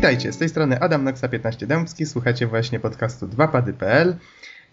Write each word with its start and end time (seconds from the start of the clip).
Witajcie, 0.00 0.32
z 0.32 0.38
tej 0.38 0.48
strony 0.48 0.80
Adam 0.80 1.04
Noxa 1.04 1.28
15 1.28 1.66
Dębski, 1.66 2.06
słuchacie 2.06 2.46
właśnie 2.46 2.80
podcastu 2.80 3.26
2pady.pl. 3.26 4.16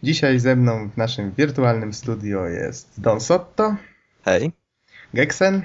Dzisiaj 0.03 0.39
ze 0.39 0.55
mną 0.55 0.89
w 0.89 0.97
naszym 0.97 1.31
wirtualnym 1.31 1.93
studio 1.93 2.47
jest 2.47 3.02
Don 3.02 3.21
Sotto. 3.21 3.75
Hej. 4.25 4.52
Geksen. 5.13 5.61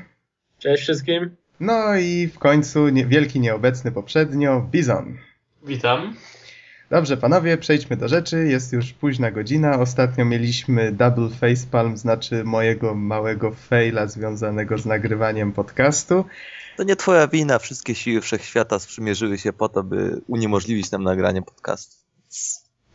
Cześć 0.58 0.82
wszystkim. 0.82 1.36
No 1.60 1.96
i 1.96 2.28
w 2.34 2.38
końcu 2.38 2.88
nie, 2.88 3.06
wielki 3.06 3.40
nieobecny 3.40 3.92
poprzednio 3.92 4.60
Bizon. 4.70 5.18
Witam. 5.66 6.16
Dobrze, 6.90 7.16
panowie, 7.16 7.56
przejdźmy 7.56 7.96
do 7.96 8.08
rzeczy. 8.08 8.48
Jest 8.48 8.72
już 8.72 8.92
późna 8.92 9.30
godzina. 9.30 9.78
Ostatnio 9.78 10.24
mieliśmy 10.24 10.92
double 10.92 11.28
facepalm, 11.28 11.96
znaczy 11.96 12.44
mojego 12.44 12.94
małego 12.94 13.50
faila 13.50 14.06
związanego 14.06 14.78
z 14.78 14.86
nagrywaniem 14.86 15.52
podcastu. 15.52 16.24
To 16.76 16.82
nie 16.82 16.96
twoja 16.96 17.28
wina, 17.28 17.58
wszystkie 17.58 17.94
siły 17.94 18.20
wszechświata 18.20 18.78
sprzymierzyły 18.78 19.38
się 19.38 19.52
po 19.52 19.68
to, 19.68 19.82
by 19.82 20.20
uniemożliwić 20.28 20.90
nam 20.90 21.02
nagranie 21.04 21.42
podcastu. 21.42 21.96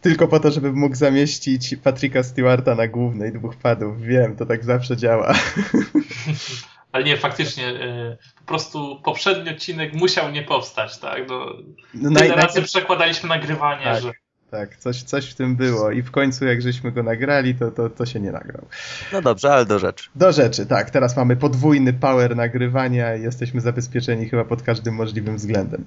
Tylko 0.01 0.27
po 0.27 0.39
to, 0.39 0.51
żeby 0.51 0.73
mógł 0.73 0.95
zamieścić 0.95 1.75
Patricka 1.83 2.23
Stewarta 2.23 2.75
na 2.75 2.87
głównej 2.87 3.33
dwóch 3.33 3.55
padów. 3.55 4.01
Wiem, 4.01 4.35
to 4.35 4.45
tak 4.45 4.63
zawsze 4.65 4.97
działa. 4.97 5.33
Ale 6.91 7.03
nie, 7.03 7.17
faktycznie, 7.17 7.69
y, 7.69 8.17
po 8.39 8.45
prostu 8.45 9.01
poprzedni 9.05 9.49
odcinek 9.49 9.93
musiał 9.93 10.31
nie 10.31 10.43
powstać, 10.43 10.97
tak? 10.99 11.27
No, 11.29 11.45
No, 11.93 12.09
tyle 12.09 12.29
naj- 12.29 12.35
razy 12.35 12.47
najpierw- 12.47 12.65
przekładaliśmy 12.67 13.29
nagrywanie, 13.29 13.83
Tak. 13.83 14.01
że 14.03 14.11
Tak, 14.51 14.77
coś, 14.77 15.03
coś 15.03 15.31
w 15.31 15.35
tym 15.35 15.55
było 15.55 15.91
i 15.91 16.01
w 16.01 16.11
końcu 16.11 16.45
jak 16.45 16.61
żeśmy 16.61 16.91
go 16.91 17.03
nagrali, 17.03 17.55
to, 17.55 17.71
to, 17.71 17.89
to 17.89 18.05
się 18.05 18.19
nie 18.19 18.31
nagrał. 18.31 18.65
No 19.13 19.21
dobrze, 19.21 19.53
ale 19.53 19.65
do 19.65 19.79
rzeczy. 19.79 20.09
Do 20.15 20.31
rzeczy, 20.31 20.65
tak, 20.65 20.89
teraz 20.89 21.17
mamy 21.17 21.35
podwójny 21.35 21.93
power 21.93 22.35
nagrywania 22.35 23.15
i 23.15 23.21
jesteśmy 23.21 23.61
zabezpieczeni 23.61 24.29
chyba 24.29 24.45
pod 24.45 24.63
każdym 24.63 24.95
możliwym 24.95 25.37
względem. 25.37 25.85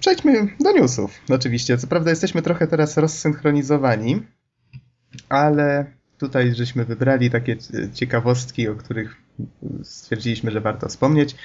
Przejdźmy 0.00 0.48
do 0.60 0.72
newsów. 0.72 1.20
Oczywiście, 1.28 1.78
co 1.78 1.86
prawda 1.86 2.10
jesteśmy 2.10 2.42
trochę 2.42 2.66
teraz 2.66 2.96
rozsynchronizowani, 2.96 4.22
ale 5.28 5.86
tutaj 6.18 6.54
żeśmy 6.54 6.84
wybrali 6.84 7.30
takie 7.30 7.56
ciekawostki, 7.94 8.68
o 8.68 8.74
których 8.74 9.16
stwierdziliśmy, 9.82 10.50
że 10.50 10.60
warto 10.60 10.88
wspomnieć. 10.88 11.36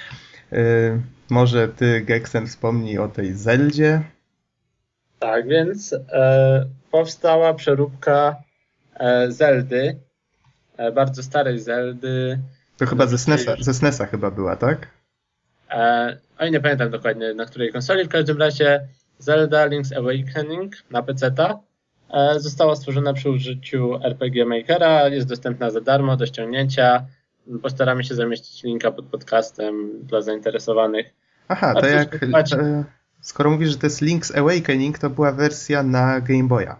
Yy, 0.52 0.58
może 1.30 1.68
ty, 1.68 2.00
Geksen, 2.00 2.46
wspomnij 2.46 2.98
o 2.98 3.08
tej 3.08 3.34
Zeldzie. 3.34 4.02
Tak, 5.26 5.48
więc 5.48 5.92
e, 5.92 6.66
powstała 6.90 7.54
przeróbka 7.54 8.36
e, 8.94 9.32
Zeldy, 9.32 9.98
e, 10.76 10.92
bardzo 10.92 11.22
starej 11.22 11.58
Zeldy. 11.58 12.38
To 12.76 12.86
chyba 12.86 13.06
ze 13.06 13.18
SNESa, 13.18 13.56
ze 13.60 13.74
SNESa 13.74 14.06
chyba 14.06 14.30
była, 14.30 14.56
tak? 14.56 14.88
E, 15.70 16.16
oj, 16.38 16.50
nie 16.50 16.60
pamiętam 16.60 16.90
dokładnie 16.90 17.34
na 17.34 17.44
której 17.44 17.72
konsoli, 17.72 18.04
w 18.04 18.08
każdym 18.08 18.38
razie 18.38 18.88
Zelda 19.18 19.68
Link's 19.68 19.98
Awakening 19.98 20.74
na 20.90 21.02
PC-ta 21.02 21.58
e, 22.10 22.40
została 22.40 22.76
stworzona 22.76 23.12
przy 23.12 23.30
użyciu 23.30 23.94
RPG 24.04 24.44
Makera, 24.44 25.08
jest 25.08 25.28
dostępna 25.28 25.70
za 25.70 25.80
darmo 25.80 26.16
do 26.16 26.26
ściągnięcia. 26.26 27.06
Postaramy 27.62 28.04
się 28.04 28.14
zamieścić 28.14 28.62
linka 28.62 28.90
pod 28.90 29.04
podcastem 29.04 29.90
dla 30.02 30.22
zainteresowanych. 30.22 31.14
Aha, 31.48 31.72
A 31.76 31.80
to 31.80 31.86
jak. 31.86 32.22
E, 32.22 32.84
skoro 33.26 33.50
mówisz, 33.50 33.70
że 33.70 33.76
to 33.76 33.86
jest 33.86 34.02
Link's 34.02 34.38
Awakening, 34.38 34.98
to 34.98 35.10
była 35.10 35.32
wersja 35.32 35.82
na 35.82 36.20
Game 36.20 36.44
Boya. 36.48 36.76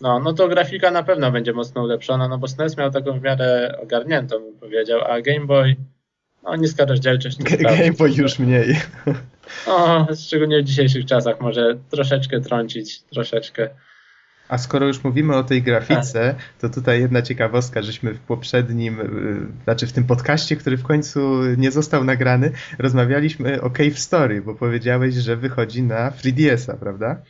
No, 0.00 0.20
no 0.20 0.32
to 0.32 0.48
grafika 0.48 0.90
na 0.90 1.02
pewno 1.02 1.32
będzie 1.32 1.52
mocno 1.52 1.82
ulepszona, 1.82 2.28
no 2.28 2.38
bo 2.38 2.48
SNES 2.48 2.76
miał 2.76 2.90
taką 2.90 3.20
w 3.20 3.22
miarę 3.22 3.78
ogarniętą, 3.82 4.38
bym 4.38 4.54
powiedział, 4.54 5.00
a 5.00 5.20
Game 5.20 5.46
Boy, 5.46 5.76
no 6.42 6.56
niska 6.56 6.84
rozdzielczość. 6.84 7.38
G- 7.38 7.56
Game 7.56 7.92
Boy 7.92 8.10
już 8.10 8.38
mniej. 8.38 8.76
O, 9.66 10.06
szczególnie 10.26 10.62
w 10.62 10.64
dzisiejszych 10.64 11.06
czasach 11.06 11.40
może 11.40 11.74
troszeczkę 11.90 12.40
trącić, 12.40 13.02
troszeczkę. 13.02 13.68
A 14.48 14.58
skoro 14.58 14.86
już 14.86 15.04
mówimy 15.04 15.36
o 15.36 15.44
tej 15.44 15.62
grafice, 15.62 16.34
to 16.60 16.68
tutaj 16.68 17.00
jedna 17.00 17.22
ciekawostka, 17.22 17.82
żeśmy 17.82 18.14
w 18.14 18.20
poprzednim, 18.20 19.00
y, 19.00 19.64
znaczy 19.64 19.86
w 19.86 19.92
tym 19.92 20.04
podcaście, 20.04 20.56
który 20.56 20.76
w 20.76 20.82
końcu 20.82 21.44
nie 21.56 21.70
został 21.70 22.04
nagrany, 22.04 22.52
rozmawialiśmy 22.78 23.62
o 23.62 23.70
Cave 23.70 23.98
Story, 23.98 24.42
bo 24.42 24.54
powiedziałeś, 24.54 25.14
że 25.14 25.36
wychodzi 25.36 25.82
na 25.82 26.10
3DS-a, 26.10 26.76
prawda? 26.76 27.22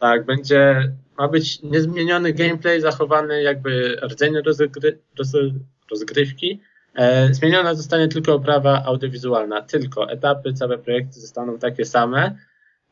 Tak, 0.00 0.26
będzie, 0.26 0.92
ma 1.18 1.28
być 1.28 1.62
niezmieniony 1.62 2.32
gameplay, 2.32 2.80
zachowany 2.80 3.42
jakby 3.42 3.96
rdzeń 4.02 4.34
rozgry, 4.46 4.98
roz, 5.18 5.32
rozgrywki. 5.90 6.60
E, 6.94 7.34
zmieniona 7.34 7.74
zostanie 7.74 8.08
tylko 8.08 8.34
oprawa 8.34 8.82
audiowizualna, 8.84 9.62
tylko 9.62 10.10
etapy, 10.10 10.52
całe 10.52 10.78
projekty 10.78 11.20
zostaną 11.20 11.58
takie 11.58 11.84
same. 11.84 12.36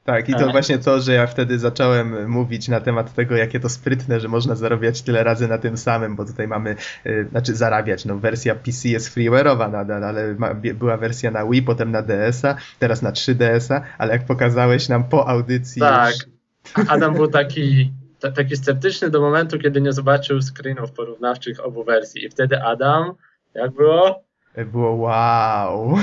Tak, 0.04 0.28
i 0.28 0.32
to 0.32 0.38
Tak. 0.38 0.52
właśnie 0.52 0.78
to, 0.78 1.00
że 1.00 1.12
ja 1.12 1.26
wtedy 1.26 1.58
zacząłem 1.58 2.30
mówić 2.30 2.68
na 2.68 2.80
temat 2.80 3.14
tego, 3.14 3.36
jakie 3.36 3.60
to 3.60 3.68
sprytne, 3.68 4.20
że 4.20 4.28
można 4.28 4.54
zarabiać 4.54 5.02
tyle 5.02 5.24
razy 5.24 5.48
na 5.48 5.58
tym 5.58 5.76
samym, 5.76 6.16
bo 6.16 6.24
tutaj 6.24 6.48
mamy, 6.48 6.76
y, 7.06 7.26
znaczy 7.30 7.54
zarabiać, 7.54 8.04
no 8.04 8.16
wersja 8.18 8.54
PC 8.54 8.88
jest 8.88 9.16
freeware'owa 9.16 9.70
nadal, 9.70 10.04
ale 10.04 10.34
ma, 10.34 10.54
była 10.54 10.96
wersja 10.96 11.30
na 11.30 11.46
Wii, 11.46 11.62
potem 11.62 11.90
na 11.90 12.02
DS-a, 12.02 12.56
teraz 12.78 13.02
na 13.02 13.12
3DS-a, 13.12 13.82
ale 13.98 14.12
jak 14.12 14.26
pokazałeś 14.26 14.88
nam 14.88 15.04
po 15.04 15.28
audycji 15.28 15.80
Tak. 15.80 16.14
już, 16.14 16.88
Adam 16.88 17.14
był 17.14 17.28
taki, 17.28 17.92
ta, 18.20 18.30
taki 18.32 18.56
sceptyczny 18.56 19.10
do 19.10 19.20
momentu, 19.20 19.58
kiedy 19.58 19.80
nie 19.80 19.92
zobaczył 19.92 20.40
screenów 20.42 20.92
porównawczych 20.92 21.64
obu 21.64 21.84
wersji. 21.84 22.24
I 22.24 22.30
wtedy 22.30 22.62
Adam, 22.62 23.12
jak 23.54 23.70
było? 23.70 24.24
było 24.66 24.92
wow. 24.94 25.98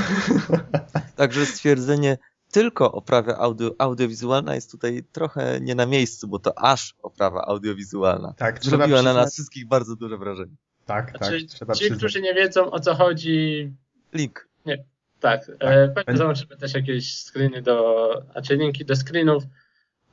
Także 1.16 1.46
stwierdzenie 1.46 2.18
tylko 2.52 2.92
oprawa 2.92 3.38
audio, 3.38 3.72
audiowizualna 3.78 4.56
jest 4.56 4.72
tutaj 4.72 5.04
trochę 5.12 5.60
nie 5.62 5.76
na 5.76 5.86
miejscu, 5.86 6.28
bo 6.28 6.40
to 6.40 6.60
aż 6.60 6.96
oprawa 7.04 7.42
audiowizualna. 7.46 8.34
tak, 8.38 8.60
trzeba 8.60 8.78
Zrobiła 8.78 8.98
na 9.02 9.04
przyznać, 9.10 9.26
nas 9.26 9.34
wszystkich 9.34 9.68
bardzo 9.68 9.96
duże 9.96 10.18
wrażenie. 10.18 10.56
tak, 10.86 11.12
tak, 11.12 11.18
Znaczy, 11.18 11.46
trzeba 11.46 11.74
ci, 11.74 11.80
przyznać. 11.80 11.98
którzy 12.00 12.22
nie 12.22 12.34
wiedzą 12.34 12.72
o 12.72 12.80
co 12.80 12.96
chodzi, 12.96 13.72
Link. 14.14 14.48
tak, 15.20 15.42
e, 15.60 15.88
pewnie 15.88 16.04
będzie- 16.06 16.18
zobaczymy 16.18 16.58
też 16.58 16.74
jakieś 16.74 17.24
screeny 17.24 17.62
do, 17.62 18.08
znaczy 18.32 18.56
linki 18.56 18.86
do 18.86 18.96
screenów, 18.96 19.44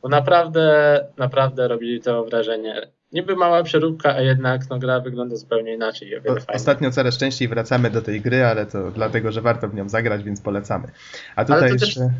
bo 0.03 0.09
naprawdę, 0.09 1.07
naprawdę 1.17 1.69
robili 1.69 2.01
to 2.01 2.25
wrażenie. 2.25 2.93
Niby 3.13 3.37
mała 3.37 3.63
przeróbka, 3.63 4.15
a 4.15 4.21
jednak 4.21 4.71
no, 4.71 4.79
gra 4.79 5.01
wygląda 5.01 5.37
zupełnie 5.37 5.75
inaczej. 5.75 6.17
O 6.19 6.23
ostatnio 6.55 6.91
coraz 6.91 7.19
częściej 7.19 7.49
wracamy 7.49 7.91
do 7.91 8.03
tej 8.03 8.21
gry, 8.21 8.45
ale 8.45 8.67
to 8.67 8.91
dlatego, 8.91 9.33
że 9.33 9.41
warto 9.43 9.69
w 9.69 9.75
nią 9.75 9.89
zagrać, 9.89 10.23
więc 10.25 10.41
polecamy. 10.41 10.89
A 11.37 11.45
tutaj 11.45 11.71
to 11.71 11.77
też- 11.77 11.83
jeszcze... 11.83 12.11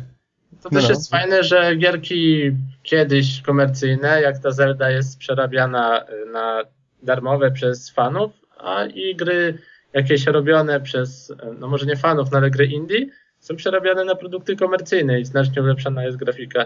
To 0.61 0.69
No, 0.71 0.79
też 0.79 0.83
no. 0.83 0.89
jest 0.89 1.11
fajne, 1.11 1.43
że 1.43 1.75
gierki 1.75 2.51
kiedyś 2.83 3.41
komercyjne, 3.41 4.21
jak 4.21 4.39
ta 4.39 4.51
Zelda 4.51 4.91
jest 4.91 5.19
przerabiana 5.19 6.05
y, 6.09 6.31
na 6.31 6.63
darmowe 7.03 7.51
przez 7.51 7.89
fanów, 7.89 8.31
a 8.57 8.85
i 8.85 9.15
gry 9.15 9.57
jakieś 9.93 10.25
robione 10.25 10.79
przez, 10.81 11.29
y, 11.29 11.35
no 11.59 11.67
może 11.67 11.85
nie 11.85 11.95
fanów, 11.95 12.31
no 12.31 12.37
ale 12.37 12.49
gry 12.49 12.65
indie, 12.65 13.05
są 13.39 13.55
przerabiane 13.55 14.05
na 14.05 14.15
produkty 14.15 14.55
komercyjne 14.55 15.19
i 15.19 15.25
znacznie 15.25 15.61
ulepszona 15.61 16.03
jest 16.03 16.17
grafika. 16.17 16.65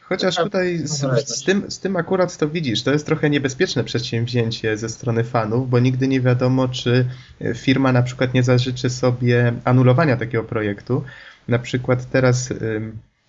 Chociaż 0.00 0.36
tutaj 0.36 0.78
z, 0.78 1.00
z, 1.28 1.44
tym, 1.44 1.70
z 1.70 1.78
tym 1.80 1.96
akurat 1.96 2.36
to 2.36 2.48
widzisz, 2.48 2.82
to 2.82 2.92
jest 2.92 3.06
trochę 3.06 3.30
niebezpieczne 3.30 3.84
przedsięwzięcie 3.84 4.76
ze 4.76 4.88
strony 4.88 5.24
fanów, 5.24 5.70
bo 5.70 5.78
nigdy 5.78 6.08
nie 6.08 6.20
wiadomo, 6.20 6.68
czy 6.68 7.08
e, 7.40 7.54
firma 7.54 7.92
na 7.92 8.02
przykład 8.02 8.34
nie 8.34 8.42
zażyczy 8.42 8.90
sobie 8.90 9.52
anulowania 9.64 10.16
takiego 10.16 10.44
projektu. 10.44 11.04
Na 11.48 11.58
przykład 11.58 12.10
teraz 12.10 12.52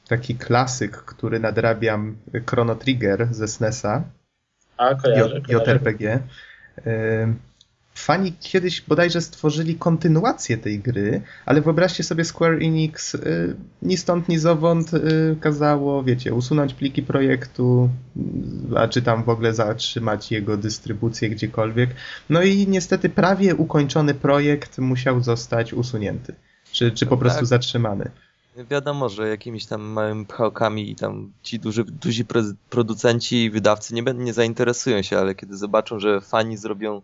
taki 0.07 0.35
klasyk, 0.35 0.97
który 0.97 1.39
nadrabiam, 1.39 2.15
y, 2.35 2.43
Chrono 2.49 2.75
Trigger 2.75 3.27
ze 3.31 3.47
SNESa, 3.47 4.03
A 4.77 4.95
kojarzę, 4.95 5.35
J- 5.35 5.45
kojarzę. 5.45 6.19
Fani 7.97 8.33
kiedyś 8.39 8.81
bodajże 8.81 9.21
stworzyli 9.21 9.75
kontynuację 9.75 10.57
tej 10.57 10.79
gry, 10.79 11.21
ale 11.45 11.61
wyobraźcie 11.61 12.03
sobie 12.03 12.25
Square 12.25 12.53
Enix 12.63 13.15
y, 13.15 13.55
ni 13.81 13.97
stąd 13.97 14.29
ni 14.29 14.37
zowąd 14.37 14.93
y, 14.93 15.35
kazało, 15.41 16.03
wiecie, 16.03 16.33
usunąć 16.33 16.73
pliki 16.73 17.03
projektu, 17.03 17.89
y, 18.73 18.79
a 18.79 18.87
czy 18.87 19.01
tam 19.01 19.23
w 19.23 19.29
ogóle 19.29 19.53
zatrzymać 19.53 20.31
jego 20.31 20.57
dystrybucję 20.57 21.29
gdziekolwiek. 21.29 21.89
No 22.29 22.43
i 22.43 22.67
niestety 22.67 23.09
prawie 23.09 23.55
ukończony 23.55 24.13
projekt 24.13 24.77
musiał 24.77 25.23
zostać 25.23 25.73
usunięty, 25.73 26.35
czy, 26.71 26.91
czy 26.91 27.05
po 27.05 27.15
No 27.15 27.21
prostu 27.21 27.39
tak. 27.39 27.47
zatrzymany. 27.47 28.11
Wiadomo, 28.69 29.09
że 29.09 29.29
jakimiś 29.29 29.65
tam 29.65 29.81
małymi 29.81 30.25
pchałkami 30.25 30.91
i 30.91 30.95
tam 30.95 31.31
ci 31.43 31.59
duży, 31.59 31.83
duzi 31.83 32.25
pro- 32.25 32.41
producenci 32.69 33.43
i 33.43 33.49
wydawcy 33.49 33.93
nie, 33.93 34.01
nie 34.01 34.33
zainteresują 34.33 35.01
się, 35.01 35.17
ale 35.17 35.35
kiedy 35.35 35.57
zobaczą, 35.57 35.99
że 35.99 36.21
fani 36.21 36.57
zrobią 36.57 37.01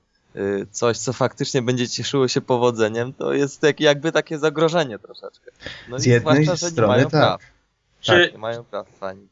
coś, 0.71 0.97
co 0.97 1.13
faktycznie 1.13 1.61
będzie 1.61 1.87
cieszyło 1.87 2.27
się 2.27 2.41
powodzeniem, 2.41 3.13
to 3.13 3.33
jest 3.33 3.63
jak, 3.63 3.79
jakby 3.79 4.11
takie 4.11 4.39
zagrożenie 4.39 4.99
troszeczkę. 4.99 5.51
No 5.89 5.99
Z 5.99 6.07
i 6.07 6.09
jednej 6.09 6.45
zwłaszcza, 6.45 6.55
że 6.55 6.65
nie 6.65 6.71
strony 6.71 6.93
mają 6.93 7.03
tak. 7.03 7.11
praw. 7.11 7.41
Czy 8.01 8.11
Tak, 8.11 8.31
nie 8.31 8.37
mają 8.37 8.63
praw 8.63 8.89
fani. 8.89 9.27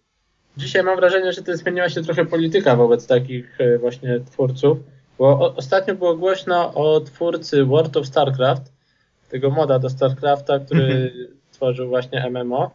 dzisiaj 0.57 0.84
mam 0.84 0.96
wrażenie, 0.96 1.34
że 1.34 1.44
to 1.44 1.57
zmieniła 1.57 1.90
się 1.90 2.04
trochę 2.04 2.25
polityka 2.25 2.75
wobec 2.75 3.07
takich 3.07 3.62
e, 3.62 3.78
właśnie 3.78 4.19
twórców, 4.19 4.78
bo 5.18 5.28
o, 5.28 5.56
ostatnio 5.56 5.96
było 5.96 6.18
głośno 6.18 6.74
o 6.74 7.01
twórcy 7.01 7.66
World 7.66 7.98
of 7.98 8.07
StarCraft, 8.07 8.72
tego 9.30 9.50
moda 9.50 9.80
do 9.80 9.90
StarCrafta, 9.90 10.60
który 10.60 11.13
tworzył 11.54 11.90
właśnie 11.90 12.30
MMO. 12.30 12.72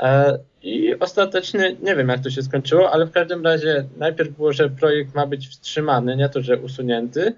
E, 0.00 0.38
I 0.62 0.94
ostatecznie 1.00 1.76
nie 1.82 1.96
wiem, 1.96 2.08
jak 2.08 2.20
to 2.20 2.30
się 2.30 2.42
skończyło, 2.42 2.90
ale 2.92 3.06
w 3.06 3.10
każdym 3.10 3.44
razie 3.44 3.84
najpierw 3.96 4.30
było, 4.36 4.52
że 4.52 4.70
projekt 4.70 5.14
ma 5.14 5.26
być 5.26 5.48
wstrzymany, 5.48 6.16
nie 6.16 6.28
to, 6.28 6.42
że 6.42 6.58
usunięty. 6.58 7.34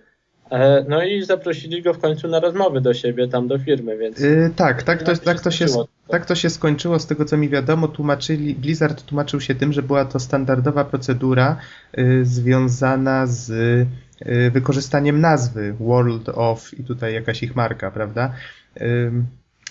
E, 0.51 0.85
No 0.89 1.03
i 1.05 1.23
zaprosili 1.23 1.83
go 1.83 1.95
w 1.95 1.99
końcu 1.99 2.29
na 2.29 2.41
rozmowy 2.41 2.81
do 2.81 2.95
siebie, 2.95 3.29
tam 3.29 3.49
do 3.49 3.59
firmy, 3.59 3.99
więc. 3.99 4.21
Yy, 4.21 4.51
tak, 4.57 4.83
tak 4.83 5.03
to, 5.03 5.11
Jak 5.11 5.21
tak, 5.21 5.41
to 5.41 5.51
się, 5.51 5.69
skończyło? 5.69 5.89
tak 6.09 6.27
to 6.27 6.35
się 6.35 6.51
skończyło, 6.51 6.99
z 6.99 7.07
tego 7.07 7.25
co 7.25 7.37
mi 7.37 7.49
wiadomo, 7.49 7.89
tłumaczyli, 7.89 8.55
Blizzard 8.55 9.03
tłumaczył 9.05 9.41
się 9.41 9.55
tym, 9.55 9.73
że 9.73 9.83
była 9.83 10.05
to 10.05 10.21
standardowa 10.21 10.85
procedura 10.85 11.57
y, 11.99 12.25
związana 12.25 13.27
z 13.27 13.51
y, 14.27 14.51
wykorzystaniem 14.51 15.21
nazwy 15.21 15.73
World 15.81 16.29
of 16.29 16.75
i 16.79 16.85
tutaj 16.85 17.15
jakaś 17.15 17.43
ich 17.43 17.57
marka, 17.57 17.91
prawda? 17.91 18.33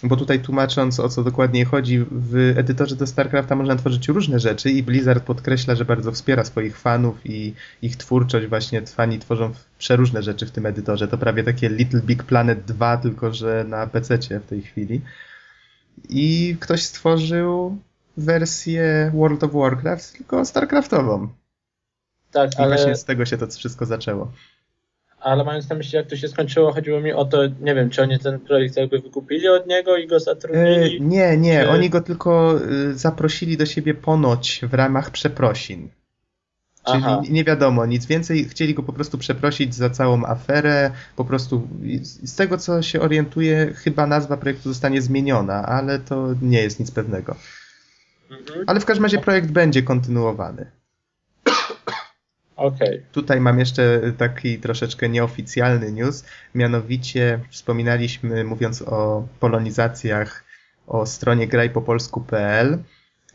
Bo 0.04 0.16
tutaj 0.16 0.40
tłumacząc 0.40 1.00
o 1.00 1.10
co 1.10 1.24
dokładnie 1.24 1.66
chodzi, 1.66 2.06
w 2.12 2.54
edytorze 2.58 2.96
do 2.96 3.08
StarCrafta 3.08 3.56
można 3.56 3.76
tworzyć 3.76 4.08
różne 4.08 4.40
rzeczy 4.40 4.72
i 4.72 4.84
Blizzard 4.84 5.24
podkreśla, 5.24 5.76
że 5.76 5.86
bardzo 5.86 6.12
wspiera 6.12 6.46
swoich 6.46 6.78
fanów 6.78 7.26
i 7.26 7.54
ich 7.82 7.96
twórczość. 7.96 8.48
Właśnie 8.48 8.82
fani 8.82 9.20
tworzą 9.20 9.52
przeróżne 9.78 10.24
rzeczy 10.24 10.46
w 10.46 10.52
tym 10.52 10.66
edytorze. 10.66 11.08
To 11.08 11.18
prawie 11.18 11.44
takie 11.44 11.70
Little 11.70 12.02
Big 12.02 12.24
Planet 12.24 12.66
2, 12.66 12.98
tylko 12.98 13.34
że 13.34 13.66
na 13.68 13.88
PC 13.88 14.18
w 14.18 14.46
tej 14.50 14.62
chwili. 14.62 15.02
I 16.10 16.56
ktoś 16.60 16.84
stworzył 16.84 17.78
wersję 18.18 19.12
World 19.16 19.44
of 19.44 19.52
Warcraft, 19.54 20.18
tylko 20.18 20.46
StarCraftową. 20.46 21.28
Tak, 22.32 22.54
I 22.54 22.58
właśnie 22.58 22.86
ale, 22.86 22.96
z 22.96 23.06
tego 23.06 23.26
się 23.26 23.38
to 23.38 23.48
wszystko 23.48 23.86
zaczęło. 23.86 24.32
Ale 25.20 25.44
mając 25.44 25.70
na 25.70 25.76
myśli, 25.76 25.96
jak 25.98 26.08
to 26.08 26.16
się 26.16 26.28
skończyło, 26.28 26.74
chodziło 26.74 27.02
mi 27.02 27.14
o 27.14 27.26
to, 27.26 27.38
nie 27.62 27.76
wiem, 27.76 27.90
czy 27.90 28.02
oni 28.02 28.20
ten 28.20 28.40
projekt 28.40 28.78
jakby 28.78 29.00
wykupili 29.00 29.48
od 29.48 29.68
niego 29.68 29.98
i 29.98 30.08
go 30.08 30.20
zatrudnili. 30.20 31.02
nie, 31.02 31.38
nie, 31.38 31.62
Czy- 31.64 31.70
oni 31.70 31.90
go 31.90 32.02
tylko 32.02 32.60
y, 32.62 32.98
zaprosili 32.98 33.58
do 33.58 33.66
siebie 33.66 33.94
ponoć 33.94 34.62
w 34.64 34.74
ramach 34.74 35.12
przeprosin. 35.12 35.90
Czyli 36.92 37.04
Aha. 37.06 37.22
nie 37.30 37.44
wiadomo 37.44 37.86
nic 37.86 38.06
więcej, 38.06 38.46
chcieli 38.46 38.74
go 38.74 38.84
po 38.84 38.94
prostu 38.94 39.18
przeprosić 39.18 39.76
za 39.76 39.90
całą 39.90 40.26
aferę, 40.26 40.92
po 41.16 41.26
prostu 41.26 41.68
z 42.04 42.36
tego 42.36 42.58
co 42.58 42.82
się 42.82 43.02
orientuję, 43.02 43.74
chyba 43.76 44.08
nazwa 44.08 44.38
projektu 44.38 44.70
zostanie 44.70 45.02
zmieniona, 45.02 45.66
ale 45.66 46.00
to 46.00 46.28
nie 46.42 46.62
jest 46.62 46.80
nic 46.80 46.92
pewnego. 46.92 47.36
Mhm. 48.32 48.64
Ale 48.68 48.80
w 48.80 48.86
każdym 48.86 49.04
razie 49.06 49.18
projekt 49.18 49.52
będzie 49.52 49.84
kontynuowany. 49.84 50.72
Okej. 52.58 53.02
Tutaj 53.12 53.42
mam 53.42 53.60
jeszcze 53.60 54.02
taki 54.18 54.58
troszeczkę 54.60 55.10
nieoficjalny 55.10 55.92
news, 55.92 56.26
mianowicie 56.56 57.40
wspominaliśmy, 57.50 58.44
mówiąc 58.44 58.82
o 58.82 59.28
polonizacjach, 59.40 60.44
o 60.88 61.06
stronie 61.06 61.48
grajpopolsku.pl 61.48 62.78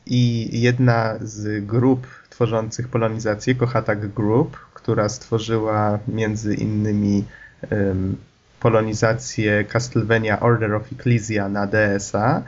i 0.06 0.48
jedna 0.60 1.18
z 1.20 1.66
grup 1.66 2.06
tworzących 2.30 2.88
polonizację, 2.88 3.54
Kohatak 3.54 4.08
Group, 4.08 4.56
która 4.74 5.08
stworzyła 5.08 5.98
między 6.08 6.54
innymi 6.54 7.24
em, 7.70 8.16
polonizację 8.60 9.64
Castlevania 9.64 10.40
Order 10.40 10.74
of 10.74 10.92
Ecclesia 10.92 11.48
na 11.48 11.66
DSa, 11.66 12.42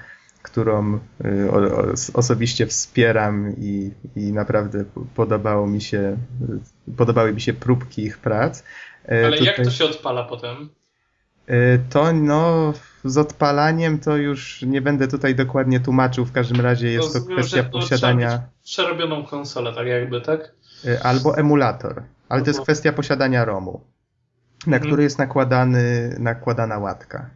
którą 0.44 0.94
y, 0.94 0.99
osobiście 2.14 2.67
wspieram 2.67 3.52
i, 3.58 3.91
i 4.17 4.32
naprawdę 4.32 4.85
podobało 5.14 5.67
mi 5.67 5.81
się, 5.81 6.17
y, 6.88 6.93
podobały 6.96 7.32
mi 7.32 7.41
się 7.41 7.52
próbki 7.52 8.02
ich 8.05 8.19
prac. 8.19 8.62
E, 9.08 9.26
Ale 9.26 9.37
jak 9.38 9.56
tutaj- 9.56 9.64
to 9.64 9.70
się 9.70 9.85
odpala 9.85 10.25
potem? 10.25 10.69
To 11.91 12.12
no, 12.12 12.73
z 13.05 13.19
odpalaniem 13.19 13.99
to 13.99 14.17
już 14.17 14.62
nie 14.62 14.82
będę 14.82 15.08
tutaj 15.08 15.35
dokładnie 15.35 15.81
tłumaczył, 15.81 16.25
w 16.25 16.32
każdym 16.32 16.61
razie 16.61 16.93
jest 16.93 17.12
to 17.12 17.19
Rozumiem, 17.19 17.38
kwestia 17.38 17.56
że 17.56 17.64
to 17.64 17.70
posiadania 17.81 18.43
Przerobioną 18.64 19.26
konsolę, 19.26 19.73
tak 19.75 19.87
jakby, 19.87 20.20
tak? 20.20 20.52
albo 21.02 21.38
emulator, 21.38 22.02
ale 22.29 22.43
to 22.43 22.50
jest 22.50 22.61
kwestia 22.61 22.93
posiadania 22.93 23.44
ROMu, 23.44 23.81
na 24.67 24.76
Mhm. 24.76 24.82
który 24.82 25.02
jest 25.02 25.19
nakładany, 25.19 26.17
nakładana 26.19 26.79
łatka. 26.79 27.31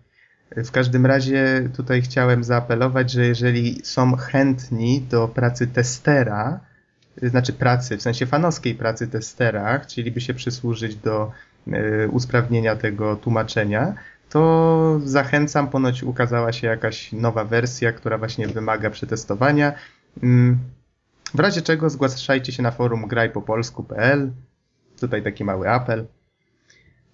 W 0.56 0.71
każdym 0.71 1.06
razie 1.06 1.69
tutaj 1.77 2.03
chciałem 2.03 2.45
zaapelować, 2.45 3.11
że 3.11 3.27
jeżeli 3.27 3.81
są 3.85 4.17
chętni 4.17 5.00
do 5.00 5.29
pracy 5.29 5.67
testera, 5.67 6.61
znaczy 7.23 7.53
pracy, 7.53 7.97
w 7.97 8.03
sensie 8.03 8.27
fanowskiej 8.27 8.75
pracy 8.75 9.09
testera, 9.09 9.79
chcieliby 9.79 10.21
się 10.21 10.35
przysłużyć 10.35 10.97
do 10.97 11.33
y, 11.69 12.09
usprawnienia 12.11 12.77
tego 12.77 13.17
tłumaczenia, 13.17 13.95
to 14.31 15.00
zachęcam, 15.05 15.69
ponoć 15.71 16.03
ukazała 16.03 16.53
się 16.53 16.67
jakaś 16.67 17.12
nowa 17.12 17.44
wersja, 17.44 17.93
która 17.93 18.19
właśnie 18.19 18.49
wymaga 18.49 18.91
przetestowania. 18.91 19.73
Mm, 20.23 20.59
W 21.35 21.41
razie 21.41 21.62
czego 21.62 21.91
zgłaszajcie 21.91 22.53
się 22.53 22.62
na 22.62 22.71
forum 22.71 23.06
grajpopolsku.pl. 23.06 24.31
Tutaj 25.01 25.23
taki 25.23 25.44
mały 25.44 25.71
apel. 25.71 26.06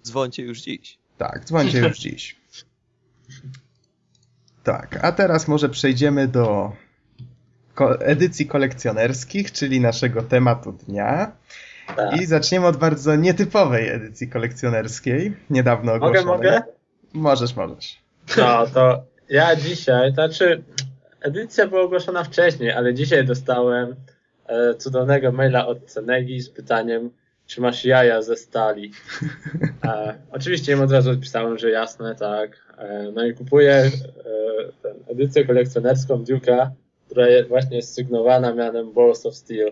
Dzwońcie 0.03 0.43
już 0.43 0.61
dziś. 0.61 0.97
Tak, 1.17 1.45
dzwońcie 1.45 1.79
już 1.79 1.99
dziś. 2.05 2.35
Tak, 4.63 4.99
a 5.01 5.11
teraz 5.11 5.47
może 5.47 5.69
przejdziemy 5.69 6.27
do 6.27 6.71
edycji 7.99 8.47
kolekcjonerskich, 8.47 9.51
czyli 9.51 9.81
naszego 9.81 10.21
tematu 10.21 10.71
dnia. 10.71 11.31
Tak. 11.95 12.21
I 12.21 12.25
zaczniemy 12.25 12.67
od 12.67 12.77
bardzo 12.77 13.15
nietypowej 13.15 13.89
edycji 13.89 14.29
kolekcjonerskiej, 14.29 15.37
niedawno 15.49 15.91
Mogę, 15.91 16.19
ogłoszonej. 16.19 16.35
mogę? 16.37 16.61
Możesz, 17.13 17.55
możesz. 17.55 17.99
No, 18.37 18.67
to 18.73 19.03
ja 19.29 19.55
dzisiaj, 19.55 20.13
znaczy 20.13 20.63
edycja 21.21 21.67
była 21.67 21.81
ogłoszona 21.81 22.23
wcześniej, 22.23 22.71
ale 22.71 22.93
dzisiaj 22.93 23.25
dostałem 23.25 23.95
e, 24.47 24.75
cudownego 24.75 25.31
maila 25.31 25.67
od 25.67 25.85
Cenegi 25.85 26.41
z 26.41 26.49
pytaniem, 26.49 27.09
czy 27.47 27.61
masz 27.61 27.85
jaja 27.85 28.21
ze 28.21 28.35
stali. 28.35 28.91
E, 29.85 30.15
oczywiście 30.31 30.73
im 30.73 30.81
od 30.81 30.91
razu 30.91 31.11
odpisałem, 31.11 31.57
że 31.57 31.69
jasne, 31.69 32.15
tak. 32.15 32.64
E, 32.77 33.11
no 33.11 33.25
i 33.25 33.33
kupuję 33.33 33.73
e, 33.73 33.91
tę 34.83 34.93
edycję 35.07 35.45
kolekcjonerską 35.45 36.23
Duke'a, 36.23 36.69
która 37.05 37.25
właśnie 37.49 37.77
jest 37.77 37.93
sygnowana 37.93 38.53
mianem 38.53 38.93
Balls 38.93 39.25
of 39.25 39.35
Steel. 39.35 39.71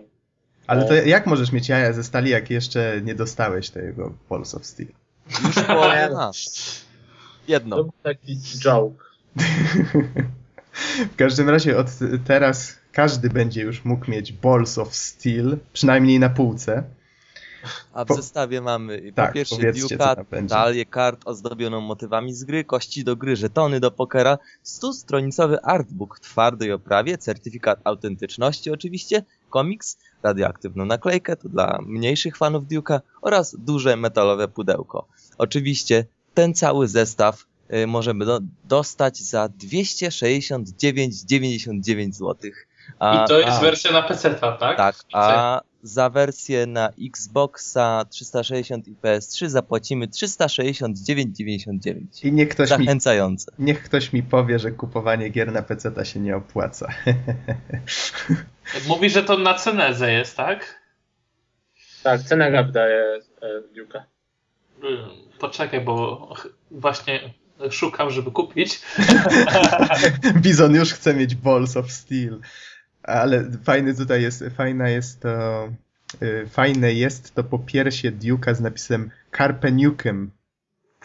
Ale 0.66 0.84
E. 0.84 0.88
to 0.88 0.94
jak 0.94 1.26
możesz 1.26 1.52
mieć 1.52 1.68
jaja 1.68 1.92
ze 1.92 2.04
stali, 2.04 2.30
jak 2.30 2.50
jeszcze 2.50 3.00
nie 3.04 3.14
dostałeś 3.14 3.70
tego 3.70 4.14
Pulse 4.28 4.56
of 4.56 4.66
Steel? 4.66 4.88
Już 5.46 5.56
nas. 6.12 6.84
Jedno. 7.48 7.76
To 7.76 7.82
był 7.82 7.92
taki 8.02 8.36
joke. 8.64 9.04
W 11.12 11.16
każdym 11.16 11.48
razie 11.48 11.76
od 11.78 11.86
teraz 12.26 12.78
każdy 12.92 13.30
będzie 13.30 13.62
już 13.62 13.84
mógł 13.84 14.10
mieć 14.10 14.32
Balls 14.32 14.78
of 14.78 14.96
Steel, 14.96 15.58
przynajmniej 15.72 16.18
na 16.18 16.28
półce. 16.30 16.82
A 17.92 18.04
w 18.04 18.08
Po- 18.08 18.14
zestawie 18.14 18.60
mamy 18.60 19.12
Tak, 19.12 19.28
po 19.28 19.34
pierwsze 19.34 19.56
talię 20.48 20.86
kart 20.86 21.20
ozdobioną 21.24 21.80
motywami 21.80 22.34
z 22.34 22.44
gry, 22.44 22.64
kości 22.64 23.04
do 23.04 23.16
gry, 23.16 23.36
żetony 23.36 23.80
do 23.80 23.90
pokera, 23.90 24.38
100-stronicowy 24.64 25.56
artbook 25.62 26.18
w 26.18 26.20
twardej 26.20 26.72
oprawie, 26.72 27.18
certyfikat 27.18 27.80
autentyczności 27.84 28.70
oczywiście, 28.70 29.24
komiks, 29.50 29.98
radioaktywną 30.22 30.84
naklejkę, 30.84 31.36
to 31.36 31.48
dla 31.48 31.78
mniejszych 31.86 32.36
fanów 32.36 32.64
Duke'a 32.64 33.00
oraz 33.22 33.56
duże 33.58 33.96
metalowe 33.96 34.48
pudełko. 34.48 35.06
Oczywiście 35.38 36.04
ten 36.34 36.54
cały 36.54 36.88
zestaw 36.88 37.46
y, 37.74 37.86
możemy 37.86 38.24
do, 38.24 38.40
dostać 38.64 39.18
za 39.18 39.46
269,99 39.46 42.12
zł. 42.12 42.36
I 43.00 43.28
to 43.28 43.38
jest 43.38 43.58
a. 43.58 43.60
wersja 43.60 43.92
na 43.92 44.02
PC, 44.02 44.34
tak? 44.34 44.76
Tak, 44.76 44.96
a 45.12 45.60
za 45.82 46.10
wersję 46.10 46.66
na 46.66 46.90
Xboxa 47.06 48.04
360 48.10 48.88
i 48.88 48.94
PS3 48.94 49.48
zapłacimy 49.48 50.06
369,99. 50.06 52.00
I 52.22 52.32
niech 52.32 52.48
ktoś, 52.48 52.70
mi, 52.70 52.76
Zachęcające. 52.76 53.52
niech 53.58 53.82
ktoś 53.82 54.12
mi 54.12 54.22
powie, 54.22 54.58
że 54.58 54.70
kupowanie 54.70 55.28
gier 55.28 55.52
na 55.52 55.62
PC 55.62 56.04
się 56.04 56.20
nie 56.20 56.36
opłaca. 56.36 56.88
Mówi, 58.88 59.10
że 59.10 59.22
to 59.22 59.38
na 59.38 59.54
cenezę 59.54 60.12
jest, 60.12 60.36
tak? 60.36 60.84
Tak, 62.02 62.22
Cenega 62.22 62.62
wydaje 62.62 63.20
e, 63.42 63.60
Duke'a. 63.76 64.02
Mm, 64.82 65.10
Poczekaj, 65.38 65.80
bo 65.80 66.28
właśnie 66.70 67.34
szukam, 67.70 68.10
żeby 68.10 68.30
kupić. 68.30 68.80
Bizon 70.42 70.74
już 70.74 70.92
chce 70.92 71.14
mieć 71.14 71.34
Balls 71.34 71.76
of 71.76 71.92
Steel. 71.92 72.40
Ale 73.04 73.44
fajny 73.64 73.94
tutaj 73.94 74.22
jest, 74.22 74.44
fajna 74.56 74.88
jest 74.88 75.20
to, 75.22 75.68
y, 76.22 76.46
fajne 76.50 76.92
jest 76.92 77.34
to 77.34 77.44
popiersie 77.44 78.12
Duke'a 78.12 78.54
z 78.54 78.60
napisem 78.60 79.10
Carpe 79.36 79.70
Nukem. 79.72 80.30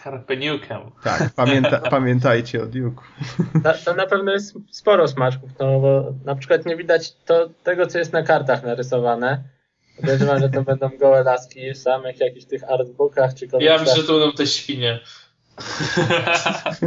Carpe 0.03 0.35
Nukem. 0.35 0.79
Tak, 1.03 1.29
pamięta, 1.35 1.79
pamiętajcie 1.97 2.63
o 2.63 2.65
Duke'u. 2.65 3.01
Ta, 3.63 3.73
tam 3.73 3.97
na 3.97 4.05
pewno 4.07 4.31
jest 4.31 4.53
sporo 4.71 5.07
smaczków, 5.07 5.49
no 5.59 5.79
bo 5.79 6.13
na 6.25 6.35
przykład 6.35 6.65
nie 6.65 6.75
widać 6.75 7.13
to, 7.25 7.49
tego, 7.63 7.87
co 7.87 7.97
jest 7.99 8.13
na 8.13 8.23
kartach 8.23 8.63
narysowane. 8.63 9.43
Podejrzewam, 10.01 10.39
że 10.39 10.49
to 10.49 10.61
będą 10.63 10.89
gołe 10.99 11.23
laski 11.23 11.73
w 11.73 11.77
samych 11.77 12.19
jakichś 12.19 12.45
tych 12.45 12.63
artbookach 12.71 13.33
czy 13.33 13.45
Ja 13.45 13.51
komiksach. 13.51 13.79
myślę, 13.81 13.95
że 13.95 14.03
to 14.03 14.19
będą 14.19 14.33
te 14.35 14.47
świnie. 14.47 14.99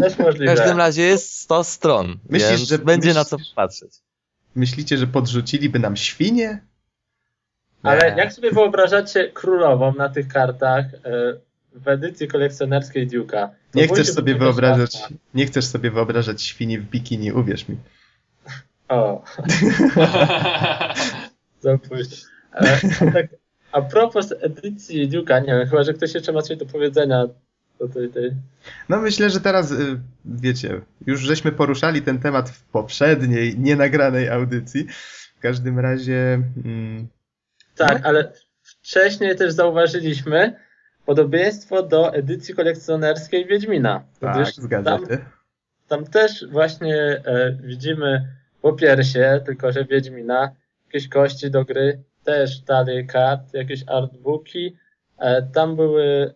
Też 0.03 0.15
W 0.15 0.19
możliwe. 0.19 0.55
każdym 0.57 0.79
razie 0.79 1.03
jest 1.03 1.39
100 1.41 1.65
stron, 1.65 2.19
Myślisz, 2.29 2.51
więc 2.51 2.69
że- 2.69 2.79
będzie 2.79 3.15
na 3.15 3.25
co 3.25 3.37
myślisz- 3.37 3.55
patrzeć. 3.55 3.91
Myślicie, 4.55 4.99
że 4.99 5.07
podrzuciliby 5.07 5.79
nam 5.79 5.97
świnie? 5.97 6.61
Ale 7.83 8.15
jak 8.17 8.33
sobie 8.33 8.51
wyobrażacie 8.51 9.29
królową 9.29 9.95
na 9.95 10.09
tych 10.09 10.29
kartach 10.29 10.85
e, 10.95 10.99
w 11.75 11.89
edycji 11.89 12.29
kolekcjonerskiej 12.29 13.09
Duke'a? 13.09 13.49
Nie 13.75 13.89
chcesz 13.89 14.13
sobie 14.13 14.35
wyobrażać, 14.35 14.99
nie 15.35 15.47
chcesz 15.47 15.65
sobie 15.65 15.91
wyobrażać 15.91 16.43
świni 16.43 16.79
w 16.79 16.91
bikini, 16.91 17.33
uwierz 17.33 17.69
mi. 17.69 17.77
O, 18.89 19.25
za 21.61 21.79
późno. 21.79 22.17
E, 22.55 22.81
a, 23.01 23.13
tak, 23.13 23.27
a 23.73 23.83
propos 23.83 24.35
edycji 24.41 25.09
Duke'a, 25.09 25.41
nie 25.41 25.55
wiem, 25.55 25.69
chyba, 25.69 25.83
że 25.83 25.95
ktoś 25.95 26.15
jeszcze 26.15 26.33
ma 26.33 26.43
coś 26.43 26.57
do 26.57 26.67
powiedzenia 26.67 27.25
do 27.83 27.95
tej, 27.95 28.09
tej... 28.09 28.33
No 28.89 29.01
myślę, 29.01 29.31
że 29.31 29.41
teraz, 29.41 29.73
y, 29.73 30.01
wiecie, 30.25 30.81
już 31.07 31.21
żeśmy 31.21 31.53
poruszali 31.53 32.03
ten 32.03 32.19
temat 32.19 32.51
w 32.51 32.65
poprzedniej, 32.65 33.59
nienagranej 33.59 34.29
audycji. 34.29 34.87
W 35.37 35.41
każdym 35.41 35.79
razie, 35.79 36.43
mm, 36.65 37.09
Tak, 37.77 38.07
ale 38.07 38.33
wcześniej 38.63 39.37
też 39.37 39.53
zauważyliśmy 39.53 40.57
podobieństwo 41.07 41.83
do 41.83 42.15
edycji 42.15 42.55
kolekcjonerskiej 42.55 43.47
Wiedźmina. 43.47 44.03
tak, 44.21 44.47
zgadza 44.47 44.91
tam, 44.91 45.07
się. 45.07 45.19
tam 45.89 46.05
też 46.05 46.47
właśnie 46.51 46.97
e, 46.97 47.57
widzimy 47.63 48.29
po 48.63 48.73
piersie, 48.73 49.41
tylko 49.47 49.73
że 49.73 49.85
Wiedźmina, 49.85 50.51
jakieś 50.87 51.09
kości 51.09 51.51
do 51.51 51.65
gry, 51.65 52.03
też 52.25 52.61
dalej 52.61 53.07
kart, 53.07 53.55
jakieś 53.55 53.85
artbooki. 53.87 54.77
E, 55.19 55.43
tam 55.43 55.77
były 55.77 56.35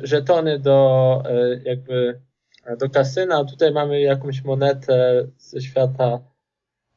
żetony 0.00 0.58
do 0.58 1.22
e, 1.26 1.60
jakby 1.64 2.20
do 2.78 2.90
kasyna. 2.90 3.44
Tutaj 3.44 3.72
mamy 3.72 4.00
jakąś 4.00 4.44
monetę 4.44 5.26
ze 5.38 5.60
świata 5.60 6.18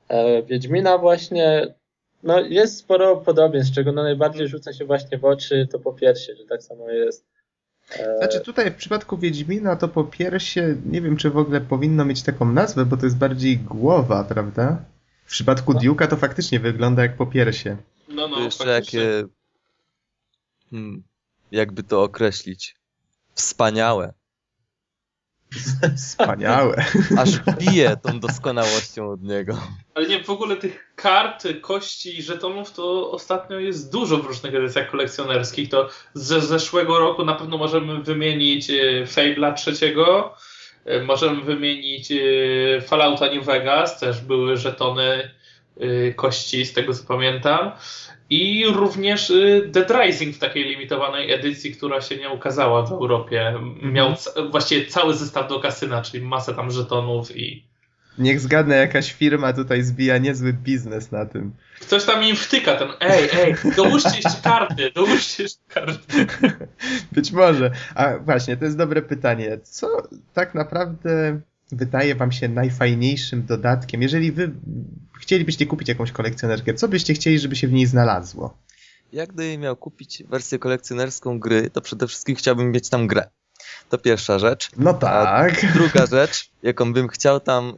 e, 0.08 0.44
Wiedźmina 0.44 0.98
właśnie. 0.98 1.76
No 2.24 2.40
jest 2.40 2.78
sporo 2.78 3.18
podobieństw, 3.18 3.72
z 3.72 3.76
czego 3.76 3.92
no 3.92 4.04
najbardziej 4.04 4.48
rzuca 4.48 4.74
się 4.74 4.86
właśnie 4.86 5.18
w 5.18 5.26
oczy 5.26 5.68
to 5.72 5.80
po 5.80 5.94
piersie, 5.94 6.36
że 6.36 6.46
tak 6.46 6.64
samo 6.64 6.90
jest. 6.90 7.26
E, 8.00 8.18
Znaczy 8.18 8.40
tutaj 8.42 8.72
w 8.72 8.76
przypadku 8.76 9.18
Wiedźmina 9.18 9.76
to 9.76 9.88
po 9.88 10.04
piersie, 10.04 10.76
nie 10.86 11.02
wiem 11.02 11.18
czy 11.18 11.30
w 11.30 11.38
ogóle 11.38 11.62
powinno 11.62 12.06
mieć 12.06 12.24
taką 12.24 12.52
nazwę, 12.52 12.86
bo 12.86 12.98
to 12.98 13.06
jest 13.06 13.18
bardziej 13.18 13.58
głowa, 13.58 14.24
prawda? 14.24 14.86
W 15.26 15.30
przypadku 15.30 15.74
No. 15.74 15.80
Duke'a 15.80 16.08
to 16.08 16.16
faktycznie 16.18 16.60
wygląda 16.60 17.02
jak 17.02 17.16
po 17.18 17.26
piersie. 17.26 17.78
No, 18.10 18.28
no, 18.28 18.40
jeszcze 18.40 18.66
faktycznie. 18.66 19.00
jakie... 19.00 19.24
Hmm, 20.72 21.04
jakby 21.56 21.84
to 21.84 22.04
określić? 22.04 22.76
Wspaniałe. 23.34 24.14
Wspaniałe. 25.98 26.86
Aż 27.18 27.40
bije 27.40 27.98
tą 27.98 28.20
doskonałością 28.20 29.12
od 29.12 29.24
niego. 29.24 29.58
Ale 29.96 30.08
nie, 30.08 30.24
w 30.24 30.30
ogóle 30.30 30.56
tych 30.56 30.94
kart, 30.96 31.48
kości 31.62 32.20
i 32.20 32.24
żetonów 32.24 32.72
to 32.72 33.12
ostatnio 33.12 33.60
jest 33.60 33.92
dużo 33.92 34.18
w 34.18 34.26
różnych 34.26 34.56
edycjach 34.56 34.92
kolekcjonerskich. 34.92 35.70
To 35.70 35.90
ze 36.14 36.42
zeszłego 36.42 37.00
roku 37.00 37.26
na 37.26 37.34
pewno 37.34 37.58
możemy 37.58 38.04
wymienić 38.04 38.70
e, 38.70 38.74
Fable'a 39.06 39.54
trzeciego, 39.54 40.36
e, 40.86 41.04
możemy 41.04 41.42
wymienić 41.42 42.12
e, 42.12 42.18
Fallouta 42.82 43.26
New 43.26 43.46
Vegas, 43.46 44.00
też 44.00 44.22
były 44.22 44.58
żetony 44.58 45.32
kości, 46.16 46.66
z 46.66 46.74
tego 46.74 46.94
co 46.94 47.04
pamiętam. 47.08 47.72
I 48.30 48.66
również 48.74 49.32
e, 49.32 49.62
Dead 49.68 49.92
Rising 49.92 50.36
w 50.36 50.40
takiej 50.40 50.64
limitowanej 50.64 51.32
edycji, 51.32 51.72
która 51.72 52.02
się 52.02 52.18
nie 52.18 52.30
ukazała 52.30 52.86
w 52.86 52.92
Europie. 52.92 53.54
Miał 53.82 54.16
ca- 54.16 54.32
właściwie 54.52 54.86
cały 54.86 55.14
zestaw 55.14 55.50
do 55.50 55.60
kasyna, 55.60 56.02
czyli 56.02 56.24
masę 56.24 56.54
tam 56.56 56.72
żetonów 56.72 57.38
i 57.38 57.64
Niech 58.18 58.40
zgadnę, 58.40 58.76
jakaś 58.76 59.14
firma 59.14 59.54
tutaj 59.54 59.82
zbija 59.84 60.18
niezły 60.18 60.54
biznes 60.54 61.12
na 61.12 61.26
tym. 61.26 61.52
Ktoś 61.82 62.04
tam 62.06 62.24
im 62.24 62.36
wtyka 62.36 62.76
ten, 62.76 62.88
ej, 63.00 63.30
ej, 63.34 63.56
dołóżcie 63.76 64.16
jeszcze 64.16 64.42
karty, 64.44 64.92
dołóżcie 64.92 65.44
jeszcze 65.44 65.60
karty. 65.68 66.26
Być 67.12 67.32
może. 67.32 67.72
A 67.96 68.18
właśnie, 68.18 68.58
to 68.58 68.66
jest 68.66 68.78
dobre 68.78 69.02
pytanie. 69.02 69.58
Co 69.64 69.88
tak 70.34 70.56
naprawdę 70.56 71.40
wydaje 71.72 72.16
wam 72.16 72.32
się 72.32 72.48
najfajniejszym 72.48 73.46
dodatkiem? 73.46 74.02
Jeżeli 74.02 74.32
wy 74.32 74.52
chcielibyście 75.20 75.66
kupić 75.66 75.90
jakąś 75.90 76.12
kolekcjonerkę, 76.12 76.74
co 76.74 76.88
byście 76.88 77.14
chcieli, 77.14 77.40
żeby 77.40 77.56
się 77.56 77.68
w 77.68 77.74
niej 77.74 77.86
znalazło? 77.86 78.58
Jak 79.14 79.34
gdybym 79.34 79.62
miał 79.62 79.76
kupić 79.76 80.24
wersję 80.30 80.60
kolekcjonerską 80.60 81.40
gry, 81.40 81.70
to 81.70 81.82
przede 81.82 82.08
wszystkim 82.08 82.36
chciałbym 82.36 82.72
mieć 82.72 82.90
tam 82.90 83.08
grę. 83.08 83.30
To 83.90 83.98
pierwsza 83.98 84.40
rzecz. 84.40 84.70
No 84.78 84.94
tak. 84.94 85.74
Druga 85.74 86.06
rzecz, 86.06 86.50
jaką 86.64 86.94
bym 86.94 87.08
chciał 87.08 87.40
tam 87.40 87.74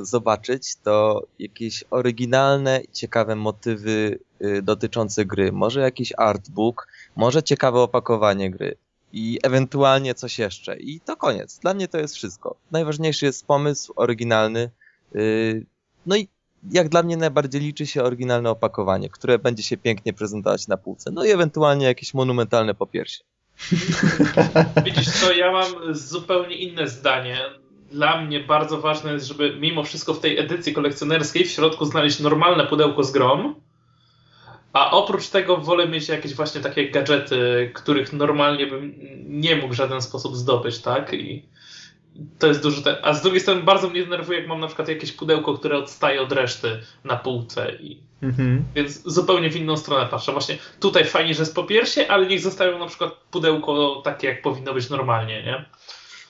y, 0.00 0.04
zobaczyć, 0.04 0.76
to 0.76 1.26
jakieś 1.38 1.84
oryginalne 1.90 2.80
i 2.80 2.92
ciekawe 2.92 3.36
motywy 3.36 4.18
y, 4.42 4.62
dotyczące 4.62 5.24
gry. 5.24 5.52
Może 5.52 5.80
jakiś 5.80 6.12
artbook, 6.16 6.88
może 7.16 7.42
ciekawe 7.42 7.80
opakowanie 7.80 8.50
gry 8.50 8.76
i 9.12 9.38
ewentualnie 9.42 10.14
coś 10.14 10.38
jeszcze. 10.38 10.76
I 10.76 11.00
to 11.00 11.16
koniec. 11.16 11.58
Dla 11.58 11.74
mnie 11.74 11.88
to 11.88 11.98
jest 11.98 12.14
wszystko. 12.14 12.56
Najważniejszy 12.70 13.26
jest 13.26 13.46
pomysł 13.46 13.92
oryginalny. 13.96 14.70
y, 15.16 15.66
no 16.06 16.16
i 16.16 16.28
jak 16.72 16.88
dla 16.88 17.02
mnie 17.02 17.16
najbardziej 17.16 17.60
liczy 17.60 17.86
się 17.86 18.02
oryginalne 18.02 18.50
opakowanie, 18.50 19.08
które 19.08 19.38
będzie 19.38 19.62
się 19.62 19.76
pięknie 19.76 20.12
prezentować 20.12 20.68
na 20.68 20.76
półce. 20.76 21.10
No 21.10 21.24
i 21.24 21.30
ewentualnie 21.30 21.86
jakieś 21.86 22.14
monumentalne 22.14 22.74
popiersie. 22.74 23.24
Widzisz 24.84 25.10
co, 25.10 25.32
ja 25.32 25.52
mam 25.52 25.94
zupełnie 25.94 26.56
inne 26.56 26.88
zdanie. 26.88 27.38
Dla 27.90 28.22
mnie 28.22 28.40
bardzo 28.40 28.80
ważne 28.80 29.12
jest, 29.12 29.26
żeby 29.26 29.56
mimo 29.60 29.84
wszystko 29.84 30.14
w 30.14 30.20
tej 30.20 30.38
edycji 30.38 30.72
kolekcjonerskiej 30.72 31.44
w 31.44 31.50
środku 31.50 31.84
znaleźć 31.84 32.20
normalne 32.20 32.66
pudełko 32.66 33.04
z 33.04 33.12
grom, 33.12 33.54
a 34.78 34.90
oprócz 34.90 35.28
tego 35.28 35.56
wolę 35.56 35.88
mieć 35.88 36.08
jakieś 36.08 36.34
właśnie 36.34 36.60
takie 36.60 36.90
gadżety, 36.90 37.70
których 37.74 38.12
normalnie 38.12 38.66
bym 38.66 38.94
nie 39.28 39.56
mógł 39.56 39.74
w 39.74 39.76
żaden 39.76 40.02
sposób 40.02 40.36
zdobyć, 40.36 40.78
tak? 40.78 41.12
I 41.14 41.42
to 42.38 42.46
jest 42.46 42.62
dużo. 42.62 42.82
Te... 42.82 43.04
A 43.04 43.14
z 43.14 43.22
drugiej 43.22 43.40
strony 43.40 43.62
bardzo 43.62 43.90
mnie 43.90 44.02
denerwuje, 44.02 44.38
jak 44.38 44.48
mam 44.48 44.60
na 44.60 44.66
przykład 44.66 44.88
jakieś 44.88 45.12
pudełko, 45.12 45.54
które 45.54 45.78
odstaje 45.78 46.22
od 46.22 46.32
reszty 46.32 46.80
na 47.04 47.16
półce 47.16 47.72
i 47.80 48.08
Mhm. 48.22 48.64
więc 48.74 49.02
zupełnie 49.12 49.50
w 49.50 49.56
inną 49.56 49.76
stronę 49.76 50.06
patrzę. 50.06 50.32
Właśnie 50.32 50.58
tutaj 50.80 51.04
fajnie, 51.04 51.34
że 51.34 51.42
jest 51.42 51.54
po 51.54 51.64
piersie, 51.64 52.08
ale 52.08 52.26
niech 52.26 52.40
zostawią 52.40 52.78
na 52.78 52.86
przykład 52.86 53.12
pudełko 53.30 54.02
takie, 54.04 54.28
jak 54.28 54.42
powinno 54.42 54.74
być 54.74 54.90
normalnie, 54.90 55.42
nie? 55.42 55.64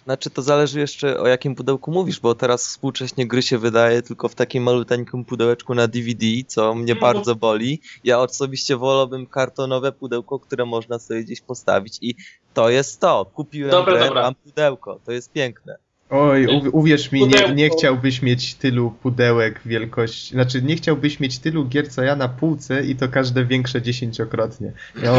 Znaczy 0.09 0.31
to 0.31 0.43
zależy 0.43 0.81
jeszcze 0.81 1.21
o 1.21 1.27
jakim 1.27 1.55
pudełku 1.55 1.91
mówisz, 1.91 2.21
bo 2.21 2.35
teraz 2.35 2.67
współcześnie 2.67 3.27
gry 3.27 3.43
się 3.43 3.59
wydaje 3.59 4.03
tylko 4.03 4.29
w 4.29 4.35
takim 4.35 4.63
maluteńkim 4.63 5.25
pudełeczku 5.25 5.75
na 5.75 5.89
DVD, 5.89 6.27
co 6.47 6.75
mnie 6.75 6.95
No. 6.95 7.01
bardzo 7.01 7.35
boli. 7.37 7.81
Ja 8.05 8.21
osobiście 8.21 8.77
wolałbym 8.77 9.27
kartonowe 9.27 9.93
pudełko, 9.93 10.39
które 10.39 10.65
można 10.65 10.99
sobie 10.99 11.25
gdzieś 11.25 11.41
postawić 11.41 11.99
i 12.01 12.15
to 12.55 12.71
jest 12.71 13.01
to. 13.01 13.27
Kupiłem 13.35 13.71
Dobra, 13.71 13.93
grę, 13.95 14.07
dobra. 14.07 14.23
mam 14.23 14.35
pudełko. 14.35 15.01
To 15.05 15.13
jest 15.13 15.33
piękne. 15.33 15.79
Oj, 16.11 16.47
uw- 16.47 16.69
uwierz 16.73 17.13
mi, 17.13 17.27
nie, 17.27 17.55
nie 17.55 17.71
chciałbyś 17.71 18.23
mieć 18.23 18.55
tylu 18.55 18.91
pudełek 19.03 19.61
wielkości, 19.67 20.35
znaczy 20.35 20.63
nie 20.63 20.77
chciałbyś 20.77 21.21
mieć 21.21 21.39
tylu 21.39 21.65
gier 21.65 21.91
co 21.91 22.03
ja 22.03 22.17
na 22.17 22.29
półce 22.29 22.85
i 22.85 22.97
to 22.97 23.09
każde 23.09 23.45
większe 23.45 23.83
dziesięciokrotnie. 23.83 24.73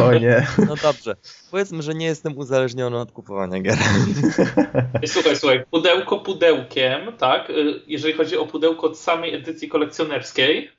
O 0.04 0.14
nie. 0.14 0.48
No 0.68 0.76
dobrze. 0.84 1.16
Powiedzmy, 1.52 1.82
że 1.84 1.94
nie 1.94 2.06
jestem 2.06 2.38
uzależniony 2.38 2.98
od 3.00 3.12
kupowania 3.12 3.60
gier. 3.62 3.78
Słuchaj, 5.06 5.36
słuchaj, 5.36 5.64
pudełko 5.72 6.20
pudełkiem, 6.20 7.00
tak? 7.18 7.50
y, 7.50 7.82
Jeżeli 7.88 8.14
chodzi 8.14 8.38
o 8.38 8.46
pudełko 8.46 8.88
od 8.88 9.00
samej 9.00 9.36
edycji 9.36 9.68
kolekcjonerskiej, 9.70 10.72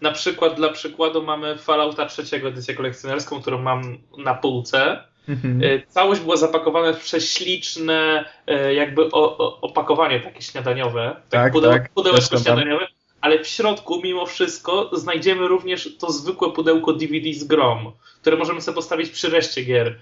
na 0.00 0.12
przykład 0.12 0.56
dla 0.56 0.68
przykładu 0.72 1.22
mamy 1.22 1.58
Fallouta 1.58 2.06
trzeciego 2.06 2.48
edycję 2.48 2.74
kolekcjonerską, 2.74 3.40
którą 3.42 3.62
mam 3.62 3.98
na 4.18 4.34
półce. 4.34 5.04
Mhm. 5.28 5.62
Y, 5.62 5.82
Całość 5.88 6.20
była 6.20 6.36
zapakowana 6.36 6.92
w 6.92 7.00
prześliczne 7.00 8.24
y, 8.68 8.74
jakby 8.74 9.04
o, 9.04 9.38
o, 9.38 9.60
opakowanie 9.60 10.20
takie 10.20 10.42
śniadaniowe. 10.42 11.16
Tak, 11.30 11.52
pudeł, 11.52 11.72
tak, 11.72 11.90
Pudełeczko 11.92 12.38
śniadaniowe. 12.38 12.86
Ale 13.20 13.44
w 13.44 13.46
środku, 13.46 14.00
mimo 14.02 14.26
wszystko, 14.26 14.90
znajdziemy 14.92 15.48
również 15.48 15.96
to 15.98 16.12
zwykłe 16.12 16.52
pudełko 16.52 16.92
DVD 16.92 17.32
z 17.32 17.44
grom, 17.44 17.92
które 18.20 18.36
możemy 18.36 18.60
sobie 18.60 18.74
postawić 18.74 19.10
przy 19.10 19.30
reszcie 19.30 19.62
gier. 19.64 20.00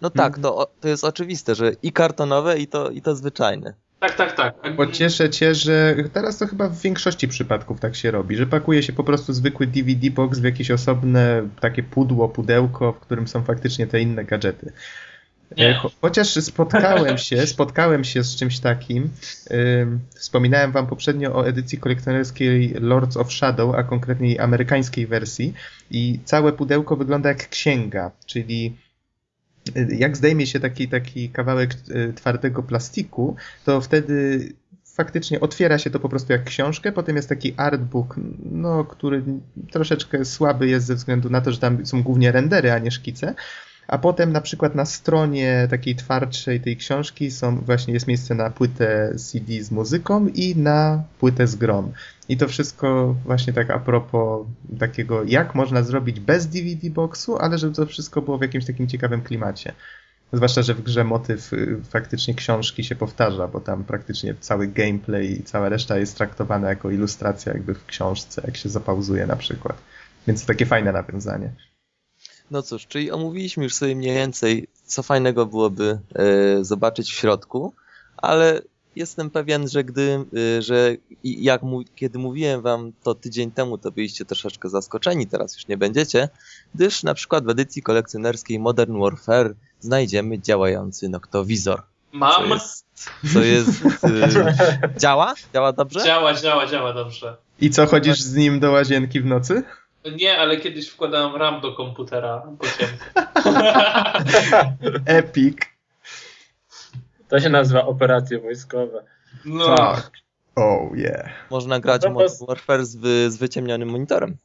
No 0.00 0.10
tak, 0.10 0.26
Mhm. 0.38 0.42
to, 0.42 0.70
to 0.80 0.88
jest 0.88 1.04
oczywiste, 1.04 1.54
że 1.54 1.72
i 1.82 1.92
kartonowe, 1.92 2.58
i 2.58 2.66
to, 2.66 2.90
i 2.90 3.02
to 3.02 3.16
zwyczajne. 3.16 3.74
Tak, 4.00 4.14
tak, 4.14 4.32
tak. 4.36 4.54
Pocieszę 4.76 5.30
cię, 5.30 5.54
że 5.54 5.96
teraz 6.12 6.38
to 6.38 6.46
chyba 6.46 6.68
w 6.68 6.80
większości 6.80 7.28
przypadków 7.28 7.80
tak 7.80 7.96
się 7.96 8.10
robi, 8.10 8.36
że 8.36 8.46
pakuje 8.46 8.82
się 8.82 8.92
po 8.92 9.04
prostu 9.04 9.32
zwykły 9.32 9.66
DVD 9.66 10.10
box 10.10 10.38
w 10.38 10.44
jakieś 10.44 10.70
osobne 10.70 11.48
takie 11.60 11.82
pudło, 11.82 12.28
pudełko, 12.28 12.92
w 12.92 13.00
którym 13.00 13.28
są 13.28 13.42
faktycznie 13.44 13.86
te 13.86 14.00
inne 14.00 14.24
gadżety. 14.24 14.72
Nie. 15.56 15.68
E, 15.68 15.74
cho- 15.74 15.90
Chociaż 16.00 16.28
spotkałem 16.28 17.18
się, 17.18 17.46
spotkałem 17.56 18.04
się 18.04 18.22
z 18.22 18.36
czymś 18.36 18.58
takim. 18.58 19.10
Wspominałem 20.14 20.72
wam 20.72 20.86
poprzednio 20.86 21.34
o 21.34 21.48
edycji 21.48 21.78
kolekcjonerskiej 21.78 22.74
Lords 22.80 23.16
of 23.16 23.32
Shadow, 23.32 23.74
a 23.74 23.82
konkretniej 23.82 24.38
amerykańskiej 24.38 25.06
wersji 25.06 25.54
i 25.90 26.20
całe 26.24 26.52
pudełko 26.52 26.96
wygląda 26.96 27.28
jak 27.28 27.48
księga, 27.48 28.10
czyli 28.26 28.76
jak 29.98 30.16
zdejmie 30.16 30.46
się 30.46 30.60
taki, 30.60 30.88
taki 30.88 31.28
kawałek 31.28 31.70
y, 31.90 32.12
twardego 32.12 32.62
plastiku, 32.62 33.36
to 33.64 33.80
wtedy 33.80 34.48
faktycznie 34.84 35.40
otwiera 35.40 35.78
się 35.78 35.90
to 35.90 36.00
po 36.00 36.08
prostu 36.08 36.32
jak 36.32 36.44
książkę, 36.44 36.92
potem 36.92 37.16
jest 37.16 37.28
taki 37.28 37.54
artbook, 37.56 38.14
no, 38.52 38.84
który 38.84 39.22
troszeczkę 39.70 40.24
słaby 40.24 40.68
jest 40.68 40.86
ze 40.86 40.94
względu 40.94 41.30
na 41.30 41.40
to, 41.40 41.52
że 41.52 41.58
tam 41.58 41.86
są 41.86 42.02
głównie 42.02 42.32
rendery, 42.32 42.72
a 42.72 42.78
nie 42.78 42.90
szkice, 42.90 43.34
a 43.88 43.98
potem 43.98 44.32
na 44.32 44.40
przykład 44.40 44.74
na 44.74 44.84
stronie 44.84 45.66
takiej 45.70 45.96
twardszej 45.96 46.60
tej 46.60 46.76
książki 46.76 47.30
są 47.30 47.56
właśnie 47.56 47.94
jest 47.94 48.06
miejsce 48.06 48.34
na 48.34 48.50
płytę 48.50 49.12
CD 49.16 49.62
z 49.62 49.70
muzyką 49.70 50.28
i 50.28 50.56
na 50.56 51.02
płytę 51.18 51.46
z 51.46 51.56
grom. 51.56 51.92
I 52.28 52.36
to 52.36 52.48
wszystko 52.48 53.16
właśnie 53.24 53.52
tak 53.52 53.70
a 53.70 53.78
propos 53.78 54.46
takiego, 54.78 55.24
jak 55.24 55.54
można 55.54 55.82
zrobić 55.82 56.20
bez 56.20 56.46
DVD 56.46 56.90
boxu, 56.90 57.36
ale 57.36 57.58
żeby 57.58 57.74
to 57.74 57.86
wszystko 57.86 58.22
było 58.22 58.38
w 58.38 58.42
jakimś 58.42 58.66
takim 58.66 58.88
ciekawym 58.88 59.22
klimacie. 59.22 59.72
Zwłaszcza, 60.32 60.62
że 60.62 60.74
w 60.74 60.82
grze 60.82 61.04
motyw 61.04 61.52
y, 61.52 61.78
faktycznie 61.90 62.34
książki 62.34 62.84
się 62.84 62.94
powtarza, 62.94 63.48
bo 63.48 63.60
tam 63.60 63.84
praktycznie 63.84 64.34
cały 64.40 64.68
gameplay 64.68 65.40
i 65.40 65.42
cała 65.42 65.68
reszta 65.68 65.98
jest 65.98 66.16
traktowana 66.16 66.68
jako 66.68 66.90
ilustracja 66.90 67.52
jakby 67.52 67.74
w 67.74 67.86
książce, 67.86 68.42
jak 68.46 68.56
się 68.56 68.68
zapauzuje 68.68 69.26
na 69.26 69.36
przykład. 69.36 69.76
Więc 70.26 70.40
to 70.40 70.46
takie 70.46 70.66
fajne 70.66 70.92
nawiązanie. 70.92 71.50
No 72.50 72.62
cóż, 72.62 72.86
czyli 72.86 73.10
omówiliśmy 73.10 73.64
już 73.64 73.74
sobie 73.74 73.96
mniej 73.96 74.14
więcej, 74.14 74.68
co 74.86 75.02
fajnego 75.02 75.46
byłoby 75.46 75.98
e, 76.14 76.64
zobaczyć 76.64 77.12
w 77.12 77.14
środku, 77.14 77.72
ale 78.16 78.62
jestem 78.96 79.30
pewien, 79.30 79.68
że 79.68 79.84
gdy, 79.84 80.24
e, 80.58 80.62
że 80.62 80.96
jak 81.24 81.62
mu, 81.62 81.82
kiedy 81.94 82.18
mówiłem 82.18 82.62
wam 82.62 82.92
to 83.02 83.14
tydzień 83.14 83.50
temu, 83.50 83.78
to 83.78 83.90
byliście 83.90 84.24
troszeczkę 84.24 84.68
zaskoczeni, 84.68 85.26
teraz 85.26 85.56
już 85.56 85.68
nie 85.68 85.76
będziecie, 85.76 86.28
gdyż 86.74 87.02
na 87.02 87.14
przykład 87.14 87.44
w 87.44 87.48
edycji 87.48 87.82
kolekcjonerskiej 87.82 88.58
Modern 88.58 89.00
Warfare 89.00 89.54
znajdziemy 89.80 90.38
działający 90.38 91.08
noktowizor. 91.08 91.82
Co 92.12 92.18
Mam. 92.18 92.50
jest, 92.50 92.86
co 93.32 93.40
jest 93.40 93.70
e, 94.04 94.90
działa? 95.02 95.34
Działa 95.54 95.72
dobrze? 95.72 96.04
Działa, 96.04 96.34
działa, 96.34 96.66
działa 96.66 96.92
dobrze. 96.92 97.36
I 97.60 97.70
co, 97.70 97.86
chodzisz 97.86 98.20
z 98.20 98.34
nim 98.34 98.60
do 98.60 98.70
łazienki 98.72 99.20
w 99.20 99.26
nocy? 99.26 99.62
Nie, 100.16 100.38
ale 100.38 100.56
kiedyś 100.56 100.88
wkładałem 100.88 101.36
RAM 101.36 101.60
do 101.60 101.72
komputera. 101.72 102.42
Epic. 105.06 105.56
To 107.28 107.40
się 107.40 107.48
nazywa 107.48 107.86
operacje 107.86 108.38
wojskowe. 108.38 109.04
No. 109.44 109.76
Tak. 109.76 110.10
Oh 110.56 110.96
yeah. 110.96 111.30
Można 111.50 111.80
grać 111.80 112.02
w 112.02 112.04
Modern 112.04 112.18
was- 112.22 112.46
Warfare 112.46 112.84
z, 112.84 112.96
wy, 112.96 113.30
z 113.30 113.36
wyciemnionym 113.36 113.88
monitorem. 113.88 114.36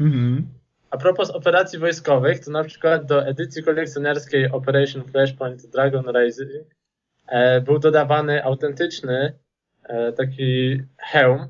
Mhm. 0.00 0.48
A 0.90 0.96
propos 0.96 1.30
operacji 1.30 1.78
wojskowych, 1.78 2.44
to 2.44 2.50
na 2.50 2.64
przykład 2.64 3.06
do 3.06 3.26
edycji 3.26 3.62
kolekcjonerskiej 3.62 4.50
Operation 4.50 5.04
Flashpoint 5.04 5.66
Dragon 5.66 6.04
Rising 6.16 6.66
e, 7.26 7.60
był 7.60 7.78
dodawany 7.78 8.44
autentyczny 8.44 9.38
e, 9.82 10.12
taki 10.12 10.82
hełm. 10.98 11.48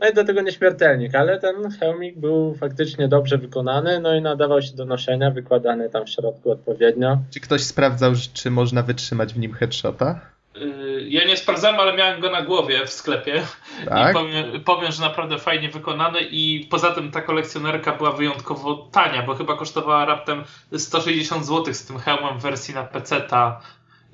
No 0.00 0.08
i 0.08 0.14
do 0.14 0.24
tego 0.24 0.40
nieśmiertelnik, 0.42 1.14
ale 1.14 1.40
ten 1.40 1.70
hełmik 1.70 2.18
był 2.18 2.54
faktycznie 2.60 3.08
dobrze 3.08 3.38
wykonany, 3.38 4.00
no 4.00 4.14
i 4.14 4.22
nadawał 4.22 4.62
się 4.62 4.72
do 4.76 4.84
noszenia, 4.84 5.30
wykładany 5.30 5.90
tam 5.90 6.06
w 6.06 6.10
środku 6.10 6.50
odpowiednio. 6.50 7.18
Czy 7.34 7.40
ktoś 7.40 7.62
sprawdzał, 7.62 8.12
czy 8.34 8.50
można 8.50 8.82
wytrzymać 8.82 9.34
w 9.34 9.38
nim 9.38 9.52
headshota? 9.52 10.20
Y, 10.56 11.06
Ja 11.08 11.24
nie 11.26 11.36
sprawdzałem, 11.36 11.80
ale 11.80 11.96
miałem 11.96 12.20
go 12.20 12.30
na 12.30 12.42
głowie 12.42 12.86
w 12.86 12.90
sklepie. 12.92 13.42
Tak? 13.88 14.10
I 14.10 14.14
powiem, 14.14 14.60
powiem, 14.64 14.92
że 14.92 15.02
naprawdę 15.02 15.38
fajnie 15.38 15.68
wykonany 15.68 16.18
i 16.20 16.66
poza 16.70 16.90
tym 16.92 17.10
ta 17.10 17.20
kolekcjonerka 17.22 17.92
była 17.96 18.12
wyjątkowo 18.12 18.88
tania, 18.92 19.22
bo 19.22 19.34
chyba 19.34 19.56
kosztowała 19.56 20.04
raptem 20.04 20.44
160 20.78 21.46
zł 21.46 21.74
z 21.74 21.86
tym 21.86 21.98
hełmem 21.98 22.38
w 22.38 22.42
wersji 22.42 22.74
na 22.74 22.82
PC-ta, 22.84 23.60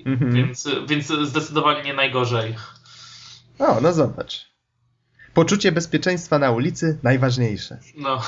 Mhm. 0.05 0.31
więc, 0.31 0.69
więc 0.87 1.07
zdecydowanie 1.07 1.83
nie 1.83 1.93
najgorzej. 1.93 2.55
O, 3.59 3.81
no 3.81 3.93
zobacz. 3.93 4.50
Poczucie 5.33 5.71
bezpieczeństwa 5.71 6.39
na 6.39 6.51
ulicy 6.51 6.97
najważniejsze. 7.03 7.77
No, 7.97 8.21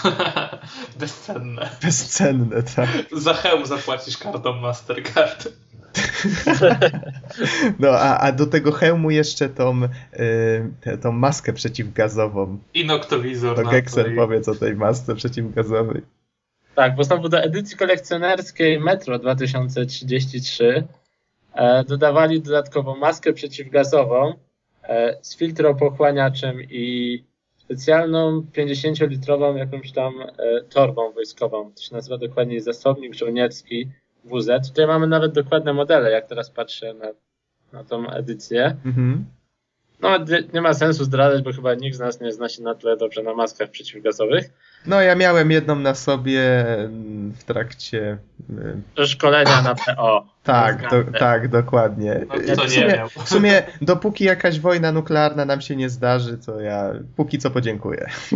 bezcenne. 0.99 1.69
Bezcenne, 1.83 2.63
tak. 2.75 2.89
Za 3.11 3.33
hełm 3.33 3.65
zapłacisz 3.65 4.17
kartą 4.17 4.53
Mastercard. 4.53 5.47
No, 7.79 7.89
a, 7.89 8.17
a 8.17 8.31
do 8.31 8.45
tego 8.45 8.71
hełmu 8.71 9.11
jeszcze 9.11 9.49
tą, 9.49 9.83
y, 9.83 9.89
tę- 10.81 10.97
tą 10.97 11.11
maskę 11.11 11.53
przeciwgazową. 11.53 12.57
I 12.73 12.85
noktowizor. 12.85 13.55
To 13.55 13.63
i- 14.13 14.15
powiedz 14.15 14.47
o 14.47 14.55
tej 14.55 14.75
masce 14.75 15.15
przeciwgazowej. 15.15 16.01
Tak, 16.75 16.95
bo 16.95 17.03
znowu 17.03 17.29
do 17.29 17.39
edycji 17.43 17.77
kolekcjonerskiej 17.77 18.79
Metro 18.79 19.19
2033 19.19 20.87
e, 21.53 21.83
dodawali 21.83 22.41
dodatkową 22.41 22.95
maskę 22.97 23.33
przeciwgazową 23.33 24.33
z 25.21 25.37
filtropochłaniaczem 25.37 26.61
i 26.61 27.23
specjalną 27.57 28.41
50-litrową 28.57 29.55
jakąś 29.55 29.91
tam 29.91 30.13
e, 30.21 30.61
torbą 30.69 31.11
wojskową. 31.11 31.71
To 31.73 31.81
się 31.81 31.95
nazywa 31.95 32.17
dokładnie 32.17 32.61
zasobnik 32.61 33.13
żołnierski 33.13 33.89
WZ. 34.23 34.67
Tutaj 34.67 34.87
mamy 34.87 35.07
nawet 35.07 35.33
dokładne 35.33 35.73
modele, 35.73 36.11
jak 36.11 36.27
teraz 36.27 36.49
patrzę 36.49 36.93
na, 36.93 37.07
na 37.73 37.83
tą 37.83 38.09
edycję. 38.09 38.77
Mhm. 38.85 39.25
No, 40.03 40.17
nie- 40.53 40.61
ma 40.61 40.73
sensu 40.73 41.03
zdradzać, 41.03 41.43
bo 41.43 41.53
chyba 41.53 41.73
nikt 41.73 41.97
z 41.97 41.99
nas 41.99 42.21
nie 42.21 42.31
zna 42.33 42.49
się 42.49 42.63
na 42.63 42.75
tyle 42.75 42.97
dobrze 42.97 43.23
na 43.23 43.33
maskach 43.33 43.69
przeciwgazowych. 43.69 44.49
No, 44.85 45.01
ja 45.01 45.15
miałem 45.15 45.51
jedną 45.51 45.75
na 45.75 45.95
sobie 45.95 46.67
mm, 46.79 47.31
w 47.31 47.43
trakcie. 47.43 48.17
y, 48.99 49.07
Szkolenia 49.07 49.61
na 49.61 49.75
PO. 49.75 50.25
Tak, 50.43 50.89
do, 50.91 51.19
tak, 51.19 51.47
dokładnie. 51.47 52.25
No, 52.29 52.35
kto 52.35 52.55
w, 52.55 52.69
nie 52.69 52.69
sumie, 52.69 52.87
miał? 52.87 53.09
w 53.09 53.29
sumie, 53.29 53.63
dopóki 53.81 54.23
jakaś 54.23 54.59
wojna 54.59 54.91
nuklearna 54.91 55.45
nam 55.45 55.61
się 55.61 55.75
nie 55.75 55.89
zdarzy, 55.89 56.37
to 56.37 56.59
ja 56.61 56.93
póki 57.15 57.37
co 57.39 57.51
podziękuję. 57.51 58.09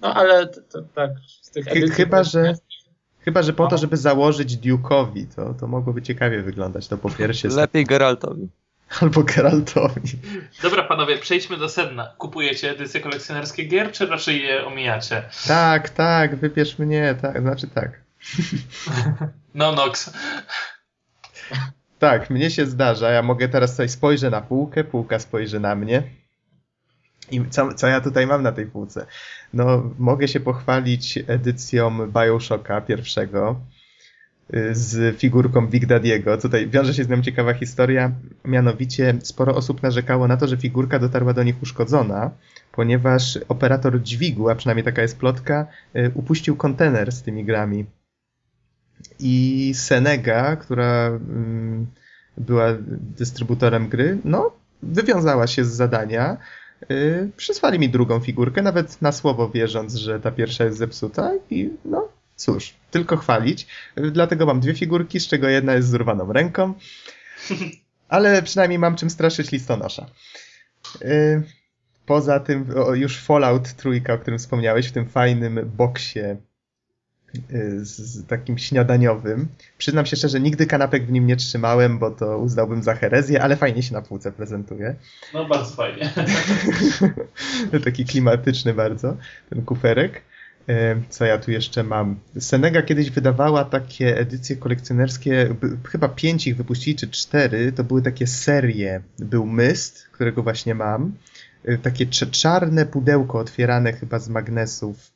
No 0.00 0.14
ale 0.14 0.46
to, 0.46 0.60
to, 0.72 0.82
tak, 0.94 1.10
z 1.42 1.50
tych 1.50 1.68
edycji 1.68 1.90
chyba, 1.90 2.24
że- 2.24 2.54
Chyba, 3.20 3.42
że 3.42 3.52
po 3.52 3.66
to, 3.66 3.70
No. 3.74 3.78
żeby 3.78 3.96
założyć 3.96 4.56
Duke'owi, 4.58 5.26
to, 5.36 5.54
to 5.54 5.66
mogłoby 5.66 6.02
ciekawie 6.02 6.42
wyglądać. 6.42 6.88
To 6.88 6.98
po 6.98 7.10
pierwsze. 7.10 7.48
Lepiej 7.48 7.84
Geraltowi. 7.84 8.48
Albo 9.00 9.22
Geraltowi. 9.22 10.00
Dobra, 10.62 10.82
panowie, 10.82 11.18
przejdźmy 11.18 11.56
do 11.56 11.68
sedna. 11.68 12.14
Kupujecie 12.18 12.70
edycje 12.70 13.00
kolekcjonerskie 13.00 13.64
gier, 13.64 13.92
czy 13.92 14.06
raczej 14.06 14.42
je 14.42 14.66
omijacie? 14.66 15.22
Tak, 15.46 15.88
tak, 15.90 16.36
wybierz 16.36 16.78
mnie, 16.78 17.14
tak, 17.22 17.40
znaczy 17.40 17.66
tak. 17.68 18.00
No, 19.54 19.72
Nox. 19.72 20.12
Tak, 21.98 22.30
mnie 22.30 22.50
się 22.50 22.66
zdarza. 22.66 23.10
Ja 23.10 23.22
mogę 23.22 23.48
teraz 23.48 23.70
tutaj 23.70 23.88
spojrzę 23.88 24.30
na 24.30 24.40
półkę, 24.40 24.84
półka 24.84 25.18
spojrzy 25.18 25.60
na 25.60 25.74
mnie. 25.74 26.02
I 27.30 27.44
co, 27.50 27.74
co 27.74 27.86
ja 27.86 28.00
tutaj 28.00 28.26
mam 28.26 28.42
na 28.42 28.52
tej 28.52 28.66
półce? 28.66 29.06
No, 29.52 29.94
mogę 29.98 30.28
się 30.28 30.40
pochwalić 30.40 31.18
edycją 31.26 32.10
Bioshocka 32.12 32.80
pierwszego 32.80 33.60
z 34.72 35.18
figurką 35.18 35.66
Big 35.66 35.86
Daddy'ego. 35.86 36.42
Tutaj 36.42 36.68
wiąże 36.68 36.94
się 36.94 37.04
z 37.04 37.08
nią 37.08 37.22
ciekawa 37.22 37.54
historia. 37.54 38.12
Mianowicie 38.44 39.14
sporo 39.22 39.54
osób 39.54 39.82
narzekało 39.82 40.28
na 40.28 40.36
to, 40.36 40.46
że 40.46 40.56
figurka 40.56 40.98
dotarła 40.98 41.32
do 41.32 41.42
nich 41.42 41.62
uszkodzona, 41.62 42.30
ponieważ 42.72 43.38
operator 43.48 44.02
dźwigu, 44.02 44.48
a 44.48 44.54
przynajmniej 44.54 44.84
taka 44.84 45.02
jest 45.02 45.18
plotka, 45.18 45.66
y, 45.96 46.10
upuścił 46.14 46.56
kontener 46.56 47.12
z 47.12 47.22
tymi 47.22 47.44
grami. 47.44 47.84
I 49.18 49.72
Senega, 49.74 50.56
która 50.56 51.06
mm, 51.06 51.86
była 52.36 52.66
dystrybutorem 53.18 53.88
gry, 53.88 54.18
no, 54.24 54.50
wywiązała 54.82 55.46
się 55.46 55.64
z 55.64 55.68
zadania. 55.68 56.36
Yy, 56.88 57.30
przysłali 57.36 57.78
mi 57.78 57.88
drugą 57.88 58.20
figurkę, 58.20 58.62
nawet 58.62 59.02
na 59.02 59.12
słowo 59.12 59.48
wierząc, 59.48 59.94
że 59.94 60.20
ta 60.20 60.30
pierwsza 60.30 60.64
jest 60.64 60.78
zepsuta 60.78 61.32
i 61.50 61.70
no 61.84 62.08
cóż, 62.38 62.74
tylko 62.90 63.16
chwalić. 63.16 63.66
Dlatego 63.96 64.46
mam 64.46 64.60
dwie 64.60 64.74
figurki, 64.74 65.20
z 65.20 65.26
czego 65.26 65.48
jedna 65.48 65.74
jest 65.74 65.88
z 65.88 65.94
urwaną 65.94 66.32
ręką, 66.32 66.74
ale 68.08 68.42
przynajmniej 68.42 68.78
mam 68.78 68.96
czym 68.96 69.10
straszyć 69.10 69.52
listonosza. 69.52 70.06
Yy, 71.00 71.42
poza 72.06 72.40
tym 72.40 72.66
już 72.94 73.18
Fallout 73.18 73.72
trójka, 73.72 74.14
o 74.14 74.18
którym 74.18 74.38
wspomniałeś, 74.38 74.88
w 74.88 74.92
tym 74.92 75.08
fajnym 75.08 75.70
boksie 75.76 76.20
y, 76.20 77.84
z, 77.84 77.96
z 77.96 78.26
takim 78.26 78.58
śniadaniowym. 78.58 79.48
Przyznam 79.78 80.06
się 80.06 80.16
szczerze, 80.16 80.40
nigdy 80.40 80.66
kanapek 80.66 81.06
w 81.06 81.12
nim 81.12 81.26
nie 81.26 81.36
trzymałem, 81.36 81.98
bo 81.98 82.10
to 82.10 82.38
uznałbym 82.38 82.82
za 82.82 82.94
herezję, 82.94 83.42
ale 83.42 83.56
fajnie 83.56 83.82
się 83.82 83.94
na 83.94 84.02
półce 84.02 84.32
prezentuje. 84.32 84.94
No, 85.34 85.44
bardzo 85.44 85.74
fajnie. 85.76 86.12
Taki 87.84 88.04
klimatyczny 88.04 88.74
bardzo, 88.74 89.16
ten 89.50 89.64
kuferek. 89.64 90.22
E, 90.68 91.00
Co 91.08 91.24
ja 91.24 91.38
tu 91.38 91.50
jeszcze 91.50 91.82
mam? 91.82 92.16
Senega 92.38 92.82
kiedyś 92.82 93.10
wydawała 93.10 93.64
takie 93.64 94.18
edycje 94.18 94.56
kolekcjonerskie, 94.56 95.54
chyba 95.88 96.08
pięć 96.08 96.46
ich 96.46 96.56
wypuścili, 96.56 96.96
czy 96.96 97.08
cztery. 97.08 97.72
To 97.72 97.84
były 97.84 98.02
takie 98.02 98.26
serie. 98.26 99.00
Był 99.18 99.46
Myst, 99.46 100.08
którego 100.12 100.42
właśnie 100.42 100.74
mam. 100.74 101.12
E, 101.64 101.78
Takie 101.78 102.06
czarne 102.06 102.86
pudełko 102.86 103.38
otwierane 103.38 103.92
chyba 103.92 104.18
z 104.18 104.28
magnesów. 104.28 105.12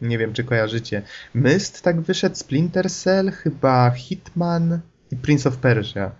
Nie 0.00 0.18
wiem, 0.18 0.32
czy 0.32 0.44
kojarzycie. 0.44 1.02
Myst 1.34 1.82
tak 1.82 2.00
wyszedł, 2.00 2.36
Splinter 2.36 2.90
Cell, 2.90 3.30
chyba 3.30 3.90
Hitman 3.90 4.80
i 5.10 5.16
Prince 5.16 5.46
of 5.46 5.56
Persia. 5.56 6.10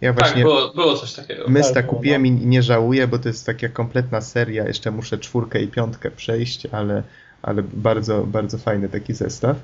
Ja 0.00 0.12
Tak, 0.14 0.22
właśnie 0.24 0.42
było, 0.42 0.74
było 0.74 0.96
coś 0.96 1.12
takiego. 1.14 1.48
Mysta 1.48 1.74
Tak, 1.74 1.86
kupiłem 1.86 2.26
i 2.26 2.30
nie 2.30 2.62
żałuję, 2.62 3.08
bo 3.08 3.18
to 3.18 3.28
jest 3.28 3.46
taka 3.46 3.68
kompletna 3.68 4.20
seria. 4.20 4.66
Jeszcze 4.66 4.90
muszę 4.90 5.18
czwórkę 5.18 5.62
i 5.62 5.68
piątkę 5.68 6.10
przejść, 6.10 6.66
ale, 6.66 7.02
ale 7.42 7.62
bardzo, 7.62 8.24
bardzo 8.24 8.58
fajny 8.58 8.88
taki 8.88 9.14
zestaw. 9.14 9.56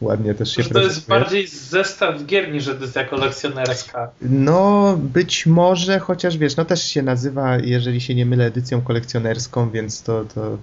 Ładnie 0.00 0.34
też 0.34 0.50
się 0.50 0.54
to 0.54 0.60
jest 0.60 0.72
prezentuje. 0.72 1.20
bardziej 1.20 1.46
zestaw 1.46 2.24
gier 2.26 2.52
niż 2.52 2.68
edycja 2.68 3.04
kolekcjonerska. 3.04 4.10
No, 4.22 4.96
być 5.00 5.46
może, 5.46 5.98
chociaż 5.98 6.38
wiesz, 6.38 6.56
no 6.56 6.64
też 6.64 6.84
się 6.84 7.02
nazywa, 7.02 7.58
jeżeli 7.58 8.00
się 8.00 8.14
nie 8.14 8.26
mylę, 8.26 8.46
edycją 8.46 8.82
kolekcjonerską, 8.82 9.70
więc 9.70 10.02
to, 10.02 10.24
to 10.24 10.58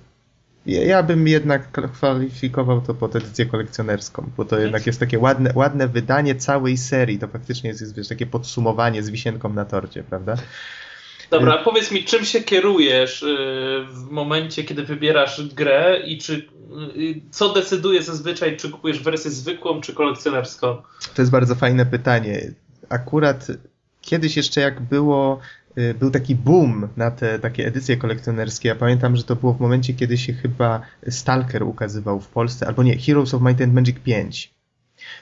ja 0.65 0.83
ja 0.83 1.03
bym 1.03 1.27
jednak 1.27 1.91
kwalifikował 1.93 2.81
to 2.81 2.93
pod 2.93 3.15
edycję 3.15 3.45
kolekcjonerską, 3.45 4.29
bo 4.37 4.45
to 4.45 4.59
jednak 4.59 4.85
jest 4.85 4.99
takie 4.99 5.19
ładne, 5.19 5.51
ładne 5.55 5.87
wydanie 5.87 6.35
całej 6.35 6.77
serii. 6.77 7.19
To 7.19 7.27
faktycznie 7.27 7.69
jest, 7.69 7.81
jest 7.81 7.95
wiesz, 7.95 8.07
takie 8.07 8.25
podsumowanie 8.25 9.03
z 9.03 9.09
wisienką 9.09 9.53
na 9.53 9.65
torcie, 9.65 10.03
prawda? 10.03 10.35
Dobra, 11.31 11.57
powiedz 11.57 11.91
mi, 11.91 12.03
czym 12.03 12.25
się 12.25 12.41
kierujesz 12.41 13.23
y, 13.23 13.35
w 13.89 14.11
momencie, 14.11 14.63
kiedy 14.63 14.83
wybierasz 14.83 15.47
grę 15.47 15.99
i 16.05 16.17
czy 16.17 16.47
y, 16.97 17.21
co 17.31 17.53
decyduje 17.53 18.03
zazwyczaj, 18.03 18.57
czy 18.57 18.69
kupujesz 18.69 18.99
wersję 18.99 19.31
zwykłą, 19.31 19.81
czy 19.81 19.93
kolekcjonerską? 19.93 20.81
To 21.15 21.21
jest 21.21 21.31
bardzo 21.31 21.55
fajne 21.55 21.85
pytanie. 21.85 22.51
Akurat 22.89 23.47
kiedyś 24.01 24.37
jeszcze 24.37 24.61
jak 24.61 24.81
było, 24.81 25.39
y, 25.77 25.93
był 25.99 26.11
taki 26.11 26.35
boom 26.35 26.87
na 26.97 27.11
te 27.11 27.39
takie 27.39 27.67
edycje 27.67 27.97
kolekcjonerskie. 27.97 28.69
Ja 28.69 28.75
pamiętam, 28.75 29.15
że 29.15 29.23
to 29.23 29.35
było 29.35 29.53
w 29.53 29.59
momencie, 29.59 29.93
kiedy 29.93 30.17
się 30.17 30.33
chyba 30.33 30.81
Stalker 31.09 31.63
ukazywał 31.63 32.19
w 32.19 32.27
Polsce, 32.27 32.67
albo 32.67 32.83
nie, 32.83 32.97
Heroes 32.97 33.33
of 33.33 33.41
Might 33.41 33.61
and 33.61 33.73
Magic 33.73 33.99
5. 33.99 34.54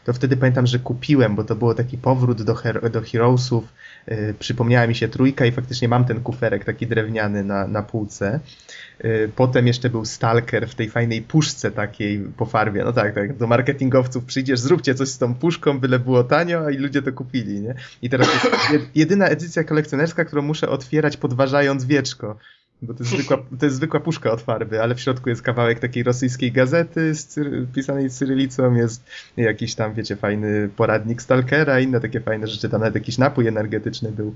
To 0.06 0.13
wtedy 0.13 0.38
pamiętam, 0.38 0.68
że 0.68 0.80
kupiłem, 0.80 1.36
bo 1.36 1.44
to 1.44 1.56
było 1.56 1.74
taki 1.74 1.98
powrót 1.98 2.42
do, 2.42 2.56
her- 2.56 2.92
do 2.92 3.02
Heroesów. 3.02 3.63
Y, 4.12 4.34
przypomniała 4.39 4.88
mi 4.88 4.96
się 4.96 5.08
trójka 5.08 5.46
i 5.46 5.52
faktycznie 5.52 5.88
mam 5.88 6.06
ten 6.06 6.22
kuferek 6.22 6.66
taki 6.66 6.88
drewniany 6.88 7.44
na, 7.44 7.68
na 7.68 7.84
półce. 7.84 8.39
Y, 9.06 9.32
Potem 9.36 9.68
jeszcze 9.68 9.89
był 9.89 10.06
Stalker 10.06 10.68
w 10.68 10.76
tej 10.76 10.89
fajnej 10.89 11.22
puszce 11.22 11.72
takiej 11.72 12.20
po 12.38 12.46
farbie. 12.46 12.84
No 12.84 12.94
tak, 12.94 13.16
tak, 13.16 13.38
do 13.38 13.48
marketingowców 13.48 14.26
przyjdziesz, 14.26 14.60
zróbcie 14.60 14.96
coś 14.96 15.08
z 15.10 15.18
tą 15.18 15.36
puszką, 15.36 15.80
byle 15.80 16.00
było 16.00 16.24
tanio, 16.24 16.70
i 16.70 16.78
ludzie 16.78 17.02
to 17.02 17.13
kupili, 17.13 17.62
nie? 17.62 17.76
I 18.02 18.10
teraz 18.10 18.28
jest 18.34 18.46
jed- 18.72 18.88
jedyna 18.96 19.28
edycja 19.28 19.63
kolekcjonerska, 19.63 20.26
którą 20.26 20.42
muszę 20.42 20.70
otwierać 20.70 21.18
podważając 21.18 21.86
wieczko. 21.86 22.38
Bo 22.84 22.93
to 22.93 23.04
jest, 23.04 23.12
zwykła, 23.15 23.38
to 23.60 23.65
jest 23.65 23.76
zwykła 23.76 24.00
puszka 24.00 24.32
od 24.32 24.41
farby, 24.41 24.82
ale 24.82 24.96
w 24.96 25.00
środku 25.00 25.30
jest 25.30 25.41
kawałek 25.41 25.80
takiej 25.80 26.04
rosyjskiej 26.04 26.52
gazety 26.52 27.15
z 27.15 27.28
cyr- 27.28 27.65
pisanej 27.76 28.10
cyrylicą, 28.10 28.74
jest 28.74 29.04
jakiś 29.38 29.76
tam, 29.76 29.93
wiecie, 29.93 30.15
fajny 30.15 30.69
poradnik 30.76 31.22
Stalkera, 31.22 31.80
inne 31.80 32.00
takie 32.00 32.22
fajne 32.22 32.48
rzeczy, 32.48 32.69
tam 32.69 32.80
nawet 32.80 32.96
jakiś 32.96 33.17
napój 33.17 33.48
energetyczny 33.48 34.12
był. 34.12 34.36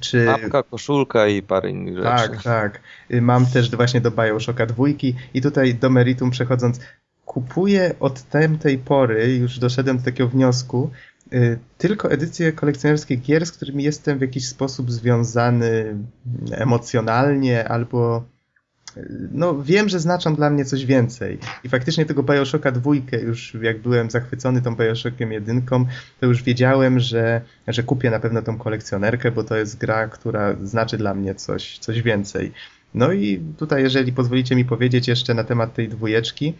Czy... 0.00 0.30
Apka, 0.30 0.62
koszulka 0.62 1.26
i 1.26 1.42
parę 1.42 1.70
innych 1.70 1.96
rzeczy. 1.96 2.08
Tak, 2.08 2.42
tak. 2.42 2.80
Y, 3.10 3.22
Mam 3.22 3.46
też 3.46 3.70
właśnie 3.70 4.00
do 4.00 4.10
Bioshocka 4.10 4.66
dwójki 4.66 5.14
i 5.34 5.42
tutaj 5.42 5.74
do 5.74 5.90
meritum 5.90 6.30
przechodząc, 6.30 6.80
kupuję 7.24 7.94
od 8.00 8.22
tamtej 8.22 8.78
pory, 8.78 9.36
już 9.36 9.58
doszedłem 9.58 9.98
do 9.98 10.04
takiego 10.04 10.28
wniosku, 10.28 10.90
tylko 11.78 12.10
edycje 12.10 12.52
kolekcjonerskie 12.52 13.16
gier, 13.16 13.46
z 13.46 13.52
którymi 13.52 13.84
jestem 13.84 14.18
w 14.18 14.20
jakiś 14.20 14.48
sposób 14.48 14.92
związany 14.92 15.96
emocjonalnie 16.50 17.68
albo 17.68 18.24
y, 18.96 19.28
no 19.32 19.62
wiem, 19.62 19.88
że 19.88 20.00
znaczą 20.00 20.34
dla 20.34 20.50
mnie 20.50 20.64
coś 20.64 20.86
więcej. 20.86 21.38
I 21.64 21.68
faktycznie 21.68 22.06
tego 22.06 22.22
Bioshocka 22.22 22.72
dwójkę 22.72 23.20
już 23.20 23.56
jak 23.62 23.78
byłem 23.78 24.10
zachwycony 24.10 24.62
tą 24.62 24.76
Bioshockiem 24.76 25.32
jedynką, 25.32 25.86
to 26.20 26.26
już 26.26 26.42
wiedziałem, 26.42 27.00
że, 27.00 27.40
że 27.68 27.82
kupię 27.82 28.10
na 28.10 28.20
pewno 28.20 28.42
tą 28.42 28.58
kolekcjonerkę, 28.58 29.30
bo 29.30 29.44
to 29.44 29.56
jest 29.56 29.78
gra, 29.78 30.08
która 30.08 30.56
znaczy 30.62 30.98
dla 30.98 31.14
mnie 31.14 31.34
coś, 31.34 31.78
coś 31.78 32.02
więcej. 32.02 32.52
No 32.94 33.12
i 33.12 33.42
tutaj, 33.58 33.82
jeżeli 33.82 34.12
pozwolicie 34.12 34.56
mi 34.56 34.64
powiedzieć 34.64 35.08
jeszcze 35.08 35.34
na 35.34 35.44
temat 35.44 35.74
tej 35.74 35.88
dwójeczki, 35.88 36.54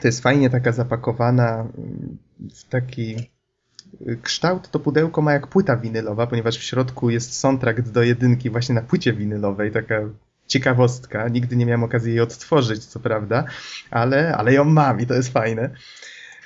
to 0.00 0.08
jest 0.08 0.22
fajnie 0.22 0.50
taka 0.50 0.72
zapakowana 0.72 1.60
mm, 1.60 2.18
w 2.54 2.64
taki 2.68 3.16
y, 3.16 3.41
kształt 4.22 4.70
to 4.70 4.80
pudełko 4.80 5.22
ma 5.22 5.32
jak 5.32 5.46
płyta 5.46 5.76
winylowa, 5.76 6.26
ponieważ 6.26 6.58
w 6.58 6.62
środku 6.62 7.10
jest 7.10 7.38
soundtrack 7.38 7.80
do 7.80 8.02
jedynki 8.02 8.50
właśnie 8.50 8.74
na 8.74 8.82
płycie 8.82 9.12
winylowej, 9.12 9.72
taka 9.72 10.00
ciekawostka. 10.46 11.28
Nigdy 11.28 11.56
nie 11.56 11.66
miałem 11.66 11.84
okazji 11.84 12.10
jej 12.10 12.20
odtworzyć, 12.20 12.84
co 12.84 13.00
prawda, 13.00 13.44
ale, 13.90 14.36
ale 14.36 14.52
ją 14.52 14.64
mam 14.64 15.00
i 15.00 15.06
to 15.06 15.14
jest 15.14 15.32
fajne. 15.32 15.70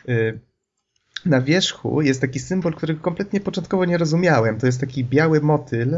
Y, 0.09 0.38
Na 1.27 1.40
wierzchu 1.40 2.03
jest 2.03 2.21
taki 2.21 2.38
symbol, 2.38 2.75
którego 2.75 3.01
kompletnie 3.01 3.40
początkowo 3.40 3.85
nie 3.85 3.99
rozumiałem. 3.99 4.59
To 4.59 4.66
jest 4.66 4.81
taki 4.81 5.05
biały 5.05 5.40
motyl 5.40 5.97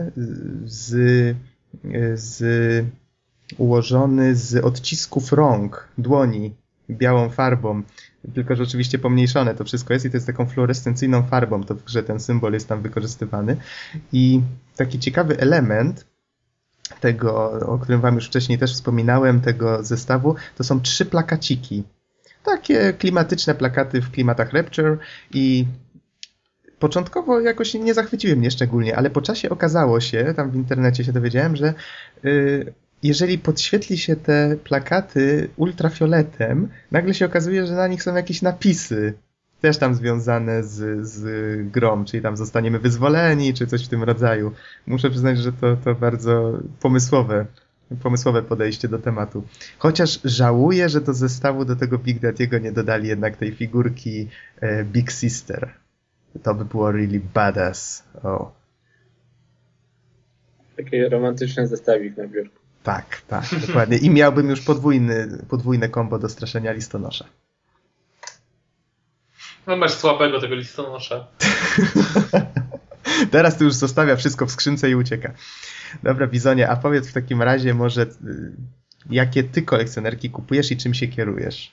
z, 0.65 0.93
y, 0.95 1.37
z 2.15 2.87
ułożony 3.59 4.37
z 4.37 4.65
odcisków 4.65 5.33
rąk, 5.33 5.89
dłoni, 5.99 6.55
białą 6.91 7.31
farbą. 7.31 7.83
Tylko, 8.35 8.57
że 8.57 8.63
oczywiście 8.63 8.99
pomniejszone 8.99 9.55
to 9.55 9.65
wszystko 9.65 9.93
jest 9.95 10.07
i 10.07 10.11
to 10.11 10.17
jest 10.17 10.27
taką 10.27 10.47
fluorescencyjną 10.47 11.23
farbą, 11.23 11.65
to 11.65 11.75
w 11.75 12.03
ten 12.07 12.21
symbol 12.21 12.53
jest 12.53 12.69
tam 12.69 12.83
wykorzystywany. 12.83 13.57
I 14.13 14.41
taki 14.77 14.99
ciekawy 14.99 15.41
element 15.41 16.07
tego, 17.01 17.51
o 17.67 17.79
którym 17.79 18.01
wam 18.01 18.15
już 18.15 18.27
wcześniej 18.27 18.59
też 18.59 18.75
wspominałem, 18.75 19.41
tego 19.41 19.85
zestawu, 19.85 20.35
to 20.57 20.65
są 20.65 20.81
trzy 20.81 21.07
plakaciki. 21.07 21.85
Takie 22.43 22.93
klimatyczne 22.93 23.55
plakaty 23.55 24.01
w 24.01 24.11
klimatach 24.11 24.53
Rapture 24.53 24.99
i 25.35 25.67
początkowo 26.79 27.41
jakoś 27.41 27.75
nie 27.75 27.95
zachwyciły 27.95 28.37
mnie 28.37 28.51
szczególnie, 28.51 28.97
ale 28.97 29.11
po 29.11 29.23
czasie 29.23 29.51
okazało 29.51 30.01
się, 30.01 30.35
tam 30.37 30.51
w 30.51 30.57
internecie 30.57 31.05
się 31.05 31.13
dowiedziałem, 31.13 31.57
że 31.57 31.75
y, 32.25 32.73
jeżeli 33.03 33.39
podświetli 33.39 33.99
się 33.99 34.17
te 34.17 34.57
plakaty 34.65 35.49
ultrafioletem, 35.57 36.69
nagle 36.91 37.15
się 37.15 37.27
okazuje, 37.27 37.67
że 37.67 37.75
na 37.75 37.87
nich 37.87 38.03
są 38.03 38.15
jakieś 38.15 38.43
napisy. 38.43 39.15
Też 39.61 39.79
tam 39.79 39.95
związane 39.95 40.65
z, 40.65 41.07
z 41.07 41.23
grą, 41.71 42.05
czyli 42.05 42.23
tam 42.23 42.37
zostaniemy 42.37 42.79
wyzwoleni, 42.79 43.55
czy 43.55 43.67
coś 43.67 43.85
w 43.85 43.89
tym 43.89 44.03
rodzaju. 44.03 44.53
Muszę 44.87 45.11
przyznać, 45.11 45.39
że 45.39 45.53
to, 45.53 45.77
to 45.77 45.95
bardzo 45.95 46.59
pomysłowe, 46.81 47.47
pomysłowe 48.03 48.43
podejście 48.43 48.89
do 48.89 48.99
tematu. 48.99 49.45
Chociaż 49.79 50.21
żałuję, 50.25 50.89
że 50.89 51.01
do 51.01 51.15
zestawu 51.15 51.65
do 51.65 51.77
tego 51.77 51.99
Big 51.99 52.21
Daddy'ego 52.21 52.63
nie 52.63 52.73
dodali 52.73 53.09
jednak 53.09 53.37
tej 53.37 53.53
figurki 53.53 54.29
e, 54.61 54.85
Big 54.85 55.13
Sister. 55.13 55.75
To 56.43 56.55
by 56.55 56.65
było 56.65 56.93
really 56.93 57.21
badass. 57.35 58.05
O, 58.23 58.53
Taki 60.77 61.09
romantyczny 61.09 61.67
zestawik 61.67 62.17
na 62.17 62.27
biurku. 62.27 62.68
Tak, 62.89 63.23
tak, 63.29 63.45
dokładnie. 63.67 63.99
I 63.99 64.11
miałbym 64.11 64.51
już 64.51 64.61
podwójny, 64.61 65.39
podwójne 65.49 65.89
kombo 65.89 66.19
do 66.19 66.29
straszenia 66.29 66.73
listonosza. 66.73 67.25
No 69.67 69.77
masz 69.77 69.93
słabego 69.93 70.41
tego 70.41 70.55
listonosza. 70.55 71.27
Teraz 73.31 73.59
tu 73.59 73.65
już 73.65 73.75
zostawia 73.75 74.17
wszystko 74.17 74.47
w 74.47 74.51
skrzynce 74.51 74.91
i 74.91 74.95
ucieka. 74.95 75.33
Dobra, 76.03 76.27
Bizonie, 76.27 76.69
a 76.69 76.77
powiedz 76.77 77.09
w 77.09 77.13
takim 77.13 77.43
razie 77.43 77.75
może, 77.75 78.03
y, 78.03 78.07
jakie 79.11 79.45
ty 79.45 79.63
kolekcjonerki 79.63 80.31
kupujesz 80.31 80.71
i 80.71 80.77
czym 80.77 80.95
się 80.95 81.09
kierujesz? 81.09 81.73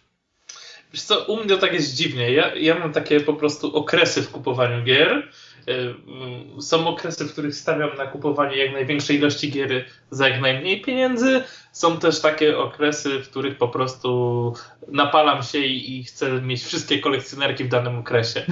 Wiesz 0.93 1.01
co, 1.01 1.25
u 1.25 1.38
mnie 1.38 1.47
to 1.47 1.58
tak 1.58 1.73
jest 1.73 1.95
dziwnie. 1.95 2.32
Ja, 2.32 2.56
ja 2.56 2.80
mam 2.80 2.93
takie 2.93 3.19
po 3.19 3.34
prostu 3.34 3.75
okresy 3.75 4.21
w 4.21 4.32
kupowaniu 4.32 4.84
gier. 4.84 5.30
Ym, 5.70 6.62
Są 6.62 6.88
okresy, 6.88 7.26
w 7.26 7.32
których 7.32 7.56
stawiam 7.56 7.89
na 7.98 8.08
kupowanie 8.08 8.58
jak 8.58 8.74
największej 8.74 9.18
ilości 9.18 9.52
gier 9.52 9.86
za 10.12 10.30
jak 10.30 10.41
najmniej 10.41 10.82
pieniędzy. 10.82 11.44
Są 11.72 11.98
też 11.98 12.22
takie 12.22 12.58
okresy, 12.58 13.20
w 13.20 13.30
których 13.30 13.58
po 13.58 13.68
prostu 13.68 14.54
napalam 14.88 15.44
się 15.44 15.60
i, 15.60 16.04
chcę 16.04 16.41
mieć 16.41 16.63
wszystkie 16.63 17.00
kolekcjonerki 17.00 17.63
w 17.63 17.68
danym 17.68 18.00
okresie. 18.00 18.46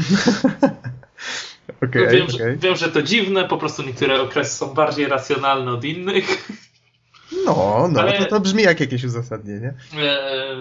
Okej, 1.84 2.08
wiem, 2.12 2.30
że, 2.30 2.36
okej. 2.36 2.58
wiem, 2.58 2.76
że 2.76 2.89
to 2.92 3.02
dziwne, 3.02 3.48
po 3.48 3.58
prostu 3.58 3.84
niektóre 3.84 4.22
okresy 4.22 4.56
są 4.56 4.74
bardziej 4.74 5.08
racjonalne 5.08 5.72
od 5.72 5.84
innych. 5.84 6.48
No, 7.46 7.89
no, 7.92 8.00
Ale- 8.02 8.18
to, 8.18 8.26
to 8.26 8.39
brzmi 8.39 8.63
jak 8.63 8.80
jakieś 8.80 9.04
uzasadnienie. 9.04 9.74
E, 9.98 10.56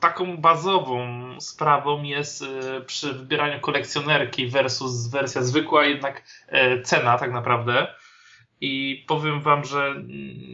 taką 0.00 0.36
bazową 0.36 1.06
sprawą 1.40 2.02
jest 2.02 2.42
e, 2.42 2.80
przy 2.80 3.12
wybieraniu 3.12 3.60
kolekcjonerki 3.60 4.46
versus 4.48 5.08
wersja 5.08 5.42
zwykła 5.42 5.84
jednak 5.84 6.22
e, 6.48 6.82
cena 6.82 7.18
tak 7.18 7.32
naprawdę. 7.32 7.86
I 8.64 9.04
powiem 9.08 9.40
wam, 9.40 9.64
że 9.64 9.94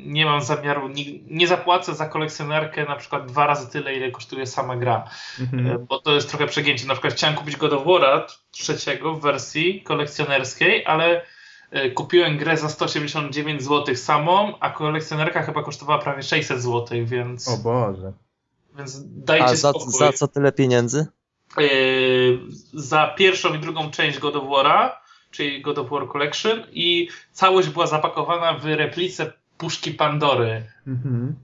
nie 0.06 0.26
mam 0.26 0.42
zamiaru, 0.42 0.88
nie, 0.88 1.04
nie 1.30 1.46
zapłacę 1.46 1.94
za 1.94 2.06
kolekcjonerkę 2.06 2.84
na 2.84 2.96
przykład 2.96 3.26
dwa 3.26 3.46
razy 3.46 3.70
tyle, 3.70 3.94
ile 3.94 4.10
kosztuje 4.10 4.46
sama 4.46 4.76
gra. 4.76 5.10
Mhm. 5.40 5.66
E, 5.66 5.78
Bo 5.78 5.98
to 5.98 6.14
jest 6.14 6.28
trochę 6.28 6.46
przegięcie. 6.46 6.86
Na 6.86 6.94
przykład 6.94 7.14
chciałem 7.14 7.36
kupić 7.36 7.56
God 7.56 7.72
of 7.72 7.84
War'a 7.84 8.22
trzeciego 8.50 9.14
w 9.14 9.20
wersji 9.20 9.82
kolekcjonerskiej, 9.82 10.86
ale 10.86 11.22
e, 11.70 11.90
kupiłem 11.90 12.36
grę 12.36 12.56
za 12.56 12.68
189 12.68 13.62
zł 13.62 13.96
samą, 13.96 14.60
a 14.60 14.70
kolekcjonerka 14.70 15.42
chyba 15.42 15.62
kosztowała 15.62 15.98
prawie 15.98 16.22
600 16.22 16.62
zł, 16.62 16.98
więc, 17.04 17.48
O 17.48 17.56
Boże. 17.56 18.12
Więc 18.78 19.00
dajcie 19.06 19.44
A 19.44 19.56
za, 19.56 19.70
spokój. 19.70 19.92
za 19.92 20.12
co 20.12 20.28
tyle 20.28 20.52
pieniędzy? 20.52 21.06
E, 21.58 21.62
za 22.72 23.06
pierwszą 23.06 23.54
i 23.54 23.58
drugą 23.58 23.90
część 23.90 24.18
God 24.18 24.36
of 24.36 24.44
War'a 24.44 24.90
czyli 25.30 25.62
God 25.62 25.78
of 25.78 25.90
War 25.90 26.08
Collection 26.08 26.62
i 26.72 27.08
całość 27.32 27.68
była 27.68 27.86
zapakowana 27.86 28.58
w 28.58 28.64
replice 28.64 29.32
puszki 29.58 29.90
Pandory. 29.90 30.62
Mhm. 30.86 31.36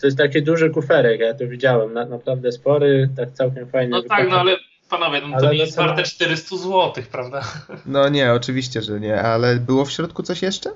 To 0.00 0.06
jest 0.06 0.18
taki 0.18 0.42
duży 0.42 0.70
kuferek, 0.70 1.20
ja 1.20 1.34
to 1.34 1.46
widziałem, 1.46 1.92
na, 1.92 2.04
naprawdę 2.04 2.52
spory, 2.52 3.10
tak 3.16 3.30
całkiem 3.30 3.68
fajny. 3.68 3.90
No 3.90 4.02
tak, 4.02 4.30
no 4.30 4.40
ale 4.40 4.56
panowie, 4.90 5.20
no 5.20 5.28
to 5.28 5.46
ale 5.46 5.50
nie 5.50 5.60
jest 5.60 5.76
warte 5.76 6.02
400 6.02 6.56
zł, 6.56 6.92
prawda? 7.12 7.42
No 7.86 8.08
nie, 8.08 8.32
oczywiście, 8.32 8.82
że 8.82 9.00
nie, 9.00 9.22
ale 9.22 9.56
było 9.56 9.84
w 9.84 9.92
środku 9.92 10.22
coś 10.22 10.42
jeszcze? 10.42 10.70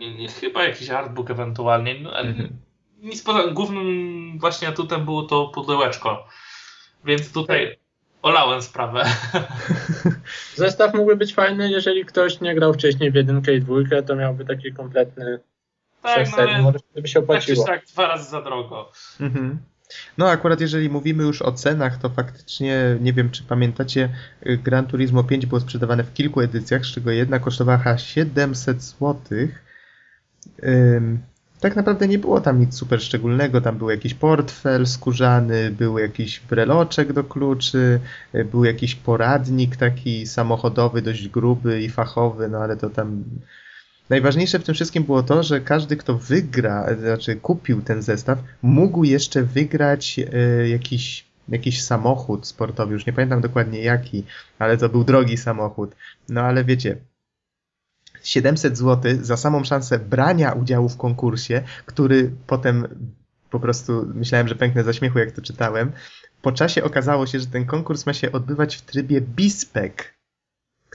Nie, 0.00 0.14
nie, 0.14 0.28
chyba 0.28 0.64
jakiś 0.64 0.90
artbook 0.90 1.30
ewentualnie, 1.30 2.00
no, 2.00 2.12
ale 2.12 2.28
mhm. 2.28 2.56
Nic 3.02 3.22
poza 3.22 3.46
głównym 3.46 4.38
właśnie 4.38 4.68
atutem 4.68 5.04
było 5.04 5.22
to 5.22 5.48
pudełeczko, 5.48 6.28
więc 7.04 7.32
tutaj 7.32 7.78
olałem 8.22 8.62
sprawę. 8.62 9.04
Zestaw 10.54 10.94
mógłby 10.94 11.16
być 11.16 11.34
fajny, 11.34 11.70
jeżeli 11.70 12.04
ktoś 12.04 12.40
nie 12.40 12.54
grał 12.54 12.74
wcześniej 12.74 13.10
w 13.10 13.14
jedynkę 13.14 13.54
i 13.54 13.60
dwójkę, 13.60 14.02
to 14.02 14.16
miałby 14.16 14.44
taki 14.44 14.72
kompletny 14.72 15.40
tak, 16.02 16.28
no 16.36 16.62
może 16.62 16.78
by 16.94 17.08
się 17.08 17.18
opłaciło. 17.18 17.64
Tak, 17.66 17.80
tak, 17.80 17.88
dwa 17.88 18.08
razy 18.08 18.30
za 18.30 18.42
drogo. 18.42 18.92
Mhm. 19.20 19.58
No 20.18 20.28
akurat 20.28 20.60
jeżeli 20.60 20.90
mówimy 20.90 21.22
już 21.22 21.42
o 21.42 21.52
cenach, 21.52 21.98
to 21.98 22.08
faktycznie 22.08 22.96
nie 23.00 23.12
wiem 23.12 23.30
czy 23.30 23.42
pamiętacie, 23.42 24.08
y, 24.46 24.58
Gran 24.58 24.86
Turismo 24.86 25.24
5 25.24 25.46
było 25.46 25.60
sprzedawane 25.60 26.04
w 26.04 26.12
kilku 26.12 26.40
edycjach, 26.40 26.84
z 26.86 26.94
czego 26.94 27.10
jedna 27.10 27.38
kosztowała 27.38 27.98
700 27.98 28.82
zł. 28.82 29.16
Tak 31.60 31.76
naprawdę 31.76 32.08
nie 32.08 32.18
było 32.18 32.40
tam 32.40 32.60
nic 32.60 32.74
super 32.74 33.02
szczególnego. 33.02 33.60
Tam 33.60 33.78
był 33.78 33.90
jakiś 33.90 34.14
portfel 34.14 34.86
skórzany, 34.86 35.70
był 35.70 35.98
jakiś 35.98 36.40
breloczek 36.40 37.12
do 37.12 37.24
kluczy, 37.24 38.00
y, 38.34 38.44
był 38.44 38.64
jakiś 38.64 38.94
poradnik 38.94 39.76
taki 39.76 40.26
samochodowy, 40.26 41.02
dość 41.02 41.28
gruby 41.28 41.82
i 41.82 41.90
fachowy, 41.90 42.48
no 42.48 42.58
ale 42.58 42.76
to 42.76 42.90
tam 42.90 43.24
Najważniejsze 44.10 44.58
w 44.58 44.64
tym 44.64 44.74
wszystkim 44.74 45.04
było 45.04 45.22
to, 45.22 45.42
że 45.42 45.60
każdy, 45.60 45.96
kto 45.96 46.18
wygra, 46.18 46.86
znaczy 47.00 47.36
kupił 47.36 47.82
ten 47.82 48.02
zestaw, 48.02 48.38
mógł 48.62 49.04
jeszcze 49.04 49.42
wygrać 49.42 50.18
e, 50.18 50.68
jakiś, 50.68 51.24
jakiś 51.48 51.82
samochód 51.82 52.46
sportowy. 52.46 52.92
Już 52.92 53.06
nie 53.06 53.12
pamiętam 53.12 53.40
dokładnie 53.40 53.82
jaki, 53.82 54.24
ale 54.58 54.76
to 54.76 54.88
był 54.88 55.04
drogi 55.04 55.36
samochód. 55.36 55.96
No 56.28 56.40
ale 56.40 56.64
wiecie, 56.64 56.96
700 58.22 58.78
zł 58.78 59.12
za 59.20 59.36
samą 59.36 59.64
szansę 59.64 59.98
brania 59.98 60.52
udziału 60.52 60.88
w 60.88 60.96
konkursie, 60.96 61.62
który 61.86 62.30
potem 62.46 62.88
po 63.50 63.60
prostu 63.60 64.06
myślałem, 64.14 64.48
że 64.48 64.54
pęknę 64.54 64.84
za 64.84 64.92
śmiechu, 64.92 65.18
jak 65.18 65.32
to 65.32 65.42
czytałem. 65.42 65.92
Po 66.42 66.52
czasie 66.52 66.84
okazało 66.84 67.26
się, 67.26 67.40
że 67.40 67.46
ten 67.46 67.66
konkurs 67.66 68.06
ma 68.06 68.12
się 68.12 68.32
odbywać 68.32 68.76
w 68.76 68.82
trybie 68.82 69.20
BISPEC 69.20 69.92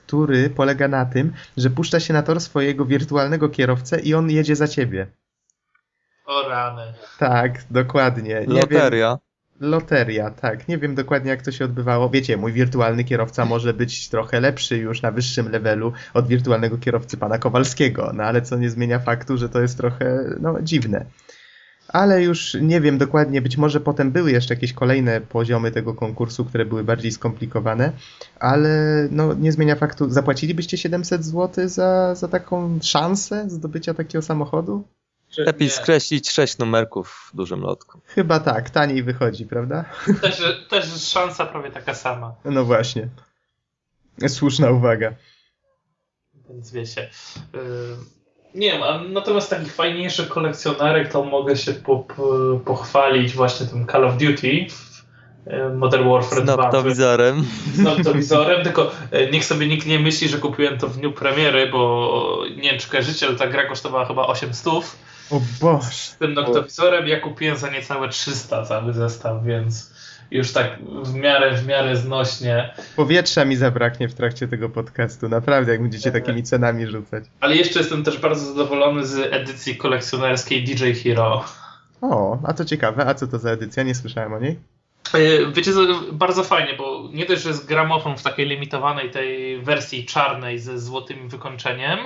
który 0.05 0.49
polega 0.49 0.88
na 0.88 1.05
tym, 1.05 1.33
że 1.57 1.69
puszcza 1.69 1.99
się 1.99 2.13
na 2.13 2.23
tor 2.23 2.41
swojego 2.41 2.85
wirtualnego 2.85 3.49
kierowcę 3.49 3.99
i 3.99 4.13
on 4.13 4.29
jedzie 4.29 4.55
za 4.55 4.67
ciebie. 4.67 5.07
O 6.25 6.49
rany. 6.49 6.93
Tak, 7.19 7.63
dokładnie. 7.71 8.45
Nie 8.47 8.59
Loteria. 8.61 9.09
Wiem, 9.09 9.17
loteria, 9.59 10.31
tak. 10.31 10.67
Nie 10.67 10.77
wiem 10.77 10.95
dokładnie 10.95 11.29
jak 11.29 11.41
to 11.41 11.51
się 11.51 11.65
odbywało. 11.65 12.09
Wiecie, 12.09 12.37
mój 12.37 12.53
wirtualny 12.53 13.03
kierowca 13.03 13.45
może 13.45 13.73
być 13.73 14.09
trochę 14.09 14.39
lepszy 14.39 14.77
już 14.77 15.01
na 15.01 15.11
wyższym 15.11 15.51
levelu 15.51 15.93
od 16.13 16.27
wirtualnego 16.27 16.77
kierowcy 16.77 17.17
pana 17.17 17.37
Kowalskiego, 17.37 18.11
no 18.13 18.23
ale 18.23 18.41
co 18.41 18.57
nie 18.57 18.69
zmienia 18.69 18.99
faktu, 18.99 19.37
że 19.37 19.49
to 19.49 19.61
jest 19.61 19.77
trochę 19.77 20.23
no, 20.39 20.61
dziwne 20.61 21.05
ale 21.87 22.23
już 22.23 22.57
nie 22.61 22.81
wiem 22.81 22.97
dokładnie, 22.97 23.41
być 23.41 23.57
może 23.57 23.79
potem 23.79 24.11
były 24.11 24.31
jeszcze 24.31 24.53
jakieś 24.53 24.73
kolejne 24.73 25.21
poziomy 25.21 25.71
tego 25.71 25.93
konkursu, 25.93 26.45
które 26.45 26.65
były 26.65 26.83
bardziej 26.83 27.11
skomplikowane, 27.11 27.91
ale 28.39 29.07
no, 29.11 29.33
nie 29.33 29.51
zmienia 29.51 29.75
faktu, 29.75 30.09
zapłacilibyście 30.09 30.77
700 30.77 31.25
zł 31.25 31.69
za, 31.69 32.15
za 32.15 32.27
taką 32.27 32.79
szansę 32.81 33.49
zdobycia 33.49 33.93
takiego 33.93 34.21
samochodu? 34.21 34.83
Lepiej 35.38 35.69
skreślić 35.69 36.32
6 36.32 36.58
numerków 36.58 37.30
w 37.34 37.36
dużym 37.36 37.62
lotku. 37.62 38.00
Chyba 38.06 38.39
tak, 38.39 38.69
taniej 38.69 39.04
wychodzi, 39.04 39.45
prawda? 39.45 39.86
Też, 40.21 40.43
też 40.69 40.86
szansa 41.04 41.45
prawie 41.45 41.71
taka 41.71 41.93
sama. 41.93 42.36
No 42.45 42.65
właśnie. 42.65 43.08
Słuszna 44.28 44.71
uwaga. 44.71 45.13
Więc 46.50 46.71
wiecie. 46.71 47.10
Yy 47.54 47.60
nie 48.56 48.71
wiem, 48.71 49.13
natomiast 49.13 49.50
takich 49.50 49.74
fajniejszych 49.74 50.28
kolekcjonerek 50.28 51.12
to 51.12 51.24
mogę 51.24 51.56
się 51.56 51.74
po, 51.74 52.00
po, 52.00 52.60
pochwalić 52.65 53.34
właśnie 53.34 53.65
tym 53.65 53.88
Call 53.88 54.06
of 54.06 54.17
Duty 54.17 54.65
e, 55.48 55.69
Modern 55.69 56.10
Warfare 56.10 56.43
2. 56.43 56.54
Z 56.54 56.58
noctowizorem. 56.58 57.45
Z 57.74 57.80
noctowizorem, 57.80 58.63
tylko 58.63 58.91
e, 59.12 59.32
niech 59.32 59.45
sobie 59.45 59.67
nikt 59.67 59.88
nie 59.88 60.00
myśli, 60.00 60.28
że 60.28 60.38
kupiłem 60.38 60.78
to 60.78 60.88
w 60.88 60.98
dniu 60.98 61.12
premiery, 61.12 61.67
bo 61.67 62.43
nie 62.56 62.71
wiem 62.71 62.80
czy 62.80 62.89
kojarzycie, 62.89 63.28
ale 63.28 63.36
ta 63.36 63.48
gra 63.48 63.65
kosztowała 63.65 64.06
chyba 64.06 64.28
800. 64.28 64.74
O 65.31 65.41
Boże. 65.61 65.89
Z 65.89 66.17
tym 66.17 66.33
noktowizorem 66.33 67.07
ja 67.07 67.19
kupiłem 67.19 67.57
za 67.57 67.69
niecałe 67.69 68.09
300 68.09 68.65
cały 68.65 68.93
zestaw, 68.93 69.43
więc 69.43 69.95
już 70.31 70.51
tak 70.51 70.79
w 71.03 71.13
miarę, 71.13 71.57
w 71.57 71.67
miarę 71.67 71.95
znośnie. 71.95 72.73
Powietrza 72.95 73.45
mi 73.45 73.55
zabraknie 73.55 74.07
w 74.07 74.13
trakcie 74.13 74.47
tego 74.47 74.69
podcastu, 74.69 75.29
naprawdę, 75.29 75.71
jak 75.71 75.81
będziecie 75.81 76.11
tak. 76.11 76.21
takimi 76.21 76.43
cenami 76.43 76.88
rzucać. 76.88 77.23
Ale 77.39 77.55
jeszcze 77.55 77.79
jestem 77.79 78.03
też 78.03 78.17
bardzo 78.17 78.45
zadowolony 78.45 79.05
z 79.05 79.33
edycji 79.33 79.77
kolekcjonerskiej 79.77 80.63
DJ 80.63 80.91
Hero. 80.91 81.45
O, 82.01 82.38
a 82.43 82.53
to 82.53 82.65
ciekawe, 82.65 83.05
a 83.05 83.13
co 83.13 83.27
to 83.27 83.39
za 83.39 83.51
edycja? 83.51 83.83
Nie 83.83 83.95
słyszałem 83.95 84.33
o 84.33 84.39
niej. 84.39 84.59
E, 85.13 85.51
wiecie, 85.51 85.71
bardzo 86.11 86.43
fajnie, 86.43 86.73
bo 86.77 87.09
nie 87.13 87.25
dość, 87.25 87.41
że 87.41 87.49
jest 87.49 87.67
gramofon 87.67 88.17
w 88.17 88.23
takiej 88.23 88.47
limitowanej 88.47 89.11
tej 89.11 89.61
wersji 89.61 90.05
czarnej 90.05 90.59
ze 90.59 90.79
złotym 90.79 91.29
wykończeniem, 91.29 91.99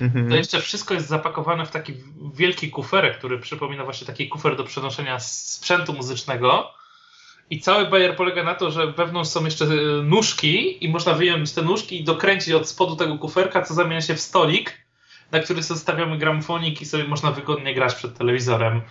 mhm. 0.00 0.28
to 0.28 0.36
jeszcze 0.36 0.60
wszystko 0.60 0.94
jest 0.94 1.08
zapakowane 1.08 1.66
w 1.66 1.70
taki 1.70 1.94
wielki 2.34 2.70
kuferek, 2.70 3.18
który 3.18 3.38
przypomina 3.38 3.84
właśnie 3.84 4.06
taki 4.06 4.28
kufer 4.28 4.56
do 4.56 4.64
przenoszenia 4.64 5.20
sprzętu 5.20 5.92
muzycznego. 5.92 6.74
I 7.50 7.60
cały 7.60 7.86
bajer 7.86 8.16
polega 8.16 8.42
na 8.42 8.54
to, 8.54 8.70
że 8.70 8.92
wewnątrz 8.92 9.30
są 9.30 9.44
jeszcze 9.44 9.64
e, 9.64 10.02
nóżki 10.02 10.84
i 10.84 10.88
można 10.88 11.14
wyjąć 11.14 11.52
te 11.52 11.62
nóżki 11.62 12.00
i 12.00 12.04
dokręcić 12.04 12.54
od 12.54 12.68
spodu 12.68 12.96
tego 12.96 13.18
kuferka, 13.18 13.62
co 13.62 13.74
zamienia 13.74 14.00
się 14.00 14.14
w 14.14 14.20
stolik, 14.20 14.72
na 15.32 15.40
który 15.40 15.62
zostawiamy 15.62 16.18
gramofonik 16.18 16.82
i 16.82 16.86
sobie 16.86 17.04
można 17.04 17.30
wygodnie 17.30 17.74
grać 17.74 17.94
przed 17.94 18.18
telewizorem. 18.18 18.82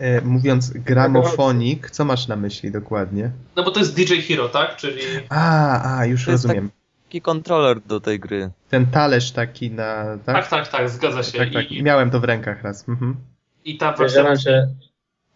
E, 0.00 0.20
mówiąc 0.20 0.70
gramofonik, 0.70 1.90
co 1.90 2.04
masz 2.04 2.28
na 2.28 2.36
myśli 2.36 2.70
dokładnie? 2.70 3.30
No 3.56 3.62
bo 3.62 3.70
to 3.70 3.80
jest 3.80 3.94
DJ 3.96 4.14
Hero, 4.20 4.48
tak? 4.48 4.76
Czyli... 4.76 5.02
A, 5.28 5.98
a 5.98 6.06
już 6.06 6.24
to 6.24 6.30
rozumiem. 6.30 6.70
Taki 7.06 7.20
kontroler 7.20 7.80
do 7.80 8.00
tej 8.00 8.20
gry. 8.20 8.50
Ten 8.70 8.86
talerz 8.86 9.32
taki 9.32 9.70
na... 9.70 10.18
Tak, 10.24 10.34
tak, 10.34 10.48
tak, 10.48 10.68
tak 10.68 10.90
zgadza 10.90 11.22
się. 11.22 11.38
Tak, 11.38 11.52
tak. 11.52 11.72
I... 11.72 11.82
Miałem 11.82 12.10
to 12.10 12.20
w 12.20 12.24
rękach 12.24 12.62
raz. 12.62 12.88
Mhm. 12.88 13.16
I 13.64 13.78
ta 13.78 13.92
wersja... 13.92 14.36
że 14.36 14.68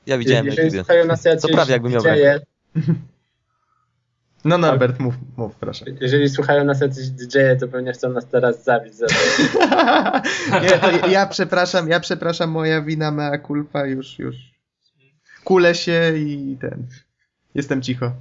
ja 0.07 0.19
widziałem 0.19 0.47
na 0.47 0.55
YouTube. 0.55 1.41
Co 1.41 1.49
prawie 1.49 1.73
jakbym 1.73 1.93
miał 1.93 2.03
dzieje, 2.03 2.41
No 4.45 4.59
Norbert, 4.59 5.01
mów, 5.01 5.15
mów, 5.37 5.57
proszę. 5.57 5.85
Jeżeli 6.01 6.29
słuchają 6.29 6.65
nas 6.65 6.81
jacyś 6.81 7.09
dj 7.09 7.39
to 7.61 7.69
pewnie 7.69 7.93
chcą 7.93 8.13
nas 8.13 8.27
teraz 8.29 8.65
zabić 8.65 8.95
za 8.95 9.07
to. 9.13 9.15
ja, 10.63 11.07
ja 11.07 11.27
przepraszam, 11.27 11.89
ja 11.89 12.01
przepraszam, 12.01 12.51
moja 12.51 12.83
wina 12.83 13.11
mea 13.11 13.39
culpa, 13.39 13.87
już, 13.87 14.19
już. 14.19 14.37
Kulę 15.45 15.75
się 15.75 16.13
i 16.17 16.57
ten. 16.61 16.87
Jestem 17.55 17.83
cicho. 17.83 18.13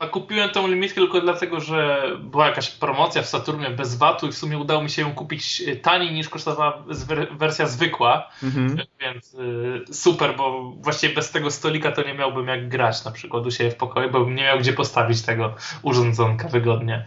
A 0.00 0.06
kupiłem 0.06 0.50
tą 0.50 0.68
limitkę 0.68 1.00
tylko 1.00 1.20
dlatego, 1.20 1.60
że 1.60 2.02
była 2.20 2.46
jakaś 2.46 2.70
promocja 2.70 3.22
w 3.22 3.26
Saturnie 3.26 3.70
bez 3.70 3.96
VAT-u 3.96 4.26
i 4.26 4.32
w 4.32 4.36
sumie 4.36 4.58
udało 4.58 4.82
mi 4.82 4.90
się 4.90 5.02
ją 5.02 5.14
kupić 5.14 5.62
taniej 5.82 6.12
niż 6.12 6.28
kosztowała 6.28 6.84
wersja 7.30 7.66
zwykła. 7.66 8.30
Mhm. 8.42 8.76
Więc 9.00 9.34
y, 9.34 9.94
super, 9.94 10.36
bo 10.36 10.72
właściwie 10.76 11.14
bez 11.14 11.30
tego 11.30 11.50
stolika 11.50 11.92
to 11.92 12.02
nie 12.02 12.14
miałbym 12.14 12.48
jak 12.48 12.68
grać 12.68 13.04
na 13.04 13.10
przykład 13.10 13.46
u 13.46 13.50
siebie 13.50 13.70
w 13.70 13.76
pokoju, 13.76 14.10
bo 14.10 14.24
bym 14.24 14.34
nie 14.34 14.42
miał 14.42 14.58
gdzie 14.58 14.72
postawić 14.72 15.22
tego 15.22 15.54
urządzonka 15.82 16.48
wygodnie. 16.48 17.06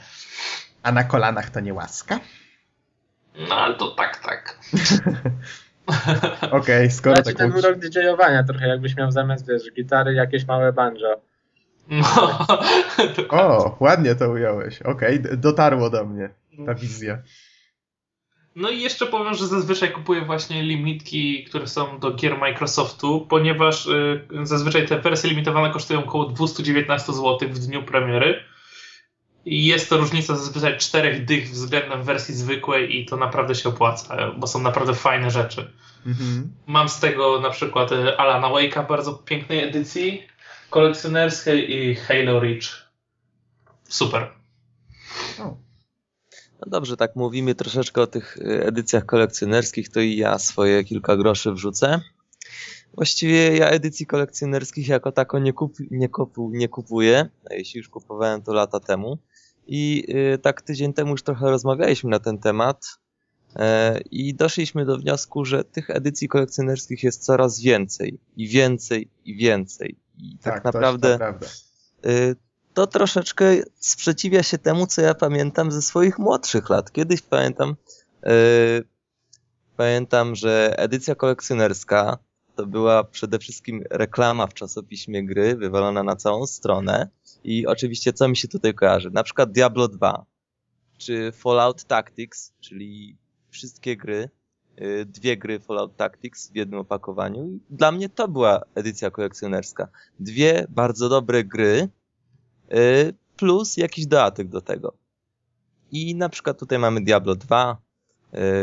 A 0.83 0.91
na 0.91 1.03
kolanach 1.03 1.49
to 1.49 1.59
nie 1.59 1.73
łaska? 1.73 2.19
No 3.49 3.55
ale 3.55 3.75
to 3.75 3.91
tak, 3.91 4.17
tak. 4.17 4.59
Okej, 6.51 6.51
okay, 6.51 6.91
skoro 6.91 7.15
znaczy, 7.15 7.29
tak 7.29 7.37
ten 7.37 7.57
urok 7.57 7.79
DJ-owania 7.79 8.43
trochę, 8.43 8.67
jakbyś 8.67 8.95
miał 8.95 9.11
zamiast, 9.11 9.47
wiesz, 9.47 9.63
gitary 9.75 10.13
jakieś 10.13 10.47
małe 10.47 10.73
banjo. 10.73 11.32
No, 11.87 12.47
o, 13.29 13.77
ładnie 13.79 14.15
to 14.15 14.29
ująłeś. 14.29 14.81
Okej, 14.81 15.19
okay, 15.19 15.37
dotarło 15.37 15.89
do 15.89 16.05
mnie 16.05 16.29
ta 16.65 16.73
wizja. 16.73 17.17
No 18.55 18.69
i 18.69 18.81
jeszcze 18.81 19.05
powiem, 19.05 19.33
że 19.33 19.47
zazwyczaj 19.47 19.91
kupuję 19.91 20.25
właśnie 20.25 20.63
limitki, 20.63 21.43
które 21.43 21.67
są 21.67 21.99
do 21.99 22.11
gier 22.11 22.37
Microsoftu, 22.37 23.25
ponieważ 23.29 23.85
y, 23.87 24.27
zazwyczaj 24.43 24.87
te 24.87 24.99
wersje 24.99 25.29
limitowane 25.29 25.73
kosztują 25.73 25.99
około 25.99 26.25
219 26.25 27.13
zł 27.13 27.49
w 27.49 27.59
dniu 27.59 27.83
premiery. 27.83 28.43
I 29.45 29.65
jest 29.65 29.89
to 29.89 29.97
różnica 29.97 30.35
zazwyczaj 30.35 30.77
czterech 30.77 31.25
dych 31.25 31.49
względem 31.49 32.03
wersji 32.03 32.35
zwykłej 32.35 32.99
i 32.99 33.05
to 33.05 33.17
naprawdę 33.17 33.55
się 33.55 33.69
opłaca, 33.69 34.31
bo 34.37 34.47
są 34.47 34.61
naprawdę 34.61 34.93
fajne 34.93 35.31
rzeczy. 35.31 35.71
Mhm. 36.05 36.51
Mam 36.67 36.89
z 36.89 36.99
tego 36.99 37.39
na 37.39 37.49
przykład 37.49 37.91
y, 37.91 38.17
Alana 38.17 38.47
Wake'a 38.47 38.87
bardzo 38.87 39.13
pięknej 39.13 39.63
edycji, 39.63 40.27
kolekcjonerskiej 40.73 41.71
i 41.71 41.95
Halo 41.95 42.39
Reach. 42.39 42.91
Super. 43.89 44.31
No 45.39 46.67
dobrze, 46.67 46.97
tak 46.97 47.15
mówimy 47.15 47.55
troszeczkę 47.55 48.01
o 48.01 48.07
tych 48.07 48.37
edycjach 48.41 49.05
kolekcjonerskich, 49.05 49.89
to 49.89 49.99
i 49.99 50.15
ja 50.15 50.39
swoje 50.39 50.83
kilka 50.83 51.17
groszy 51.17 51.51
wrzucę. 51.51 52.01
Właściwie 52.93 53.57
ja 53.57 53.69
edycji 53.69 54.05
kolekcjonerskich 54.05 54.87
jako 54.87 55.11
tako 55.11 55.39
nie, 55.39 55.53
kup, 55.53 55.79
nie, 55.91 56.09
nie 56.37 56.69
kupuję, 56.69 57.29
jeśli 57.51 57.77
już 57.77 57.89
kupowałem 57.89 58.41
to 58.41 58.53
lata 58.53 58.79
temu. 58.79 59.17
I 59.67 60.05
y, 60.33 60.37
tak 60.37 60.61
tydzień 60.61 60.93
temu 60.93 61.11
już 61.11 61.23
trochę 61.23 61.49
rozmawialiśmy 61.49 62.09
na 62.09 62.19
ten 62.19 62.37
temat 62.37 62.85
e, 63.55 63.99
i 64.11 64.33
doszliśmy 64.35 64.85
do 64.85 64.97
wniosku, 64.97 65.45
że 65.45 65.63
tych 65.63 65.89
edycji 65.89 66.27
kolekcjonerskich 66.27 67.03
jest 67.03 67.25
coraz 67.25 67.61
więcej 67.61 68.19
i 68.37 68.47
więcej 68.47 69.09
i 69.25 69.35
więcej. 69.35 70.02
I 70.17 70.37
tak, 70.37 70.63
tak, 70.63 70.63
naprawdę 70.63 71.17
To, 71.17 72.09
y, 72.09 72.35
to 72.73 72.87
troszeczkę 72.87 73.45
sprzeciwia 73.79 74.43
się 74.43 74.57
temu, 74.57 74.87
co 74.87 75.01
ja 75.01 75.13
pamiętam 75.13 75.71
ze 75.71 75.81
swoich 75.81 76.19
młodszych 76.19 76.69
lat. 76.69 76.91
Kiedyś 76.91 77.21
pamiętam, 77.21 77.75
y, 78.27 78.83
pamiętam, 79.77 80.35
że 80.35 80.75
edycja 80.77 81.15
kolekcjonerska 81.15 82.17
to 82.55 82.65
była 82.65 83.03
przede 83.03 83.39
wszystkim 83.39 83.83
reklama 83.89 84.47
w 84.47 84.53
czasopiśmie 84.53 85.25
gry, 85.25 85.55
wywalona 85.55 86.03
na 86.03 86.15
całą 86.15 86.47
stronę. 86.47 87.09
I 87.43 87.67
oczywiście, 87.67 88.13
co 88.13 88.27
mi 88.27 88.37
się 88.37 88.47
tutaj 88.47 88.73
kojarzy? 88.73 89.11
Na 89.11 89.23
przykład 89.23 89.51
Diablo 89.51 89.87
2, 89.87 90.25
czy 90.97 91.31
Fallout 91.31 91.83
Tactics, 91.83 92.53
czyli 92.59 93.17
wszystkie 93.49 93.97
gry, 93.97 94.29
dwie 95.05 95.37
gry 95.37 95.59
Fallout 95.59 95.95
Tactics 95.95 96.51
w 96.51 96.55
jednym 96.55 96.79
opakowaniu. 96.79 97.45
I 97.47 97.59
dla 97.69 97.91
mnie 97.91 98.09
to 98.09 98.27
była 98.27 98.61
edycja 98.75 99.11
kolekcjonerska. 99.11 99.87
Dwie 100.19 100.65
bardzo 100.69 101.09
dobre 101.09 101.43
gry, 101.43 101.89
y, 102.73 103.13
plus 103.37 103.77
jakiś 103.77 104.05
dodatek 104.07 104.47
do 104.47 104.61
tego. 104.61 104.93
I 105.91 106.15
na 106.15 106.29
przykład 106.29 106.59
tutaj 106.59 106.79
mamy 106.79 107.01
Diablo 107.01 107.35
2, 107.35 107.77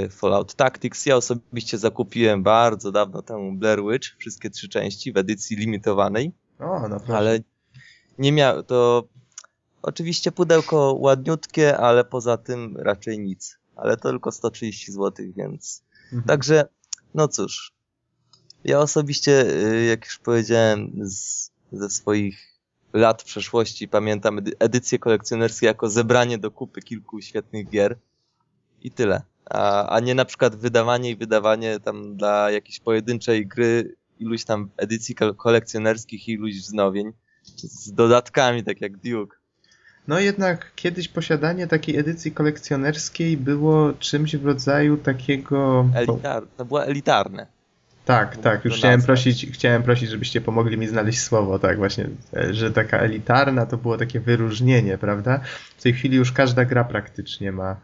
y, 0.04 0.08
Fallout 0.08 0.54
Tactics. 0.54 1.06
Ja 1.06 1.16
osobiście 1.16 1.78
zakupiłem 1.78 2.42
bardzo 2.42 2.92
dawno 2.92 3.22
temu 3.22 3.52
Blair 3.52 3.80
Witch, 3.92 4.08
wszystkie 4.18 4.50
trzy 4.50 4.68
części 4.68 5.12
w 5.12 5.16
edycji 5.16 5.56
limitowanej, 5.56 6.32
O, 6.58 6.80
proszę. 6.88 7.16
ale 7.16 7.40
nie 8.18 8.32
miał 8.32 8.62
to. 8.62 9.08
Oczywiście 9.82 10.32
pudełko 10.32 10.96
ładniutkie, 10.98 11.78
ale 11.78 12.04
poza 12.04 12.36
tym 12.36 12.76
raczej 12.76 13.18
nic. 13.18 13.58
Ale 13.76 13.96
to 13.96 14.10
tylko 14.10 14.32
130 14.32 14.92
zł, 14.92 15.26
więc. 15.36 15.82
Mhm. 16.12 16.22
Także, 16.28 16.68
no 17.14 17.28
cóż. 17.28 17.72
Ja 18.64 18.78
osobiście, 18.78 19.46
y, 19.46 19.84
jak 19.84 20.04
już 20.04 20.18
powiedziałem, 20.18 20.90
z, 21.02 21.50
ze 21.72 21.90
swoich 21.90 22.50
lat 22.92 23.24
przeszłości 23.24 23.88
pamiętam 23.88 24.38
edy- 24.38 24.52
edycje 24.58 24.98
kolekcjonerskie 24.98 25.66
jako 25.66 25.88
zebranie 25.90 26.38
do 26.38 26.50
kupy 26.50 26.82
kilku 26.82 27.20
świetnych 27.20 27.68
gier. 27.68 27.98
I 28.82 28.90
tyle. 28.90 29.22
A, 29.50 29.88
a 29.88 30.00
nie 30.00 30.14
na 30.14 30.24
przykład 30.24 30.56
wydawanie 30.56 31.10
i 31.10 31.16
wydawanie 31.16 31.80
tam 31.80 32.16
dla 32.16 32.50
jakiejś 32.50 32.80
pojedynczej 32.80 33.46
gry 33.46 33.96
iluś 34.18 34.44
tam 34.44 34.70
edycji 34.76 35.14
kol- 35.14 35.34
kolekcjonerskich 35.36 36.28
i 36.28 36.32
iluś 36.32 36.54
wznowień 36.60 37.12
z 37.56 37.92
dodatkami, 37.92 38.64
tak 38.64 38.80
jak 38.80 38.96
Duke. 38.96 39.36
No 40.08 40.20
jednak 40.20 40.72
kiedyś 40.74 41.08
posiadanie 41.08 41.66
takiej 41.66 41.98
edycji 41.98 42.32
kolekcjonerskiej 42.32 43.36
było 43.36 43.92
czymś 43.92 44.36
w 44.36 44.46
rodzaju 44.46 44.96
takiego... 44.96 45.86
Elitar, 45.94 46.42
to 46.56 46.64
była 46.64 46.84
elitarne. 46.84 47.46
Tak, 48.04 48.36
tak, 48.36 48.64
już 48.64 48.76
chciałem 48.76 49.02
prosić, 49.02 49.46
chciałem 49.52 49.82
prosić, 49.82 50.10
żebyście 50.10 50.40
pomogli 50.40 50.78
mi 50.78 50.88
znaleźć 50.88 51.20
słowo, 51.20 51.58
tak 51.58 51.76
właśnie, 51.76 52.06
e, 52.36 52.54
że 52.54 52.70
taka 52.70 52.98
elitarna 52.98 53.66
to 53.66 53.76
było 53.76 53.98
takie 53.98 54.20
wyróżnienie, 54.20 54.98
prawda? 54.98 55.40
W 55.76 55.82
tej 55.82 55.92
chwili 55.92 56.16
już 56.16 56.32
każda 56.32 56.64
gra 56.64 56.84
praktycznie 56.84 57.52
ma, 57.52 57.76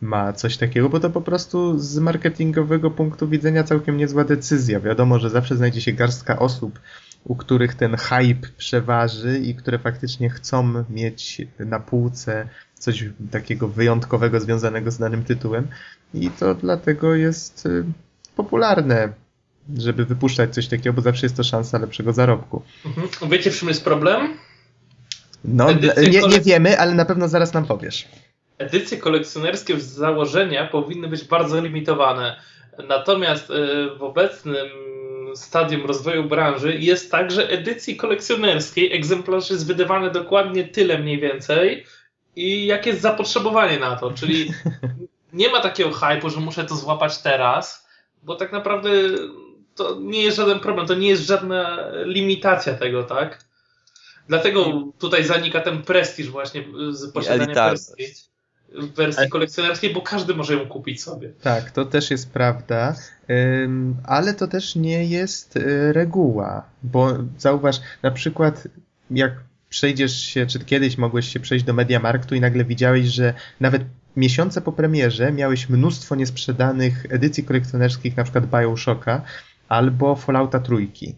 ma 0.00 0.32
coś 0.32 0.56
takiego, 0.56 0.88
bo 0.88 1.00
to 1.00 1.10
po 1.10 1.20
prostu 1.20 1.78
z 1.78 1.98
marketingowego 1.98 2.90
punktu 2.90 3.28
widzenia 3.28 3.64
całkiem 3.64 3.96
niezła 3.96 4.24
decyzja. 4.24 4.80
Wiadomo, 4.80 5.18
że 5.18 5.30
zawsze 5.30 5.56
znajdzie 5.56 5.80
się 5.80 5.92
garstka 5.92 6.38
osób, 6.38 6.78
u 7.26 7.36
których 7.36 7.74
ten 7.74 7.96
hype 7.96 8.48
przeważy 8.56 9.38
i 9.38 9.54
które 9.54 9.78
faktycznie 9.78 10.30
chcą 10.30 10.84
mieć 10.90 11.42
na 11.58 11.80
półce 11.80 12.48
coś 12.74 13.04
takiego 13.30 13.68
wyjątkowego 13.68 14.40
związanego 14.40 14.90
z 14.90 14.98
danym 14.98 15.24
tytułem 15.24 15.68
i 16.14 16.30
to 16.30 16.54
dlatego 16.54 17.14
jest 17.14 17.66
y, 17.66 17.84
popularne, 18.36 19.12
żeby 19.78 20.04
wypuszczać 20.04 20.54
coś 20.54 20.66
takiego, 20.66 20.92
bo 20.92 21.02
zawsze 21.02 21.26
jest 21.26 21.36
to 21.36 21.44
szansa 21.44 21.78
lepszego 21.78 22.12
zarobku. 22.12 22.62
Mhm. 22.86 23.30
Wiecie, 23.30 23.50
w 23.50 23.58
czym 23.58 23.68
jest 23.68 23.84
problem? 23.84 24.38
No, 25.44 25.70
Edycje 25.70 26.08
nie, 26.10 26.20
nie 26.28 26.40
wiemy, 26.40 26.78
ale 26.78 26.94
na 26.94 27.04
pewno 27.04 27.28
zaraz 27.28 27.54
nam 27.54 27.66
powiesz. 27.66 28.08
Edycje 28.58 28.98
kolekcjonerskie 28.98 29.80
z 29.80 29.86
założenia 29.86 30.66
powinny 30.66 31.08
być 31.08 31.24
bardzo 31.24 31.60
limitowane. 31.60 32.40
Natomiast 32.88 33.50
e, 33.50 33.54
w 33.98 34.02
obecnym 34.02 34.66
stadium 35.36 35.86
rozwoju 35.86 36.24
branży 36.24 36.76
jest 36.78 37.10
tak, 37.10 37.30
że 37.30 37.48
edycji 37.48 37.96
kolekcjonerskiej 37.96 38.96
egzemplarz 38.96 39.50
jest 39.50 39.66
wydawany 39.66 40.10
dokładnie 40.10 40.64
tyle 40.64 40.98
mniej 40.98 41.20
więcej 41.20 41.84
i 42.36 42.66
jak 42.66 42.86
jest 42.86 43.00
zapotrzebowanie 43.00 43.78
na 43.78 43.96
to, 43.96 44.10
czyli 44.12 44.52
nie 45.32 45.50
ma 45.50 45.60
takiego 45.60 45.90
hypu, 45.92 46.30
że 46.30 46.40
muszę 46.40 46.64
to 46.64 46.76
złapać 46.76 47.18
teraz, 47.18 47.88
bo 48.22 48.36
tak 48.36 48.52
naprawdę 48.52 48.90
to 49.74 49.98
nie 50.00 50.22
jest 50.22 50.36
żaden 50.36 50.60
problem, 50.60 50.86
to 50.86 50.94
nie 50.94 51.08
jest 51.08 51.26
żadna 51.26 51.78
limitacja 52.04 52.74
tego, 52.74 53.02
tak? 53.02 53.44
Dlatego 54.28 54.82
tutaj 54.98 55.24
zanika 55.24 55.60
ten 55.60 55.82
prestiż 55.82 56.28
właśnie 56.28 56.64
z 56.90 57.12
posiadania 57.12 57.74
elitarność. 58.78 59.16
wersji, 59.16 59.30
kolekcjonerskiej, 59.30 59.94
bo 59.94 60.00
każdy 60.00 60.34
może 60.34 60.54
ją 60.54 60.68
kupić 60.68 61.02
sobie. 61.02 61.32
Tak, 61.42 61.70
to 61.70 61.84
też 61.84 62.10
jest 62.10 62.30
prawda, 62.30 62.94
ale 64.04 64.34
to 64.34 64.46
też 64.46 64.76
nie 64.76 65.04
jest 65.04 65.56
y, 65.56 65.92
reguła, 65.92 66.64
bo 66.82 67.18
zauważ, 67.38 67.80
na 68.02 68.10
przykład 68.10 68.68
jak 69.10 69.32
przejdziesz 69.68 70.20
się, 70.20 70.46
czy 70.46 70.58
kiedyś 70.58 70.98
mogłeś 70.98 71.28
się 71.28 71.40
przejść 71.40 71.64
do 71.64 71.72
Mediamarktu 71.72 72.34
i 72.34 72.40
nagle 72.40 72.64
widziałeś, 72.64 73.06
że 73.06 73.34
nawet 73.60 73.82
miesiące 74.16 74.60
po 74.60 74.72
premierze 74.72 75.32
miałeś 75.32 75.68
mnóstwo 75.68 76.14
niesprzedanych 76.14 77.06
edycji 77.08 77.44
kolekcjonerskich, 77.44 78.16
na 78.16 78.24
przykład 78.24 78.46
Bioshocka 78.46 79.22
albo 79.68 80.16
Fallouta 80.16 80.60
trójki. 80.60 81.16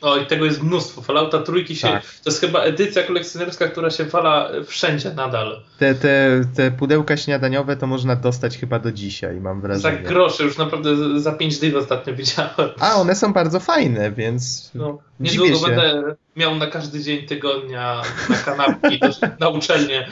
O, 0.00 0.16
i 0.16 0.26
tego 0.26 0.44
jest 0.44 0.62
mnóstwo. 0.62 1.02
Fallouta 1.02 1.38
trójki 1.42 1.76
się. 1.76 1.88
Tak. 1.88 2.02
To 2.02 2.30
jest 2.30 2.40
chyba 2.40 2.60
edycja 2.60 3.02
kolekcjonerska, 3.02 3.68
która 3.68 3.90
się 3.90 4.04
wala 4.04 4.50
wszędzie 4.66 5.10
nadal. 5.14 5.60
Te, 5.78 5.94
te, 5.94 6.40
te 6.56 6.70
pudełka 6.70 7.16
śniadaniowe 7.16 7.76
to 7.76 7.86
można 7.86 8.16
dostać 8.16 8.58
chyba 8.58 8.78
do 8.78 8.92
dzisiaj, 8.92 9.40
mam 9.40 9.60
Za 9.60 9.66
wrażenie. 9.68 9.98
grosze, 9.98 10.44
już 10.44 10.58
naprawdę 10.58 11.20
za 11.20 11.32
5 11.32 11.58
dych 11.58 11.76
ostatnio 11.76 12.14
widziałem. 12.14 12.70
A 12.80 12.94
one 12.94 13.14
są 13.14 13.32
bardzo 13.32 13.60
fajne, 13.60 14.12
więc 14.12 14.70
No, 14.74 14.98
niedługo 15.20 15.54
się. 15.58 15.66
będę 15.66 16.14
miał 16.36 16.54
na 16.56 16.66
każdy 16.66 17.00
dzień 17.00 17.26
tygodnia 17.26 18.02
na 18.28 18.36
kanapki 18.36 19.00
na 19.40 19.48
uczelnię. 19.48 20.08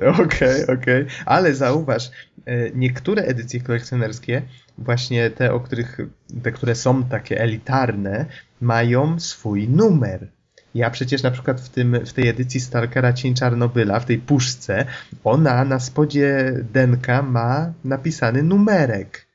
Okej, 0.24 0.66
okej. 0.66 1.06
Ale 1.26 1.54
zauważ, 1.54 2.10
e, 2.46 2.70
niektóre 2.70 3.22
edycje 3.22 3.60
kolekcjonerskie, 3.60 4.42
właśnie 4.78 5.30
te, 5.30 5.52
o 5.52 5.60
których, 5.60 5.98
te, 6.42 6.52
które 6.52 6.74
są 6.74 7.04
takie 7.04 7.40
elitarne, 7.40 8.26
mają 8.60 9.20
swój 9.20 9.68
numer. 9.68 10.28
Ja 10.74 10.90
przecież 10.90 11.22
na 11.22 11.30
przykład 11.30 11.60
w, 11.60 11.68
tym, 11.68 12.06
w 12.06 12.12
tej 12.12 12.28
edycji 12.28 12.60
Stalkera 12.60 13.12
Cień 13.12 13.34
Czarnobyla, 13.34 14.00
w 14.00 14.04
tej 14.04 14.18
puszce, 14.18 14.86
ona 15.24 15.64
na 15.64 15.80
spodzie 15.80 16.54
denka 16.72 17.22
ma 17.22 17.72
napisany 17.84 18.42
numerek. 18.42 19.28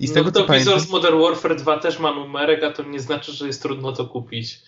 I 0.00 0.06
z 0.06 0.10
no 0.10 0.14
tego 0.14 0.32
to 0.32 0.40
co 0.40 0.46
pamiętam, 0.46 0.74
Wizard 0.74 0.90
Modern 0.90 1.20
Warfare 1.20 1.56
2 1.56 1.78
też 1.78 1.98
ma 1.98 2.14
numerek, 2.14 2.62
a 2.62 2.70
to 2.70 2.82
nie 2.82 3.00
znaczy, 3.00 3.32
że 3.32 3.46
jest 3.46 3.62
trudno 3.62 3.92
to 3.92 4.06
kupić. 4.06 4.62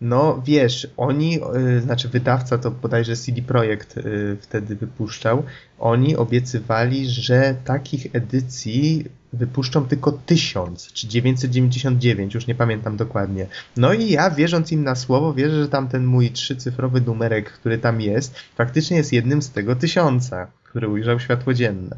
No 0.00 0.42
wiesz, 0.46 0.86
oni, 0.96 1.40
y, 1.76 1.80
znaczy 1.80 2.08
wydawca 2.08 2.58
to 2.58 2.70
bodajże 2.70 3.16
CD 3.16 3.42
Projekt 3.42 3.96
y, 3.96 4.36
wtedy 4.40 4.76
wypuszczał, 4.76 5.42
oni 5.78 6.16
obiecywali, 6.16 7.08
że 7.08 7.54
takich 7.64 8.06
edycji 8.16 9.04
wypuszczą 9.32 9.86
tylko 9.86 10.12
1000 10.12 10.92
czy 10.92 11.08
999, 11.08 12.34
już 12.34 12.46
nie 12.46 12.54
pamiętam 12.54 12.96
dokładnie. 12.96 13.46
No 13.76 13.92
i 13.92 14.10
ja 14.10 14.30
wierząc 14.30 14.72
im 14.72 14.84
na 14.84 14.94
słowo, 14.94 15.34
wierzę, 15.34 15.62
że 15.62 15.68
tam 15.68 15.88
ten 15.88 16.04
mój 16.04 16.30
trzycyfrowy 16.30 17.00
numerek, 17.00 17.52
który 17.52 17.78
tam 17.78 18.00
jest, 18.00 18.34
faktycznie 18.56 18.96
jest 18.96 19.12
jednym 19.12 19.42
z 19.42 19.50
tego 19.50 19.76
tysiąca, 19.76 20.46
który 20.64 20.88
ujrzał 20.88 21.20
światło 21.20 21.54
dzienne. 21.54 21.96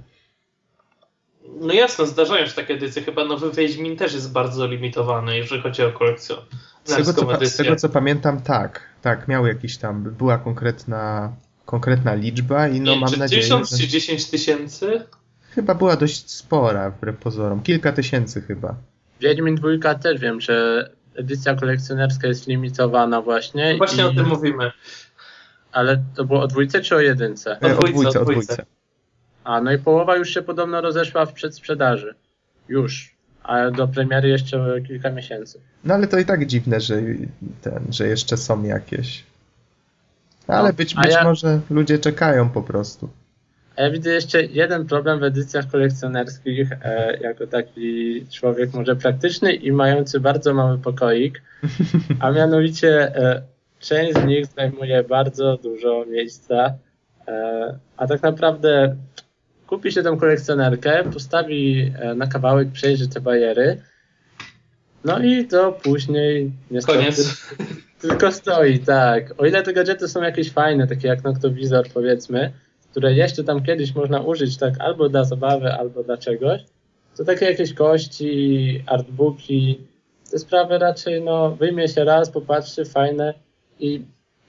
No 1.61 1.72
jasno, 1.72 2.07
zdarzają 2.07 2.46
się 2.46 2.53
takie 2.53 2.74
edycje. 2.74 3.03
Chyba 3.03 3.24
nowy 3.24 3.53
Wiedźmin 3.53 3.96
też 3.96 4.14
jest 4.14 4.32
bardzo 4.32 4.66
limitowany, 4.66 5.36
jeżeli 5.36 5.62
chodzi 5.62 5.82
o 5.82 5.92
kolekcję. 5.92 6.36
Z 6.84 6.96
tego, 6.96 7.12
co, 7.12 7.46
z 7.46 7.56
tego 7.56 7.76
co 7.76 7.88
pamiętam, 7.88 8.40
tak, 8.40 8.80
tak, 9.02 9.28
miał 9.28 9.46
jakiś 9.46 9.78
tam, 9.78 10.02
była 10.02 10.38
konkretna, 10.38 11.32
konkretna 11.66 12.14
liczba 12.14 12.68
i 12.68 12.80
no 12.80 12.94
Nie, 12.94 13.00
mam 13.00 13.10
czy 13.10 13.18
nadzieję, 13.18 13.42
1000 13.42 13.70
że... 13.70 13.78
czy 13.78 13.88
10 13.88 14.26
tysięcy? 14.26 15.04
Chyba 15.50 15.74
była 15.74 15.96
dość 15.96 16.30
spora, 16.30 16.90
wbrew 16.90 17.16
pozorom. 17.16 17.62
Kilka 17.62 17.92
tysięcy 17.92 18.42
chyba. 18.42 18.74
Wiedźmin 19.20 19.54
dwójka 19.54 19.94
też 19.94 20.20
wiem, 20.20 20.40
że 20.40 20.90
edycja 21.14 21.54
kolekcjonerska 21.54 22.28
jest 22.28 22.46
limitowana 22.46 23.22
właśnie. 23.22 23.76
Właśnie 23.78 24.04
i, 24.04 24.06
o 24.06 24.14
tym 24.14 24.28
mówimy. 24.28 24.72
Ale 25.72 26.02
to 26.16 26.24
było 26.24 26.40
o 26.40 26.46
dwójce 26.46 26.80
czy 26.80 26.96
o 26.96 27.00
jedynce? 27.00 27.60
O 27.60 27.68
dwójce, 27.68 27.80
o 27.80 27.92
dwójce, 28.02 28.20
o 28.20 28.24
dwójce. 28.24 28.66
A, 29.44 29.60
no 29.60 29.72
i 29.72 29.78
połowa 29.78 30.16
już 30.16 30.34
się 30.34 30.42
podobno 30.42 30.80
rozeszła 30.80 31.26
w 31.26 31.32
przedsprzedaży. 31.32 32.14
Już. 32.68 33.14
A 33.43 33.70
do 33.70 33.88
premiery 33.88 34.28
jeszcze 34.28 34.80
kilka 34.88 35.11
miesięcy. 35.11 35.61
No 35.84 35.95
ale 35.95 36.07
to 36.07 36.18
i 36.18 36.24
tak 36.24 36.47
dziwne, 36.47 36.80
że 36.80 36.95
ten, 37.62 37.86
że 37.91 38.07
jeszcze 38.09 38.36
są 38.36 38.62
jakieś. 38.62 39.24
Ale 40.47 40.68
No, 40.68 40.74
być, 40.74 40.95
być 40.95 41.12
ja- 41.14 41.24
może 41.24 41.61
ludzie 41.70 41.99
czekają 41.99 42.49
po 42.49 42.62
prostu. 42.62 43.09
A 43.76 43.82
ja 43.82 43.91
widzę 43.91 44.11
jeszcze 44.11 44.43
jeden 44.43 44.86
problem 44.86 45.20
w 45.20 45.22
edycjach 45.22 45.70
kolekcjonerskich, 45.70 46.72
e, 46.82 47.16
jako 47.20 47.47
taki 47.47 48.26
człowiek 48.30 48.72
może 48.74 48.97
praktyczny 48.97 49.53
i 49.53 49.72
mający 49.72 50.20
bardzo 50.20 50.55
mały 50.55 50.78
pokoik, 50.78 51.43
a 52.20 52.30
mianowicie 52.30 53.16
e, 53.16 53.43
część 53.80 54.14
z 54.18 54.24
nich 54.24 54.47
zajmuje 54.47 55.03
bardzo 55.05 55.57
dużo 55.57 56.05
miejsca, 56.09 56.74
e, 57.28 57.78
a 57.97 58.07
tak 58.07 58.22
naprawdę 58.22 58.97
kupi 59.70 59.92
się 59.92 60.02
tą 60.02 60.18
kolekcjonerkę, 60.18 61.04
postawi 61.12 61.92
e, 61.98 62.14
na 62.14 62.26
kawałek, 62.26 62.72
przejrzy 62.72 63.08
te 63.08 63.20
bariery, 63.20 63.82
no 65.04 65.18
i 65.18 65.46
to 65.46 65.72
później 65.72 66.52
niestety 66.70 66.98
Koniec. 66.98 67.46
tylko 68.02 68.32
stoi, 68.32 68.78
tak. 68.78 69.34
O 69.38 69.46
ile 69.46 69.62
te 69.62 69.72
gadżety 69.72 70.08
są 70.08 70.22
jakieś 70.22 70.50
fajne, 70.50 70.86
takie 70.86 71.08
jak 71.08 71.24
Noctowizor 71.24 71.88
powiedzmy, 71.94 72.52
które 72.90 73.14
jeszcze 73.14 73.44
tam 73.44 73.62
kiedyś 73.62 73.94
można 73.94 74.20
użyć 74.20 74.56
tak 74.56 74.80
albo 74.80 75.08
dla 75.08 75.24
zabawy, 75.24 75.72
albo 75.72 76.02
dla 76.02 76.16
czegoś, 76.16 76.60
to 77.16 77.24
takie 77.24 77.46
jakieś 77.46 77.74
kości, 77.74 78.82
artbooki, 78.86 79.80
te 80.30 80.38
sprawy 80.38 80.78
raczej 80.78 81.22
no 81.22 81.50
wyjmie 81.50 81.88
się 81.88 82.04
raz, 82.04 82.30
popatrzy, 82.30 82.84
fajne 82.84 83.34
i 83.80 84.02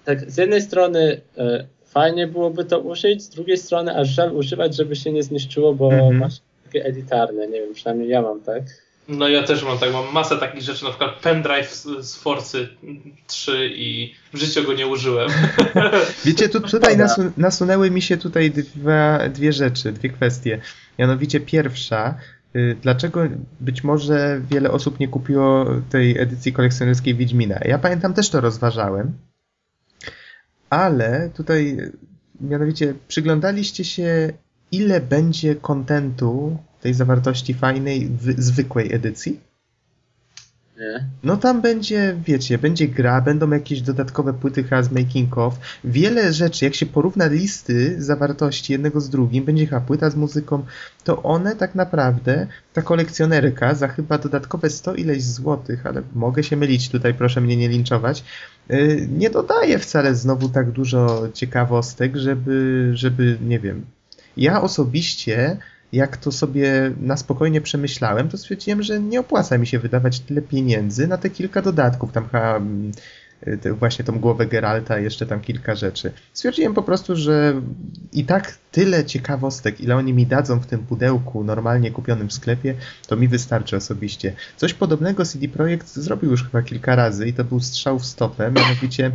tak 0.06 0.32
z 0.32 0.38
jednej 0.38 0.62
strony 0.62 1.22
e, 1.38 1.66
fajnie 1.92 2.28
byłoby 2.28 2.66
to 2.66 2.80
użyć, 2.80 3.24
z 3.24 3.30
drugiej 3.30 3.58
strony 3.58 3.98
aż 3.98 4.08
żal 4.10 4.36
używać, 4.36 4.76
żeby 4.76 4.96
się 4.96 5.12
nie 5.12 5.24
zniszczyło, 5.24 5.74
bo 5.74 5.92
Mhm. 5.94 6.18
masz 6.18 6.34
takie 6.64 6.86
elitarne, 6.86 7.48
nie 7.48 7.62
wiem, 7.62 7.74
przynajmniej 7.74 8.10
ja 8.10 8.22
mam 8.22 8.42
tak. 8.42 8.64
No 9.08 9.28
ja 9.28 9.44
też 9.44 9.64
mam 9.64 9.78
tak, 9.78 9.94
mam 9.94 10.14
masę 10.14 10.38
takich 10.38 10.62
rzeczy, 10.62 10.84
na 10.84 10.90
przykład 10.90 11.20
pendrive 11.20 11.74
z, 12.02 12.16
Forcy 12.16 12.68
3 13.28 13.72
i 13.76 14.14
w 14.34 14.38
życiu 14.38 14.64
go 14.64 14.74
nie 14.74 14.88
użyłem. 14.88 15.30
Wiecie, 16.26 16.50
tu, 16.50 16.62
tutaj 16.62 16.98
nasu, 16.98 17.22
nasunęły 17.38 17.92
mi 17.92 18.02
się 18.02 18.18
tutaj 18.18 18.52
dwa, 18.52 19.30
dwie 19.30 19.54
rzeczy, 19.54 19.92
dwie 19.92 20.10
kwestie. 20.10 20.62
Mianowicie 21.00 21.40
pierwsza, 21.40 22.16
y, 22.56 22.76
dlaczego 22.82 23.22
być 23.60 23.84
może 23.84 24.42
wiele 24.52 24.72
osób 24.72 25.00
nie 25.00 25.08
kupiło 25.08 25.66
tej 25.90 26.20
edycji 26.20 26.54
kolekcjonerskiej 26.54 27.16
Wiedźmina? 27.16 27.60
Ja 27.66 27.78
pamiętam, 27.80 28.14
też 28.14 28.30
to 28.30 28.42
rozważałem, 28.42 29.12
ale 30.72 31.30
tutaj 31.30 31.78
mianowicie 32.42 32.94
przyglądaliście 33.08 33.84
się, 33.84 34.34
ile 34.72 35.02
będzie 35.02 35.56
kontentu 35.56 36.58
tej 36.82 36.94
zawartości 36.94 37.54
fajnej 37.54 38.10
w 38.10 38.44
zwykłej 38.44 38.94
edycji? 38.94 39.40
Nie? 40.82 41.06
No 41.24 41.38
tam 41.38 41.62
będzie, 41.62 42.16
wiecie, 42.26 42.58
będzie 42.58 42.88
gra, 42.88 43.22
będą 43.22 43.52
jakieś 43.52 43.82
dodatkowe 43.82 44.34
płyty 44.34 44.64
chyba 44.64 44.84
z 44.84 44.92
making 44.92 45.38
of. 45.38 45.60
Wiele 45.84 46.34
rzeczy, 46.34 46.66
jak 46.66 46.76
się 46.76 46.86
porówna 46.86 47.28
listy 47.28 48.04
zawartości 48.04 48.74
jednego 48.74 49.02
z 49.02 49.10
drugim, 49.10 49.46
będzie 49.46 49.66
chyba 49.66 49.82
płyta 49.82 50.10
z 50.10 50.16
muzyką, 50.16 50.64
to 51.04 51.24
one 51.24 51.56
tak 51.56 51.76
naprawdę, 51.76 52.48
ta 52.74 52.82
kolekcjonerka 52.82 53.76
za 53.76 53.88
chyba 53.88 54.18
dodatkowe 54.18 54.70
100 54.70 54.96
ileś 54.96 55.24
złotych, 55.24 55.86
ale 55.86 56.02
mogę 56.16 56.44
się 56.44 56.58
mylić 56.58 56.90
tutaj, 56.90 57.14
proszę 57.14 57.42
mnie 57.42 57.58
nie 57.58 57.70
linczować, 57.70 58.24
nie 59.10 59.30
dodaje 59.30 59.80
wcale 59.80 60.16
znowu 60.16 60.50
tak 60.50 60.72
dużo 60.72 61.28
ciekawostek, 61.34 62.16
żeby, 62.16 62.92
żeby, 62.94 63.38
nie 63.42 63.60
wiem. 63.60 63.86
Ja 64.38 64.62
osobiście 64.62 65.58
jak 65.92 66.18
to 66.18 66.32
sobie 66.32 66.92
na 67.02 67.18
spokojnie 67.18 67.62
przemyślałem, 67.62 68.30
to 68.30 68.38
stwierdziłem, 68.38 68.84
że 68.84 69.00
nie 69.00 69.20
opłaca 69.20 69.58
mi 69.58 69.68
się 69.68 69.80
wydawać 69.80 70.20
tyle 70.20 70.42
pieniędzy 70.42 71.08
na 71.08 71.18
te 71.18 71.30
kilka 71.30 71.62
dodatków. 71.62 72.12
Tam 72.12 72.26
chyba 72.26 72.62
właśnie 73.80 74.06
tą 74.06 74.20
głowę 74.20 74.46
Geralta 74.46 75.00
jeszcze 75.00 75.26
tam 75.26 75.42
kilka 75.42 75.76
rzeczy. 75.76 76.12
Stwierdziłem 76.34 76.74
po 76.74 76.84
prostu, 76.84 77.16
że 77.16 77.62
i 78.14 78.26
tak 78.26 78.58
tyle 78.72 79.06
ciekawostek, 79.06 79.82
ile 79.82 79.96
oni 79.96 80.14
mi 80.14 80.28
dadzą 80.28 80.60
w 80.60 80.66
tym 80.66 80.80
pudełku 80.80 81.44
normalnie 81.44 81.92
kupionym 81.92 82.30
w 82.30 82.34
sklepie, 82.34 82.76
to 83.08 83.16
mi 83.16 83.28
wystarczy 83.28 83.78
osobiście. 83.78 84.34
Coś 84.58 84.74
podobnego 84.74 85.26
CD 85.26 85.48
Projekt 85.48 85.88
zrobił 85.88 86.32
już 86.32 86.44
chyba 86.44 86.62
kilka 86.62 86.96
razy 86.96 87.28
i 87.28 87.34
to 87.34 87.44
był 87.44 87.60
strzał 87.60 88.00
w 88.00 88.06
stopę, 88.06 88.52
mianowicie 88.52 89.12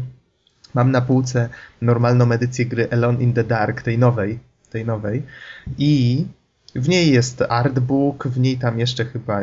mam 0.74 0.91
na 0.91 1.01
półce 1.01 1.49
normalną 1.83 2.33
edycję 2.33 2.66
gry 2.66 2.89
Alone 2.91 3.22
in 3.22 3.33
the 3.33 3.45
Dark, 3.45 3.83
tej 3.83 3.99
nowej, 3.99 4.39
tej 4.70 4.85
nowej 4.85 5.22
i 5.79 6.24
w 6.74 6.89
niej 6.89 7.12
jest 7.12 7.43
artbook, 7.49 8.29
w 8.29 8.39
niej 8.39 8.59
tam 8.59 8.79
jeszcze 8.79 9.05
chyba 9.05 9.41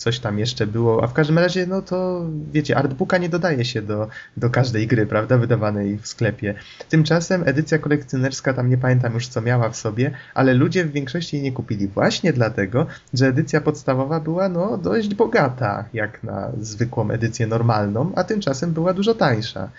coś 0.00 0.18
tam 0.18 0.38
jeszcze 0.38 0.66
było, 0.66 1.04
a 1.04 1.06
w 1.06 1.12
każdym 1.12 1.38
razie, 1.38 1.66
no 1.66 1.82
to 1.82 2.26
wiecie, 2.52 2.76
artbooka 2.76 3.18
nie 3.18 3.28
dodaje 3.28 3.64
się 3.64 3.82
do, 3.82 4.08
do 4.36 4.50
każdej 4.50 4.86
gry, 4.86 5.06
prawda, 5.06 5.38
wydawanej 5.38 5.98
w 5.98 6.06
sklepie. 6.06 6.54
Tymczasem 6.88 7.42
edycja 7.46 7.78
kolekcjonerska 7.78 8.54
tam 8.54 8.70
nie 8.70 8.78
pamiętam 8.78 9.14
już 9.14 9.28
co 9.28 9.40
miała 9.40 9.68
w 9.68 9.76
sobie, 9.76 10.10
ale 10.34 10.54
ludzie 10.54 10.84
w 10.84 10.92
większości 10.92 11.36
jej 11.36 11.42
nie 11.42 11.52
kupili 11.52 11.88
właśnie 11.88 12.32
dlatego, 12.32 12.86
że 13.14 13.26
edycja 13.26 13.60
podstawowa 13.60 14.20
była 14.20 14.48
no 14.48 14.78
dość 14.78 15.14
bogata, 15.14 15.88
jak 15.92 16.22
na 16.22 16.52
zwykłą 16.60 17.10
edycję 17.10 17.46
normalną, 17.46 18.12
a 18.16 18.24
tymczasem 18.24 18.72
była 18.72 18.92
dużo 18.92 19.14
tańsza. 19.14 19.70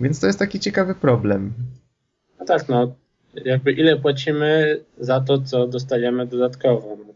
Więc 0.00 0.20
to 0.20 0.26
jest 0.26 0.38
taki 0.38 0.60
ciekawy 0.60 0.94
problem. 0.94 1.52
No 2.40 2.46
tak, 2.46 2.68
no 2.68 2.94
jakby 3.44 3.72
ile 3.72 3.96
płacimy 3.96 4.80
za 4.98 5.20
to, 5.20 5.38
co 5.38 5.66
dostajemy 5.66 6.26
dodatkowo. 6.26 7.11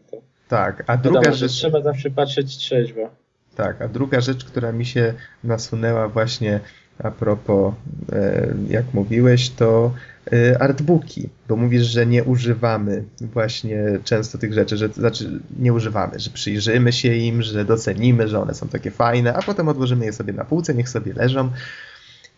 Tak, 0.47 0.83
a 0.87 0.97
druga 0.97 1.19
wiadomo, 1.19 1.35
rzecz... 1.35 1.51
trzeba 1.51 1.81
zawsze 1.81 2.09
patrzeć 2.09 2.57
trzeźwo. 2.57 3.09
Tak, 3.55 3.81
a 3.81 3.87
druga 3.87 4.21
rzecz, 4.21 4.45
która 4.45 4.71
mi 4.71 4.85
się 4.85 5.13
nasunęła 5.43 6.07
właśnie 6.07 6.59
a 7.03 7.11
propos, 7.11 7.73
e, 8.11 8.47
jak 8.69 8.93
mówiłeś, 8.93 9.49
to 9.49 9.93
e, 10.33 10.61
artbooki, 10.61 11.29
bo 11.47 11.55
mówisz, 11.55 11.83
że 11.83 12.05
nie 12.05 12.23
używamy 12.23 13.03
właśnie 13.21 13.99
często 14.03 14.37
tych 14.37 14.53
rzeczy, 14.53 14.77
że 14.77 14.87
znaczy 14.87 15.39
nie 15.59 15.73
używamy, 15.73 16.19
że 16.19 16.29
przyjrzymy 16.29 16.93
się 16.93 17.15
im, 17.15 17.41
że 17.41 17.65
docenimy, 17.65 18.27
że 18.27 18.41
one 18.41 18.53
są 18.53 18.67
takie 18.67 18.91
fajne, 18.91 19.33
a 19.33 19.41
potem 19.41 19.67
odłożymy 19.67 20.05
je 20.05 20.13
sobie 20.13 20.33
na 20.33 20.45
półce, 20.45 20.73
niech 20.73 20.89
sobie 20.89 21.13
leżą. 21.13 21.51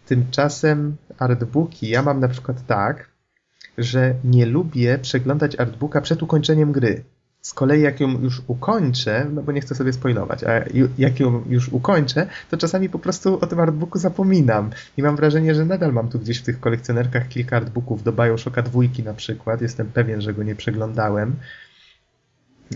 Tymczasem 0.05 0.95
artbooki, 1.19 1.89
ja 1.89 2.01
mam 2.01 2.19
na 2.19 2.27
przykład 2.27 2.65
tak, 2.67 3.09
że 3.77 4.15
nie 4.23 4.45
lubię 4.45 4.99
przeglądać 5.01 5.59
artbooka 5.59 6.01
przed 6.01 6.23
ukończeniem 6.23 6.71
gry. 6.71 7.03
Z 7.41 7.53
kolei 7.53 7.81
jak 7.81 7.99
ją 7.99 8.21
już 8.21 8.41
ukończę, 8.47 9.25
no 9.33 9.41
bo 9.43 9.51
nie 9.51 9.61
chcę 9.61 9.75
sobie 9.75 9.93
spoilować, 9.93 10.43
a 10.43 10.63
jak 10.97 11.19
ją 11.19 11.43
już 11.49 11.69
ukończę, 11.69 12.27
to 12.51 12.57
czasami 12.57 12.89
po 12.89 12.99
prostu 12.99 13.39
o 13.41 13.47
tym 13.47 13.59
artbooku 13.59 13.99
zapominam. 13.99 14.69
I 14.97 15.03
mam 15.03 15.15
wrażenie, 15.15 15.55
że 15.55 15.65
nadal 15.65 15.93
mam 15.93 16.09
tu 16.09 16.19
gdzieś 16.19 16.39
w 16.39 16.43
tych 16.43 16.59
kolekcjonerkach 16.59 17.27
kilka 17.27 17.57
artbooków 17.57 18.03
do 18.03 18.11
Bioshocka 18.11 18.61
dwójki 18.61 19.03
na 19.03 19.13
przykład. 19.13 19.61
Jestem 19.61 19.87
pewien, 19.87 20.21
że 20.21 20.33
go 20.33 20.43
nie 20.43 20.55
przeglądałem. 20.55 21.35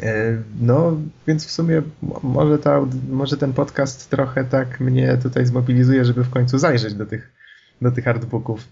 E, 0.01 0.37
No, 0.61 0.97
więc 1.27 1.45
w 1.47 1.51
sumie 1.51 1.81
mo- 2.01 2.19
może, 2.23 2.57
ta, 2.59 2.81
może 3.09 3.37
ten 3.37 3.53
podcast 3.53 4.09
trochę 4.09 4.43
tak 4.43 4.79
mnie 4.79 5.17
tutaj 5.23 5.45
zmobilizuje, 5.45 6.05
żeby 6.05 6.23
w 6.23 6.29
końcu 6.29 6.57
zajrzeć 6.57 6.93
do 6.93 7.05
tych, 7.05 7.31
do 7.81 7.91
tych 7.91 8.07
artbooków. 8.07 8.67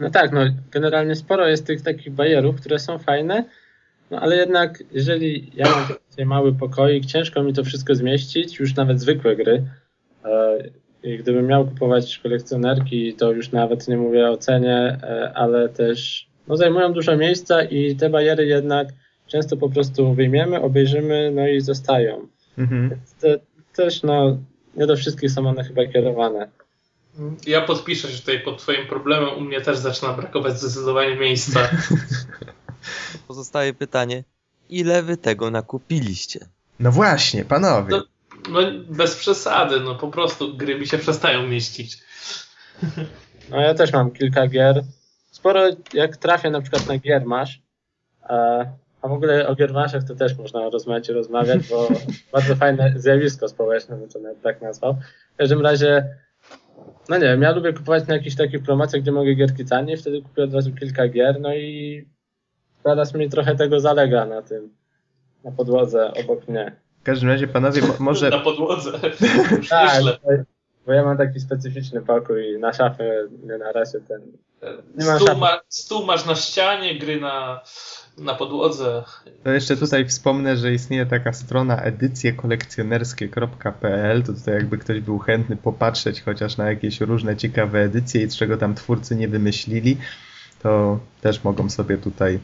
No 0.00 0.10
tak, 0.10 0.32
no 0.32 0.40
generalnie 0.70 1.14
sporo 1.16 1.48
jest 1.48 1.66
tych 1.66 1.82
takich 1.82 2.12
bajerów, 2.12 2.56
które 2.56 2.78
są 2.78 2.98
fajne, 2.98 3.44
no 4.12 4.20
ale 4.20 4.36
jednak 4.36 4.84
jeżeli 4.92 5.50
ja 5.54 5.70
mam 5.70 5.86
tutaj 6.10 6.26
mały 6.26 6.52
pokoik, 6.52 7.06
ciężko 7.06 7.42
mi 7.42 7.52
to 7.52 7.64
wszystko 7.64 7.94
zmieścić, 7.94 8.58
już 8.58 8.74
nawet 8.74 9.00
zwykłe 9.00 9.36
gry. 9.36 9.64
E, 10.24 10.58
I 11.02 11.18
gdybym 11.18 11.46
miał 11.46 11.64
kupować 11.64 12.18
kolekcjonerki, 12.18 13.14
to 13.14 13.32
już 13.32 13.52
nawet 13.52 13.88
nie 13.88 13.96
mówię 13.96 14.30
o 14.30 14.36
cenie, 14.36 14.98
e, 15.02 15.32
ale 15.34 15.68
też 15.68 16.28
no, 16.48 16.56
zajmują 16.56 16.92
dużo 16.92 17.16
miejsca 17.16 17.62
i 17.62 17.96
te 17.96 18.10
bajery 18.10 18.46
jednak 18.46 18.88
często 19.26 19.56
po 19.56 19.68
prostu 19.68 20.14
wyjmiemy, 20.14 20.60
obejrzymy, 20.60 21.30
no 21.34 21.48
i 21.48 21.60
zostają. 21.60 22.28
Mhm. 22.58 22.90
Więc 22.90 23.14
te, 23.14 23.38
też 23.76 24.02
no, 24.02 24.38
nie 24.76 24.86
do 24.86 24.96
wszystkich 24.96 25.30
są 25.30 25.48
one 25.48 25.64
chyba 25.64 25.86
kierowane. 25.86 26.48
Ja 27.46 27.60
podpiszę 27.60 28.08
się 28.08 28.18
tutaj 28.18 28.40
pod 28.40 28.58
twoim 28.58 28.86
problemem, 28.86 29.38
u 29.38 29.40
mnie 29.40 29.60
też 29.60 29.78
zaczyna 29.78 30.12
brakować 30.12 30.60
zdecydowanie 30.60 31.16
miejsca. 31.16 31.60
Pozostaje 33.28 33.74
pytanie, 33.74 34.24
ile 34.70 35.02
wy 35.02 35.16
tego 35.16 35.50
nakupiliście? 35.50 36.46
No 36.80 36.92
właśnie, 36.92 37.44
panowie. 37.44 37.90
No, 37.90 38.04
no 38.48 38.58
bez 38.88 39.16
przesady, 39.16 39.80
no 39.80 39.94
po 39.94 40.08
prostu 40.08 40.56
gry 40.56 40.78
mi 40.78 40.86
się 40.86 40.98
przestają 40.98 41.46
mieścić. 41.46 41.98
No 43.50 43.60
ja 43.60 43.74
też 43.74 43.92
mam 43.92 44.10
kilka 44.10 44.46
gier. 44.46 44.84
Sporo 45.30 45.62
jak 45.94 46.16
trafię 46.16 46.50
na 46.50 46.60
przykład 46.60 46.86
na 46.86 46.98
Giermasz, 46.98 47.60
e, 48.22 48.72
a 49.02 49.08
w 49.08 49.12
ogóle 49.12 49.48
o 49.48 49.54
Giermaszach 49.54 50.04
to 50.04 50.14
też 50.14 50.38
można 50.38 50.70
rozmawiać 50.70 51.08
i 51.08 51.12
rozmawiać, 51.12 51.68
bo 51.68 51.88
bardzo 52.32 52.56
fajne 52.56 52.94
zjawisko 52.96 53.48
społeczne, 53.48 53.96
bym 53.96 54.08
to 54.08 54.18
nawet 54.18 54.42
tak 54.42 54.62
nazwał. 54.62 54.96
W 55.34 55.36
każdym 55.36 55.60
razie 55.60 56.08
no 57.08 57.16
nie 57.16 57.24
wiem, 57.24 57.42
ja 57.42 57.52
lubię 57.52 57.72
kupować 57.72 58.06
na 58.06 58.14
jakichś 58.14 58.36
takich 58.36 58.62
promocjach, 58.62 59.02
gdzie 59.02 59.12
mogę 59.12 59.34
gierki 59.34 59.64
taniej, 59.64 59.96
wtedy 59.96 60.22
kupię 60.22 60.44
od 60.44 60.54
razu 60.54 60.72
kilka 60.72 61.08
gier, 61.08 61.40
no 61.40 61.54
i 61.54 62.04
teraz 62.84 63.14
mi 63.14 63.30
trochę 63.30 63.56
tego 63.56 63.80
zalega 63.80 64.26
na 64.26 64.42
tym, 64.42 64.68
na 65.44 65.50
podłodze 65.50 66.12
obok 66.14 66.48
mnie. 66.48 66.72
W 67.00 67.04
każdym 67.04 67.28
razie, 67.28 67.48
panowie, 67.48 67.82
mo- 67.82 67.94
może... 67.98 68.30
Na 68.30 68.38
podłodze. 68.38 68.92
Już 69.56 69.68
Tak, 69.68 70.02
bo- 70.86 70.92
ja 70.92 71.04
mam 71.04 71.16
taki 71.18 71.40
specyficzny 71.40 72.00
pokój 72.00 72.58
na 72.58 72.72
szafę, 72.72 73.12
nie 73.42 73.58
na 73.58 73.72
razie 73.72 74.00
ten. 74.08 74.20
Nie 74.98 75.06
ma 75.06 75.18
Stół, 75.18 75.36
ma, 75.38 75.60
stół 75.68 76.06
masz 76.06 76.26
na 76.26 76.34
ścianie, 76.34 76.98
gry 76.98 77.20
na, 77.20 77.60
na 78.18 78.34
podłodze. 78.34 79.02
To 79.44 79.50
jeszcze 79.50 79.76
tutaj 79.76 80.06
wspomnę, 80.08 80.56
że 80.56 80.72
istnieje 80.72 81.06
taka 81.06 81.32
strona 81.32 81.82
edycjekolekcjonerskie.pl, 81.82 84.22
to 84.22 84.32
tutaj 84.32 84.54
jakby 84.54 84.78
ktoś 84.78 85.00
był 85.00 85.18
chętny 85.18 85.56
popatrzeć 85.56 86.22
chociaż 86.22 86.56
na 86.56 86.68
jakieś 86.70 87.00
różne 87.00 87.36
ciekawe 87.36 87.78
edycje 87.78 88.22
i 88.22 88.28
czego 88.28 88.56
tam 88.56 88.74
twórcy 88.74 89.16
nie 89.16 89.28
wymyślili, 89.28 89.96
to 90.62 90.98
też 91.20 91.44
mogą 91.44 91.70
sobie 91.70 91.98
tutaj 91.98 92.38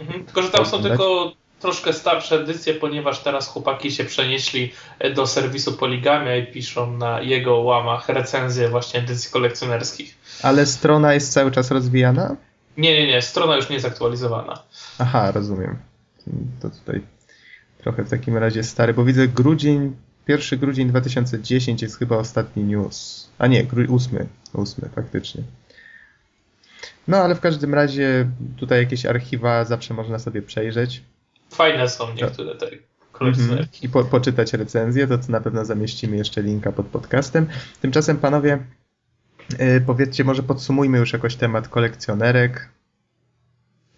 Mhm. 0.00 0.24
Tylko, 0.24 0.42
że 0.42 0.50
tam 0.50 0.66
są 0.66 0.82
tylko 0.82 1.32
troszkę 1.60 1.92
starsze 1.92 2.40
edycje, 2.40 2.74
ponieważ 2.74 3.22
teraz 3.22 3.48
chłopaki 3.48 3.90
się 3.92 4.04
przenieśli 4.04 4.72
do 5.14 5.26
serwisu 5.26 5.72
Poligamia 5.72 6.36
i 6.36 6.46
piszą 6.46 6.96
na 6.96 7.20
jego 7.20 7.56
łamach 7.56 8.08
recenzje 8.08 8.68
właśnie 8.68 9.00
edycji 9.00 9.30
kolekcjonerskich. 9.30 10.14
Ale 10.42 10.66
strona 10.66 11.14
jest 11.14 11.32
cały 11.32 11.50
czas 11.50 11.70
rozwijana? 11.70 12.36
Nie, 12.76 12.94
nie, 12.94 13.06
nie, 13.06 13.22
strona 13.22 13.56
już 13.56 13.68
nie 13.68 13.74
jest 13.74 13.86
aktualizowana. 13.86 14.62
Aha, 14.98 15.30
rozumiem. 15.30 15.78
To 16.62 16.70
tutaj 16.70 17.00
trochę 17.82 18.04
w 18.04 18.10
takim 18.10 18.36
razie 18.36 18.62
stary, 18.64 18.94
bo 18.94 19.04
widzę 19.04 19.28
grudzień, 19.28 19.96
1 20.28 20.58
grudzień 20.58 20.88
2010 20.88 21.82
jest 21.82 21.98
chyba 21.98 22.16
ostatni 22.16 22.64
news. 22.64 23.28
A 23.38 23.46
nie, 23.46 23.64
gru- 23.64 23.90
ósmy, 23.90 24.26
ósmy 24.52 24.88
faktycznie. 24.94 25.42
No 27.10 27.16
ale 27.16 27.34
w 27.34 27.40
każdym 27.40 27.74
razie 27.74 28.30
tutaj 28.56 28.78
jakieś 28.78 29.06
archiwa 29.06 29.64
zawsze 29.64 29.94
można 29.94 30.18
sobie 30.18 30.42
przejrzeć 30.42 31.02
Fajne 31.50 31.88
są 31.88 32.14
niektóre 32.14 32.54
te 32.54 32.66
mhm. 32.66 32.82
kolekcjonerki. 33.12 33.86
i 33.86 33.88
po, 33.88 34.04
poczytać 34.04 34.52
recenzję, 34.52 35.06
to, 35.06 35.18
na 35.28 35.40
pewno 35.40 35.64
zamieścimy 35.64 36.16
jeszcze 36.16 36.42
linka 36.42 36.72
pod 36.72 36.86
podcastem. 36.86 37.46
Tymczasem 37.80 38.16
panowie, 38.16 38.58
yy, 39.58 39.80
powiedzcie, 39.86 40.24
może 40.24 40.42
podsumujmy 40.42 40.98
już 40.98 41.12
jakoś 41.12 41.36
temat 41.36 41.68
kolekcjonerek. 41.68 42.68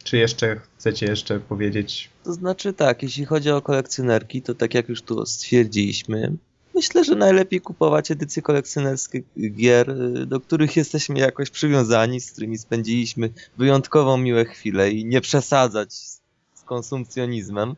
Czy 0.04 0.16
jeszcze 0.16 0.60
chcecie 0.78 1.06
jeszcze 1.06 1.40
powiedzieć 1.40 2.10
To 2.24 2.32
znaczy 2.32 2.72
tak, 2.72 3.02
jeśli 3.02 3.24
chodzi 3.24 3.50
o 3.50 3.62
kolekcjonerki, 3.62 4.42
to 4.42 4.54
tak 4.54 4.74
jak 4.74 4.88
już 4.88 5.02
tu 5.02 5.26
stwierdziliśmy, 5.26 6.36
myślę, 6.74 7.04
że 7.04 7.14
najlepiej 7.14 7.60
kupować 7.60 8.10
edycje 8.10 8.42
kolekcjonerskie 8.42 9.22
gier, 9.50 9.90
y, 9.90 10.26
do 10.26 10.40
których 10.40 10.76
jesteśmy 10.76 11.18
jakoś 11.18 11.50
przywiązani, 11.50 12.20
z 12.20 12.32
którymi 12.32 12.58
spędziliśmy 12.58 13.30
wyjątkowo 13.58 14.18
miłe 14.18 14.44
chwile 14.44 14.90
i 14.90 15.04
nie 15.04 15.20
przesadzać 15.20 15.94
z 15.94 16.20
konsumpcjonizmem. 16.64 17.74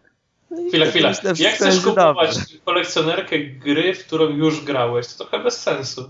No 0.50 0.56
Chwila, 0.68 0.86
chwila. 0.86 1.08
myślę, 1.08 1.32
Jak 1.38 1.54
chcesz 1.54 1.80
kupować 1.80 2.38
kolekcjonerkę 2.64 3.38
gry, 3.44 3.94
w 3.94 4.06
którą 4.06 4.28
już 4.28 4.64
grałeś? 4.64 5.06
To 5.06 5.24
trochę 5.24 5.44
bez 5.44 5.60
sensu. 5.62 6.02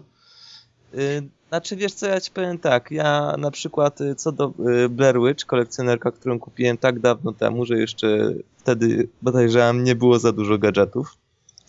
Y, 0.94 1.22
Znaczy 1.48 1.76
wiesz 1.76 1.92
co, 1.92 2.06
ja 2.06 2.20
ci 2.20 2.30
powiem 2.30 2.58
tak, 2.58 2.90
ja 2.90 3.34
na 3.38 3.50
przykład 3.50 4.00
y, 4.00 4.14
co 4.14 4.32
do 4.32 4.52
Blair 4.90 5.20
Witch, 5.20 5.44
kolekcjonerka, 5.46 6.10
którą 6.10 6.38
kupiłem 6.38 6.78
tak 6.78 7.00
dawno 7.00 7.32
temu, 7.32 7.64
że 7.64 7.78
jeszcze 7.78 8.32
wtedy 8.56 9.08
podejrzewam 9.24 9.84
nie 9.84 9.94
było 9.94 10.18
za 10.18 10.32
dużo 10.32 10.58
gadżetów 10.58 11.16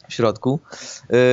w 0.10 0.14
środku. 0.14 0.60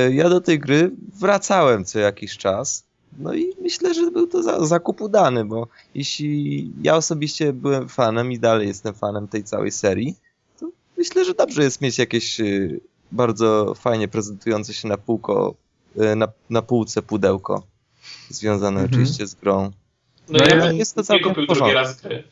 y, 0.09 0.13
Ja 0.13 0.29
do 0.29 0.41
tej 0.41 0.59
gry 0.59 0.91
wracałem 1.19 1.85
co 1.85 1.99
jakiś 1.99 2.37
czas. 2.37 2.83
No 3.19 3.33
i 3.33 3.53
myślę, 3.61 3.93
że 3.93 4.11
był 4.11 4.27
to 4.27 4.43
za, 4.43 4.65
zakup 4.65 5.01
udany, 5.01 5.45
bo 5.45 5.67
jeśli 5.95 6.71
ja 6.81 6.95
osobiście 6.95 7.53
byłem 7.53 7.89
fanem 7.89 8.31
i 8.31 8.39
dalej 8.39 8.67
jestem 8.67 8.93
fanem 8.93 9.27
tej 9.27 9.43
całej 9.43 9.71
serii, 9.71 10.15
to 10.59 10.69
myślę, 10.97 11.25
że 11.25 11.33
dobrze 11.33 11.63
jest 11.63 11.81
mieć 11.81 11.97
jakieś 11.99 12.39
y, 12.39 12.79
bardzo 13.11 13.73
fajnie 13.75 14.07
prezentujące 14.07 14.73
się 14.73 14.87
na 14.87 14.97
półko, 14.97 15.53
y, 15.97 16.15
na, 16.15 16.27
na 16.49 16.61
półce 16.61 17.01
pudełko 17.01 17.63
związane 18.29 18.81
Mhm. 18.81 18.89
oczywiście 18.89 19.27
z 19.27 19.35
grą. 19.35 19.71
No, 20.29 20.39
No 20.39 20.45
ja 20.55 20.71
jest 20.71 20.95
to 20.95 21.01
nie 21.01 21.05
całkiem 21.05 21.29
kupił 21.29 21.45
drugi 21.55 21.73
raz 21.73 22.01
gry. 22.01 22.23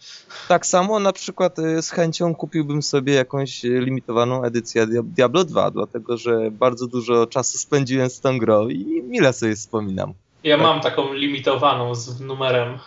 Tak 0.48 0.66
samo 0.66 1.00
na 1.00 1.14
przykład 1.14 1.60
y, 1.60 1.82
z 1.82 1.92
chęcią 1.92 2.36
kupiłbym 2.36 2.82
sobie 2.84 3.14
jakąś 3.14 3.66
y, 3.66 3.80
limitowaną 3.80 4.44
edycję 4.44 4.88
Dia- 4.88 5.04
Diablo 5.04 5.44
2, 5.44 5.72
dlatego 5.72 6.18
że 6.18 6.52
bardzo 6.52 6.88
dużo 6.88 7.28
czasu 7.28 7.58
spędziłem 7.58 8.10
z 8.10 8.20
tą 8.20 8.38
grą 8.40 8.68
i 8.70 9.04
mile 9.04 9.34
sobie 9.34 9.56
wspominam. 9.56 10.14
Ja 10.44 10.58
Tak. 10.58 10.66
mam 10.66 10.82
taką 10.82 11.14
limitowaną 11.14 11.96
z 11.96 12.20
numerem. 12.22 12.80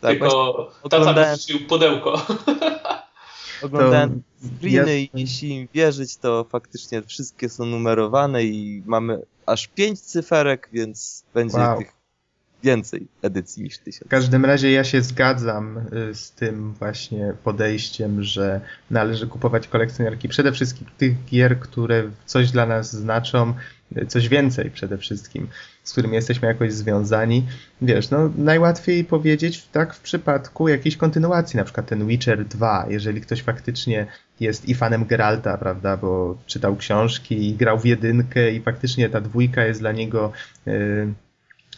Tak, 0.00 0.10
tylko 0.10 0.54
tata 0.82 0.96
oglądałem- 0.96 1.36
wrzucił 1.36 1.66
pudełko. 1.66 2.26
oglądałem 3.62 4.22
screeny 4.58 4.92
ja- 4.92 4.98
i 4.98 5.10
jeśli 5.14 5.48
im 5.50 5.68
wierzyć, 5.74 6.16
to 6.16 6.44
faktycznie 6.50 7.02
wszystkie 7.02 7.48
są 7.48 7.64
numerowane 7.64 8.44
i 8.44 8.82
mamy 8.86 9.22
aż 9.46 9.66
pięć 9.66 10.00
cyferek, 10.00 10.68
więc 10.72 11.24
będzie 11.34 11.58
Wow. 11.58 11.78
tych 11.78 11.92
więcej 12.62 13.06
edycji 13.22 13.62
niż 13.62 13.76
W 13.76 13.78
tysiąc. 13.78 14.10
każdym 14.10 14.44
razie 14.44 14.70
ja 14.70 14.84
się 14.84 15.02
zgadzam 15.02 15.78
y, 15.78 16.14
z 16.14 16.30
tym 16.30 16.72
właśnie 16.72 17.32
podejściem, 17.44 18.22
że 18.22 18.60
należy 18.90 19.26
kupować 19.26 19.68
kolekcjonerki 19.68 20.28
przede 20.28 20.52
wszystkim 20.52 20.86
tych 20.98 21.24
gier, 21.24 21.60
które 21.60 22.02
coś 22.26 22.50
dla 22.50 22.66
nas 22.66 22.92
znaczą, 22.96 23.54
y, 23.96 24.06
coś 24.06 24.28
więcej 24.28 24.70
przede 24.70 24.98
wszystkim, 24.98 25.48
z 25.84 25.92
którymi 25.92 26.14
jesteśmy 26.14 26.48
jakoś 26.48 26.72
związani. 26.72 27.46
Wiesz, 27.82 28.10
no 28.10 28.30
najłatwiej 28.36 29.04
powiedzieć 29.04 29.68
tak 29.72 29.94
w 29.94 30.00
przypadku 30.00 30.68
jakiejś 30.68 30.96
kontynuacji, 30.96 31.56
na 31.56 31.64
przykład 31.64 31.86
ten 31.86 32.06
Witcher 32.06 32.44
2, 32.44 32.86
jeżeli 32.88 33.20
ktoś 33.20 33.42
faktycznie 33.42 34.06
jest 34.40 34.68
i 34.68 34.74
fanem 34.74 35.04
Geralta, 35.06 35.58
prawda, 35.58 35.96
bo 35.96 36.38
czytał 36.46 36.76
książki 36.76 37.48
i 37.48 37.54
grał 37.54 37.78
w 37.78 37.84
jedynkę 37.84 38.52
i 38.52 38.60
faktycznie 38.60 39.08
ta 39.08 39.20
dwójka 39.20 39.64
jest 39.64 39.80
dla 39.80 39.92
niego 39.92 40.32
y, 40.68 41.14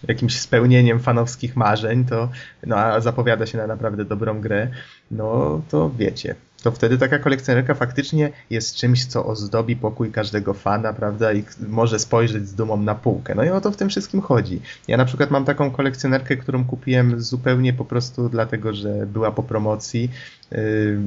jakimś 0.08 0.40
spełnieniem 0.40 1.00
fanowskich 1.00 1.56
marzeń, 1.56 2.04
to 2.04 2.28
no, 2.66 2.76
a 2.76 3.00
zapowiada 3.00 3.46
się 3.46 3.58
na 3.58 3.66
naprawdę 3.66 4.04
dobrą 4.04 4.40
grę, 4.40 4.68
no 5.10 5.60
to 5.70 5.90
wiecie. 5.98 6.34
To 6.62 6.70
wtedy 6.70 6.98
taka 6.98 7.18
kolekcjonerka 7.18 7.74
faktycznie 7.74 8.30
jest 8.50 8.74
czymś, 8.74 9.06
co 9.06 9.26
ozdobi 9.26 9.76
pokój 9.76 10.10
każdego 10.10 10.54
fana, 10.54 10.92
prawda? 10.92 11.32
I 11.32 11.44
może 11.68 11.98
spojrzeć 11.98 12.48
z 12.48 12.54
dumą 12.54 12.76
na 12.76 12.94
półkę. 12.94 13.34
No 13.34 13.44
i 13.44 13.48
o 13.48 13.60
to 13.60 13.70
w 13.70 13.76
tym 13.76 13.88
wszystkim 13.88 14.20
chodzi. 14.20 14.60
Ja 14.88 14.96
na 14.96 15.04
przykład 15.04 15.30
mam 15.30 15.44
taką 15.44 15.70
kolekcjonerkę, 15.70 16.36
którą 16.36 16.64
kupiłem 16.64 17.20
zupełnie 17.20 17.72
po 17.72 17.84
prostu 17.84 18.28
dlatego, 18.28 18.74
że 18.74 19.06
była 19.06 19.30
po 19.30 19.42
promocji. 19.42 20.10
yy, 20.50 20.98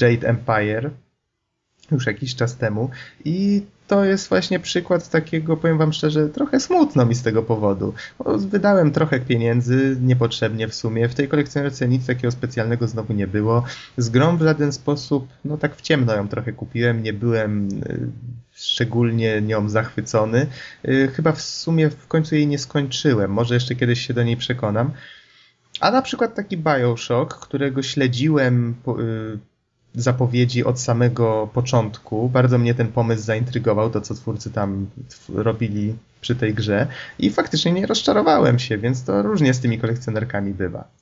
Jade 0.00 0.28
Empire 0.28 0.90
już 1.90 2.06
jakiś 2.06 2.34
czas 2.34 2.56
temu 2.56 2.90
i 3.24 3.62
to 3.90 4.04
jest 4.04 4.28
właśnie 4.28 4.60
przykład 4.60 5.10
takiego, 5.10 5.56
powiem 5.56 5.78
wam 5.78 5.92
szczerze, 5.92 6.28
trochę 6.28 6.60
smutno 6.60 7.06
mi 7.06 7.14
z 7.14 7.22
tego 7.22 7.42
powodu. 7.42 7.94
Bo 8.18 8.38
wydałem 8.38 8.92
trochę 8.92 9.20
pieniędzy, 9.20 9.96
niepotrzebnie 10.02 10.68
w 10.68 10.74
sumie. 10.74 11.08
W 11.08 11.14
tej 11.14 11.28
kolekcjonerce 11.28 11.88
nic 11.88 12.06
takiego 12.06 12.30
specjalnego 12.30 12.88
znowu 12.88 13.12
nie 13.12 13.26
było. 13.26 13.64
Z 13.96 14.08
grą 14.08 14.36
w 14.36 14.42
żaden 14.42 14.72
sposób, 14.72 15.28
no 15.44 15.56
tak 15.56 15.76
w 15.76 15.80
ciemno 15.80 16.14
ją 16.14 16.28
trochę 16.28 16.52
kupiłem, 16.52 17.02
nie 17.02 17.12
byłem 17.12 17.68
y, 17.68 18.08
szczególnie 18.52 19.42
nią 19.42 19.68
zachwycony. 19.68 20.46
Y, 20.88 21.10
Chyba 21.14 21.32
w 21.32 21.40
sumie 21.42 21.90
w 21.90 22.06
końcu 22.06 22.34
jej 22.34 22.46
nie 22.46 22.58
skończyłem, 22.58 23.30
może 23.30 23.54
jeszcze 23.54 23.74
kiedyś 23.74 24.06
się 24.06 24.14
do 24.14 24.22
niej 24.22 24.36
przekonam. 24.36 24.90
A 25.80 25.90
na 25.90 26.02
przykład 26.02 26.34
taki 26.34 26.56
Bioshock, 26.56 27.34
którego 27.34 27.82
śledziłem 27.82 28.74
y, 28.98 29.49
zapowiedzi 29.94 30.64
od 30.64 30.80
samego 30.80 31.48
początku. 31.54 32.28
Bardzo 32.28 32.58
mnie 32.58 32.74
ten 32.74 32.88
pomysł 32.88 33.22
zaintrygował, 33.22 33.90
to 33.90 34.00
co 34.00 34.14
twórcy 34.14 34.50
tam 34.50 34.86
robili 35.28 35.94
przy 36.20 36.36
tej 36.36 36.54
grze 36.54 36.86
i 37.18 37.30
faktycznie 37.30 37.72
nie 37.72 37.86
rozczarowałem 37.86 38.58
się, 38.58 38.78
więc 38.78 39.04
to 39.04 39.22
różnie 39.22 39.54
z 39.54 39.60
tymi 39.60 39.78
kolekcjonerkami 39.78 40.54
bywa. 40.54 40.99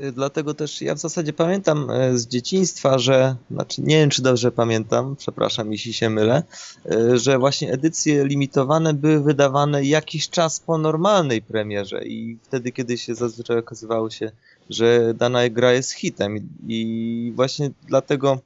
Y, 0.00 0.12
Dlatego 0.12 0.54
też 0.54 0.82
ja 0.82 0.94
w 0.94 0.98
zasadzie 0.98 1.32
pamiętam 1.32 1.90
e, 1.90 2.18
z 2.18 2.26
dzieciństwa, 2.26 2.98
że, 2.98 3.36
znaczy 3.50 3.82
nie 3.82 3.96
wiem 3.98 4.10
czy 4.10 4.22
dobrze 4.22 4.52
pamiętam, 4.52 5.16
przepraszam 5.16 5.72
jeśli 5.72 5.92
się 5.92 6.10
mylę, 6.10 6.42
e, 6.90 7.18
że 7.18 7.38
właśnie 7.38 7.72
edycje 7.72 8.24
limitowane 8.24 8.94
były 8.94 9.22
wydawane 9.22 9.84
jakiś 9.84 10.30
czas 10.30 10.60
po 10.60 10.78
normalnej 10.78 11.42
premierze 11.42 12.04
i 12.04 12.38
wtedy, 12.42 12.72
kiedy 12.72 12.98
się 12.98 13.14
zazwyczaj 13.14 13.58
okazywało 13.58 14.10
się, 14.10 14.30
że 14.70 15.14
dana 15.14 15.48
gra 15.48 15.72
jest 15.72 15.92
hitem. 15.92 16.48
I- 16.68 17.32
właśnie 17.36 17.70
dlatego 17.88 18.38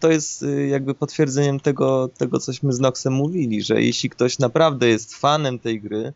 to 0.00 0.10
jest 0.10 0.42
y, 0.42 0.66
jakby 0.68 0.94
potwierdzeniem 0.94 1.60
tego, 1.60 2.08
tego 2.18 2.38
cośmy 2.38 2.72
z 2.72 2.80
Noxem 2.80 3.12
mówili, 3.12 3.62
że 3.62 3.82
jeśli 3.82 4.10
ktoś 4.10 4.38
naprawdę 4.38 4.88
jest 4.88 5.14
fanem 5.14 5.58
tej 5.58 5.80
gry, 5.80 6.12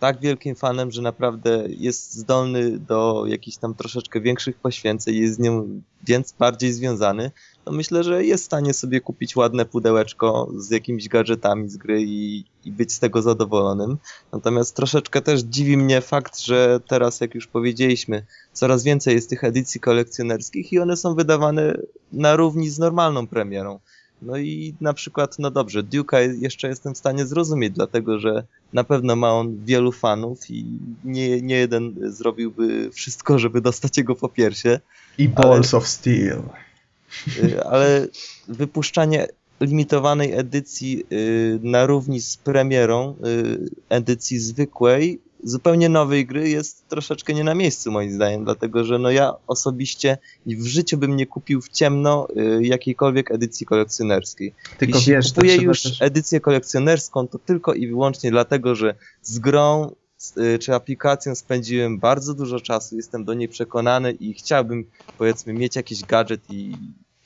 tak 0.00 0.20
wielkim 0.20 0.54
fanem, 0.54 0.90
że 0.90 1.02
naprawdę 1.02 1.64
jest 1.68 2.14
zdolny 2.14 2.78
do 2.78 3.24
jakichś 3.26 3.56
tam 3.56 3.74
troszeczkę 3.74 4.20
większych 4.20 4.56
poświęceń, 4.56 5.14
jest 5.14 5.34
z 5.34 5.38
nią 5.38 5.80
więc 6.06 6.32
bardziej 6.32 6.72
związany, 6.72 7.30
to 7.64 7.72
myślę, 7.72 8.04
że 8.04 8.24
jest 8.24 8.42
w 8.42 8.46
stanie 8.46 8.74
sobie 8.74 9.00
kupić 9.00 9.36
ładne 9.36 9.64
pudełeczko 9.64 10.50
z 10.56 10.70
jakimiś 10.70 11.08
gadżetami 11.08 11.68
z 11.68 11.76
gry 11.76 12.02
i, 12.02 12.44
i 12.64 12.72
być 12.72 12.92
z 12.92 12.98
tego 12.98 13.22
zadowolonym. 13.22 13.96
Natomiast 14.32 14.76
troszeczkę 14.76 15.22
też 15.22 15.40
dziwi 15.40 15.76
mnie 15.76 16.00
fakt, 16.00 16.38
że 16.38 16.80
teraz, 16.88 17.20
jak 17.20 17.34
już 17.34 17.46
powiedzieliśmy, 17.46 18.26
coraz 18.52 18.84
więcej 18.84 19.14
jest 19.14 19.30
tych 19.30 19.44
edycji 19.44 19.80
kolekcjonerskich 19.80 20.72
i 20.72 20.78
one 20.78 20.96
są 20.96 21.14
wydawane 21.14 21.78
na 22.12 22.36
równi 22.36 22.70
z 22.70 22.78
normalną 22.78 23.26
premierą. 23.26 23.80
No 24.22 24.36
i 24.36 24.74
na 24.80 24.92
przykład, 24.94 25.38
no 25.38 25.50
dobrze, 25.50 25.82
Duke'a 25.82 26.42
jeszcze 26.42 26.68
jestem 26.68 26.94
w 26.94 26.98
stanie 26.98 27.26
zrozumieć, 27.26 27.72
dlatego 27.72 28.18
że 28.18 28.44
na 28.72 28.84
pewno 28.84 29.16
ma 29.16 29.32
on 29.32 29.64
wielu 29.64 29.92
fanów 29.92 30.50
i 30.50 30.66
nie, 31.04 31.42
nie 31.42 31.54
jeden 31.54 31.94
zrobiłby 32.12 32.90
wszystko, 32.92 33.38
żeby 33.38 33.60
dostać 33.60 33.98
jego 33.98 34.14
po 34.14 34.28
piersie. 34.28 34.80
I 35.18 35.28
Balls 35.28 35.74
ale, 35.74 35.78
of 35.78 35.88
Steel. 35.88 36.42
Y, 37.42 37.64
ale 37.64 38.08
wypuszczanie 38.48 39.26
limitowanej 39.60 40.32
edycji 40.32 41.04
y, 41.12 41.58
na 41.62 41.86
równi 41.86 42.20
z 42.20 42.36
premierą 42.36 43.14
y, 43.26 43.70
edycji 43.88 44.38
zwykłej 44.38 45.20
zupełnie 45.44 45.88
nowej 45.88 46.26
gry 46.26 46.48
jest 46.48 46.88
troszeczkę 46.88 47.34
nie 47.34 47.44
na 47.44 47.54
miejscu 47.54 47.92
moim 47.92 48.12
zdaniem, 48.12 48.44
dlatego 48.44 48.84
że 48.84 48.98
no 48.98 49.10
ja 49.10 49.34
osobiście 49.46 50.18
w 50.46 50.66
życiu 50.66 50.98
bym 50.98 51.16
nie 51.16 51.26
kupił 51.26 51.60
w 51.60 51.68
ciemno 51.68 52.28
y, 52.36 52.64
jakiejkolwiek 52.66 53.30
edycji 53.30 53.66
kolekcjonerskiej. 53.66 54.54
Tylko 54.78 54.98
Jeśli 54.98 55.12
wiesz, 55.12 55.32
kupuję 55.32 55.56
już 55.56 55.82
też... 55.82 56.02
edycję 56.02 56.40
kolekcjonerską, 56.40 57.28
to 57.28 57.38
tylko 57.38 57.74
i 57.74 57.88
wyłącznie 57.88 58.30
dlatego, 58.30 58.74
że 58.74 58.94
z 59.22 59.38
grą 59.38 59.94
y, 60.38 60.58
czy 60.58 60.74
aplikacją 60.74 61.34
spędziłem 61.34 61.98
bardzo 61.98 62.34
dużo 62.34 62.60
czasu, 62.60 62.96
jestem 62.96 63.24
do 63.24 63.34
niej 63.34 63.48
przekonany 63.48 64.12
i 64.12 64.34
chciałbym 64.34 64.84
powiedzmy 65.18 65.52
mieć 65.52 65.76
jakiś 65.76 66.04
gadżet 66.04 66.40
i 66.50 66.72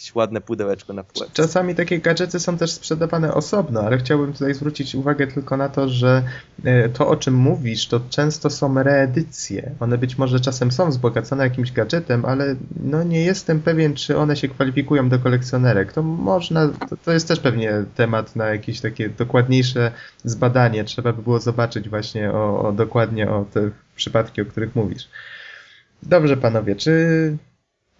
jakieś 0.01 0.14
ładne 0.14 0.40
pudełeczko 0.40 0.92
na 0.92 1.05
półce. 1.05 1.30
Czasami 1.32 1.74
takie 1.74 1.98
gadżety 1.98 2.40
są 2.40 2.59
też 2.59 2.72
sprzedawane 2.72 3.34
osobno, 3.34 3.80
ale 3.80 3.98
chciałbym 3.98 4.32
tutaj 4.32 4.55
zwrócić 4.55 4.94
uwagę 4.94 5.26
tylko 5.26 5.57
na 5.57 5.68
to, 5.68 5.88
że 5.88 6.22
e, 6.64 6.88
to 6.88 7.09
o 7.09 7.16
czym 7.16 7.34
mówisz, 7.34 7.88
to 7.88 8.01
często 8.11 8.51
są 8.51 8.82
reedycje. 8.82 9.74
One 9.80 9.98
być 9.98 10.18
może 10.18 10.40
czasem 10.40 10.72
są 10.72 10.90
wzbogacone 10.90 11.44
jakimś 11.44 11.72
gadżetem, 11.72 12.24
ale 12.24 12.57
no 12.82 13.03
nie 13.03 13.24
jestem 13.24 13.61
pewien, 13.61 13.94
czy 13.94 14.18
one 14.18 14.36
się 14.36 14.48
kwalifikują 14.48 15.09
do 15.09 15.18
kolekcjonerek. 15.18 15.92
To 15.92 16.03
można, 16.03 16.68
to, 16.68 16.96
to 17.05 17.12
jest 17.12 17.28
też 17.28 17.40
pewnie 17.40 17.84
temat 17.94 18.36
na 18.36 18.46
jakieś 18.46 18.80
takie 18.80 19.09
dokładniejsze 19.09 19.92
zbadanie. 20.24 20.84
Trzeba 20.84 21.12
by 21.12 21.22
było 21.22 21.40
zobaczyć 21.40 21.88
właśnie 21.88 22.32
o, 22.32 22.68
o 22.68 22.72
dokładnie 22.72 23.30
o 23.30 23.44
te 23.53 23.70
przypadki, 23.96 24.42
o 24.42 24.46
których 24.46 24.76
mówisz. 24.76 25.09
Dobrze, 26.03 26.36
panowie, 26.36 26.76
czy 26.76 26.92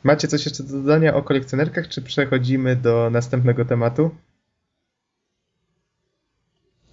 Macie 0.03 0.29
coś 0.29 0.45
jeszcze 0.45 0.63
do 0.63 0.73
dodania 0.73 1.15
o 1.15 1.23
kolekcjonerkach, 1.23 1.89
czy 1.89 2.03
przechodzimy 2.03 2.77
do 2.77 3.11
następnego 3.11 3.65
tematu? 3.65 4.11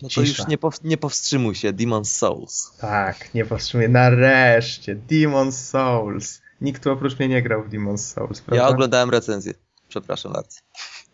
No 0.01 0.10
to 0.10 0.10
Cisza. 0.10 0.22
już 0.22 0.47
nie, 0.47 0.58
pow, 0.58 0.84
nie 0.84 0.97
powstrzymuj 0.97 1.55
się, 1.55 1.74
Demon's 1.74 2.05
Souls. 2.05 2.78
Tak, 2.80 3.34
nie 3.34 3.45
powstrzymuję. 3.45 3.89
Nareszcie, 3.89 4.95
Demon's 4.95 5.51
Souls. 5.51 6.41
Nikt 6.62 6.84
tu 6.84 6.91
oprócz 6.91 7.20
mnie 7.20 7.28
nie 7.28 7.41
grał 7.41 7.64
w 7.64 7.70
Demon's 7.70 7.97
Souls, 7.97 8.41
prawda? 8.41 8.64
Ja 8.64 8.70
oglądałem 8.70 9.10
recenzję. 9.10 9.53
Przepraszam 9.88 10.34
bardzo. 10.34 10.58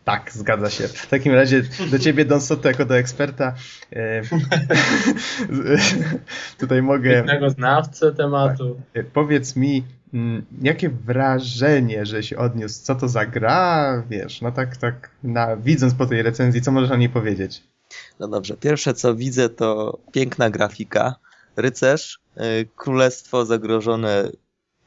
Tak, 0.04 0.32
zgadza 0.32 0.70
się. 0.70 0.88
W 0.88 1.08
takim 1.08 1.34
razie 1.34 1.64
do 1.92 2.00
ciebie, 2.00 2.26
Don 2.26 2.42
Soto, 2.42 2.68
jako 2.68 2.86
do 2.86 2.98
eksperta. 2.98 3.56
E, 3.94 4.22
tutaj 6.60 6.82
mogę. 6.82 7.12
Jednego 7.12 7.50
znawcę 7.50 8.14
tematu. 8.14 8.82
Tak. 8.94 9.06
Powiedz 9.06 9.56
mi, 9.56 9.84
Mm, 10.14 10.46
jakie 10.62 10.90
wrażenie, 10.90 12.06
że 12.06 12.24
się 12.24 12.38
odniósł? 12.38 12.84
Co 12.84 12.96
to 12.96 13.08
za 13.08 13.26
gra? 13.26 14.04
Wiesz, 14.10 14.42
no 14.42 14.52
tak, 14.52 14.78
tak, 14.78 15.10
na, 15.24 15.58
widząc 15.58 15.94
po 15.94 16.06
tej 16.06 16.22
recenzji, 16.22 16.62
co 16.62 16.72
możesz 16.72 16.92
o 16.92 16.96
niej 16.96 17.10
powiedzieć? 17.10 17.64
No 18.20 18.28
dobrze, 18.28 18.58
pierwsze 18.58 18.94
co 18.94 19.16
widzę 19.16 19.50
to 19.50 20.00
piękna 20.12 20.50
grafika, 20.50 21.16
rycerz, 21.56 22.20
y, 22.38 22.42
królestwo 22.76 23.46
zagrożone, 23.46 24.32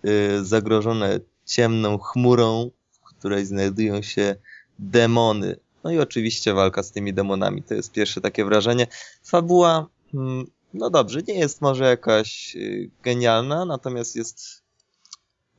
y, 0.05 0.45
zagrożone 0.45 1.21
ciemną 1.45 1.99
chmurą, 1.99 2.71
w 2.93 3.01
której 3.01 3.47
znajdują 3.47 4.03
się 4.03 4.37
demony. 4.79 5.57
No 5.85 5.91
i 5.91 5.99
oczywiście 5.99 6.55
walka 6.55 6.83
z 6.83 6.93
tymi 6.93 7.15
demonami, 7.15 7.63
to 7.63 7.75
jest 7.75 7.93
pierwsze 7.93 8.21
takie 8.21 8.45
wrażenie. 8.45 8.87
Fabuła, 9.25 9.87
mm, 10.15 10.47
no 10.75 10.91
dobrze, 10.91 11.21
nie 11.29 11.35
jest 11.35 11.61
może 11.61 11.85
jakaś 11.85 12.57
y, 12.57 12.91
genialna, 13.03 13.65
natomiast 13.65 14.17
jest 14.17 14.63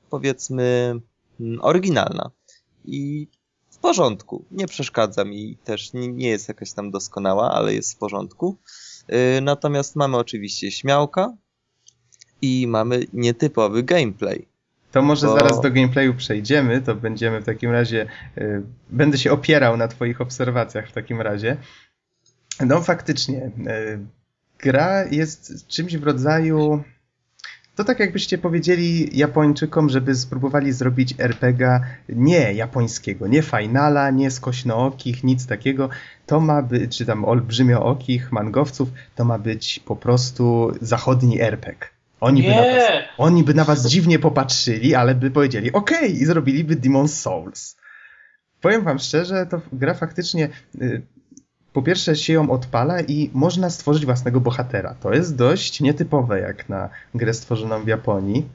powiedzmy 0.09 0.95
mm, 1.39 1.59
oryginalna 1.61 2.31
i 2.85 3.27
w 3.71 3.77
porządku. 3.77 4.45
Nie 4.51 4.67
przeszkadza 4.67 5.25
mi 5.25 5.57
też, 5.63 5.93
nie, 5.93 6.29
jest 6.29 6.47
jakaś 6.47 6.71
tam 6.73 6.91
doskonała, 6.91 7.51
ale 7.51 7.73
jest 7.73 7.93
w 7.93 7.97
porządku. 7.97 8.57
Yy, 9.07 9.41
natomiast 9.41 9.95
mamy 9.95 10.17
oczywiście 10.17 10.71
śmiałka 10.71 11.37
i 12.41 12.67
mamy 12.67 13.07
nietypowy 13.13 13.83
gameplay. 13.83 14.47
To 14.91 15.01
może 15.01 15.27
bo... 15.27 15.37
zaraz 15.37 15.61
do 15.61 15.71
gameplayu 15.71 16.13
przejdziemy, 16.13 16.81
to 16.81 16.95
będziemy 16.95 17.41
w 17.41 17.45
takim 17.45 17.71
razie, 17.71 18.05
yy, 18.35 18.63
będę 18.89 19.17
się 19.17 19.31
opierał 19.31 19.77
na 19.77 19.87
twoich 19.87 20.21
obserwacjach 20.21 20.87
w 20.87 20.91
takim 20.91 21.21
razie. 21.21 21.57
No 22.59 22.81
faktycznie, 22.81 23.51
yy, 23.57 23.99
gra 24.59 25.05
jest 25.05 25.67
czymś 25.67 25.97
w 25.97 26.03
rodzaju 26.03 26.83
to 27.77 27.83
tak 27.83 27.99
jakbyście 27.99 28.37
powiedzieli 28.37 29.17
Japończykom, 29.17 29.89
żeby 29.89 30.15
spróbowali 30.15 30.73
zrobić 30.73 31.15
RPG 31.17 31.79
nie 32.09 32.53
japońskiego, 32.53 33.27
nie 33.27 33.41
finala, 33.41 34.11
nie 34.11 34.31
skośnookich, 34.31 35.23
nic 35.23 35.47
takiego. 35.47 35.89
To 36.25 36.39
ma 36.39 36.61
być, 36.61 36.97
czy 36.97 37.05
tam 37.05 37.25
olbrzymiookich 37.25 38.31
mangowców, 38.31 38.89
to 39.15 39.25
ma 39.25 39.39
być 39.39 39.79
po 39.85 39.95
prostu 39.95 40.71
zachodni 40.81 41.41
RPG. 41.41 41.96
Oni 42.19 42.43
by, 42.43 42.49
na 42.49 42.61
was, 42.61 42.91
oni 43.17 43.43
by 43.43 43.53
na 43.53 43.63
was 43.63 43.87
dziwnie 43.87 44.19
popatrzyli, 44.19 44.95
ale 44.95 45.15
by 45.15 45.31
powiedzieli 45.31 45.71
OK 45.71 45.91
i 46.01 46.25
zrobiliby 46.25 46.75
Demon's 46.75 47.07
Souls. 47.07 47.77
Powiem 48.61 48.83
wam 48.83 48.99
szczerze, 48.99 49.45
to 49.45 49.61
gra 49.73 49.93
faktycznie 49.93 50.49
y, 50.81 51.01
po 51.73 51.81
pierwsze 51.81 52.15
się 52.15 52.33
ją 52.33 52.49
odpala 52.49 53.01
i 53.01 53.29
można 53.33 53.69
stworzyć 53.69 54.05
własnego 54.05 54.41
bohatera. 54.41 54.93
To 54.93 55.13
jest 55.13 55.35
dość 55.35 55.81
nietypowe 55.81 56.39
jak 56.39 56.69
na 56.69 56.89
grę 57.15 57.33
stworzoną 57.33 57.83
w 57.83 57.87
Japonii. 57.87 58.47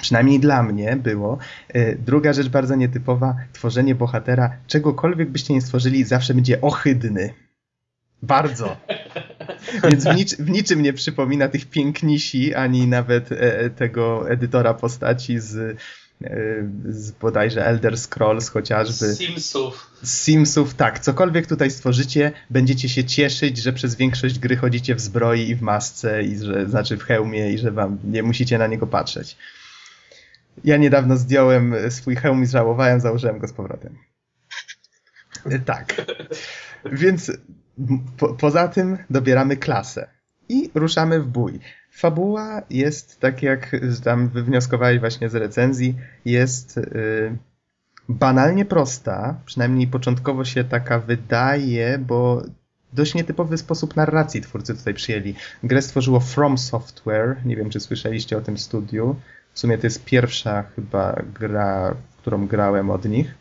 Przynajmniej 0.00 0.40
dla 0.40 0.62
mnie 0.62 0.96
było. 0.96 1.38
E, 1.68 1.94
druga 1.94 2.32
rzecz 2.32 2.48
bardzo 2.48 2.74
nietypowa, 2.74 3.36
tworzenie 3.52 3.94
bohatera, 3.94 4.56
czegokolwiek 4.66 5.30
byście 5.30 5.54
nie 5.54 5.60
stworzyli, 5.60 6.04
zawsze 6.04 6.34
będzie 6.34 6.60
ohydny. 6.60 7.34
Bardzo. 8.22 8.76
Więc 9.90 10.04
w, 10.04 10.16
nic, 10.16 10.36
w, 10.36 10.50
niczym 10.50 10.82
nie 10.82 10.92
przypomina 10.92 11.48
tych 11.48 11.66
pięknisi, 11.66 12.54
ani 12.54 12.86
nawet 12.86 13.32
e, 13.32 13.58
e 13.58 13.70
tego 13.70 14.30
edytora 14.30 14.74
postaci 14.74 15.40
z 15.40 15.78
z 16.88 17.10
bodajże 17.10 17.66
Elder 17.66 17.98
Scrolls 17.98 18.48
chociażby. 18.48 19.14
Simsów. 19.14 19.90
Simsów, 20.04 20.74
tak. 20.74 20.98
Cokolwiek 20.98 21.46
tutaj 21.46 21.70
stworzycie, 21.70 22.32
będziecie 22.50 22.88
się 22.88 23.04
cieszyć, 23.04 23.58
że 23.58 23.72
przez 23.72 23.94
większość 23.94 24.38
gry 24.38 24.56
chodzicie 24.56 24.94
w 24.94 25.00
zbroi 25.00 25.48
i 25.48 25.54
w 25.54 25.62
masce, 25.62 26.22
i 26.22 26.38
że, 26.38 26.68
znaczy 26.68 26.96
w 26.96 27.02
hełmie 27.02 27.52
i 27.52 27.58
że 27.58 27.70
wam 27.70 27.98
nie 28.04 28.22
musicie 28.22 28.58
na 28.58 28.66
niego 28.66 28.86
patrzeć. 28.86 29.36
Ja 30.64 30.76
niedawno 30.76 31.16
zdjąłem 31.16 31.74
swój 31.90 32.16
hełm 32.16 32.42
i 32.42 32.46
żałowałem, 32.46 33.00
założyłem 33.00 33.38
go 33.38 33.48
z 33.48 33.52
powrotem. 33.52 33.98
Tak. 35.64 35.94
Więc 36.92 37.32
po, 38.16 38.34
poza 38.34 38.68
tym 38.68 38.98
dobieramy 39.10 39.56
klasę 39.56 40.08
i 40.48 40.70
ruszamy 40.74 41.20
w 41.20 41.26
bój. 41.26 41.60
Fabuła 41.90 42.62
jest, 42.70 43.20
tak 43.20 43.42
jak 43.42 43.76
tam 44.04 44.28
wywnioskowałeś 44.28 45.00
właśnie 45.00 45.28
z 45.28 45.34
recenzji, 45.34 45.94
jest 46.24 46.76
yy, 46.76 47.36
banalnie 48.08 48.64
prosta, 48.64 49.40
przynajmniej 49.46 49.86
początkowo 49.86 50.44
się 50.44 50.64
taka 50.64 50.98
wydaje, 50.98 51.98
bo 51.98 52.42
dość 52.92 53.14
nietypowy 53.14 53.58
sposób 53.58 53.96
narracji 53.96 54.40
twórcy 54.40 54.74
tutaj 54.74 54.94
przyjęli. 54.94 55.34
Grę 55.62 55.82
stworzyło 55.82 56.20
From 56.20 56.58
Software, 56.58 57.36
nie 57.44 57.56
wiem 57.56 57.70
czy 57.70 57.80
słyszeliście 57.80 58.38
o 58.38 58.40
tym 58.40 58.58
studiu. 58.58 59.16
W 59.52 59.60
sumie 59.60 59.78
to 59.78 59.86
jest 59.86 60.04
pierwsza 60.04 60.62
chyba 60.62 61.22
gra, 61.34 61.94
którą 62.20 62.46
grałem 62.46 62.90
od 62.90 63.04
nich. 63.04 63.34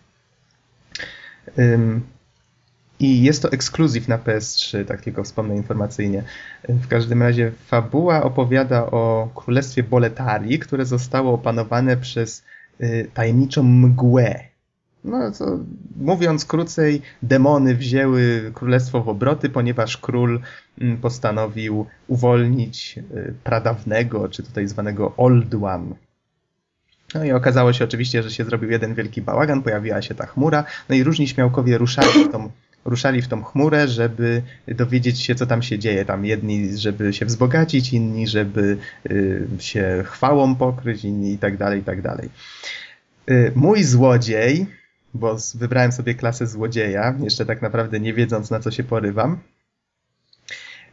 I 2.99 3.23
jest 3.23 3.41
to 3.41 3.51
ekskluzyw 3.51 4.07
na 4.07 4.17
PS3, 4.17 4.85
tak 4.85 5.01
tylko 5.01 5.23
wspomnę 5.23 5.55
informacyjnie. 5.55 6.23
W 6.69 6.87
każdym 6.87 7.21
razie 7.21 7.51
fabuła 7.67 8.23
opowiada 8.23 8.85
o 8.85 9.29
królestwie 9.35 9.83
Boletarii, 9.83 10.59
które 10.59 10.85
zostało 10.85 11.33
opanowane 11.33 11.97
przez 11.97 12.43
y, 12.81 13.09
tajemniczą 13.13 13.63
mgłę. 13.63 14.39
No 15.03 15.31
to 15.31 15.59
mówiąc 15.97 16.45
krócej, 16.45 17.01
demony 17.23 17.75
wzięły 17.75 18.51
królestwo 18.53 19.03
w 19.03 19.09
obroty, 19.09 19.49
ponieważ 19.49 19.97
król 19.97 20.39
mm, 20.81 20.97
postanowił 20.97 21.85
uwolnić 22.07 22.97
y, 22.97 23.33
pradawnego, 23.43 24.29
czy 24.29 24.43
tutaj 24.43 24.67
zwanego 24.67 25.13
Old 25.17 25.53
One. 25.53 25.95
No 27.15 27.23
i 27.23 27.31
okazało 27.31 27.73
się 27.73 27.85
oczywiście, 27.85 28.23
że 28.23 28.31
się 28.31 28.43
zrobił 28.43 28.71
jeden 28.71 28.93
wielki 28.95 29.21
bałagan, 29.21 29.61
pojawiła 29.61 30.01
się 30.01 30.15
ta 30.15 30.25
chmura, 30.25 30.63
no 30.89 30.95
i 30.95 31.03
różni 31.03 31.27
śmiałkowie 31.27 31.77
ruszali 31.77 32.25
w 32.25 32.31
tą, 32.31 32.49
ruszali 32.85 33.21
w 33.21 33.27
tą 33.27 33.43
chmurę, 33.43 33.87
żeby 33.87 34.41
dowiedzieć 34.67 35.21
się, 35.21 35.35
co 35.35 35.45
tam 35.45 35.61
się 35.61 35.79
dzieje. 35.79 36.05
Tam 36.05 36.25
jedni, 36.25 36.77
żeby 36.77 37.13
się 37.13 37.25
wzbogacić, 37.25 37.93
inni, 37.93 38.27
żeby 38.27 38.77
y, 39.11 39.47
się 39.59 40.03
chwałą 40.05 40.55
pokryć, 40.55 41.03
inni 41.03 41.33
i 41.33 41.37
tak 41.37 41.57
dalej, 41.57 41.79
i 41.79 41.83
tak 41.83 42.01
dalej. 42.01 42.29
Y, 43.31 43.51
mój 43.55 43.83
złodziej, 43.83 44.65
bo 45.13 45.37
wybrałem 45.55 45.91
sobie 45.91 46.15
klasę 46.15 46.47
złodzieja, 46.47 47.15
jeszcze 47.23 47.45
tak 47.45 47.61
naprawdę 47.61 47.99
nie 47.99 48.13
wiedząc, 48.13 48.51
na 48.51 48.59
co 48.59 48.71
się 48.71 48.83
porywam, 48.83 49.39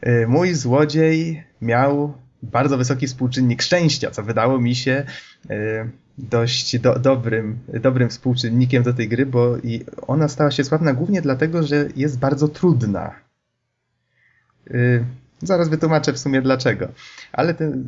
y, 0.07 0.27
mój 0.29 0.55
złodziej 0.55 1.45
miał 1.63 2.15
bardzo 2.43 2.79
wysoki 2.79 3.07
współczynnik 3.07 3.63
szczęścia, 3.63 4.11
co 4.11 4.23
wydało 4.23 4.61
mi 4.61 4.75
się 4.75 5.07
dość 6.19 6.79
do, 6.79 6.99
dobrym, 6.99 7.59
dobrym 7.69 8.09
współczynnikiem 8.09 8.83
do 8.83 8.93
tej 8.93 9.09
gry, 9.09 9.27
bo 9.27 9.57
i 9.57 9.85
ona 10.07 10.29
stała 10.29 10.51
się 10.51 10.65
sławna 10.65 10.93
głównie 10.93 11.23
dlatego, 11.23 11.63
że 11.63 11.89
jest 11.97 12.19
bardzo 12.19 12.49
trudna. 12.49 13.15
Y, 14.71 15.05
zaraz 15.43 15.69
wytłumaczę 15.69 16.13
w 16.13 16.19
sumie 16.19 16.43
dlaczego. 16.43 16.89
Ale 17.33 17.55
ten. 17.55 17.85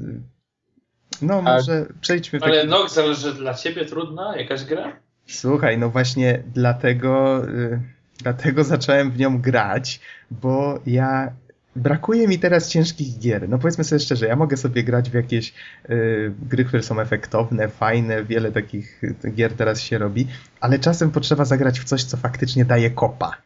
No, 1.23 1.39
A- 1.39 1.43
może 1.43 1.87
przejdźmy 2.01 2.41
w 2.41 2.43
Ale 2.43 2.57
taki... 2.57 2.69
Nox, 2.69 2.99
ale 2.99 3.15
że 3.15 3.35
dla 3.35 3.55
ciebie 3.55 3.85
trudna 3.85 4.37
jakaś 4.37 4.65
gra? 4.65 4.97
Słuchaj, 5.27 5.79
no 5.79 5.91
właśnie 5.91 6.43
dlatego, 6.55 7.43
y, 7.49 7.81
dlatego 8.19 8.65
zacząłem 8.65 9.11
w 9.11 9.19
nią 9.19 9.41
grać, 9.41 10.01
bo 10.31 10.81
ja. 10.87 11.33
Brakuje 11.77 12.29
mi 12.29 12.39
teraz 12.39 12.69
ciężkich 12.69 13.19
gier. 13.19 13.49
No 13.49 13.59
powiedzmy 13.59 13.85
sobie 13.85 14.01
szczerze, 14.01 14.27
ja 14.27 14.37
mogę 14.37 14.57
sobie 14.57 14.85
grać 14.85 15.11
w 15.11 15.15
jakieś 15.15 15.55
y, 15.91 16.33
gry, 16.43 16.65
które 16.65 16.83
są 16.83 17.01
efektowne, 17.01 17.69
fajne, 17.69 18.25
wiele 18.25 18.53
takich 18.53 19.05
y, 19.05 19.31
gier 19.31 19.53
teraz 19.53 19.81
się 19.81 19.99
robi, 19.99 20.27
ale 20.61 20.79
czasem 20.79 21.11
potrzeba 21.11 21.45
zagrać 21.45 21.81
w 21.81 21.85
coś, 21.85 22.05
co 22.05 22.17
faktycznie 22.17 22.65
daje 22.65 22.91
kopa. 22.91 23.37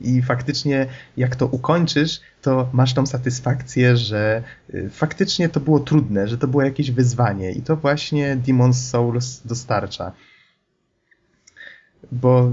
I 0.00 0.22
faktycznie, 0.22 0.86
jak 1.16 1.36
to 1.36 1.46
ukończysz, 1.46 2.20
to 2.42 2.68
masz 2.72 2.94
tą 2.94 3.06
satysfakcję, 3.06 3.96
że 3.96 4.42
y, 4.74 4.90
faktycznie 4.90 5.48
to 5.48 5.60
było 5.60 5.80
trudne, 5.80 6.28
że 6.28 6.38
to 6.38 6.48
było 6.48 6.62
jakieś 6.62 6.90
wyzwanie. 6.90 7.52
I 7.52 7.62
to 7.62 7.76
właśnie 7.76 8.36
Demon's 8.36 8.90
Souls 8.90 9.40
dostarcza. 9.44 10.12
Bo 12.12 12.52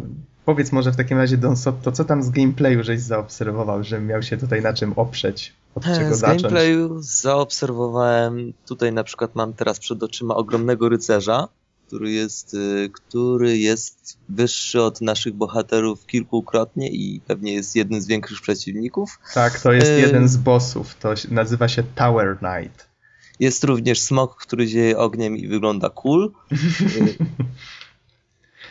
powiedz 0.50 0.72
może 0.72 0.92
w 0.92 0.96
takim 0.96 1.18
razie, 1.18 1.38
Don 1.38 1.58
Sotto, 1.58 1.92
co 1.92 2.06
tam 2.06 2.24
z 2.24 2.30
gameplayu 2.30 2.84
żeś 2.84 3.00
zaobserwował, 3.02 3.84
że 3.84 4.02
miał 4.02 4.24
się 4.24 4.38
tutaj 4.38 4.62
na 4.62 4.74
czym 4.74 4.94
oprzeć? 4.94 5.54
Od 5.76 5.84
czego 5.84 6.00
E, 6.00 6.16
Z 6.16 6.20
zacząć? 6.20 6.42
gameplayu 6.42 7.02
zaobserwowałem, 7.02 8.54
tutaj 8.68 8.94
na 8.94 9.04
przykład 9.04 9.36
mam 9.36 9.54
teraz 9.54 9.80
przed 9.80 10.04
oczyma 10.04 10.36
ogromnego 10.36 10.90
rycerza, 10.90 11.48
który 11.88 12.12
jest, 12.12 12.54
y, 12.54 12.90
który 12.94 13.58
jest 13.58 14.18
wyższy 14.30 14.82
od 14.82 15.02
naszych 15.02 15.34
bohaterów 15.34 16.06
kilkukrotnie 16.06 16.90
i 16.90 17.22
pewnie 17.28 17.54
jest 17.54 17.76
jednym 17.76 18.02
z 18.02 18.08
większych 18.08 18.42
przeciwników. 18.42 19.20
Tak, 19.34 19.60
to 19.60 19.72
jest 19.72 19.88
Ym. 19.92 20.00
jeden 20.00 20.28
z 20.28 20.38
bossów. 20.38 20.96
To 20.96 21.14
nazywa 21.32 21.68
się 21.68 21.84
Tower 21.96 22.38
Knight. 22.38 22.90
Jest 23.40 23.64
również 23.64 24.02
smok, 24.02 24.36
który 24.36 24.68
zieje 24.68 24.98
ogniem 24.98 25.38
i 25.38 25.48
wygląda 25.48 25.90
cool. 25.90 26.32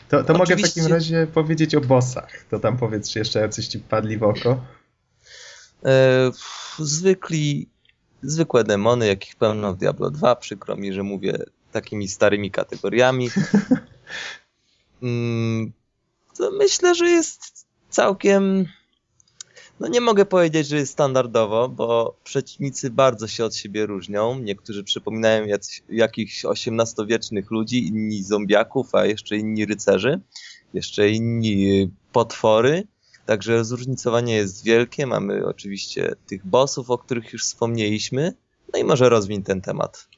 To, 0.09 0.25
to 0.25 0.35
mogę 0.35 0.57
w 0.57 0.63
takim 0.63 0.87
razie 0.87 1.27
powiedzieć 1.27 1.75
o 1.75 1.81
bossach. 1.81 2.45
To 2.51 2.59
tam 2.59 2.77
powiedz, 2.77 3.11
czy 3.11 3.19
jeszcze 3.19 3.41
jacyś 3.41 3.69
ci 3.69 3.79
padli 3.79 4.19
w 4.19 4.23
oko. 4.23 4.65
E, 5.85 6.31
zwykli, 6.79 7.69
zwykłe 8.23 8.65
demony, 8.65 9.07
jakich 9.07 9.37
pełno 9.37 9.75
w 9.75 9.77
Diablo 9.77 10.11
2. 10.11 10.37
Przykro 10.37 10.77
mi, 10.77 10.93
że 10.93 11.03
mówię 11.03 11.39
takimi 11.73 12.09
starymi 12.09 12.51
kategoriami. 12.51 13.31
Mm, 15.03 15.73
to 16.37 16.51
myślę, 16.51 16.95
że 16.95 17.07
jest 17.07 17.67
całkiem. 17.89 18.67
No 19.81 19.89
nie 19.89 20.01
mogę 20.01 20.25
powiedzieć, 20.25 20.69
że 20.69 20.77
jest 20.77 20.93
standardowo, 20.93 21.69
bo 21.69 22.17
przeciwnicy 22.25 22.91
bardzo 22.91 23.29
się 23.29 23.45
od 23.45 23.57
siebie 23.57 23.87
różnią. 23.87 24.39
Niektórzy 24.39 24.85
przypominają 24.85 25.47
jacyś, 25.47 25.83
jakichś 25.89 26.45
XVIII-wiecznych 26.45 27.51
ludzi, 27.51 27.87
inni 27.87 28.23
zombiaków, 28.23 28.95
a 28.95 29.07
jeszcze 29.07 29.37
inni 29.37 29.67
rycerzy, 29.67 30.21
jeszcze 30.75 31.11
inni 31.11 31.91
potwory. 32.13 32.83
Także 33.27 33.65
zróżnicowanie 33.65 34.35
jest 34.35 34.65
wielkie. 34.65 35.07
Mamy 35.07 35.47
oczywiście 35.47 36.15
tych 36.27 36.47
bossów, 36.47 36.91
o 36.91 36.99
których 36.99 37.33
już 37.33 37.45
wspomnieliśmy. 37.45 38.33
No 38.73 38.79
i 38.79 38.85
może 38.85 39.09
rozwiń 39.09 39.43
ten 39.43 39.61
temat 39.61 40.09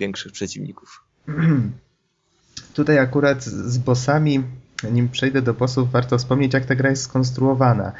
większych 0.00 0.32
przeciwników. 0.32 1.04
Tutaj 2.74 2.98
akurat 2.98 3.44
z 3.44 3.78
bossami, 3.78 4.42
nim 4.92 5.08
przejdę 5.08 5.42
do 5.42 5.54
bossów, 5.54 5.90
warto 5.90 6.18
wspomnieć, 6.18 6.54
jak 6.54 6.66
ta 6.66 6.74
gra 6.74 6.90
jest 6.90 7.02
skonstruowana. 7.02 7.92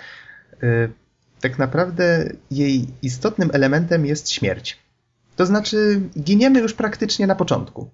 Tak 1.42 1.58
naprawdę 1.58 2.32
jej 2.50 2.86
istotnym 3.02 3.50
elementem 3.52 4.06
jest 4.06 4.30
śmierć. 4.30 4.78
To 5.36 5.46
znaczy, 5.46 6.00
giniemy 6.20 6.60
już 6.60 6.74
praktycznie 6.74 7.26
na 7.26 7.34
początku. 7.34 7.90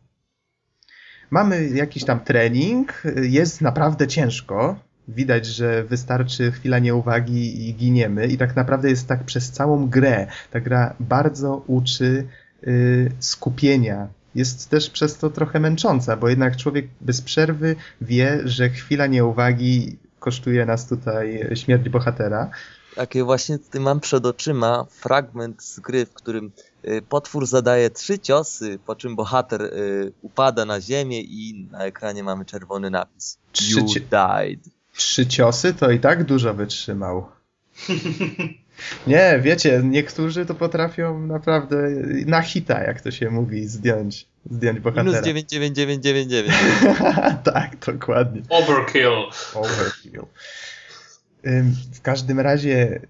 Mamy 1.30 1.68
jakiś 1.68 2.04
tam 2.04 2.20
trening, 2.20 3.02
jest 3.22 3.60
naprawdę 3.60 4.08
ciężko. 4.08 4.76
Widać, 5.08 5.46
że 5.46 5.84
wystarczy 5.84 6.52
chwila 6.52 6.78
nieuwagi 6.78 7.68
i 7.68 7.74
giniemy, 7.74 8.26
i 8.26 8.38
tak 8.38 8.56
naprawdę 8.56 8.90
jest 8.90 9.06
tak 9.06 9.24
przez 9.24 9.50
całą 9.50 9.88
grę. 9.88 10.26
Ta 10.50 10.60
gra 10.60 10.94
bardzo 11.00 11.64
uczy 11.66 12.26
y, 12.66 13.12
skupienia. 13.18 14.08
Jest 14.34 14.70
też 14.70 14.90
przez 14.90 15.18
to 15.18 15.30
trochę 15.30 15.60
męcząca, 15.60 16.16
bo 16.16 16.28
jednak 16.28 16.56
człowiek 16.56 16.88
bez 17.00 17.22
przerwy 17.22 17.76
wie, 18.00 18.40
że 18.44 18.68
chwila 18.68 19.06
nieuwagi 19.06 19.98
kosztuje 20.18 20.66
nas 20.66 20.88
tutaj 20.88 21.48
śmierć 21.54 21.88
bohatera. 21.88 22.50
Takie 22.94 23.24
właśnie 23.24 23.58
tutaj 23.58 23.80
mam 23.80 24.00
przed 24.00 24.26
oczyma 24.26 24.84
fragment 24.90 25.62
z 25.62 25.80
gry, 25.80 26.06
w 26.06 26.14
którym 26.14 26.52
y, 26.84 27.02
potwór 27.08 27.46
zadaje 27.46 27.90
trzy 27.90 28.18
ciosy, 28.18 28.78
po 28.86 28.96
czym 28.96 29.16
bohater 29.16 29.62
y, 29.62 30.12
upada 30.22 30.64
na 30.64 30.80
ziemię 30.80 31.20
i 31.20 31.68
na 31.70 31.84
ekranie 31.84 32.22
mamy 32.22 32.44
czerwony 32.44 32.90
napis. 32.90 33.38
Trzy 33.52 33.80
You 33.80 33.86
died. 33.86 34.60
Trzy 34.92 35.26
ciosy 35.26 35.74
to 35.74 35.90
i 35.90 36.00
tak 36.00 36.24
dużo 36.24 36.54
wytrzymał. 36.54 37.26
Nie, 39.06 39.40
wiecie, 39.42 39.80
niektórzy 39.84 40.46
to 40.46 40.54
potrafią 40.54 41.26
naprawdę 41.26 41.90
na 42.26 42.42
hita, 42.42 42.82
jak 42.82 43.00
to 43.00 43.10
się 43.10 43.30
mówi, 43.30 43.66
zdjąć, 43.66 44.26
zdjąć 44.50 44.80
bohatera. 44.80 45.04
Minus 45.04 45.24
99999. 45.24 47.44
tak, 47.54 47.76
dokładnie. 47.86 48.42
Overkill. 48.48 49.22
Overkill. 49.54 50.22
W 51.92 52.00
każdym 52.02 52.40
razie 52.40 53.00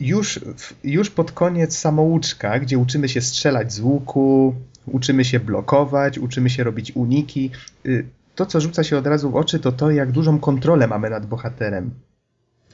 już, 0.00 0.40
już 0.84 1.10
pod 1.10 1.32
koniec 1.32 1.78
samouczka, 1.78 2.58
gdzie 2.58 2.78
uczymy 2.78 3.08
się 3.08 3.20
strzelać 3.20 3.72
z 3.72 3.80
łuku, 3.80 4.54
uczymy 4.86 5.24
się 5.24 5.40
blokować, 5.40 6.18
uczymy 6.18 6.50
się 6.50 6.64
robić 6.64 6.92
uniki, 6.92 7.50
y, 7.86 8.06
to 8.34 8.46
co 8.46 8.60
rzuca 8.60 8.84
się 8.84 8.98
od 8.98 9.06
razu 9.06 9.30
w 9.30 9.36
oczy 9.36 9.58
to 9.58 9.72
to, 9.72 9.90
jak 9.90 10.12
dużą 10.12 10.38
kontrolę 10.38 10.86
mamy 10.86 11.10
nad 11.10 11.26
bohaterem. 11.26 11.90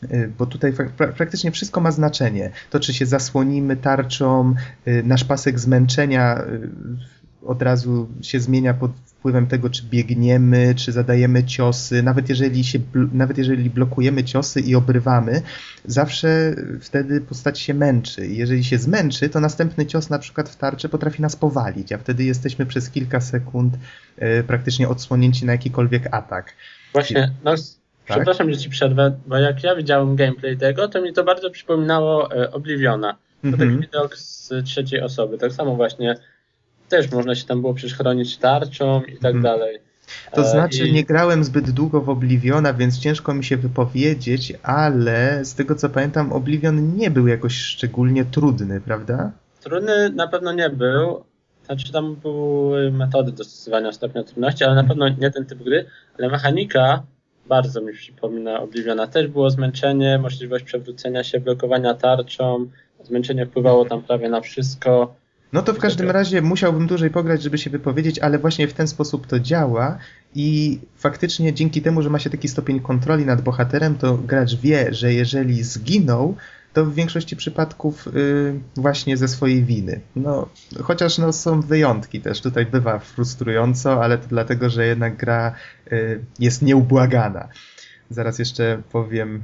Y, 0.05 0.32
Bo 0.38 0.47
tutaj 0.47 0.72
praktycznie 1.16 1.51
wszystko 1.51 1.80
ma 1.80 1.90
znaczenie. 1.90 2.51
To, 2.70 2.80
czy 2.80 2.94
się 2.94 3.07
zasłonimy 3.07 3.76
tarczą, 3.76 4.55
y, 4.88 5.03
nasz 5.07 5.24
pasek 5.24 5.59
zmęczenia 5.59 6.42
y, 6.42 6.70
od 7.47 7.62
razu 7.62 8.09
się 8.22 8.40
zmienia 8.40 8.74
pod 8.74 8.90
wpływem 9.07 9.47
tego, 9.47 9.70
czy 9.70 9.82
biegniemy, 9.82 10.74
czy 10.74 10.92
zadajemy 10.92 11.44
ciosy. 11.44 12.03
Nawet 12.03 12.28
jeżeli, 12.28 12.64
się, 12.64 12.78
nawet 13.12 13.38
jeżeli 13.38 13.70
blokujemy 13.70 14.24
ciosy 14.24 14.61
i 14.61 14.74
obrywamy, 14.74 15.42
zawsze 15.84 16.55
wtedy 16.80 17.20
postać 17.20 17.61
się 17.61 17.74
męczy. 17.74 18.26
Jeżeli 18.26 18.64
się 18.64 18.78
zmęczy, 18.78 19.28
to 19.28 19.40
następny 19.40 19.86
cios 19.86 20.11
na 20.11 20.18
przykład 20.18 20.49
w 20.49 20.57
tarczy 20.57 20.88
potrafi 20.88 21.22
nas 21.22 21.36
powalić, 21.36 21.92
a 21.92 21.99
wtedy 21.99 22.24
jesteśmy 22.24 22.66
przez 22.66 22.90
kilka 22.90 23.20
sekund 23.20 23.74
praktycznie 24.47 24.88
odsłonięci 24.88 25.47
na 25.47 25.53
jakikolwiek 25.53 26.14
atak. 26.14 26.53
Właśnie, 26.92 27.30
no, 27.44 27.55
Tak? 28.07 28.17
przepraszam, 28.17 28.51
że 28.53 28.59
ci 28.59 28.71
przerwę, 28.71 29.17
bo 29.27 29.37
jak 29.37 29.63
ja 29.65 29.77
widziałem 29.77 30.17
gameplay 30.17 30.57
tego, 30.57 30.89
to 30.89 31.03
mi 31.03 31.13
to 31.13 31.25
bardzo 31.25 31.51
przypominało 31.51 32.33
e, 32.33 32.53
Obliviona. 32.53 33.13
To 33.43 33.49
Mhm. 33.49 33.71
taki 33.71 33.81
widok 33.87 34.17
z 34.17 34.53
trzeciej 34.65 35.01
osoby. 35.03 35.39
Tak 35.39 35.53
samo 35.53 35.75
właśnie 35.77 36.15
też 36.89 37.11
można 37.13 37.35
się 37.35 37.45
tam 37.47 37.61
było 37.61 37.75
przecież 37.75 37.97
chronić 37.99 38.37
tarczą 38.39 39.03
i 39.03 39.13
tak 39.19 39.35
Mhm. 39.35 39.43
dalej. 39.43 39.79
To 40.35 40.41
E, 40.43 40.45
znaczy, 40.51 40.89
i- 40.89 40.93
nie 40.93 41.05
grałem 41.05 41.45
zbyt 41.45 41.71
długo 41.71 42.01
w 42.01 42.09
Obliviona, 42.09 42.75
więc 42.75 42.99
ciężko 42.99 43.35
mi 43.35 43.45
się 43.45 43.57
wypowiedzieć, 43.57 44.53
ale 44.63 45.45
z 45.45 45.55
tego 45.55 45.75
co 45.75 45.89
pamiętam, 45.89 46.33
Oblivion 46.33 46.97
nie 46.97 47.11
był 47.11 47.27
jakoś 47.27 47.55
szczególnie 47.57 48.25
trudny, 48.25 48.81
prawda? 48.81 49.33
Trudny 49.61 50.11
na 50.11 50.29
pewno 50.29 50.53
nie 50.53 50.71
był. 50.71 51.25
Znaczy 51.65 51.93
tam 51.93 52.15
były 52.17 52.93
metody 52.93 53.33
dostosowania 53.33 53.93
stopnia 53.93 54.23
trudności, 54.23 54.65
ale 54.65 54.75
na 54.75 54.85
pewno 54.85 55.09
nie 55.09 55.31
ten 55.31 55.47
typ 55.47 55.63
gry, 55.63 55.85
ale 56.19 56.29
mechanika 56.29 57.03
bardzo 57.49 57.80
mi 57.80 57.92
przypomina 57.92 58.61
Obliviona. 58.61 59.07
Też 59.07 59.28
było 59.28 59.51
zmęczenie, 59.51 60.18
możliwość 60.18 60.64
przewrócenia 60.64 61.24
się, 61.24 61.40
blokowania 61.40 61.94
tarczą. 61.94 62.66
Zmęczenie 63.05 63.47
wpływało 63.47 63.84
tam 63.84 64.03
prawie 64.03 64.28
na 64.28 64.40
wszystko. 64.40 65.14
No 65.53 65.62
to 65.62 65.74
w 65.74 65.78
każdym 65.78 66.11
razie 66.11 66.42
musiałbym 66.42 66.86
dłużej 66.86 67.11
pograć, 67.11 67.42
żeby 67.42 67.59
się 67.59 67.70
wypowiedzieć, 67.70 68.18
ale 68.18 68.38
właśnie 68.38 68.68
w 68.68 68.72
ten 68.72 68.88
sposób 68.88 69.26
to 69.26 69.40
działa 69.40 69.99
i 70.34 70.78
faktycznie 70.97 71.53
dzięki 71.53 71.82
temu, 71.82 72.03
że 72.03 72.11
ma 72.11 72.18
się 72.18 72.30
taki 72.30 72.49
stopień 72.49 72.80
kontroli 72.80 73.26
nad 73.26 73.40
bohaterem, 73.40 73.94
to 73.94 74.14
gracz 74.14 74.55
wie, 74.55 74.94
że 74.94 75.12
jeżeli 75.12 75.62
zginął, 75.62 76.36
to 76.77 76.85
w 76.85 76.95
większości 76.95 77.37
przypadków 77.37 78.07
y, 78.07 78.61
właśnie 78.77 79.16
ze 79.16 79.29
swojej 79.29 79.64
winy. 79.64 80.01
No, 80.16 80.49
chociaż 80.83 81.18
no, 81.18 81.33
są 81.33 81.61
wyjątki 81.61 82.20
też, 82.20 82.41
tutaj 82.41 82.66
bywa 82.66 82.99
frustrująco, 82.99 84.05
ale 84.05 84.18
to 84.18 84.29
dlatego, 84.29 84.70
że 84.70 84.87
jednak 84.87 85.16
gra 85.16 85.55
y, 85.93 86.24
jest 86.39 86.62
nieubłagana. 86.62 87.49
Zaraz 88.11 88.39
jeszcze 88.39 88.83
powiem, 88.93 89.43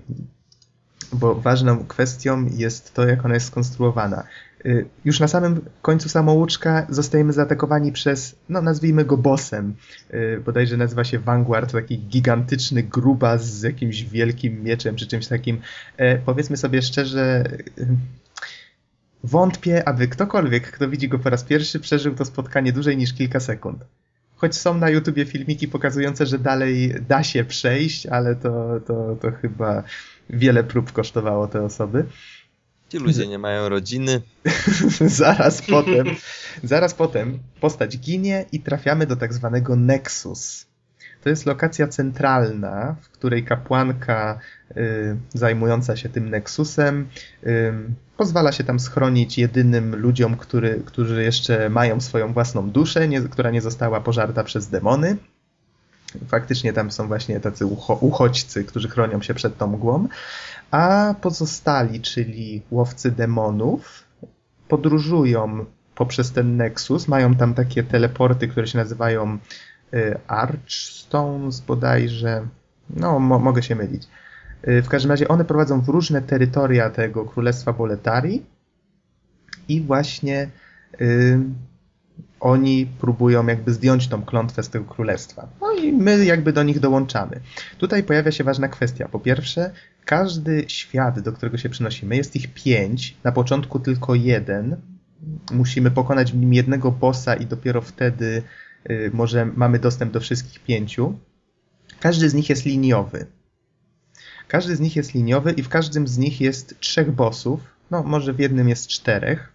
bo 1.12 1.35
ważną 1.35 1.87
kwestią 1.87 2.47
jest 2.57 2.95
to, 2.95 3.07
jak 3.07 3.24
ona 3.24 3.35
jest 3.35 3.47
skonstruowana. 3.47 4.24
Y, 4.67 4.89
już 5.05 5.21
na 5.21 5.29
samym 5.29 5.61
końcu 5.83 6.09
samouczka 6.09 6.87
zostajemy 6.89 7.33
zaatakowani 7.33 7.93
przez, 7.93 8.37
no 8.49 8.63
nazwijmy 8.63 9.05
go 9.05 9.17
bossem. 9.17 9.75
Y, 10.15 10.43
bodajże 10.45 10.77
nazywa 10.77 11.05
się 11.05 11.19
Vanguard, 11.19 11.73
taki 11.73 11.99
gigantyczny 11.99 12.83
grubas 12.83 13.45
z 13.45 13.63
jakimś 13.63 14.03
wielkim 14.03 14.63
mieczem 14.63 14.97
czy 14.97 15.07
czymś 15.07 15.27
takim. 15.27 15.61
E, 15.97 16.19
powiedzmy 16.19 16.57
sobie 16.57 16.83
szczerze, 16.83 17.45
y, 17.79 17.87
wątpię, 19.25 19.89
aby 19.89 20.09
ktokolwiek, 20.09 20.71
kto 20.71 20.89
widzi 20.89 21.09
go 21.09 21.19
po 21.19 21.31
raz 21.31 21.45
pierwszy, 21.45 21.81
przeżył 21.81 22.15
to 22.15 22.25
spotkanie 22.25 22.73
dłużej 22.73 22.97
niż 22.97 23.15
kilka 23.15 23.41
sekund. 23.41 23.85
Choć 24.37 24.55
są 24.55 24.75
na 24.75 24.91
YouTubie 24.91 25.25
filmiki 25.25 25.69
pokazujące, 25.69 26.27
że 26.27 26.39
dalej 26.39 26.95
da 27.09 27.23
się 27.23 27.45
przejść, 27.45 28.07
ale 28.07 28.37
to, 28.37 28.81
to, 28.87 29.17
to 29.21 29.33
chyba 29.33 29.83
wiele 30.31 30.65
prób 30.65 30.93
kosztowało 30.93 31.49
te 31.49 31.63
osoby. 31.63 32.05
Ci 32.93 32.99
ludzie 32.99 33.26
nie 33.26 33.38
mają 33.38 33.68
rodziny. 33.68 34.20
zaraz 35.07 35.62
potem, 35.62 36.07
zaraz 36.62 36.95
potem 36.95 37.38
postać 37.61 37.99
ginie 37.99 38.45
i 38.53 38.61
trafiamy 38.61 39.07
do 39.07 39.16
tak 39.16 39.34
zwanego 39.34 39.76
Nexus. 39.76 40.66
To 41.22 41.28
jest 41.28 41.47
lokacja 41.47 41.88
centralna, 41.88 42.97
w 43.03 43.09
której 43.09 43.45
kapłanka 43.45 44.38
y, 44.76 45.16
zajmująca 45.34 45.97
się 45.97 46.09
tym 46.09 46.30
Nexusem 46.30 47.09
y, 47.47 47.72
pozwala 48.16 48.53
się 48.53 48.64
tam 48.64 48.80
schronić 48.80 49.38
jedynym 49.38 49.97
ludziom, 49.97 50.36
który, 50.36 50.82
którzy 50.86 51.22
jeszcze 51.22 51.70
mają 51.70 52.01
swoją 52.01 52.32
własną 52.32 52.70
duszę, 52.70 53.09
nie, 53.09 53.20
która 53.20 53.51
nie 53.51 53.61
została 53.61 54.01
pożarta 54.01 54.45
przez 54.45 54.68
demony. 54.68 55.16
Faktycznie 56.28 56.72
tam 56.72 56.90
są 56.90 57.07
właśnie 57.09 57.40
tacy 57.40 57.66
ucho, 57.66 57.95
uchodźcy, 57.95 58.64
którzy 58.64 58.88
chronią 58.88 59.22
się 59.22 59.34
przed 59.34 59.59
tą 59.59 59.66
mgłą 59.66 60.09
a 60.73 61.14
pozostali, 61.20 62.01
czyli 62.01 62.62
łowcy 62.70 63.11
demonów, 63.11 64.05
podróżują 64.68 65.64
poprzez 65.95 66.33
ten 66.33 66.57
Nexus, 66.57 67.09
mają 67.09 67.35
tam 67.35 67.55
takie 67.55 67.83
teleporty, 67.83 68.49
które 68.49 68.66
się 68.66 68.79
nazywają 68.79 69.39
y, 69.95 70.18
Archstones 70.27 71.61
bodajże, 71.61 72.47
no 72.91 73.18
mo 73.18 73.39
mogę 73.39 73.62
się 73.62 73.75
mylić. 73.75 74.09
Y, 74.68 74.83
w 74.83 74.89
każdym 74.89 75.11
razie 75.11 75.29
one 75.29 75.45
prowadzą 75.45 75.81
w 75.81 75.89
różne 75.89 76.23
terytoria 76.23 76.91
tego 76.91 77.25
Królestwa 77.25 77.73
Boletari 77.73 78.43
i 79.68 79.81
właśnie 79.81 80.51
y, 81.01 81.41
oni 82.41 82.87
próbują 83.01 83.47
jakby 83.47 83.73
zdjąć 83.73 84.09
tą 84.09 84.25
klątwę 84.25 84.62
z 84.62 84.68
tego 84.68 84.85
królestwa. 84.85 85.49
No 85.61 85.73
i 85.73 85.93
my 85.93 86.25
jakby 86.25 86.53
do 86.53 86.62
nich 86.62 86.81
dołączamy. 86.81 87.41
Tutaj 87.79 88.03
pojawia 88.03 88.33
się 88.33 88.45
ważna 88.45 88.68
kwestia. 88.68 89.09
Po 89.09 89.20
pierwsze, 89.20 89.70
każdy 90.05 90.64
świat, 90.68 91.20
do 91.20 91.32
którego 91.32 91.59
się 91.59 91.68
przynosimy, 91.68 92.16
jest 92.16 92.36
ich 92.36 92.55
pięć, 92.55 93.16
na 93.24 93.32
początku 93.32 93.80
tylko 93.80 94.14
jeden. 94.14 94.76
Musimy 95.53 95.90
pokonać 95.90 96.32
w 96.32 96.36
nim 96.36 96.55
jednego 96.55 96.92
bossa 96.92 97.34
i 97.34 97.46
dopiero 97.46 97.80
wtedy 97.80 98.42
y, 98.90 99.11
może 99.14 99.46
mamy 99.46 99.78
dostęp 99.78 100.12
do 100.12 100.20
wszystkich 100.20 100.61
pięciu. 100.61 101.18
Każdy 102.00 102.28
z 102.28 102.34
nich 102.34 102.50
jest 102.50 102.64
liniowy. 102.64 103.26
Każdy 104.48 104.76
z 104.76 104.80
nich 104.80 104.96
jest 104.96 105.14
liniowy 105.14 105.53
i 105.53 105.62
w 105.62 105.68
każdym 105.68 106.09
z 106.09 106.18
nich 106.18 106.40
jest 106.40 106.80
trzech 106.80 107.12
bossów. 107.12 107.61
No, 107.90 108.03
może 108.03 108.32
w 108.32 108.38
jednym 108.38 108.68
jest 108.68 108.88
czterech 108.88 109.53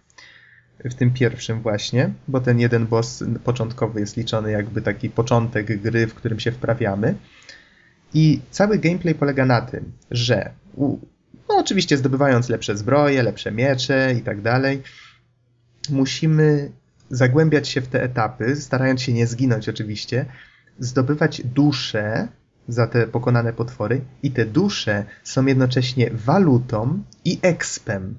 w 0.85 0.93
tym 0.93 1.13
pierwszym 1.13 1.61
właśnie, 1.61 2.13
bo 2.27 2.39
ten 2.39 2.59
jeden 2.59 2.87
boss 2.87 3.23
początkowy 3.43 3.99
jest 3.99 4.17
liczony 4.17 4.51
jakby 4.51 4.81
taki 4.81 5.09
początek 5.09 5.81
gry, 5.81 6.07
w 6.07 6.13
którym 6.13 6.39
się 6.39 6.51
wprawiamy. 6.51 7.15
I 8.14 8.41
cały 8.51 8.78
gameplay 8.78 9.16
polega 9.16 9.45
na 9.45 9.62
tym, 9.62 9.91
że 10.12 10.51
no 11.49 11.58
oczywiście 11.58 11.97
zdobywając 11.97 12.49
lepsze 12.49 12.78
zbroje, 12.78 13.24
lepsze 13.24 13.51
miecze 13.51 14.14
i 14.18 14.22
tak 14.22 14.41
dalej, 14.41 14.82
musimy 15.89 16.72
zagłębiać 17.10 17.68
się 17.68 17.82
w 17.82 17.88
te 17.88 18.03
etapy, 18.03 18.55
starając 18.55 19.01
się 19.01 19.14
nie 19.14 19.28
zginąć 19.28 19.70
oczywiście, 19.70 20.26
zdobywać 20.80 21.41
dusze 21.45 22.28
za 22.68 22.88
te 22.88 23.08
pokonane 23.08 23.53
potwory 23.53 24.01
i 24.24 24.32
te 24.32 24.45
dusze 24.45 25.05
są 25.24 25.45
jednocześnie 25.45 26.10
walutą 26.14 27.03
i 27.26 27.39
expem. 27.41 28.16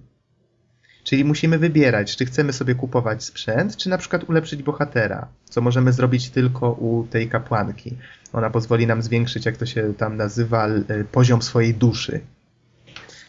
Czyli 1.09 1.24
musimy 1.24 1.59
wybierać, 1.59 2.16
czy 2.16 2.26
chcemy 2.26 2.52
sobie 2.52 2.74
kupować 2.74 3.24
sprzęt, 3.24 3.76
czy 3.76 3.88
na 3.88 3.98
przykład 3.98 4.30
ulepszyć 4.30 4.62
bohatera, 4.62 5.28
co 5.50 5.61
możemy 5.61 5.92
zrobić 5.92 6.30
tylko 6.30 6.72
u 6.72 7.06
tej 7.11 7.28
kapłanki. 7.28 7.96
Ona 8.32 8.50
pozwoli 8.50 8.86
nam 8.86 9.02
zwiększyć, 9.02 9.46
jak 9.46 9.56
to 9.56 9.66
się 9.66 9.94
tam 9.98 10.16
nazywa, 10.16 10.68
poziom 11.12 11.42
swojej 11.42 11.74
duszy. 11.74 12.20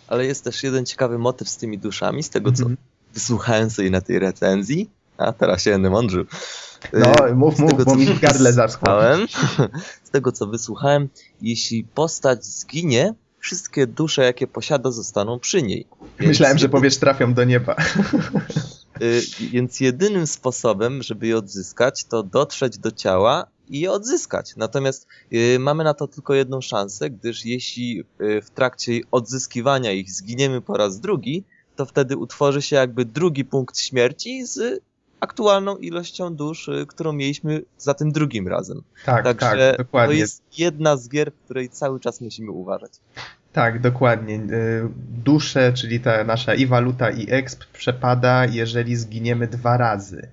Ale 0.07 0.25
jest 0.25 0.43
też 0.43 0.63
jeden 0.63 0.85
ciekawy 0.85 1.17
motyw 1.17 1.49
z 1.49 1.57
tymi 1.57 1.77
duszami, 1.77 2.23
z 2.23 2.29
tego 2.29 2.51
co 2.51 2.63
mm 2.63 2.75
-hmm. 2.75 3.13
wysłuchałem 3.13 3.69
sobie 3.69 3.89
na 3.89 4.01
tej 4.01 4.19
recenzji, 4.19 4.89
a 5.17 5.33
teraz 5.33 5.61
się 5.61 5.71
będę 5.71 5.89
mądrzył. 5.89 6.25
No, 6.93 7.27
y, 7.27 7.35
mów, 7.35 7.59
mów, 7.59 7.71
tego, 7.71 7.85
bo 7.85 7.95
mi 7.95 8.05
w 8.05 8.19
gardle 8.19 8.53
zaschło. 8.53 8.89
Z 10.07 10.09
tego, 10.09 10.31
co 10.31 10.47
wysłuchałem, 10.47 11.09
jeśli 11.41 11.83
postać 11.83 12.45
zginie, 12.45 13.13
wszystkie 13.39 13.87
dusze, 13.87 14.23
jakie 14.23 14.47
posiada, 14.47 14.91
zostaną 14.91 15.39
przy 15.39 15.61
niej. 15.63 15.87
Więc 16.19 16.29
Myślałem, 16.29 16.57
że 16.57 16.69
powiesz 16.69 16.97
trafią 16.97 17.33
do 17.33 17.43
nieba. 17.43 17.75
Y, 19.01 19.21
więc 19.51 19.79
jedynym 19.79 20.27
sposobem, 20.27 21.03
żeby 21.03 21.27
je 21.27 21.37
odzyskać, 21.37 22.03
to 22.03 22.23
dotrzeć 22.23 22.77
do 22.77 22.91
ciała 22.91 23.47
i 23.69 23.79
je 23.79 23.91
odzyskać. 23.91 24.55
Natomiast 24.57 25.07
y, 25.33 25.59
mamy 25.59 25.83
na 25.83 25.93
to 25.93 26.07
tylko 26.07 26.33
jedną 26.33 26.61
szansę, 26.61 27.09
gdyż 27.09 27.45
jeśli 27.45 28.03
y, 28.21 28.41
w 28.41 28.49
trakcie 28.49 28.99
odzyskiwania 29.11 29.91
ich 29.91 30.11
zginiemy 30.11 30.61
po 30.61 30.77
raz 30.77 30.99
drugi, 30.99 31.43
to 31.75 31.85
wtedy 31.85 32.17
utworzy 32.17 32.61
się 32.61 32.75
jakby 32.75 33.05
drugi 33.05 33.45
punkt 33.45 33.79
śmierci 33.79 34.45
z 34.45 34.81
aktualną 35.19 35.77
ilością 35.77 36.35
dusz, 36.35 36.69
którą 36.87 37.13
mieliśmy 37.13 37.61
za 37.77 37.93
tym 37.93 38.11
drugim 38.11 38.47
razem. 38.47 38.81
Tak, 39.05 39.23
Także 39.23 39.69
tak, 39.71 39.77
dokładnie. 39.77 40.15
To 40.15 40.19
jest 40.19 40.43
jedna 40.57 40.97
z 40.97 41.09
gier, 41.09 41.31
w 41.31 41.45
której 41.45 41.69
cały 41.69 41.99
czas 41.99 42.21
musimy 42.21 42.51
uważać. 42.51 42.91
Tak, 43.53 43.81
dokładnie. 43.81 44.35
Y, 44.35 44.89
dusze, 45.23 45.73
czyli 45.73 45.99
ta 45.99 46.23
nasza 46.23 46.55
i 46.55 46.65
waluta, 46.65 47.09
i 47.09 47.31
exp 47.31 47.65
przepada, 47.73 48.45
jeżeli 48.45 48.95
zginiemy 48.95 49.47
dwa 49.47 49.77
razy. 49.77 50.27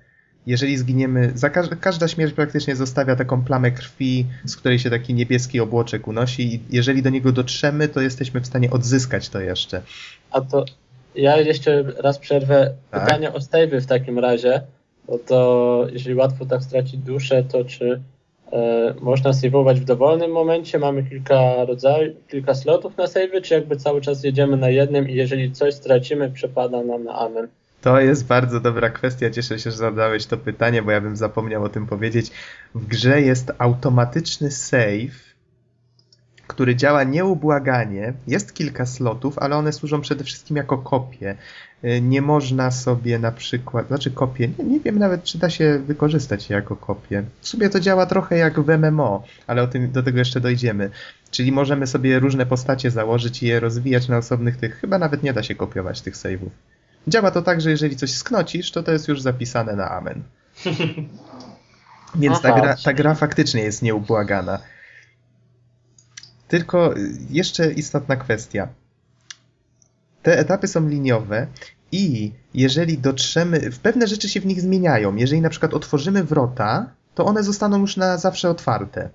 Jeżeli 0.45 0.77
zginiemy, 0.77 1.31
za 1.35 1.49
każda, 1.49 1.75
każda 1.75 2.07
śmierć 2.07 2.33
praktycznie 2.33 2.75
zostawia 2.75 3.15
taką 3.15 3.43
plamę 3.43 3.71
krwi, 3.71 4.25
z 4.45 4.55
której 4.55 4.79
się 4.79 4.89
taki 4.89 5.13
niebieski 5.13 5.59
obłoczek 5.59 6.07
unosi 6.07 6.55
i 6.55 6.63
jeżeli 6.69 7.01
do 7.01 7.09
niego 7.09 7.31
dotrzemy, 7.31 7.87
to 7.87 8.01
jesteśmy 8.01 8.41
w 8.41 8.47
stanie 8.47 8.71
odzyskać 8.71 9.29
to 9.29 9.39
jeszcze. 9.39 9.81
A 10.31 10.41
to 10.41 10.65
ja 11.15 11.37
jeszcze 11.37 11.83
raz 11.83 12.19
przerwę. 12.19 12.73
Tak? 12.91 13.05
Pytanie 13.05 13.33
o 13.33 13.39
stave'y 13.39 13.81
w 13.81 13.85
takim 13.85 14.19
razie, 14.19 14.61
bo 15.07 15.19
to 15.19 15.87
jeżeli 15.91 16.15
łatwo 16.15 16.45
tak 16.45 16.63
stracić 16.63 16.97
duszę, 16.97 17.43
to 17.43 17.65
czy 17.65 18.01
E, 18.51 18.93
można 19.01 19.33
saveować 19.33 19.79
w 19.79 19.83
dowolnym 19.83 20.31
momencie, 20.31 20.79
mamy 20.79 21.03
kilka 21.03 21.65
rodzajów, 21.65 22.15
kilka 22.27 22.55
slotów 22.55 22.97
na 22.97 23.07
save, 23.07 23.41
czy 23.43 23.53
jakby 23.53 23.75
cały 23.75 24.01
czas 24.01 24.23
jedziemy 24.23 24.57
na 24.57 24.69
jednym 24.69 25.09
i 25.09 25.13
jeżeli 25.13 25.51
coś 25.51 25.73
stracimy, 25.73 26.31
przepada 26.31 26.83
nam 26.83 27.03
na 27.03 27.13
amen. 27.13 27.47
To 27.81 27.99
jest 27.99 28.27
bardzo 28.27 28.59
dobra 28.59 28.89
kwestia. 28.89 29.29
Cieszę 29.29 29.59
się, 29.59 29.71
że 29.71 29.77
zadałeś 29.77 30.25
to 30.25 30.37
pytanie, 30.37 30.81
bo 30.81 30.91
ja 30.91 31.01
bym 31.01 31.15
zapomniał 31.15 31.63
o 31.63 31.69
tym 31.69 31.87
powiedzieć. 31.87 32.31
W 32.75 32.87
grze 32.87 33.21
jest 33.21 33.51
automatyczny 33.57 34.51
save, 34.51 35.35
który 36.47 36.75
działa 36.75 37.03
nieubłaganie. 37.03 38.13
Jest 38.27 38.53
kilka 38.53 38.85
slotów, 38.85 39.39
ale 39.39 39.55
one 39.55 39.73
służą 39.73 40.01
przede 40.01 40.23
wszystkim 40.23 40.57
jako 40.57 40.77
kopie. 40.77 41.37
Y, 41.83 42.01
nie 42.01 42.21
można 42.21 42.71
sobie 42.71 43.19
na 43.19 43.31
przykład, 43.31 43.87
znaczy 43.87 44.11
kopie, 44.11 44.49
nie, 44.59 44.65
nie, 44.65 44.79
wiem 44.79 44.99
nawet, 44.99 45.23
czy 45.23 45.37
da 45.37 45.49
się 45.49 45.79
wykorzystać 45.79 46.49
jako 46.49 46.75
kopie. 46.75 47.23
W 47.41 47.47
sumie 47.47 47.69
to 47.69 47.79
działa 47.79 48.05
trochę 48.05 48.37
jak 48.37 48.59
w 48.59 48.69
MMO, 48.77 49.23
ale 49.47 49.63
o 49.63 49.67
tym, 49.67 49.91
do 49.91 50.03
tego 50.03 50.19
jeszcze 50.19 50.41
dojdziemy. 50.41 50.89
Czyli 51.31 51.51
możemy 51.51 51.87
sobie 51.87 52.19
różne 52.19 52.45
postacie 52.45 52.91
założyć 52.91 53.43
i 53.43 53.47
je 53.47 53.59
rozwijać 53.59 54.07
na 54.07 54.17
osobnych 54.17 54.57
tych, 54.57 54.79
chyba 54.79 54.97
nawet 54.97 55.23
nie 55.23 55.33
da 55.33 55.43
się 55.43 55.55
kopiować 55.55 56.01
tych 56.01 56.17
saveów. 56.17 56.51
Działa 57.07 57.31
to 57.31 57.41
tak, 57.41 57.61
że 57.61 57.69
jeżeli 57.69 57.95
coś 57.95 58.13
sknocisz, 58.13 58.71
to 58.71 58.83
to 58.83 58.91
jest 58.91 59.07
już 59.07 59.21
zapisane 59.21 59.75
na 59.75 59.91
amen. 59.91 60.23
Więc 62.15 62.41
ta 62.41 62.61
gra, 62.61 62.75
ta 62.83 62.93
gra 62.93 63.15
faktycznie 63.15 63.61
jest 63.61 63.81
nieubłagana. 63.81 64.59
Tylko 66.47 66.93
jeszcze 67.29 67.71
istotna 67.71 68.15
kwestia. 68.15 68.67
Te 70.27 70.39
etapy 70.39 70.67
są 70.67 70.87
liniowe 70.87 71.47
I 71.91 72.31
jeżeli 72.53 72.97
dotrzemy, 72.97 73.71
w 73.71 73.79
pewne 73.79 74.07
rzeczy 74.07 74.29
się 74.29 74.41
w 74.41 74.45
nich 74.45 74.61
zmieniają. 74.61 75.15
Jeżeli 75.15 75.41
na 75.41 75.49
przykład 75.49 75.73
otworzymy 75.73 76.23
wrota, 76.23 76.89
to 77.15 77.25
one 77.25 77.43
zostaną 77.43 77.79
już 77.79 77.97
na 77.97 78.17
zawsze 78.17 78.49
otwarte. 78.49 79.09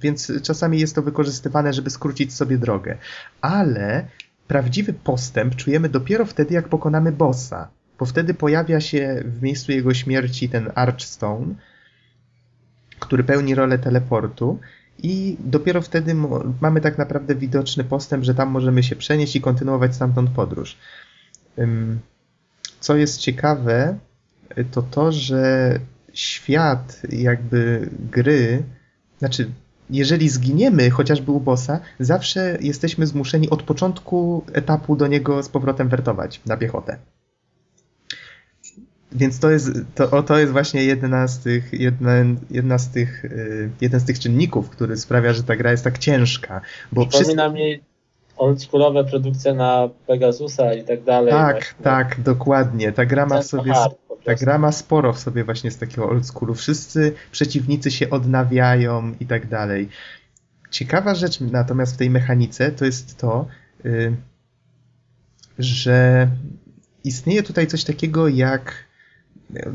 Więc 0.00 0.32
czasami 0.42 0.80
jest 0.80 0.94
to 0.94 1.02
wykorzystywane, 1.02 1.72
żeby 1.72 1.90
skrócić 1.90 2.34
sobie 2.34 2.58
drogę. 2.58 2.98
Ale 3.40 4.06
prawdziwy 4.48 4.92
postęp 4.92 5.56
czujemy 5.56 5.88
dopiero 5.88 6.26
wtedy, 6.26 6.54
jak 6.54 6.68
pokonamy 6.68 7.12
bossa. 7.12 7.68
Bo 7.98 8.06
wtedy 8.06 8.34
pojawia 8.34 8.80
się 8.80 9.22
w 9.24 9.42
miejscu 9.42 9.72
jego 9.72 9.94
śmierci 9.94 10.48
ten 10.48 10.70
Archstone, 10.74 11.54
który 12.98 13.24
pełni 13.24 13.54
rolę 13.54 13.78
teleportu. 13.78 14.58
I 15.02 15.36
dopiero 15.40 15.82
wtedy 15.82 16.14
mamy 16.60 16.80
tak 16.80 16.98
naprawdę 16.98 17.34
widoczny 17.34 17.84
postęp, 17.84 18.24
że 18.24 18.34
tam 18.34 18.48
możemy 18.48 18.82
się 18.82 18.96
przenieść 18.96 19.36
i 19.36 19.40
kontynuować 19.40 19.94
stamtąd 19.94 20.30
podróż. 20.30 20.76
Co 22.80 22.96
jest 22.96 23.18
ciekawe, 23.18 23.98
to 24.70 24.82
to, 24.82 25.12
że 25.12 25.78
świat 26.12 27.02
jakby 27.08 27.90
gry, 28.10 28.62
znaczy 29.18 29.50
jeżeli 29.90 30.28
zginiemy 30.28 30.90
chociażby 30.90 31.32
u 31.32 31.40
bossa, 31.40 31.80
zawsze 32.00 32.58
jesteśmy 32.60 33.06
zmuszeni 33.06 33.50
od 33.50 33.62
początku 33.62 34.44
etapu 34.52 34.96
do 34.96 35.06
niego 35.06 35.42
z 35.42 35.48
powrotem 35.48 35.88
wertować 35.88 36.40
na 36.46 36.56
piechotę. 36.56 36.98
Więc 39.14 39.38
to 39.38 39.50
jest, 39.50 39.70
to, 39.94 40.22
to 40.22 40.38
jest 40.38 40.52
właśnie 40.52 40.84
jedna 40.84 41.28
z 41.28 41.38
tych, 41.38 41.72
jedna, 41.72 42.12
jedna 42.50 42.78
z 42.78 42.90
tych, 42.90 43.24
y, 43.24 43.70
jeden 43.80 44.00
z 44.00 44.04
tych 44.04 44.18
czynników, 44.18 44.70
który 44.70 44.96
sprawia, 44.96 45.32
że 45.32 45.42
ta 45.42 45.56
gra 45.56 45.70
jest 45.70 45.84
tak 45.84 45.98
ciężka. 45.98 46.60
Bo 46.92 47.06
Przypomina 47.06 47.50
wszyscy... 47.50 47.64
mi 47.64 47.80
oldschoolowe 48.36 49.04
produkcje 49.04 49.54
na 49.54 49.88
Pegasusa 50.06 50.74
i 50.74 50.84
tak 50.84 51.02
dalej. 51.02 51.32
Tak, 51.32 51.54
właśnie. 51.54 51.84
tak, 51.84 52.20
dokładnie. 52.20 52.92
Ta 52.92 53.06
gra 53.06 53.26
ma 53.26 53.42
sobie... 53.42 53.72
Hard, 53.72 53.96
ta 54.24 54.34
gra 54.34 54.58
ma 54.58 54.72
sporo 54.72 55.12
w 55.12 55.18
sobie 55.18 55.44
właśnie 55.44 55.70
z 55.70 55.78
takiego 55.78 56.08
oldschoolu. 56.08 56.54
Wszyscy 56.54 57.12
przeciwnicy 57.32 57.90
się 57.90 58.10
odnawiają 58.10 59.14
i 59.20 59.26
tak 59.26 59.46
dalej. 59.46 59.88
Ciekawa 60.70 61.14
rzecz 61.14 61.40
natomiast 61.40 61.94
w 61.94 61.98
tej 61.98 62.10
mechanice 62.10 62.70
to 62.72 62.84
jest 62.84 63.18
to, 63.18 63.46
y, 63.84 64.16
że 65.58 66.28
istnieje 67.04 67.42
tutaj 67.42 67.66
coś 67.66 67.84
takiego 67.84 68.28
jak 68.28 68.74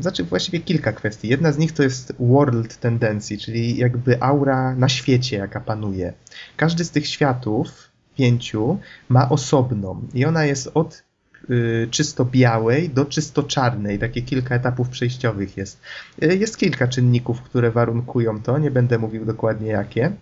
znaczy 0.00 0.24
właściwie 0.24 0.60
kilka 0.60 0.92
kwestii. 0.92 1.28
Jedna 1.28 1.52
z 1.52 1.58
nich 1.58 1.72
to 1.72 1.82
jest 1.82 2.12
world 2.20 2.76
tendency, 2.76 3.38
czyli 3.38 3.76
jakby 3.76 4.22
aura 4.22 4.74
na 4.74 4.88
świecie, 4.88 5.36
jaka 5.36 5.60
panuje. 5.60 6.12
Każdy 6.56 6.84
z 6.84 6.90
tych 6.90 7.06
światów, 7.06 7.90
pięciu, 8.16 8.78
ma 9.08 9.28
osobną 9.28 10.02
i 10.14 10.24
ona 10.24 10.44
jest 10.44 10.70
od 10.74 11.02
y, 11.50 11.88
czysto 11.90 12.24
białej 12.24 12.90
do 12.90 13.04
czysto 13.04 13.42
czarnej. 13.42 13.98
Takie 13.98 14.22
kilka 14.22 14.54
etapów 14.54 14.88
przejściowych 14.88 15.56
jest. 15.56 15.80
Y, 16.22 16.36
jest 16.36 16.56
kilka 16.56 16.88
czynników, 16.88 17.42
które 17.42 17.70
warunkują 17.70 18.42
to, 18.42 18.58
nie 18.58 18.70
będę 18.70 18.98
mówił 18.98 19.24
dokładnie 19.24 19.68
jakie. 19.68 20.12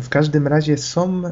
W 0.00 0.08
każdym 0.08 0.46
razie 0.46 0.78
są 0.78 1.22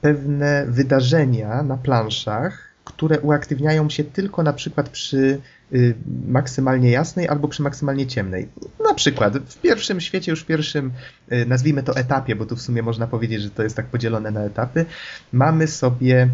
pewne 0.00 0.66
wydarzenia 0.68 1.62
na 1.62 1.76
planszach, 1.76 2.73
które 2.84 3.20
uaktywniają 3.20 3.90
się 3.90 4.04
tylko 4.04 4.42
na 4.42 4.52
przykład 4.52 4.88
przy 4.88 5.40
y, 5.72 5.94
maksymalnie 6.26 6.90
jasnej 6.90 7.28
albo 7.28 7.48
przy 7.48 7.62
maksymalnie 7.62 8.06
ciemnej. 8.06 8.48
Na 8.84 8.94
przykład 8.94 9.38
w 9.38 9.60
pierwszym 9.60 10.00
świecie, 10.00 10.32
już 10.32 10.42
w 10.42 10.46
pierwszym, 10.46 10.92
y, 11.32 11.46
nazwijmy 11.46 11.82
to 11.82 11.96
etapie, 11.96 12.36
bo 12.36 12.46
tu 12.46 12.56
w 12.56 12.62
sumie 12.62 12.82
można 12.82 13.06
powiedzieć, 13.06 13.42
że 13.42 13.50
to 13.50 13.62
jest 13.62 13.76
tak 13.76 13.86
podzielone 13.86 14.30
na 14.30 14.40
etapy, 14.40 14.86
mamy 15.32 15.66
sobie 15.66 16.28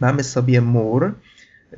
mamy 0.00 0.24
sobie 0.24 0.60
mur, 0.60 1.14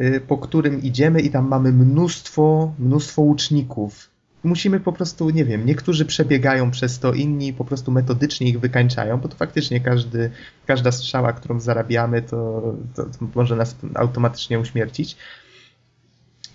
y, 0.01 0.21
po 0.29 0.39
którym 0.39 0.83
idziemy 0.83 1.21
i 1.21 1.31
tam 1.31 1.49
mamy 1.49 1.73
mnóstwo, 1.73 2.75
mnóstwo 2.79 3.23
łuczników 3.23 4.14
musimy 4.45 4.81
po 4.81 4.93
prostu, 4.93 5.31
nie 5.31 5.45
wiem, 5.45 5.67
niektórzy 5.67 6.05
przebiegają 6.05 6.71
przez 6.71 6.99
to, 6.99 7.13
inni 7.13 7.53
po 7.53 7.65
prostu 7.65 7.93
metodycznie 7.93 8.49
ich 8.49 8.61
wykańczają, 8.61 9.21
bo 9.21 9.29
to 9.29 9.37
faktycznie 9.37 9.81
każdy, 9.81 10.31
każda 10.67 10.93
strzała, 10.93 11.33
którą 11.33 11.61
zarabiamy, 11.61 12.23
to, 12.23 12.63
to, 12.95 13.05
to 13.05 13.27
może 13.35 13.57
nas 13.57 13.77
automatycznie 13.95 14.61
uśmiercić. 14.61 15.17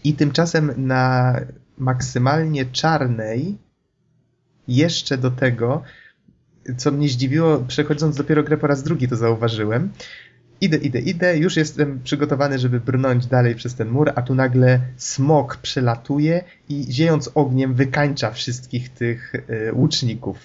I 0.03 0.13
tymczasem 0.13 0.73
na 0.77 1.35
maksymalnie 1.77 2.65
czarnej, 2.65 3.57
jeszcze 4.67 5.17
do 5.17 5.31
tego, 5.31 5.83
co 6.77 6.91
mnie 6.91 7.09
zdziwiło, 7.09 7.57
przechodząc 7.67 8.15
dopiero 8.15 8.43
grę 8.43 8.57
po 8.57 8.67
raz 8.67 8.83
drugi 8.83 9.07
to 9.07 9.15
zauważyłem, 9.15 9.91
idę, 10.61 10.77
idę, 10.77 10.99
idę, 10.99 11.37
już 11.37 11.57
jestem 11.57 11.99
przygotowany, 12.03 12.59
żeby 12.59 12.79
brnąć 12.79 13.25
dalej 13.25 13.55
przez 13.55 13.75
ten 13.75 13.89
mur, 13.89 14.11
a 14.15 14.21
tu 14.21 14.35
nagle 14.35 14.79
smok 14.97 15.57
przelatuje 15.57 16.43
i 16.69 16.85
ziejąc 16.89 17.31
ogniem 17.35 17.73
wykańcza 17.73 18.31
wszystkich 18.31 18.89
tych 18.89 19.35
y, 19.35 19.73
łuczników. 19.73 20.37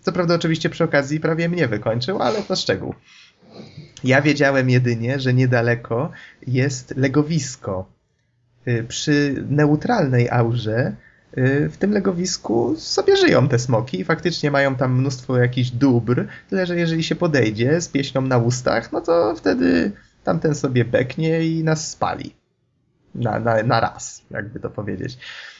Co 0.00 0.12
prawda 0.12 0.34
oczywiście 0.34 0.70
przy 0.70 0.84
okazji 0.84 1.20
prawie 1.20 1.48
mnie 1.48 1.68
wykończył, 1.68 2.22
ale 2.22 2.42
to 2.42 2.56
szczegół. 2.56 2.94
Ja 4.04 4.22
wiedziałem 4.22 4.70
jedynie, 4.70 5.20
że 5.20 5.34
niedaleko 5.34 6.10
jest 6.46 6.96
legowisko. 6.96 7.86
Y, 8.68 8.84
przy 8.88 9.44
neutralnej 9.48 10.30
aurze 10.30 10.96
w 11.70 11.76
tym 11.78 11.92
legowisku 11.92 12.74
sobie 12.76 13.16
żyją 13.16 13.48
te 13.48 13.58
smoki 13.58 14.00
i 14.00 14.04
faktycznie 14.04 14.50
mają 14.50 14.74
tam 14.74 14.98
mnóstwo 14.98 15.38
jakichś 15.38 15.70
dóbr, 15.70 16.26
tyle 16.50 16.66
że 16.66 16.76
jeżeli 16.76 17.02
się 17.02 17.14
podejdzie 17.14 17.80
z 17.80 17.88
pieśnią 17.88 18.20
na 18.20 18.38
ustach, 18.38 18.92
no 18.92 19.00
to 19.00 19.34
wtedy 19.36 19.92
tamten 20.24 20.54
sobie 20.54 20.84
beknie 20.84 21.44
i 21.44 21.64
nas 21.64 21.90
spali. 21.90 22.34
Na, 23.14 23.38
na, 23.38 23.62
na 23.62 23.80
raz, 23.80 24.22
jakby 24.30 24.60
to 24.60 24.70
powiedzieć. 24.70 25.18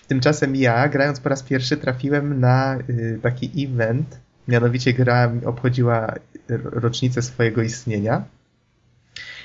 Tymczasem 0.08 0.56
ja, 0.56 0.88
grając 0.88 1.20
po 1.20 1.28
raz 1.28 1.42
pierwszy, 1.42 1.76
trafiłem 1.76 2.40
na 2.40 2.78
y, 2.88 3.18
taki 3.22 3.64
event, 3.64 4.20
mianowicie 4.48 4.92
gra 4.92 5.32
obchodziła 5.44 6.14
rocznicę 6.48 7.22
swojego 7.22 7.62
istnienia 7.62 8.24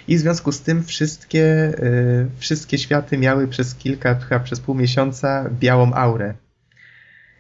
i 0.08 0.18
w 0.18 0.20
związku 0.20 0.52
z 0.52 0.62
tym 0.62 0.84
wszystkie, 0.84 1.44
y, 1.80 2.28
wszystkie 2.38 2.78
światy 2.78 3.18
miały 3.18 3.48
przez 3.48 3.76
kilka, 3.76 4.16
chyba 4.16 4.40
przez 4.40 4.60
pół 4.60 4.76
miesiąca 4.76 5.50
białą 5.60 5.94
aurę. 5.94 6.34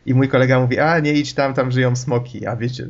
I 0.05 0.13
mój 0.13 0.30
kolega 0.30 0.59
mówi, 0.59 0.80
a 0.80 0.99
nie 0.99 1.13
idź 1.13 1.34
tam, 1.34 1.53
tam 1.53 1.72
żyją 1.72 1.95
smoki. 1.95 2.45
A 2.45 2.55
wiecie, 2.55 2.88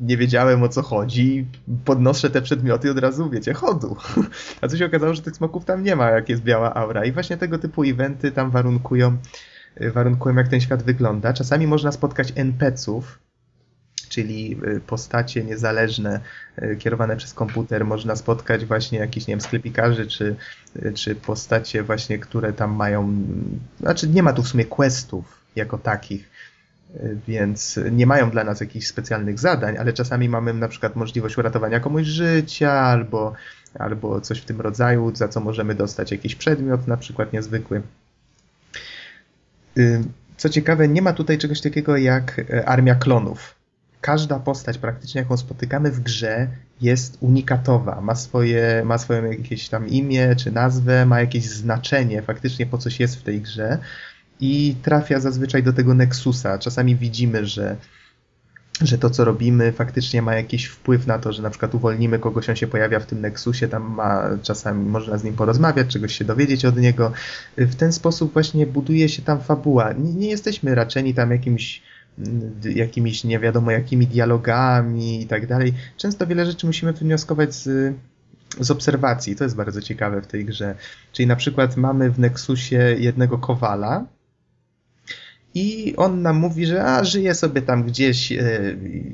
nie 0.00 0.16
wiedziałem 0.16 0.62
o 0.62 0.68
co 0.68 0.82
chodzi, 0.82 1.46
podnoszę 1.84 2.30
te 2.30 2.42
przedmioty 2.42 2.88
i 2.88 2.90
od 2.90 2.98
razu, 2.98 3.30
wiecie, 3.30 3.52
chodu. 3.52 3.96
A 4.60 4.68
co 4.68 4.76
się 4.76 4.86
okazało, 4.86 5.14
że 5.14 5.22
tych 5.22 5.36
smoków 5.36 5.64
tam 5.64 5.82
nie 5.82 5.96
ma, 5.96 6.10
jak 6.10 6.28
jest 6.28 6.42
biała 6.42 6.74
aura. 6.74 7.04
I 7.04 7.12
właśnie 7.12 7.36
tego 7.36 7.58
typu 7.58 7.82
eventy 7.82 8.30
tam 8.30 8.50
warunkują, 8.50 9.16
y, 9.80 9.90
warunkują 9.90 10.36
jak 10.36 10.48
ten 10.48 10.60
świat 10.60 10.82
wygląda. 10.82 11.32
Czasami 11.32 11.66
można 11.66 11.92
spotkać 11.92 12.32
NPC-ów, 12.36 13.18
czyli 14.12 14.58
y, 14.66 14.80
postacie 14.80 15.44
niezależne 15.44 16.20
y, 16.62 16.76
kierowane 16.76 17.16
przez 17.16 17.34
komputer. 17.34 17.84
Można 17.84 18.16
spotkać 18.16 18.64
właśnie 18.64 18.98
jakichś, 18.98 19.26
nie 19.26 19.32
wiem, 19.32 19.40
sklepikarzy, 19.40 20.06
czy, 20.06 20.36
y, 20.76 20.92
czy 20.92 21.14
postacie 21.14 21.82
właśnie, 21.82 22.18
które 22.18 22.52
tam 22.52 22.72
mają, 22.72 23.12
znaczy 23.80 24.08
nie 24.08 24.22
ma 24.22 24.32
tu 24.32 24.42
w 24.42 24.48
sumie 24.48 24.64
questów 24.64 25.24
jako 25.56 25.78
takich, 25.78 26.30
więc 27.28 27.80
nie 27.92 28.06
mają 28.06 28.30
dla 28.30 28.44
nas 28.44 28.60
jakichś 28.60 28.86
specjalnych 28.86 29.38
zadań, 29.38 29.76
ale 29.78 29.92
czasami 29.92 30.28
mamy 30.28 30.54
na 30.54 30.68
przykład 30.68 30.96
możliwość 30.96 31.38
uratowania 31.38 31.80
komuś 31.80 32.06
życia 32.06 32.72
albo, 32.72 33.32
albo 33.78 34.20
coś 34.20 34.40
w 34.40 34.44
tym 34.44 34.60
rodzaju, 34.60 35.14
za 35.14 35.28
co 35.28 35.40
możemy 35.40 35.74
dostać 35.74 36.12
jakiś 36.12 36.34
przedmiot, 36.34 36.86
na 36.86 36.96
przykład 36.96 37.32
niezwykły. 37.32 37.82
Co 40.36 40.48
ciekawe, 40.48 40.88
nie 40.88 41.02
ma 41.02 41.12
tutaj 41.12 41.38
czegoś 41.38 41.60
takiego 41.60 41.96
jak 41.96 42.40
armia 42.66 42.94
klonów 42.94 43.61
każda 44.02 44.38
postać 44.38 44.78
praktycznie, 44.78 45.20
jaką 45.20 45.36
spotykamy 45.36 45.90
w 45.90 46.00
grze, 46.00 46.48
jest 46.80 47.16
unikatowa. 47.20 48.00
Ma 48.00 48.14
swoje, 48.14 48.82
ma 48.84 48.98
swoje 48.98 49.22
jakieś 49.22 49.68
tam 49.68 49.88
imię 49.88 50.36
czy 50.36 50.52
nazwę, 50.52 51.06
ma 51.06 51.20
jakieś 51.20 51.48
znaczenie, 51.48 52.22
faktycznie 52.22 52.66
po 52.66 52.78
coś 52.78 53.00
jest 53.00 53.16
w 53.16 53.22
tej 53.22 53.40
grze 53.40 53.78
i 54.40 54.76
trafia 54.82 55.20
zazwyczaj 55.20 55.62
do 55.62 55.72
tego 55.72 55.94
Nexusa. 55.94 56.58
Czasami 56.58 56.96
widzimy, 56.96 57.46
że 57.46 57.76
że 58.80 58.98
to, 58.98 59.10
co 59.10 59.24
robimy, 59.24 59.72
faktycznie 59.72 60.22
ma 60.22 60.34
jakiś 60.34 60.66
wpływ 60.66 61.06
na 61.06 61.18
to, 61.18 61.32
że 61.32 61.42
na 61.42 61.50
przykład 61.50 61.74
uwolnimy 61.74 62.18
kogoś, 62.18 62.48
on 62.48 62.56
się 62.56 62.66
pojawia 62.66 63.00
w 63.00 63.06
tym 63.06 63.20
Nexusie, 63.20 63.68
tam 63.68 63.82
ma 63.82 64.24
czasami 64.42 64.86
można 64.86 65.18
z 65.18 65.24
nim 65.24 65.34
porozmawiać, 65.34 65.86
czegoś 65.86 66.18
się 66.18 66.24
dowiedzieć 66.24 66.64
od 66.64 66.76
niego. 66.76 67.12
W 67.56 67.74
ten 67.74 67.92
sposób 67.92 68.32
właśnie 68.32 68.66
buduje 68.66 69.08
się 69.08 69.22
tam 69.22 69.40
fabuła. 69.40 69.92
Nie, 69.92 70.14
nie 70.14 70.28
jesteśmy 70.28 70.74
raczeni 70.74 71.14
tam 71.14 71.30
jakimś 71.30 71.82
jakimiś 72.74 73.24
nie 73.24 73.38
wiadomo 73.38 73.70
jakimi 73.70 74.06
dialogami 74.06 75.22
i 75.22 75.26
tak 75.26 75.46
dalej. 75.46 75.74
Często 75.96 76.26
wiele 76.26 76.46
rzeczy 76.46 76.66
musimy 76.66 76.92
wnioskować 76.92 77.54
z, 77.54 77.94
z 78.60 78.70
obserwacji. 78.70 79.36
To 79.36 79.44
jest 79.44 79.56
bardzo 79.56 79.82
ciekawe 79.82 80.22
w 80.22 80.26
tej 80.26 80.44
grze. 80.44 80.74
Czyli 81.12 81.26
na 81.26 81.36
przykład 81.36 81.76
mamy 81.76 82.10
w 82.10 82.18
Nexusie 82.18 82.96
jednego 82.98 83.38
kowala 83.38 84.06
i 85.54 85.94
on 85.96 86.22
nam 86.22 86.36
mówi, 86.36 86.66
że 86.66 86.84
a, 86.84 87.04
żyje 87.04 87.34
sobie 87.34 87.62
tam 87.62 87.82
gdzieś 87.82 88.32
e, 88.32 88.38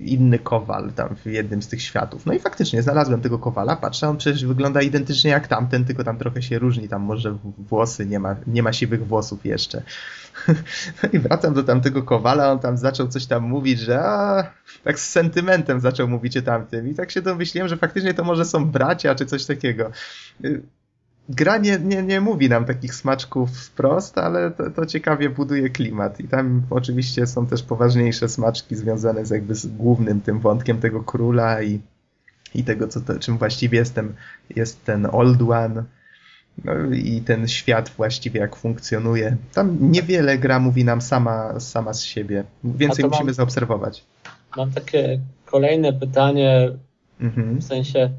inny 0.04 0.38
kowal 0.38 0.92
tam 0.92 1.16
w 1.16 1.26
jednym 1.26 1.62
z 1.62 1.68
tych 1.68 1.82
światów. 1.82 2.26
No 2.26 2.32
i 2.32 2.38
faktycznie 2.38 2.82
znalazłem 2.82 3.20
tego 3.20 3.38
kowala, 3.38 3.76
patrzę, 3.76 4.08
on 4.08 4.16
przecież 4.16 4.44
wygląda 4.44 4.82
identycznie 4.82 5.30
jak 5.30 5.48
tamten, 5.48 5.84
tylko 5.84 6.04
tam 6.04 6.18
trochę 6.18 6.42
się 6.42 6.58
różni, 6.58 6.88
tam 6.88 7.02
może 7.02 7.36
włosy, 7.58 8.06
nie 8.06 8.18
ma, 8.18 8.36
nie 8.46 8.62
ma 8.62 8.72
siwych 8.72 9.06
włosów 9.06 9.46
jeszcze. 9.46 9.82
No 11.02 11.08
i 11.12 11.18
wracam 11.18 11.54
do 11.54 11.62
tamtego 11.62 12.02
kowala, 12.02 12.52
on 12.52 12.58
tam 12.58 12.76
zaczął 12.76 13.08
coś 13.08 13.26
tam 13.26 13.42
mówić, 13.42 13.80
że 13.80 14.00
a, 14.00 14.50
tak 14.84 15.00
z 15.00 15.10
sentymentem 15.10 15.80
zaczął 15.80 16.08
mówić 16.08 16.36
o 16.36 16.42
tamtym 16.42 16.88
i 16.88 16.94
tak 16.94 17.10
się 17.10 17.22
domyśliłem, 17.22 17.68
że 17.68 17.76
faktycznie 17.76 18.14
to 18.14 18.24
może 18.24 18.44
są 18.44 18.64
bracia 18.70 19.14
czy 19.14 19.26
coś 19.26 19.46
takiego 19.46 19.90
gra 21.28 21.58
nie, 21.58 21.78
nie, 21.78 22.02
nie 22.02 22.20
mówi 22.20 22.48
nam 22.48 22.64
takich 22.64 22.94
smaczków 22.94 23.58
wprost, 23.58 24.18
ale 24.18 24.50
to, 24.50 24.70
to, 24.70 24.86
ciekawie 24.86 25.30
buduje 25.30 25.70
klimat. 25.70 26.20
I 26.20 26.28
tam 26.28 26.62
oczywiście 26.70 27.26
są 27.26 27.46
też 27.46 27.62
poważniejsze 27.62 28.28
smaczki 28.28 28.76
związane 28.76 29.26
z 29.26 29.30
jakby 29.30 29.54
z 29.54 29.66
głównym 29.66 30.20
tym 30.20 30.40
wątkiem 30.40 30.80
tego 30.80 31.02
króla 31.02 31.62
i, 31.62 31.80
i 32.54 32.64
tego, 32.64 32.88
co 32.88 33.00
to, 33.00 33.18
czym 33.18 33.38
właściwie 33.38 33.78
jestem, 33.78 34.14
jest 34.56 34.84
ten 34.84 35.06
Old 35.12 35.42
One. 35.42 35.84
No 36.64 36.72
i 36.94 37.20
ten 37.20 37.48
świat 37.48 37.88
właściwie 37.96 38.40
jak 38.40 38.56
funkcjonuje. 38.56 39.36
Tam 39.54 39.90
niewiele 39.90 40.38
gra 40.38 40.58
mówi 40.58 40.84
nam 40.84 41.00
sama, 41.00 41.60
sama 41.60 41.94
z 41.94 42.02
siebie. 42.02 42.44
Więcej 42.64 43.04
musimy 43.04 43.24
mam, 43.24 43.34
zaobserwować. 43.34 44.04
Mam 44.56 44.72
takie 44.72 45.20
kolejne 45.44 45.92
pytanie, 45.92 46.70
mhm. 47.20 47.58
w 47.58 47.64
sensie 47.64 48.10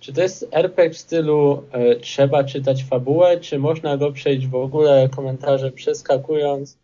czy 0.00 0.12
to 0.12 0.22
jest 0.22 0.48
RPG 0.52 0.90
w 0.90 0.98
stylu 0.98 1.62
e, 1.72 1.96
trzeba 1.96 2.44
czytać 2.44 2.84
fabułę, 2.84 3.40
czy 3.40 3.58
można 3.58 3.96
go 3.96 4.12
przejść 4.12 4.46
w 4.46 4.54
ogóle 4.54 5.08
komentarze 5.16 5.70
przeskakując? 5.70 6.78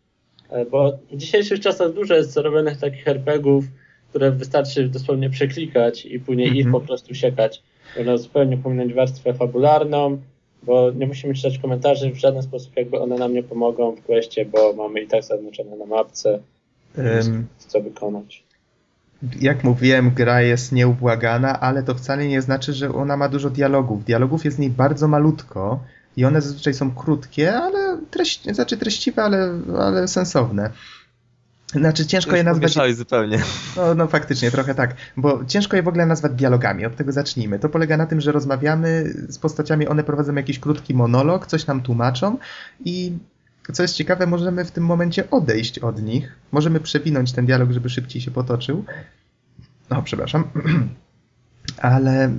E, 0.51 0.65
bo 0.65 0.93
w 1.13 1.17
dzisiejszych 1.17 1.61
czasach 1.61 1.93
dużo 1.93 2.15
jest 2.15 2.33
zarobionych 2.33 2.79
takich 2.79 3.09
RPGów, 3.09 3.65
które 4.11 4.31
wystarczy 4.31 4.89
dosłownie 4.89 5.31
przeklikać 5.31 6.07
i 6.07 6.21
później 6.21 6.47
mm 6.47 6.57
-hmm. 6.57 6.61
ich 6.61 6.67
mhm. 6.67 6.83
po 6.83 6.89
prostu 6.89 7.15
siekać. 7.15 7.63
Można 7.97 8.17
zupełnie 8.17 8.57
pominąć 8.57 8.95
warstwę 8.95 9.35
fabularną, 9.35 10.19
bo 10.63 10.91
nie 10.91 11.07
musimy 11.07 11.35
czytać 11.35 11.59
komentarzy 11.59 12.11
w 12.11 12.17
żaden 12.17 12.43
sposób, 12.43 12.77
jakby 12.77 12.99
one 13.01 13.17
nam 13.17 13.35
nie 13.35 13.43
pomogą 13.43 13.93
w 13.93 14.03
kwestii, 14.03 14.45
bo 14.45 14.73
mamy 14.73 15.01
i 15.01 15.07
tak 15.07 15.25
zaznaczone 15.25 15.77
na 15.77 15.87
mapce, 15.87 16.41
um, 16.99 17.47
co 17.59 17.81
wykonać 17.81 18.46
jak 19.41 19.65
mówiłem, 19.65 20.11
gra 20.11 20.43
jest 20.43 20.73
nieubłagana, 20.73 21.61
ale 21.61 21.83
to 21.83 21.95
wcale 21.95 22.29
nie 22.29 22.43
znaczy, 22.43 22.73
że 22.73 22.95
ona 22.95 23.17
ma 23.17 23.29
dużo 23.29 23.51
dialogów. 23.51 24.05
Dialogów 24.05 24.45
jest 24.45 24.57
w 24.57 24.61
niej 24.61 24.71
bardzo 24.71 25.09
malutko 25.09 25.81
i 26.17 26.25
one 26.25 26.41
zazwyczaj 26.41 26.75
są 26.75 26.95
krótkie, 26.95 27.55
ale 27.55 27.99
treść, 28.11 28.55
znaczy 28.55 28.77
treściwe, 28.77 29.23
ale, 29.23 29.51
ale 29.79 30.09
sensowne. 30.09 30.71
Znaczy 31.67 32.07
ciężko 32.07 32.37
je 32.37 32.45
nazwać. 32.45 32.95
zupełnie. 32.95 33.43
No, 33.77 33.95
no 33.95 34.07
faktycznie, 34.07 34.51
trochę 34.51 34.75
tak. 34.75 34.95
Bo 35.17 35.45
ciężko 35.45 35.77
je 35.77 35.83
w 35.83 35.89
ogóle 35.89 36.07
nazwać 36.07 36.33
dialogami, 36.33 36.87
od 36.87 36.97
tego 36.97 37.13
zacznijmy. 37.13 37.59
To 37.59 37.69
polega 37.69 37.97
na 37.97 38.07
tym, 38.07 38.21
że 38.21 38.33
rozmawiamy 38.33 39.05
z 39.29 39.39
postaciami, 39.39 39.89
one 39.89 40.05
prowadzą 40.05 40.35
jakiś 40.35 40.59
krótki 40.59 40.95
monolog, 40.95 41.47
coś 41.47 41.67
nam 41.67 41.83
tłumaczą 41.83 42.39
i 42.85 43.13
co 43.73 43.83
jest 43.83 43.95
ciekawe, 43.95 44.27
możemy 44.27 44.65
w 44.65 44.71
tym 44.71 44.85
momencie 44.85 45.31
odejść 45.31 45.79
od 45.79 46.03
nich. 46.03 46.33
Możemy 46.53 46.81
przewinąć 46.81 47.33
ten 47.33 47.47
dialog, 47.47 47.71
żeby 47.71 47.91
szybciej 47.91 48.23
się 48.23 48.31
potoczył. 48.31 48.85
No, 49.91 50.03
przepraszam. 50.03 50.45
Ale, 51.83 52.31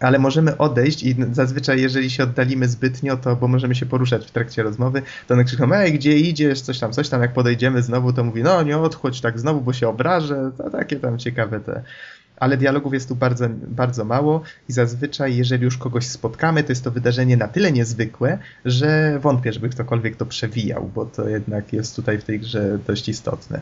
ale 0.00 0.18
możemy 0.18 0.58
odejść 0.58 1.02
i 1.02 1.16
zazwyczaj, 1.32 1.80
jeżeli 1.80 2.10
się 2.10 2.22
oddalimy 2.22 2.68
zbytnio, 2.68 3.16
to 3.16 3.36
bo 3.36 3.48
możemy 3.48 3.74
się 3.74 3.86
poruszać 3.86 4.26
w 4.26 4.30
trakcie 4.30 4.62
rozmowy, 4.62 5.02
to 5.26 5.34
one 5.34 5.44
krzyczą, 5.44 5.72
ej, 5.72 5.92
gdzie 5.92 6.18
idziesz, 6.18 6.60
coś 6.60 6.78
tam, 6.78 6.92
coś 6.92 7.08
tam. 7.08 7.22
Jak 7.22 7.32
podejdziemy 7.32 7.82
znowu, 7.82 8.12
to 8.12 8.24
mówi, 8.24 8.42
no 8.42 8.62
nie 8.62 8.78
odchodź 8.78 9.20
tak 9.20 9.38
znowu, 9.38 9.60
bo 9.60 9.72
się 9.72 9.88
obrażę. 9.88 10.50
To 10.58 10.70
takie 10.70 10.96
tam 10.96 11.18
ciekawe 11.18 11.60
te 11.60 11.82
ale 12.36 12.56
dialogów 12.56 12.94
jest 12.94 13.08
tu 13.08 13.16
bardzo, 13.16 13.48
bardzo 13.50 14.04
mało 14.04 14.42
i 14.68 14.72
zazwyczaj, 14.72 15.36
jeżeli 15.36 15.64
już 15.64 15.78
kogoś 15.78 16.06
spotkamy, 16.06 16.64
to 16.64 16.72
jest 16.72 16.84
to 16.84 16.90
wydarzenie 16.90 17.36
na 17.36 17.48
tyle 17.48 17.72
niezwykłe, 17.72 18.38
że 18.64 19.18
wątpię, 19.18 19.52
żeby 19.52 19.68
ktokolwiek 19.68 20.16
to 20.16 20.26
przewijał, 20.26 20.90
bo 20.94 21.06
to 21.06 21.28
jednak 21.28 21.72
jest 21.72 21.96
tutaj 21.96 22.18
w 22.18 22.24
tej 22.24 22.40
grze 22.40 22.78
dość 22.86 23.08
istotne. 23.08 23.60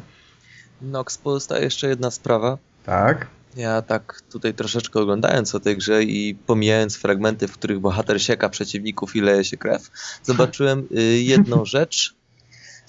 Nox, 0.82 1.18
pozostaje 1.18 1.64
jeszcze 1.64 1.88
jedna 1.88 2.10
sprawa. 2.10 2.58
Tak. 2.86 3.26
Ja 3.56 3.82
tak 3.82 4.22
tutaj 4.30 4.54
troszeczkę 4.54 5.00
oglądając 5.00 5.54
o 5.54 5.60
tej 5.60 5.76
grze 5.76 6.02
i 6.02 6.34
pomijając 6.34 6.96
fragmenty, 6.96 7.48
w 7.48 7.52
których 7.52 7.80
bohater 7.80 8.22
sieka 8.22 8.48
przeciwników 8.48 9.16
i 9.16 9.20
leje 9.20 9.44
się 9.44 9.56
krew, 9.56 9.90
zobaczyłem 10.22 10.88
y, 10.98 11.02
jedną 11.22 11.64
rzecz, 11.76 12.14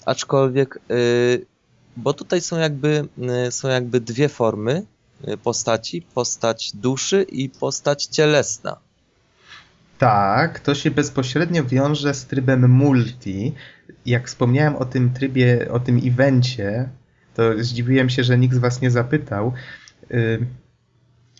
aczkolwiek, 0.06 0.78
y, 0.90 1.46
bo 1.96 2.12
tutaj 2.12 2.40
są 2.40 2.58
jakby, 2.58 3.08
y, 3.48 3.52
są 3.52 3.68
jakby 3.68 4.00
dwie 4.00 4.28
formy 4.28 4.86
postaci, 5.42 6.02
postać 6.14 6.72
duszy 6.74 7.22
i 7.22 7.48
postać 7.48 8.04
cielesna. 8.04 8.76
Tak, 9.98 10.60
to 10.60 10.74
się 10.74 10.90
bezpośrednio 10.90 11.64
wiąże 11.64 12.14
z 12.14 12.26
trybem 12.26 12.70
multi. 12.70 13.54
Jak 14.06 14.26
wspomniałem 14.26 14.76
o 14.76 14.84
tym 14.84 15.12
trybie, 15.12 15.72
o 15.72 15.80
tym 15.80 16.00
evencie, 16.04 16.88
to 17.34 17.42
zdziwiłem 17.58 18.10
się, 18.10 18.24
że 18.24 18.38
nikt 18.38 18.54
z 18.54 18.58
Was 18.58 18.80
nie 18.80 18.90
zapytał. 18.90 19.52
Y, 20.10 20.46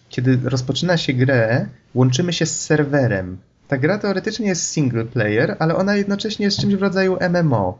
kiedy 0.08 0.38
rozpoczyna 0.44 0.96
się 0.96 1.12
grę, 1.12 1.68
łączymy 1.94 2.32
się 2.32 2.46
z 2.46 2.60
serwerem. 2.60 3.38
Ta 3.68 3.78
gra 3.78 3.98
teoretycznie 3.98 4.46
jest 4.46 4.70
single 4.70 5.04
player, 5.04 5.56
ale 5.58 5.76
ona 5.76 5.96
jednocześnie 5.96 6.44
jest 6.44 6.60
czymś 6.60 6.74
w 6.74 6.82
rodzaju 6.82 7.18
MMO. 7.30 7.78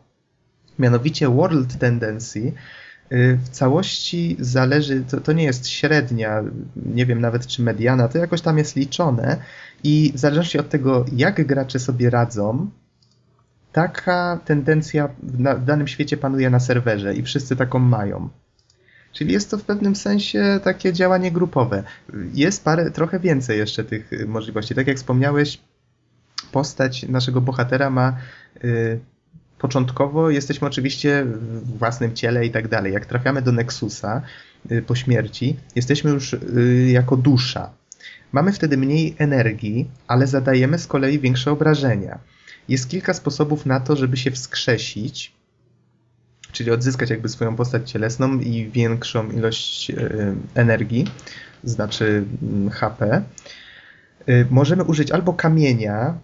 Mianowicie 0.79 1.29
World 1.29 1.79
Tendency 1.79 2.39
Y, 2.39 2.84
w 3.11 3.49
całości 3.49 4.37
zależy, 4.41 5.05
to, 5.11 5.21
to, 5.21 5.33
nie 5.33 5.45
jest 5.45 5.69
średnia, 5.69 6.43
nie 6.77 7.07
wiem 7.07 7.21
nawet 7.21 7.47
czy 7.47 7.63
mediana, 7.63 8.09
to 8.09 8.19
jakoś 8.19 8.41
tam 8.41 8.59
jest 8.59 8.77
liczone 8.77 9.37
i 9.85 10.13
w 10.15 10.19
zależności 10.19 10.59
od 10.59 10.69
tego, 10.69 11.05
jak 11.13 11.47
gracze 11.47 11.79
sobie 11.79 12.11
radzą, 12.11 12.71
taka 13.73 14.41
tendencja 14.45 15.09
w, 15.23 15.41
na, 15.41 15.55
w 15.55 15.65
danym 15.65 15.89
świecie 15.89 16.17
panuje 16.17 16.51
na 16.51 16.61
serwerze 16.61 17.15
i 17.15 17.23
wszyscy 17.23 17.57
taką 17.57 17.79
mają. 17.79 18.29
Czyli 19.13 19.33
jest 19.33 19.51
to 19.51 19.59
w 19.59 19.63
pewnym 19.63 19.97
sensie 19.97 20.61
takie 20.65 20.93
działanie 20.93 21.33
grupowe. 21.33 21.83
Jest 22.35 22.65
parę, 22.65 22.91
trochę 22.91 23.21
więcej 23.21 23.59
jeszcze 23.59 23.85
tych 23.85 24.11
możliwości. 24.27 24.75
Tak 24.75 24.87
jak 24.87 24.97
wspomniałeś, 24.97 25.61
postać 26.53 27.09
naszego 27.09 27.41
bohatera 27.41 27.91
ma 27.91 28.17
y, 28.65 29.01
początkowo 29.65 30.31
jesteśmy 30.31 30.69
oczywiście 30.69 31.25
w 31.25 31.79
własnym 31.79 32.15
ciele 32.15 32.47
i 32.47 32.51
tak 32.51 32.69
dalej. 32.69 32.93
Jak 32.93 33.07
trafiamy 33.07 33.43
do 33.43 33.53
Nexusa 33.53 34.23
y, 34.73 34.83
po 34.83 34.95
śmierci, 34.95 35.57
jesteśmy 35.75 36.11
już 36.11 36.33
y, 36.33 36.89
jako 36.93 37.17
dusza. 37.17 37.71
Mamy 38.33 38.53
wtedy 38.53 38.77
mniej 38.77 39.15
energii, 39.19 39.91
ale 40.09 40.27
zadajemy 40.27 40.79
z 40.79 40.87
kolei 40.87 41.19
większe 41.19 41.51
obrażenia. 41.51 42.19
Jest 42.69 42.89
kilka 42.89 43.15
sposobów 43.15 43.67
na 43.67 43.81
to, 43.81 43.97
żeby 43.97 44.17
się 44.17 44.31
wskrzesić, 44.31 45.33
czyli 46.53 46.71
odzyskać 46.71 47.11
jakby 47.11 47.29
swoją 47.29 47.57
postać 47.57 47.91
cielesną 47.91 48.39
i 48.41 48.71
większą 48.71 49.31
ilość 49.31 49.91
y, 49.91 50.35
energii, 50.55 51.05
znaczy 51.65 52.25
mm, 52.43 52.71
HP. 52.71 53.23
Możemy 54.51 54.85
użyć 54.85 55.13
albo 55.13 55.33
kamienia, 55.33 56.15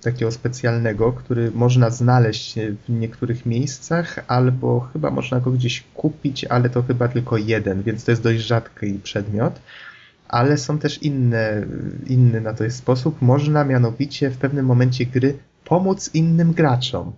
takiego 0.00 0.32
specjalnego, 0.32 1.12
który 1.12 1.50
można 1.50 1.90
znaleźć 1.90 2.54
w 2.88 2.88
niektórych 2.88 3.46
miejscach, 3.46 4.24
albo 4.26 4.80
chyba 4.80 5.10
można 5.10 5.40
go 5.40 5.50
gdzieś 5.50 5.84
kupić, 5.94 6.44
ale 6.44 6.70
to 6.70 6.82
chyba 6.82 7.08
tylko 7.08 7.36
jeden, 7.36 7.82
więc 7.82 8.04
to 8.04 8.10
jest 8.10 8.22
dość 8.22 8.40
rzadki 8.40 9.00
przedmiot. 9.02 9.60
Ale 10.28 10.58
są 10.58 10.78
też 10.78 11.02
inne, 11.02 11.66
inny 12.06 12.40
na 12.40 12.54
to 12.54 12.64
jest 12.64 12.76
sposób. 12.76 13.22
Można 13.22 13.64
mianowicie 13.64 14.30
w 14.30 14.36
pewnym 14.36 14.66
momencie 14.66 15.06
gry 15.06 15.38
pomóc 15.64 16.10
innym 16.14 16.52
graczom. 16.52 17.12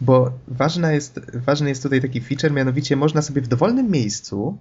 Bo 0.00 0.32
ważna 0.48 0.92
jest, 0.92 1.20
ważny 1.34 1.68
jest 1.68 1.82
tutaj 1.82 2.02
taki 2.02 2.20
feature, 2.20 2.52
mianowicie 2.52 2.96
można 2.96 3.22
sobie 3.22 3.42
w 3.42 3.48
dowolnym 3.48 3.90
miejscu 3.90 4.58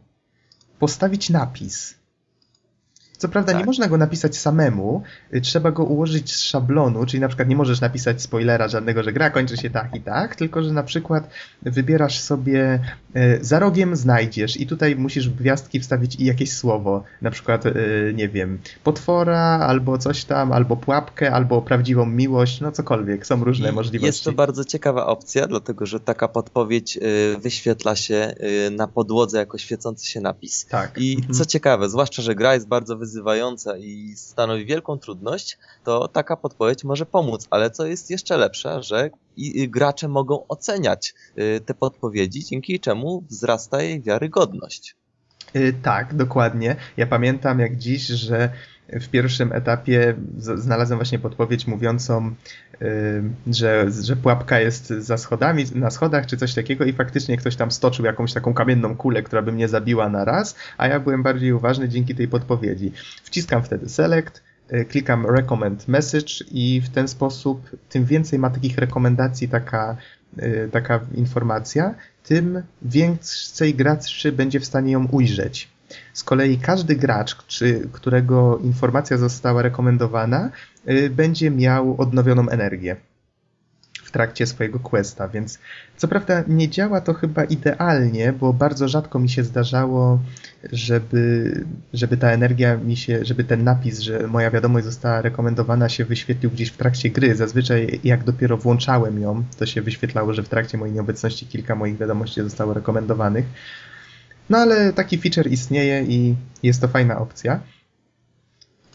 postawić 0.79 1.29
napis 1.29 1.98
co 3.19 3.29
prawda 3.29 3.51
tak. 3.51 3.59
nie 3.61 3.65
można 3.65 3.87
go 3.87 3.97
napisać 3.97 4.37
samemu, 4.37 5.03
y, 5.33 5.41
trzeba 5.41 5.71
go 5.71 5.83
ułożyć 5.83 6.35
z 6.35 6.41
szablonu, 6.41 7.05
czyli 7.05 7.21
na 7.21 7.27
przykład 7.27 7.49
nie 7.49 7.55
możesz 7.55 7.81
napisać 7.81 8.21
spoilera 8.21 8.67
żadnego, 8.67 9.03
że 9.03 9.13
gra 9.13 9.29
kończy 9.29 9.57
się 9.57 9.69
tak 9.69 9.95
i 9.95 10.01
tak, 10.01 10.35
tylko 10.35 10.63
że 10.63 10.73
na 10.73 10.83
przykład 10.83 11.29
wybierasz 11.61 12.19
sobie 12.19 12.79
y, 13.15 13.39
za 13.41 13.59
rogiem 13.59 13.95
znajdziesz 13.95 14.59
i 14.59 14.67
tutaj 14.67 14.95
musisz 14.95 15.29
w 15.29 15.35
gwiazdki 15.35 15.79
wstawić 15.79 16.15
i 16.15 16.25
jakieś 16.25 16.53
słowo, 16.53 17.03
na 17.21 17.31
przykład 17.31 17.65
y, 17.65 18.13
nie 18.15 18.29
wiem, 18.29 18.59
potwora 18.83 19.59
albo 19.59 19.97
coś 19.97 20.25
tam, 20.25 20.51
albo 20.51 20.77
pułapkę, 20.77 21.31
albo 21.31 21.61
prawdziwą 21.61 22.05
miłość, 22.05 22.61
no 22.61 22.71
cokolwiek, 22.71 23.27
są 23.27 23.43
różne 23.43 23.69
I 23.69 23.71
możliwości. 23.71 24.05
Jest 24.05 24.23
to 24.23 24.31
bardzo 24.31 24.65
ciekawa 24.65 25.05
opcja, 25.05 25.47
dlatego 25.47 25.85
że 25.85 25.99
taka 25.99 26.27
podpowiedź 26.27 26.99
wyświetla 27.41 27.95
się 27.95 28.35
na 28.71 28.87
podłodze 28.87 29.37
jako 29.37 29.57
świecący 29.57 30.07
się 30.07 30.21
napis. 30.21 30.65
Tak. 30.65 30.91
I 30.97 31.17
co 31.33 31.45
ciekawe, 31.45 31.89
zwłaszcza, 31.89 32.21
że 32.21 32.35
gra 32.35 32.53
jest 32.53 32.67
bardzo 32.67 32.97
wyzwalająca 32.97 33.08
wyzywająca 33.09 33.77
i 33.77 34.13
stanowi 34.15 34.65
wielką 34.65 34.99
trudność, 34.99 35.57
to 35.83 36.07
taka 36.07 36.37
podpowiedź 36.37 36.83
może 36.83 37.05
pomóc, 37.05 37.47
ale 37.49 37.71
co 37.71 37.85
jest 37.85 38.09
jeszcze 38.09 38.37
lepsze, 38.37 38.83
że 38.83 39.09
gracze 39.67 40.07
mogą 40.07 40.47
oceniać 40.47 41.13
y, 41.37 41.61
te 41.65 41.73
podpowiedzi, 41.73 42.45
dzięki 42.45 42.79
czemu 42.79 43.23
wzrasta 43.29 43.81
jej 43.81 44.01
wiarygodność. 44.01 44.95
Y, 45.55 45.73
tak, 45.81 46.13
dokładnie. 46.13 46.75
Ja 46.97 47.07
pamiętam 47.07 47.59
jak 47.59 47.77
dziś, 47.77 48.07
że 48.07 48.49
w 48.93 49.07
pierwszym 49.09 49.51
etapie 49.51 50.15
znalazłem 50.37 50.99
właśnie 50.99 51.19
podpowiedź 51.19 51.67
mówiącą, 51.67 52.35
y, 52.81 53.23
że, 53.47 53.85
że 54.03 54.15
pułapka 54.15 54.59
jest 54.59 54.87
za 54.87 55.17
schodami, 55.17 55.65
na 55.75 55.89
schodach 55.89 56.25
czy 56.25 56.37
coś 56.37 56.53
takiego 56.53 56.85
i 56.85 56.93
faktycznie 56.93 57.37
ktoś 57.37 57.55
tam 57.55 57.71
stoczył 57.71 58.05
jakąś 58.05 58.33
taką 58.33 58.53
kamienną 58.53 58.95
kulę, 58.95 59.23
która 59.23 59.41
by 59.41 59.51
mnie 59.51 59.67
zabiła 59.67 60.09
na 60.09 60.25
raz, 60.25 60.55
a 60.77 60.87
ja 60.87 60.99
byłem 60.99 61.23
bardziej 61.23 61.53
uważny 61.53 61.89
dzięki 61.89 62.15
tej 62.15 62.27
podpowiedzi. 62.27 62.91
Wciskam 63.23 63.63
wtedy 63.63 63.89
select, 63.89 64.43
y, 64.73 64.85
klikam 64.85 65.25
recommend 65.25 65.87
message 65.87 66.33
i 66.51 66.81
w 66.81 66.89
ten 66.89 67.07
sposób 67.07 67.69
tym 67.89 68.05
więcej 68.05 68.39
ma 68.39 68.49
takich 68.49 68.77
rekomendacji 68.77 69.49
taka, 69.49 69.97
taka 70.71 70.99
informacja, 71.15 71.95
tym 72.29 72.63
więcej 72.81 73.75
graczy 73.75 74.31
będzie 74.31 74.59
w 74.59 74.65
stanie 74.65 74.91
ją 74.91 75.07
ujrzeć. 75.07 75.69
Z 76.13 76.23
kolei 76.23 76.57
każdy 76.57 76.95
gracz, 76.95 77.37
czy, 77.47 77.89
którego 77.91 78.57
informacja 78.57 79.17
została 79.17 79.61
rekomendowana, 79.61 80.51
y, 80.89 81.09
będzie 81.09 81.51
miał 81.51 82.01
odnowioną 82.01 82.49
energię 82.49 82.95
w 84.09 84.11
trakcie 84.11 84.45
swojego 84.45 84.79
questa, 84.79 85.27
więc 85.27 85.59
co 85.97 86.07
prawda 86.07 86.43
nie 86.47 86.69
działa 86.69 87.01
to 87.01 87.13
chyba 87.13 87.43
idealnie, 87.43 88.33
bo 88.33 88.53
bardzo 88.53 88.87
rzadko 88.87 89.19
mi 89.19 89.29
się 89.29 89.43
zdarzało, 89.43 90.19
żeby, 90.71 91.65
żeby 91.93 92.17
ta 92.17 92.31
energia 92.31 92.77
mi 92.77 92.97
się, 92.97 93.25
żeby 93.25 93.43
ten 93.43 93.63
napis, 93.63 93.99
że 93.99 94.27
moja 94.27 94.51
wiadomość 94.51 94.85
została 94.85 95.21
rekomendowana 95.21 95.89
się 95.89 96.05
wyświetlił 96.05 96.51
gdzieś 96.51 96.69
w 96.69 96.77
trakcie 96.77 97.09
gry. 97.09 97.35
Zazwyczaj 97.35 97.99
jak 98.03 98.23
dopiero 98.23 98.57
włączałem 98.57 99.21
ją, 99.21 99.43
to 99.57 99.65
się 99.65 99.81
wyświetlało, 99.81 100.33
że 100.33 100.43
w 100.43 100.49
trakcie 100.49 100.77
mojej 100.77 100.95
nieobecności 100.95 101.47
kilka 101.47 101.75
moich 101.75 101.97
wiadomości 101.97 102.41
zostało 102.41 102.73
rekomendowanych. 102.73 103.45
No 104.49 104.57
ale 104.57 104.93
taki 104.93 105.17
feature 105.17 105.47
istnieje 105.51 106.03
i 106.03 106.35
jest 106.63 106.81
to 106.81 106.87
fajna 106.87 107.19
opcja. 107.19 107.59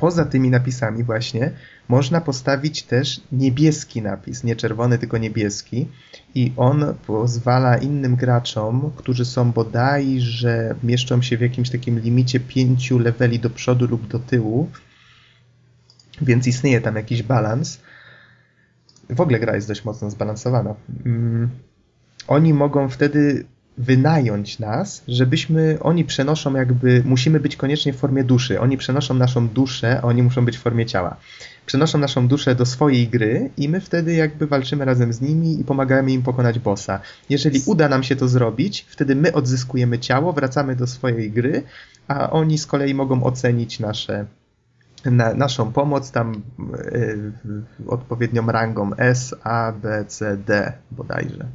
Poza 0.04 0.24
tymi 0.24 0.50
napisami 0.50 1.04
właśnie 1.04 1.50
można 1.88 2.20
postawić 2.20 2.82
też 2.82 3.20
niebieski 3.32 4.02
napis, 4.02 4.44
nie 4.44 4.56
czerwony, 4.56 4.98
tylko 4.98 5.18
niebieski 5.18 5.88
i 6.34 6.52
on 6.56 6.94
pozwala 7.06 7.76
innym 7.76 8.16
graczom, 8.16 8.90
którzy 8.96 9.24
są 9.24 9.52
bodajże 9.52 10.74
mieszczą 10.82 11.22
się 11.22 11.36
w 11.36 11.40
jakimś 11.40 11.70
takim 11.70 11.98
limicie 11.98 12.40
pięciu 12.40 12.98
leveli 12.98 13.38
do 13.38 13.50
przodu 13.50 13.86
lub 13.86 14.06
do 14.06 14.18
tyłu, 14.18 14.70
więc 16.22 16.46
istnieje 16.46 16.80
tam 16.80 16.96
jakiś 16.96 17.22
balans. 17.22 17.80
W 19.10 19.20
ogóle 19.20 19.40
gra 19.40 19.54
jest 19.54 19.68
dość 19.68 19.84
mocno 19.84 20.10
zbalansowana. 20.10 20.74
Mm, 21.06 21.50
oni 22.28 22.54
mogą 22.54 22.88
wtedy 22.88 23.44
wynająć 23.78 24.58
nas, 24.58 25.02
żebyśmy, 25.08 25.78
oni 25.80 26.04
przenoszą 26.04 26.54
jakby, 26.54 27.02
musimy 27.04 27.40
być 27.40 27.56
koniecznie 27.56 27.92
w 27.92 27.96
formie 27.96 28.24
duszy. 28.24 28.60
Oni 28.60 28.76
przenoszą 28.76 29.14
naszą 29.14 29.48
duszę, 29.48 30.00
a 30.02 30.02
oni 30.02 30.22
muszą 30.22 30.44
być 30.44 30.58
w 30.58 30.60
formie 30.60 30.86
ciała. 30.86 31.16
Przenoszą 31.66 31.98
naszą 31.98 32.28
duszę 32.28 32.54
do 32.54 32.66
swojej 32.66 33.08
gry 33.08 33.50
i 33.56 33.68
my 33.68 33.80
wtedy 33.80 34.14
jakby 34.14 34.46
walczymy 34.46 34.84
razem 34.84 35.12
z 35.12 35.20
nimi 35.20 35.60
i 35.60 35.64
pomagamy 35.64 36.12
im 36.12 36.22
pokonać 36.22 36.58
bossa. 36.58 37.00
Jeżeli 37.30 37.60
uda 37.66 37.88
nam 37.88 38.02
się 38.02 38.16
to 38.16 38.28
zrobić, 38.28 38.86
wtedy 38.88 39.16
my 39.16 39.32
odzyskujemy 39.32 39.98
ciało, 39.98 40.32
wracamy 40.32 40.76
do 40.76 40.86
swojej 40.86 41.30
gry, 41.30 41.62
a 42.08 42.30
oni 42.30 42.58
z 42.58 42.66
kolei 42.66 42.94
mogą 42.94 43.24
ocenić 43.24 43.80
nasze 43.80 44.26
na, 45.04 45.34
naszą 45.34 45.72
pomoc 45.72 46.10
tam 46.10 46.42
yy, 46.92 47.32
odpowiednią 47.86 48.46
rangą 48.46 48.94
S, 48.96 49.34
A, 49.42 49.72
B, 49.72 50.04
C, 50.08 50.36
D 50.36 50.72
bodajże. 50.90 51.46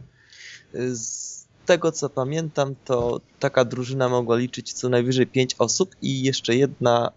Z 0.73 1.28
tego 1.69 1.91
co 1.91 2.09
pamiętam, 2.09 2.75
to 2.85 3.21
taka 3.39 3.65
drużyna 3.65 4.09
mogła 4.09 4.37
liczyć 4.37 4.73
co 4.73 4.89
najwyżej 4.89 5.27
5 5.27 5.55
osób 5.59 5.95
i 6.01 6.23
jeszcze 6.23 6.55
jedna 6.55 7.11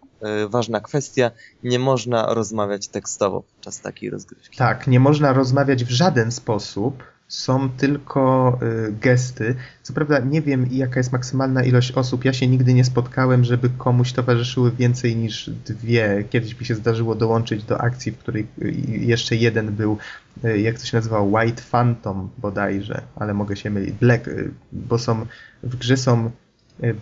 y, 0.45 0.49
ważna 0.49 0.81
kwestia, 0.81 1.31
nie 1.63 1.79
można 1.79 2.35
rozmawiać 2.35 2.89
tekstowo 2.89 3.43
podczas 3.43 3.81
takiej 3.81 4.11
rozgrywki. 4.11 4.57
Tak, 4.57 4.87
nie 4.87 5.01
można 5.01 5.33
rozmawiać 5.33 5.85
w 5.85 5.91
żaden 5.91 6.33
sposób 6.33 7.05
są 7.33 7.71
tylko 7.71 8.59
y, 8.63 8.93
gesty. 9.01 9.55
Co 9.83 9.93
prawda 9.93 10.19
nie 10.19 10.43
wiem 10.43 10.67
jaka 10.71 11.01
jest 11.01 11.13
maksymalna 11.13 11.65
ilość 11.65 11.93
osób. 11.93 12.25
Ja 12.25 12.33
się 12.33 12.47
nigdy 12.47 12.75
nie 12.75 12.85
spotkałem, 12.85 13.45
żeby 13.45 13.71
komuś 13.71 14.13
towarzyszyły 14.13 14.73
więcej 14.73 15.17
niż 15.17 15.51
dwie. 15.51 16.25
Kiedyś 16.31 16.61
mi 16.61 16.67
się 16.67 16.75
zdarzyło 16.75 17.15
dołączyć 17.15 17.65
do 17.65 17.81
akcji, 17.81 18.13
w 18.13 18.19
której 18.19 18.47
y, 18.63 18.71
jeszcze 18.87 19.37
jeden 19.37 19.75
był, 19.75 19.99
y, 20.45 20.61
jak 20.61 20.79
to 20.79 20.87
się 20.87 20.97
nazywa, 20.97 21.21
White 21.21 21.63
Phantom 21.71 22.31
bodajże, 22.39 23.03
ale 23.17 23.35
mogę 23.35 23.57
się 23.57 23.71
mylić. 23.71 23.95
Black, 23.95 24.31
bo 24.73 24.99
są 24.99 25.27
w 25.63 25.77
grze 25.77 25.97
są 25.97 26.31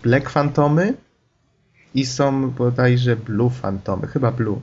Black 0.03 0.29
Phantomy 0.29 0.93
i 1.95 2.05
są 2.05 2.51
bodajże 2.51 3.15
Blue 3.15 3.49
Phantomy, 3.49 4.07
chyba 4.07 4.31
Blue. 4.31 4.61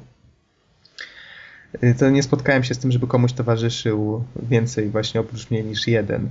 Y, 1.85 1.95
to 1.99 2.11
nie 2.11 2.23
spotkałem 2.23 2.65
się 2.65 2.75
z 2.75 2.79
tym, 2.79 2.93
żeby 2.93 3.07
komuś 3.07 3.33
towarzyszył 3.33 4.25
więcej 4.43 4.91
właśnie 4.91 5.21
oprócz 5.21 5.51
mnie 5.51 5.63
niż 5.63 5.87
jeden. 5.87 6.29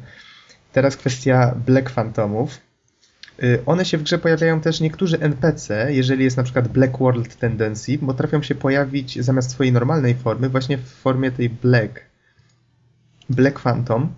Teraz 0.73 0.97
kwestia 0.97 1.55
Black 1.65 1.89
Phantomów. 1.89 2.61
Y, 3.43 3.59
one 3.65 3.85
się 3.85 3.97
w 3.97 4.03
grze 4.03 4.17
pojawiają 4.17 4.61
też 4.61 4.79
niektórzy 4.81 5.19
NPC, 5.19 5.93
jeżeli 5.93 6.23
jest 6.23 6.37
na 6.37 6.43
przykład 6.43 6.67
Black 6.67 6.97
World 6.97 7.35
Tendency, 7.35 7.97
potrafią 7.97 8.43
się 8.43 8.55
pojawić 8.55 9.21
zamiast 9.21 9.51
swojej 9.51 9.73
normalnej 9.73 10.15
formy 10.15 10.49
właśnie 10.49 10.77
w 10.77 10.87
formie 10.87 11.31
tej 11.31 11.49
Black. 11.49 12.01
Black 13.29 13.59
Phantom. 13.59 14.13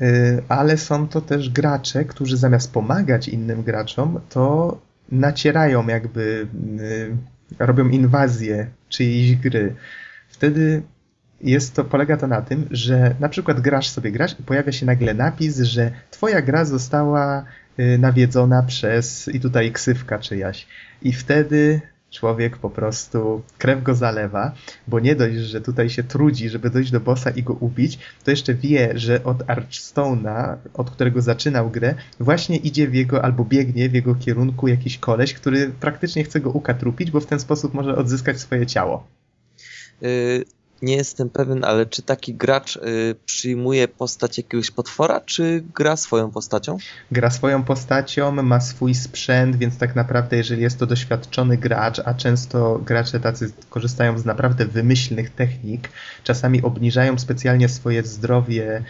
Y, 0.00 0.42
ale 0.48 0.78
są 0.78 1.08
to 1.08 1.20
też 1.20 1.50
gracze, 1.50 2.04
którzy 2.04 2.36
zamiast 2.36 2.72
pomagać 2.72 3.28
innym 3.28 3.62
graczom, 3.62 4.20
to 4.28 4.78
nacierają 5.12 5.86
jakby 5.86 6.46
robią 7.58 7.88
inwazję 7.88 8.66
czyjejś 8.88 9.36
gry, 9.36 9.74
wtedy 10.28 10.82
jest 11.40 11.74
to, 11.74 11.84
polega 11.84 12.16
to 12.16 12.26
na 12.26 12.42
tym, 12.42 12.68
że 12.70 13.14
na 13.20 13.28
przykład 13.28 13.60
grasz 13.60 13.90
sobie 13.90 14.12
grasz 14.12 14.40
i 14.40 14.42
pojawia 14.42 14.72
się 14.72 14.86
nagle 14.86 15.14
napis, 15.14 15.58
że 15.58 15.90
twoja 16.10 16.42
gra 16.42 16.64
została 16.64 17.44
y, 17.78 17.98
nawiedzona 17.98 18.62
przez 18.62 19.28
i 19.28 19.40
tutaj 19.40 19.72
ksywka 19.72 20.18
czyjaś. 20.18 20.66
I 21.02 21.12
wtedy 21.12 21.80
człowiek 22.10 22.56
po 22.56 22.70
prostu 22.70 23.42
krew 23.58 23.82
go 23.82 23.94
zalewa, 23.94 24.52
bo 24.88 25.00
nie 25.00 25.16
dość, 25.16 25.36
że 25.36 25.60
tutaj 25.60 25.90
się 25.90 26.02
trudzi, 26.02 26.48
żeby 26.48 26.70
dojść 26.70 26.90
do 26.90 27.00
bossa 27.00 27.30
i 27.30 27.42
go 27.42 27.54
ubić, 27.54 27.98
to 28.24 28.30
jeszcze 28.30 28.54
wie, 28.54 28.92
że 28.94 29.24
od 29.24 29.38
Archstone'a, 29.38 30.56
od 30.74 30.90
którego 30.90 31.22
zaczynał 31.22 31.70
grę, 31.70 31.94
właśnie 32.20 32.56
idzie 32.56 32.88
w 32.88 32.94
jego, 32.94 33.24
albo 33.24 33.44
biegnie 33.44 33.88
w 33.88 33.94
jego 33.94 34.14
kierunku 34.14 34.68
jakiś 34.68 34.98
koleś, 34.98 35.34
który 35.34 35.70
praktycznie 35.80 36.24
chce 36.24 36.40
go 36.40 36.50
ukatrupić, 36.50 37.10
bo 37.10 37.20
w 37.20 37.26
ten 37.26 37.40
sposób 37.40 37.74
może 37.74 37.96
odzyskać 37.96 38.40
swoje 38.40 38.66
ciało. 38.66 39.06
Yy, 40.00 40.44
nie 40.82 40.96
jestem 40.96 41.30
pewien, 41.30 41.64
ale 41.64 41.86
czy 41.86 42.02
taki 42.02 42.34
gracz 42.34 42.76
y, 42.76 43.14
przyjmuje 43.26 43.88
postać 43.88 44.38
jakiegoś 44.38 44.70
potwora, 44.70 45.20
czy 45.20 45.64
gra 45.74 45.96
swoją 45.96 46.30
postacią? 46.30 46.78
Gra 47.12 47.30
swoją 47.30 47.64
postacią, 47.64 48.32
ma 48.32 48.60
swój 48.60 48.94
sprzęt, 48.94 49.56
więc 49.56 49.78
tak 49.78 49.96
naprawdę, 49.96 50.36
jeżeli 50.36 50.62
jest 50.62 50.78
to 50.78 50.86
doświadczony 50.86 51.56
gracz, 51.56 51.98
a 52.04 52.14
często 52.14 52.80
gracze 52.86 53.20
tacy 53.20 53.52
korzystają 53.70 54.18
z 54.18 54.24
naprawdę 54.24 54.66
wymyślnych 54.66 55.30
technik, 55.30 55.88
czasami 56.24 56.62
obniżają 56.62 57.18
specjalnie 57.18 57.68
swoje 57.68 58.02
zdrowie 58.02 58.84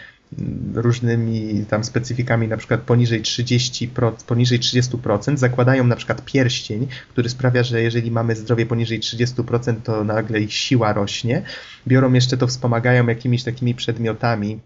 różnymi 0.73 1.65
tam 1.69 1.83
specyfikami, 1.83 2.47
na 2.47 2.57
przykład 2.57 2.81
poniżej 2.81 3.21
30%, 3.21 4.11
poniżej 4.27 4.59
30%, 4.59 5.37
zakładają 5.37 5.87
na 5.87 5.95
przykład 5.95 6.25
pierścień, 6.25 6.87
który 7.09 7.29
sprawia, 7.29 7.63
że 7.63 7.81
jeżeli 7.81 8.11
mamy 8.11 8.35
zdrowie 8.35 8.65
poniżej 8.65 8.99
30%, 8.99 9.75
to 9.83 10.03
nagle 10.03 10.39
ich 10.39 10.53
siła 10.53 10.93
rośnie. 10.93 11.41
Biorą 11.87 12.13
jeszcze 12.13 12.37
to, 12.37 12.47
wspomagają 12.47 13.07
jakimiś 13.07 13.43
takimi 13.43 13.75
przedmiotami, 13.75 14.59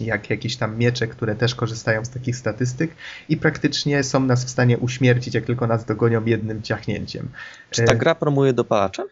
jak 0.00 0.30
jakieś 0.30 0.56
tam 0.56 0.78
miecze, 0.78 1.06
które 1.06 1.34
też 1.34 1.54
korzystają 1.54 2.04
z 2.04 2.10
takich 2.10 2.36
statystyk 2.36 2.90
i 3.28 3.36
praktycznie 3.36 4.04
są 4.04 4.20
nas 4.20 4.44
w 4.44 4.50
stanie 4.50 4.78
uśmiercić, 4.78 5.34
jak 5.34 5.44
tylko 5.44 5.66
nas 5.66 5.84
dogonią 5.84 6.24
jednym 6.24 6.62
ciachnięciem. 6.62 7.28
Czy 7.70 7.82
ta 7.82 7.92
e, 7.92 7.96
gra 7.96 8.14
promuje 8.14 8.52
dopalacze? 8.52 9.06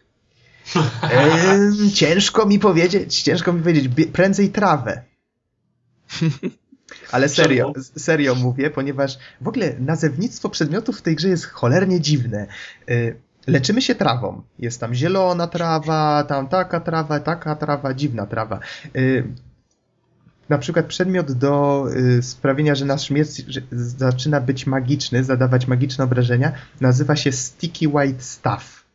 Ciężko 1.93 2.45
mi 2.45 2.59
powiedzieć, 2.59 3.21
ciężko 3.21 3.53
mi 3.53 3.61
powiedzieć, 3.61 3.89
prędzej 4.13 4.49
trawę. 4.49 5.08
Ale 7.11 7.29
serio, 7.29 7.73
serio 7.97 8.35
mówię, 8.35 8.69
ponieważ 8.69 9.17
w 9.41 9.47
ogóle 9.47 9.75
nazewnictwo 9.79 10.49
przedmiotów 10.49 10.99
w 10.99 11.01
tej 11.01 11.15
grze 11.15 11.29
jest 11.29 11.45
cholernie 11.45 12.01
dziwne. 12.01 12.47
Y, 12.89 13.15
leczymy 13.47 13.81
się 13.81 13.95
trawą. 13.95 14.41
Jest 14.59 14.79
tam 14.79 14.93
zielona 14.93 15.47
trawa, 15.47 16.23
tam 16.23 16.47
taka 16.47 16.79
trawa, 16.79 17.19
taka 17.19 17.55
trawa, 17.55 17.93
dziwna 17.93 18.25
trawa. 18.25 18.59
Y, 18.95 19.23
na 20.49 20.57
przykład 20.57 20.85
przedmiot 20.85 21.31
do 21.31 21.85
y, 21.95 22.23
sprawienia, 22.23 22.75
że 22.75 22.85
nasz 22.85 23.09
miecz 23.09 23.27
zaczyna 23.71 24.41
być 24.41 24.67
magiczny, 24.67 25.23
zadawać 25.23 25.67
magiczne 25.67 26.03
obrażenia, 26.03 26.51
nazywa 26.81 27.15
się 27.15 27.31
Sticky 27.31 27.87
White 27.87 28.21
Staff. 28.21 28.85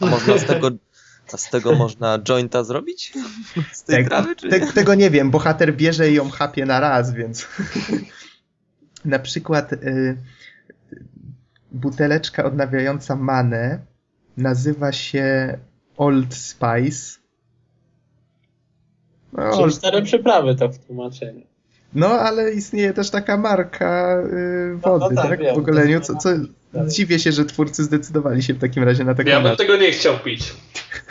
A 0.00 0.06
można 0.06 0.38
z 0.38 0.44
tego, 0.44 0.70
a 1.34 1.36
z 1.36 1.50
tego 1.50 1.74
można 1.74 2.18
jointa 2.18 2.64
zrobić? 2.64 3.12
Z 3.72 3.82
tej 3.82 3.96
Tak, 3.96 4.08
trawy, 4.08 4.36
czy 4.36 4.48
Te, 4.48 4.72
tego 4.72 4.94
nie 4.94 5.10
wiem, 5.10 5.30
bohater 5.30 5.76
bierze 5.76 6.10
i 6.10 6.14
ją 6.14 6.30
chapie 6.30 6.66
na 6.66 6.80
raz, 6.80 7.12
więc 7.12 7.48
na 9.04 9.18
przykład 9.18 9.72
y, 9.72 10.16
buteleczka 11.72 12.44
odnawiająca 12.44 13.16
manę 13.16 13.78
nazywa 14.36 14.92
się 14.92 15.58
Old 15.96 16.34
Spice. 16.34 17.18
No, 19.32 19.50
Czyli 19.50 19.62
Old, 19.62 19.74
cztery 19.74 20.02
przyprawy 20.02 20.54
to 20.54 20.68
w 20.68 20.78
tłumaczeniu. 20.78 21.47
No 21.94 22.08
ale 22.08 22.52
istnieje 22.52 22.92
też 22.92 23.10
taka 23.10 23.36
marka 23.36 24.18
y, 24.32 24.78
No, 24.84 24.98
wody, 24.98 25.14
no 25.14 25.22
tak, 25.22 25.30
tak? 25.30 25.40
wiem, 25.40 25.54
w 25.54 25.58
ogóleniu, 25.58 26.00
to 26.00 26.06
co, 26.06 26.14
co 26.14 26.28
dziwię 26.86 27.18
się, 27.18 27.32
że 27.32 27.44
twórcy 27.44 27.84
zdecydowali 27.84 28.42
się 28.42 28.54
w 28.54 28.58
takim 28.58 28.82
razie 28.82 29.04
na 29.04 29.14
taką 29.14 29.30
Ja 29.30 29.40
bym 29.40 29.56
tego 29.56 29.76
nie 29.76 29.92
chciał 29.92 30.18
pić. 30.18 30.54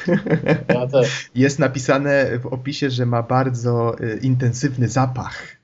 Ja 0.70 0.88
też. 0.88 1.30
Jest 1.36 1.60
napisane 1.60 2.40
w 2.40 2.46
opisie, 2.46 2.90
że 2.90 3.06
ma 3.06 3.24
bardzo 3.24 3.96
y, 4.00 4.20
intensywny 4.22 4.88
zapach. 4.88 5.58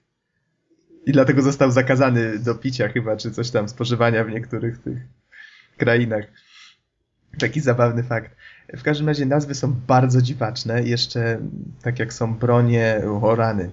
I 1.05 1.11
dlatego 1.11 1.41
został 1.41 1.71
zakazany 1.71 2.39
do 2.39 2.55
picia 2.55 2.87
chyba, 2.87 3.17
czy 3.17 3.31
coś 3.31 3.49
tam, 3.49 3.69
spożywania 3.69 4.23
w 4.23 4.29
niektórych 4.29 4.77
tych 4.77 4.97
krainach. 5.77 6.25
Taki 7.39 7.59
zabawny 7.59 8.03
fakt. 8.03 8.35
W 8.73 8.83
każdym 8.83 9.07
razie 9.07 9.25
nazwy 9.25 9.55
są 9.55 9.73
bardzo 9.87 10.21
dziwaczne. 10.21 10.83
Jeszcze 10.83 11.39
tak 11.81 11.99
jak 11.99 12.13
są 12.13 12.35
bronie, 12.35 13.01
o 13.21 13.35
rany. 13.35 13.71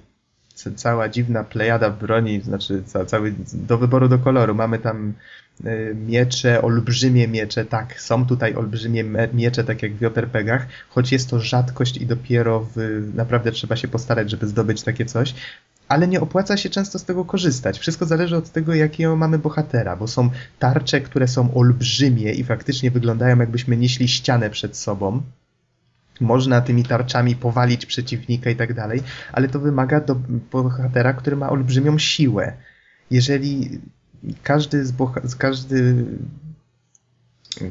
Cała 0.77 1.09
dziwna 1.09 1.44
plejada 1.44 1.90
broni, 1.90 2.40
znaczy 2.40 2.82
ca, 2.86 3.05
cały 3.05 3.35
do 3.52 3.78
wyboru 3.78 4.09
do 4.09 4.18
koloru. 4.18 4.55
Mamy 4.55 4.78
tam 4.78 5.12
y, 5.64 5.94
miecze, 6.06 6.62
olbrzymie 6.62 7.28
miecze, 7.28 7.64
tak, 7.64 8.01
są 8.01 8.27
tutaj 8.27 8.55
olbrzymie 8.55 9.05
miecze, 9.32 9.64
tak 9.64 9.82
jak 9.82 9.94
w 9.94 10.01
JRPG-ach, 10.01 10.66
choć 10.89 11.12
jest 11.12 11.31
to 11.31 11.40
rzadkość 11.40 11.97
i 11.97 12.06
dopiero 12.06 12.66
w, 12.77 13.02
naprawdę 13.14 13.52
trzeba 13.52 13.77
się 13.77 13.89
postarać, 13.89 14.31
żeby 14.31 14.47
zdobyć 14.47 14.82
takie 14.82 15.06
coś, 15.06 15.35
ale 15.89 16.09
nie 16.09 16.20
opłaca 16.20 16.56
się 16.56 16.70
często 16.70 16.98
z 16.98 17.05
tego 17.05 17.24
korzystać. 17.24 17.78
Wszystko 17.78 18.06
zależy 18.06 18.36
od 18.36 18.51
tego, 18.51 18.74
jakiego 18.74 19.16
mamy 19.16 19.39
bohatera, 19.39 19.97
bo 19.97 20.09
są 20.09 20.31
tarcze, 20.59 21.01
które 21.01 21.28
są 21.28 21.55
olbrzymie 21.55 22.32
i 22.32 22.44
faktycznie 22.44 22.90
wyglądają 22.90 23.39
jakbyśmy 23.39 23.77
nieśli 23.77 24.09
ścianę 24.09 24.51
przed 24.51 24.77
sobą. 24.77 25.22
Można 26.21 26.61
tymi 26.61 26.85
tarczami 26.85 27.37
powalić 27.37 27.87
przeciwnika 27.87 28.51
i 28.51 28.57
tak 28.57 28.75
dalej, 28.75 29.03
ale 29.33 29.49
to 29.49 29.61
wymaga 29.61 30.01
do 30.01 30.15
bohatera, 30.53 31.13
który 31.13 31.37
ma 31.37 31.51
olbrzymią 31.51 31.99
siłę. 31.99 32.53
Jeżeli 33.11 33.81
każdy 34.43 34.85
z 34.87 34.93
boha- 34.93 35.37
każdy 35.39 36.05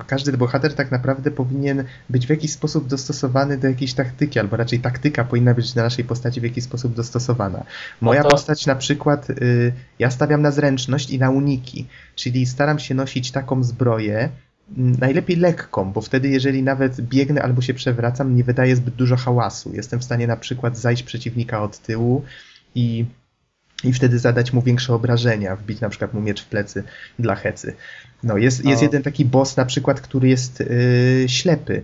każdy 0.07 0.37
bohater 0.37 0.73
tak 0.75 0.91
naprawdę 0.91 1.31
powinien 1.31 1.83
być 2.09 2.27
w 2.27 2.29
jakiś 2.29 2.51
sposób 2.51 2.87
dostosowany 2.87 3.57
do 3.57 3.67
jakiejś 3.67 3.93
taktyki, 3.93 4.39
albo 4.39 4.57
raczej 4.57 4.79
taktyka 4.79 5.23
powinna 5.25 5.53
być 5.53 5.73
do 5.73 5.83
naszej 5.83 6.05
postaci 6.05 6.41
w 6.41 6.43
jakiś 6.43 6.63
sposób 6.63 6.93
dostosowana. 6.93 7.63
Moja 8.01 8.19
No 8.23 8.29
to- 8.29 8.35
postać 8.35 8.65
na 8.65 8.75
przykład, 8.75 9.29
y, 9.29 9.73
ja 9.99 10.11
stawiam 10.11 10.41
na 10.41 10.51
zręczność 10.51 11.09
i 11.09 11.19
na 11.19 11.29
uniki, 11.29 11.87
czyli 12.15 12.45
staram 12.45 12.79
się 12.79 12.95
nosić 12.95 13.31
taką 13.31 13.63
zbroję, 13.63 14.29
najlepiej 14.77 15.35
lekką, 15.35 15.91
bo 15.91 16.01
wtedy 16.01 16.29
jeżeli 16.29 16.63
nawet 16.63 17.01
biegnę 17.01 17.41
albo 17.41 17.61
się 17.61 17.73
przewracam, 17.73 18.35
nie 18.35 18.43
wydaje 18.43 18.75
zbyt 18.75 18.95
dużo 18.95 19.15
hałasu. 19.15 19.71
Jestem 19.75 19.99
w 19.99 20.03
stanie 20.03 20.27
na 20.27 20.37
przykład 20.37 20.77
zajść 20.77 21.03
przeciwnika 21.03 21.63
od 21.63 21.77
tyłu 21.77 22.23
i 22.75 23.05
i 23.83 23.93
wtedy 23.93 24.19
zadać 24.19 24.53
mu 24.53 24.61
większe 24.61 24.93
obrażenia, 24.93 25.55
wbić 25.55 25.81
na 25.81 25.89
przykład 25.89 26.13
mu 26.13 26.21
miecz 26.21 26.43
w 26.43 26.47
plecy 26.47 26.83
dla 27.19 27.35
hecy. 27.35 27.73
No, 28.23 28.37
jest, 28.37 28.65
jest 28.65 28.81
jeden 28.81 29.03
taki 29.03 29.25
boss 29.25 29.57
na 29.57 29.65
przykład, 29.65 30.01
który 30.01 30.29
jest 30.29 30.59
yy, 30.59 31.29
ślepy. 31.29 31.81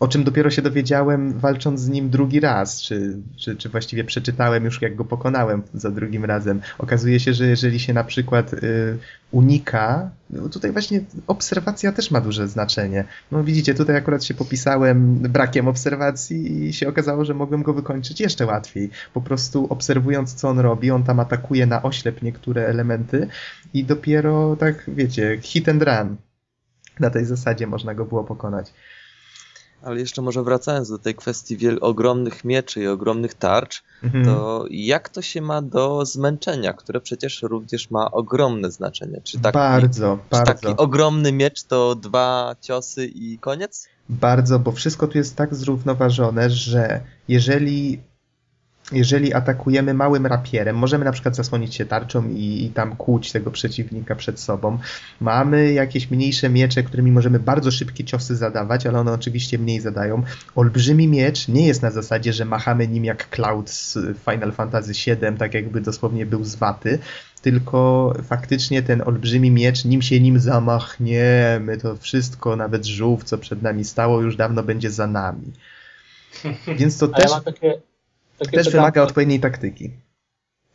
O 0.00 0.08
czym 0.08 0.24
dopiero 0.24 0.50
się 0.50 0.62
dowiedziałem 0.62 1.38
walcząc 1.38 1.80
z 1.80 1.88
nim 1.88 2.10
drugi 2.10 2.40
raz, 2.40 2.82
czy, 2.82 3.16
czy, 3.36 3.56
czy 3.56 3.68
właściwie 3.68 4.04
przeczytałem 4.04 4.64
już 4.64 4.82
jak 4.82 4.94
go 4.94 5.04
pokonałem 5.04 5.62
za 5.74 5.90
drugim 5.90 6.24
razem. 6.24 6.60
Okazuje 6.78 7.20
się, 7.20 7.34
że 7.34 7.46
jeżeli 7.46 7.80
się 7.80 7.94
na 7.94 8.04
przykład 8.04 8.52
y, 8.52 8.98
unika, 9.30 10.10
no 10.30 10.48
tutaj 10.48 10.72
właśnie 10.72 11.00
obserwacja 11.26 11.92
też 11.92 12.10
ma 12.10 12.20
duże 12.20 12.48
znaczenie. 12.48 13.04
No 13.32 13.44
widzicie, 13.44 13.74
tutaj 13.74 13.96
akurat 13.96 14.24
się 14.24 14.34
popisałem 14.34 15.14
brakiem 15.14 15.68
obserwacji 15.68 16.64
i 16.64 16.72
się 16.72 16.88
okazało, 16.88 17.24
że 17.24 17.34
mogłem 17.34 17.62
go 17.62 17.74
wykończyć 17.74 18.20
jeszcze 18.20 18.46
łatwiej. 18.46 18.90
Po 19.14 19.20
prostu 19.20 19.66
obserwując 19.70 20.34
co 20.34 20.48
on 20.48 20.58
robi, 20.58 20.90
on 20.90 21.04
tam 21.04 21.20
atakuje 21.20 21.66
na 21.66 21.82
oślep 21.82 22.22
niektóre 22.22 22.66
elementy 22.66 23.28
i 23.74 23.84
dopiero 23.84 24.56
tak, 24.56 24.84
wiecie, 24.88 25.38
hit 25.42 25.68
and 25.68 25.82
run. 25.82 26.16
Na 27.00 27.10
tej 27.10 27.24
zasadzie 27.24 27.66
można 27.66 27.94
go 27.94 28.04
było 28.04 28.24
pokonać. 28.24 28.72
Ale 29.82 30.00
jeszcze 30.00 30.22
może 30.22 30.42
wracając 30.42 30.88
do 30.90 30.98
tej 30.98 31.14
kwestii 31.14 31.56
wiel- 31.56 31.78
ogromnych 31.80 32.44
mieczy 32.44 32.80
i 32.82 32.86
ogromnych 32.86 33.34
tarcz, 33.34 33.82
Mhm. 34.02 34.24
to 34.24 34.64
jak 34.70 35.08
to 35.08 35.22
się 35.22 35.42
ma 35.42 35.62
do 35.62 36.06
zmęczenia, 36.06 36.72
które 36.72 37.00
przecież 37.00 37.42
również 37.42 37.90
ma 37.90 38.10
ogromne 38.10 38.70
znaczenie? 38.70 39.20
Czy 39.24 39.38
taki, 39.40 39.54
bardzo, 39.54 40.18
czy 40.24 40.30
taki 40.44 40.66
bardzo. 40.66 40.76
ogromny 40.82 41.32
miecz 41.32 41.62
to 41.62 41.94
dwa 41.94 42.56
ciosy 42.60 43.06
i 43.06 43.38
koniec? 43.38 43.88
Bardzo, 44.08 44.58
bo 44.58 44.72
wszystko 44.72 45.06
tu 45.08 45.18
jest 45.18 45.36
tak 45.36 45.54
zrównoważone, 45.54 46.50
że 46.50 47.00
jeżeli, 47.28 48.00
jeżeli 48.92 49.34
atakujemy 49.34 49.94
małym 49.94 50.26
rapierem, 50.26 50.76
możemy 50.76 51.04
na 51.04 51.12
przykład 51.12 51.36
zasłonić 51.36 51.74
się 51.74 51.86
tarczą 51.86 52.28
i, 52.28 52.64
i 52.64 52.70
tam 52.70 52.96
kłuć 52.96 53.32
tego 53.32 53.50
przeciwnika 53.50 54.14
przed 54.14 54.40
sobą. 54.40 54.78
Mamy 55.20 55.72
jakieś 55.72 56.10
mniejsze 56.10 56.48
miecze, 56.48 56.82
którymi 56.82 57.12
możemy 57.12 57.38
bardzo 57.38 57.70
szybkie 57.70 58.04
ciosy 58.04 58.36
zadawać, 58.36 58.86
ale 58.86 59.00
one 59.00 59.12
oczywiście 59.12 59.58
mniej 59.58 59.80
zadają. 59.80 60.22
Olbrzymi 60.54 61.08
miecz 61.08 61.48
nie 61.48 61.66
jest 61.66 61.82
na 61.82 61.90
zasadzie, 61.90 62.32
że 62.32 62.44
machamy 62.44 62.88
nim 62.88 63.04
jak 63.04 63.30
Cloud 63.30 63.70
z 63.70 63.98
Final 64.24 64.52
Fantasy 64.52 64.92
VII, 64.92 65.38
tak 65.38 65.54
jakby 65.54 65.80
dosłownie 65.80 66.26
był 66.26 66.44
z 66.44 66.54
waty, 66.54 66.98
tylko 67.42 68.12
faktycznie 68.22 68.82
ten 68.82 69.02
olbrzymi 69.06 69.50
miecz, 69.50 69.84
nim 69.84 70.02
się 70.02 70.20
nim 70.20 70.40
zamachniemy, 70.40 71.78
to 71.82 71.96
wszystko, 71.96 72.56
nawet 72.56 72.86
żółw, 72.86 73.24
co 73.24 73.38
przed 73.38 73.62
nami 73.62 73.84
stało, 73.84 74.20
już 74.20 74.36
dawno 74.36 74.62
będzie 74.62 74.90
za 74.90 75.06
nami. 75.06 75.52
Więc 76.78 76.98
to 76.98 77.06
A 77.06 77.08
ja 77.08 77.16
też, 77.16 77.30
mam 77.30 77.42
takie, 77.42 77.80
takie 78.38 78.56
też 78.56 78.66
pytanie. 78.66 78.80
wymaga 78.80 79.02
odpowiedniej 79.02 79.40
taktyki. 79.40 79.90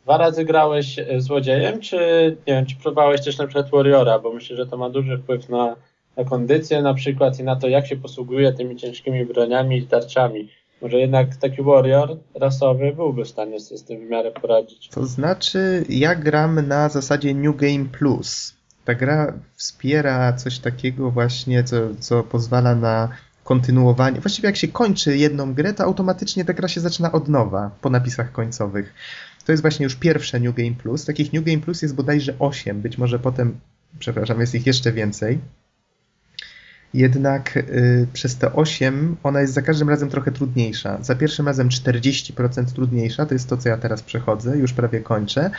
Dwa 0.02 0.18
razy 0.18 0.44
grałeś 0.44 0.98
e, 0.98 1.20
złodziejem, 1.20 1.80
czy 1.80 1.96
nie 2.46 2.54
wiem, 2.54 2.66
czy 2.66 2.76
próbowałeś 2.76 3.24
też 3.24 3.38
na 3.38 3.46
przykład 3.46 3.70
Warriora, 3.70 4.18
bo 4.18 4.32
myślę, 4.32 4.56
że 4.56 4.66
to 4.66 4.76
ma 4.76 4.90
duży 4.90 5.18
wpływ 5.18 5.48
na, 5.48 5.76
na 6.16 6.24
kondycję 6.24 6.82
na 6.82 6.94
przykład 6.94 7.40
i 7.40 7.44
na 7.44 7.56
to, 7.56 7.68
jak 7.68 7.86
się 7.86 7.96
posługuje 7.96 8.52
tymi 8.52 8.76
ciężkimi 8.76 9.26
broniami 9.26 9.78
i 9.78 9.86
tarczami. 9.86 10.48
Może 10.82 10.98
jednak 10.98 11.36
taki 11.36 11.62
Warrior 11.62 12.16
rasowy 12.34 12.92
byłby 12.96 13.24
w 13.24 13.28
stanie 13.28 13.60
sobie 13.60 13.78
z 13.78 13.84
tym 13.84 14.06
w 14.06 14.10
miarę 14.10 14.30
poradzić. 14.30 14.88
To 14.88 15.06
znaczy, 15.06 15.84
ja 15.88 16.14
gram 16.14 16.68
na 16.68 16.88
zasadzie 16.88 17.34
New 17.34 17.56
Game 17.56 17.84
Plus. 17.84 18.54
Ta 18.84 18.94
gra 18.94 19.32
wspiera 19.54 20.32
coś 20.32 20.58
takiego 20.58 21.10
właśnie, 21.10 21.64
co, 21.64 21.76
co 22.00 22.22
pozwala 22.22 22.74
na 22.74 23.08
kontynuowanie. 23.44 24.20
Właściwie 24.20 24.46
jak 24.46 24.56
się 24.56 24.68
kończy 24.68 25.16
jedną 25.16 25.54
grę, 25.54 25.74
to 25.74 25.84
automatycznie 25.84 26.44
ta 26.44 26.52
gra 26.52 26.68
się 26.68 26.80
zaczyna 26.80 27.12
od 27.12 27.28
nowa 27.28 27.70
po 27.80 27.90
napisach 27.90 28.32
końcowych. 28.32 28.94
To 29.44 29.52
jest 29.52 29.62
właśnie 29.62 29.84
już 29.84 29.96
pierwsze 29.96 30.40
New 30.40 30.54
Game 30.54 30.70
Plus. 30.70 31.04
Takich 31.04 31.32
New 31.32 31.44
Game 31.44 31.58
Plus 31.58 31.82
jest 31.82 31.94
bodajże 31.94 32.34
8, 32.38 32.80
być 32.80 32.98
może 32.98 33.18
potem, 33.18 33.60
przepraszam, 33.98 34.40
jest 34.40 34.54
ich 34.54 34.66
jeszcze 34.66 34.92
więcej. 34.92 35.38
Jednak 36.94 37.56
y, 37.56 38.06
przez 38.12 38.36
te 38.36 38.52
8 38.52 39.16
ona 39.22 39.40
jest 39.40 39.52
za 39.52 39.62
każdym 39.62 39.88
razem 39.88 40.08
trochę 40.08 40.32
trudniejsza. 40.32 41.02
Za 41.02 41.14
pierwszym 41.14 41.46
razem 41.46 41.68
40% 41.68 42.64
trudniejsza, 42.64 43.26
to 43.26 43.34
jest 43.34 43.48
to, 43.48 43.56
co 43.56 43.68
ja 43.68 43.76
teraz 43.76 44.02
przechodzę, 44.02 44.58
już 44.58 44.72
prawie 44.72 45.00
kończę. 45.00 45.50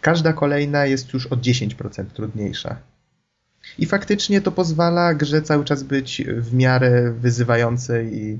Każda 0.00 0.32
kolejna 0.32 0.86
jest 0.86 1.12
już 1.12 1.26
o 1.26 1.36
10% 1.36 2.04
trudniejsza. 2.06 2.76
I 3.78 3.86
faktycznie 3.86 4.40
to 4.40 4.52
pozwala 4.52 5.14
grze 5.14 5.42
cały 5.42 5.64
czas 5.64 5.82
być 5.82 6.22
w 6.36 6.54
miarę 6.54 7.12
wyzywającej 7.12 8.18
i 8.18 8.38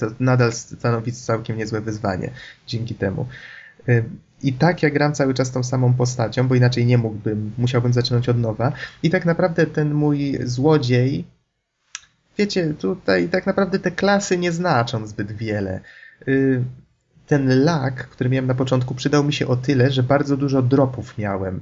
to 0.00 0.06
nadal 0.20 0.52
stanowi 0.52 1.12
całkiem 1.12 1.56
niezłe 1.58 1.80
wyzwanie 1.80 2.30
dzięki 2.66 2.94
temu. 2.94 3.26
I 4.42 4.52
tak 4.52 4.82
ja 4.82 4.90
gram 4.90 5.14
cały 5.14 5.34
czas 5.34 5.50
tą 5.50 5.62
samą 5.62 5.94
postacią, 5.94 6.48
bo 6.48 6.54
inaczej 6.54 6.86
nie 6.86 6.98
mógłbym, 6.98 7.52
musiałbym 7.58 7.92
zaczynać 7.92 8.28
od 8.28 8.38
nowa. 8.38 8.72
I 9.02 9.10
tak 9.10 9.26
naprawdę 9.26 9.66
ten 9.66 9.94
mój 9.94 10.38
złodziej, 10.44 11.24
wiecie, 12.38 12.74
tutaj 12.74 13.28
tak 13.28 13.46
naprawdę 13.46 13.78
te 13.78 13.90
klasy 13.90 14.38
nie 14.38 14.52
znaczą 14.52 15.06
zbyt 15.06 15.32
wiele. 15.32 15.80
Ten 17.26 17.64
lak, 17.64 18.08
który 18.08 18.30
miałem 18.30 18.46
na 18.46 18.54
początku, 18.54 18.94
przydał 18.94 19.24
mi 19.24 19.32
się 19.32 19.46
o 19.46 19.56
tyle, 19.56 19.90
że 19.90 20.02
bardzo 20.02 20.36
dużo 20.36 20.62
dropów 20.62 21.18
miałem. 21.18 21.60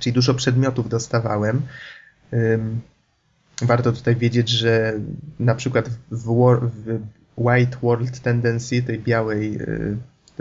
Czyli 0.00 0.12
dużo 0.12 0.34
przedmiotów 0.34 0.88
dostawałem. 0.88 1.62
Warto 3.62 3.92
tutaj 3.92 4.16
wiedzieć, 4.16 4.48
że 4.48 4.92
na 5.40 5.54
przykład 5.54 5.88
w, 6.10 6.24
War, 6.24 6.60
w 6.60 7.00
White 7.36 7.76
World 7.82 8.20
Tendency, 8.20 8.82
tej 8.82 8.98
białej 8.98 9.56
y, 9.62 9.96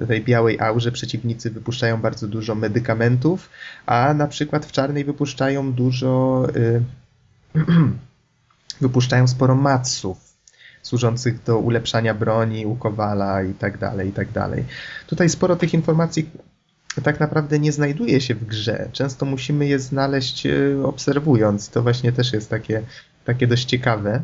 tej 0.07 0.23
białej 0.23 0.59
aurze 0.59 0.91
przeciwnicy 0.91 1.51
wypuszczają 1.51 2.01
bardzo 2.01 2.27
dużo 2.27 2.55
medykamentów, 2.55 3.49
a 3.85 4.13
na 4.13 4.27
przykład 4.27 4.65
w 4.65 4.71
czarnej 4.71 5.05
wypuszczają 5.05 5.73
dużo, 5.73 6.43
y, 6.55 6.83
wypuszczają 8.81 9.27
sporo 9.27 9.55
matsów 9.55 10.27
służących 10.81 11.43
do 11.43 11.57
ulepszania 11.57 12.13
broni 12.13 12.65
u 12.65 12.75
Kowala 12.75 13.43
i 13.43 13.53
tak 13.53 13.77
dalej, 13.77 14.09
i 14.09 14.11
tak 14.11 14.31
dalej. 14.31 14.65
Tutaj 15.07 15.29
sporo 15.29 15.55
tych 15.55 15.73
informacji 15.73 16.29
tak 17.01 17.19
naprawdę 17.19 17.59
nie 17.59 17.71
znajduje 17.71 18.21
się 18.21 18.35
w 18.35 18.45
grze. 18.45 18.89
Często 18.91 19.25
musimy 19.25 19.67
je 19.67 19.79
znaleźć 19.79 20.45
y, 20.45 20.77
obserwując. 20.83 21.69
To 21.69 21.83
właśnie 21.83 22.11
też 22.11 22.33
jest 22.33 22.49
takie, 22.49 22.81
takie 23.25 23.47
dość 23.47 23.65
ciekawe 23.65 24.21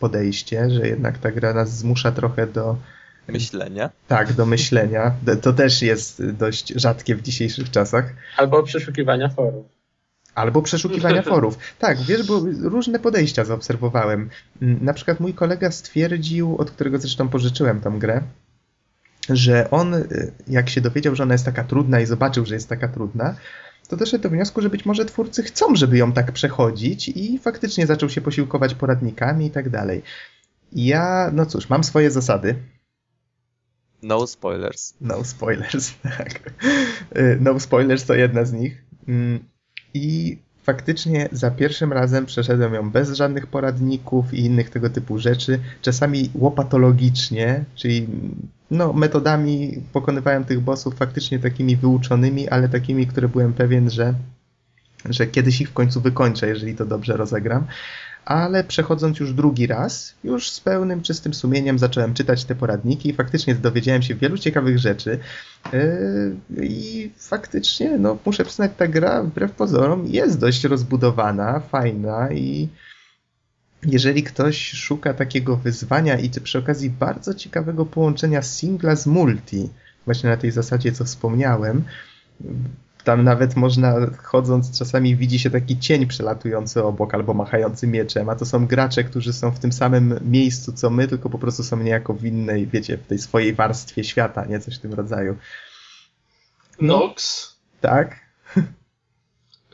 podejście, 0.00 0.70
że 0.70 0.88
jednak 0.88 1.18
ta 1.18 1.30
gra 1.32 1.54
nas 1.54 1.78
zmusza 1.78 2.12
trochę 2.12 2.46
do 2.46 2.76
Myślenia. 3.28 3.90
tak, 4.06 4.32
do 4.32 4.46
myślenia. 4.46 5.12
To 5.42 5.52
też 5.52 5.82
jest 5.82 6.26
dość 6.32 6.72
rzadkie 6.76 7.14
w 7.16 7.22
dzisiejszych 7.22 7.70
czasach. 7.70 8.12
Albo 8.36 8.62
przeszukiwania 8.62 9.28
forów. 9.28 9.66
Albo 10.34 10.62
przeszukiwania 10.62 11.22
forów. 11.32 11.58
Tak, 11.78 11.98
wiesz, 12.02 12.26
bo 12.26 12.40
różne 12.62 12.98
podejścia 12.98 13.44
zaobserwowałem. 13.44 14.30
Mm, 14.62 14.84
Na 14.84 14.92
przykład 14.94 15.20
mój 15.20 15.34
kolega 15.34 15.70
stwierdził, 15.70 16.56
od 16.56 16.70
którego 16.70 16.98
zresztą 16.98 17.28
pożyczyłem 17.28 17.80
tą 17.80 17.98
grę, 17.98 18.20
że 19.28 19.70
on, 19.70 19.94
y, 19.94 20.32
jak 20.48 20.70
się 20.70 20.80
dowiedział, 20.80 21.14
że 21.14 21.22
ona 21.22 21.34
jest 21.34 21.44
taka 21.44 21.64
trudna 21.64 22.00
i 22.00 22.06
zobaczył, 22.06 22.46
że 22.46 22.54
jest 22.54 22.68
taka 22.68 22.88
trudna, 22.88 23.34
to 23.88 23.96
doszedł 23.96 24.22
do 24.22 24.30
wniosku, 24.30 24.62
że 24.62 24.70
być 24.70 24.86
może 24.86 25.04
twórcy 25.04 25.42
chcą, 25.42 25.76
żeby 25.76 25.98
ją 25.98 26.12
tak 26.12 26.32
przechodzić 26.32 27.08
i 27.08 27.38
faktycznie 27.38 27.86
zaczął 27.86 28.08
się 28.08 28.20
posiłkować 28.20 28.74
poradnikami 28.74 29.46
i 29.46 29.50
tak 29.50 29.70
dalej. 29.70 30.02
Ja, 30.72 31.30
no 31.34 31.46
cóż, 31.46 31.68
mam 31.68 31.84
swoje 31.84 32.10
zasady. 32.10 32.54
No 34.02 34.26
spoilers. 34.26 34.94
No 35.00 35.24
spoilers, 35.24 35.92
tak. 36.18 36.52
Y, 37.16 37.38
No 37.40 37.60
spoilers 37.60 38.04
to 38.04 38.14
jedna 38.14 38.44
z 38.44 38.52
nich. 38.52 38.84
Mm, 39.08 39.44
I 39.94 40.38
faktycznie 40.68 41.28
za 41.32 41.50
pierwszym 41.50 41.92
razem 41.92 42.26
przeszedłem 42.26 42.74
ją 42.74 42.90
bez 42.90 43.12
żadnych 43.12 43.46
poradników 43.46 44.34
i 44.34 44.40
innych 44.44 44.70
tego 44.70 44.90
typu 44.90 45.18
rzeczy. 45.18 45.60
Czasami 45.82 46.30
łopatologicznie, 46.34 47.64
czyli 47.74 48.06
no, 48.70 48.92
metodami 48.92 49.82
pokonywałem 49.92 50.44
tych 50.44 50.60
bossów 50.60 50.94
faktycznie 50.94 51.38
takimi 51.38 51.76
wyuczonymi, 51.76 52.48
ale 52.48 52.68
takimi, 52.68 53.06
które 53.06 53.28
byłem 53.28 53.52
pewien, 53.52 53.90
że, 53.90 54.14
że 55.04 55.26
kiedyś 55.26 55.60
ich 55.60 55.70
w 55.70 55.72
końcu 55.72 56.00
wykończę, 56.00 56.48
jeżeli 56.48 56.74
to 56.74 56.86
dobrze 56.86 57.16
rozegram. 57.16 57.66
Ale 58.28 58.64
przechodząc 58.64 59.20
już 59.20 59.32
drugi 59.32 59.66
raz, 59.66 60.14
już 60.24 60.50
z 60.50 60.60
pełnym, 60.60 61.02
czystym 61.02 61.34
sumieniem 61.34 61.78
zacząłem 61.78 62.14
czytać 62.14 62.44
te 62.44 62.54
poradniki 62.54 63.08
i 63.08 63.12
faktycznie 63.12 63.54
dowiedziałem 63.54 64.02
się 64.02 64.14
wielu 64.14 64.38
ciekawych 64.38 64.78
rzeczy. 64.78 65.18
Yy, 65.72 66.66
I 66.66 67.10
faktycznie, 67.16 67.98
no, 67.98 68.18
muszę 68.26 68.44
przyznać, 68.44 68.72
ta 68.76 68.86
gra 68.86 69.22
wbrew 69.22 69.52
pozorom 69.52 70.06
jest 70.06 70.38
dość 70.38 70.64
rozbudowana, 70.64 71.60
fajna 71.60 72.32
i 72.32 72.68
jeżeli 73.86 74.22
ktoś 74.22 74.70
szuka 74.70 75.14
takiego 75.14 75.56
wyzwania 75.56 76.18
i 76.18 76.30
przy 76.30 76.58
okazji 76.58 76.90
bardzo 76.90 77.34
ciekawego 77.34 77.86
połączenia 77.86 78.42
singla 78.42 78.96
z 78.96 79.06
multi, 79.06 79.68
właśnie 80.04 80.30
na 80.30 80.36
tej 80.36 80.50
zasadzie, 80.50 80.92
co 80.92 81.04
wspomniałem, 81.04 81.84
tam 83.08 83.24
nawet 83.24 83.56
można, 83.56 83.94
chodząc, 84.22 84.78
czasami 84.78 85.16
widzi 85.16 85.38
się 85.38 85.50
taki 85.50 85.78
cień 85.78 86.06
przelatujący 86.06 86.84
obok 86.84 87.14
albo 87.14 87.34
machający 87.34 87.86
mieczem, 87.86 88.28
a 88.28 88.36
to 88.36 88.46
są 88.46 88.66
gracze, 88.66 89.04
którzy 89.04 89.32
są 89.32 89.50
w 89.50 89.58
tym 89.58 89.72
samym 89.72 90.20
miejscu 90.22 90.72
co 90.72 90.90
my, 90.90 91.08
tylko 91.08 91.30
po 91.30 91.38
prostu 91.38 91.62
są 91.64 91.76
niejako 91.76 92.14
w 92.14 92.24
innej, 92.24 92.66
wiecie, 92.66 92.98
w 92.98 93.06
tej 93.06 93.18
swojej 93.18 93.54
warstwie 93.54 94.04
świata, 94.04 94.44
nie? 94.44 94.60
Coś 94.60 94.76
w 94.76 94.80
tym 94.80 94.94
rodzaju. 94.94 95.36
No. 96.80 96.98
Nox. 96.98 97.46
Tak? 97.80 98.16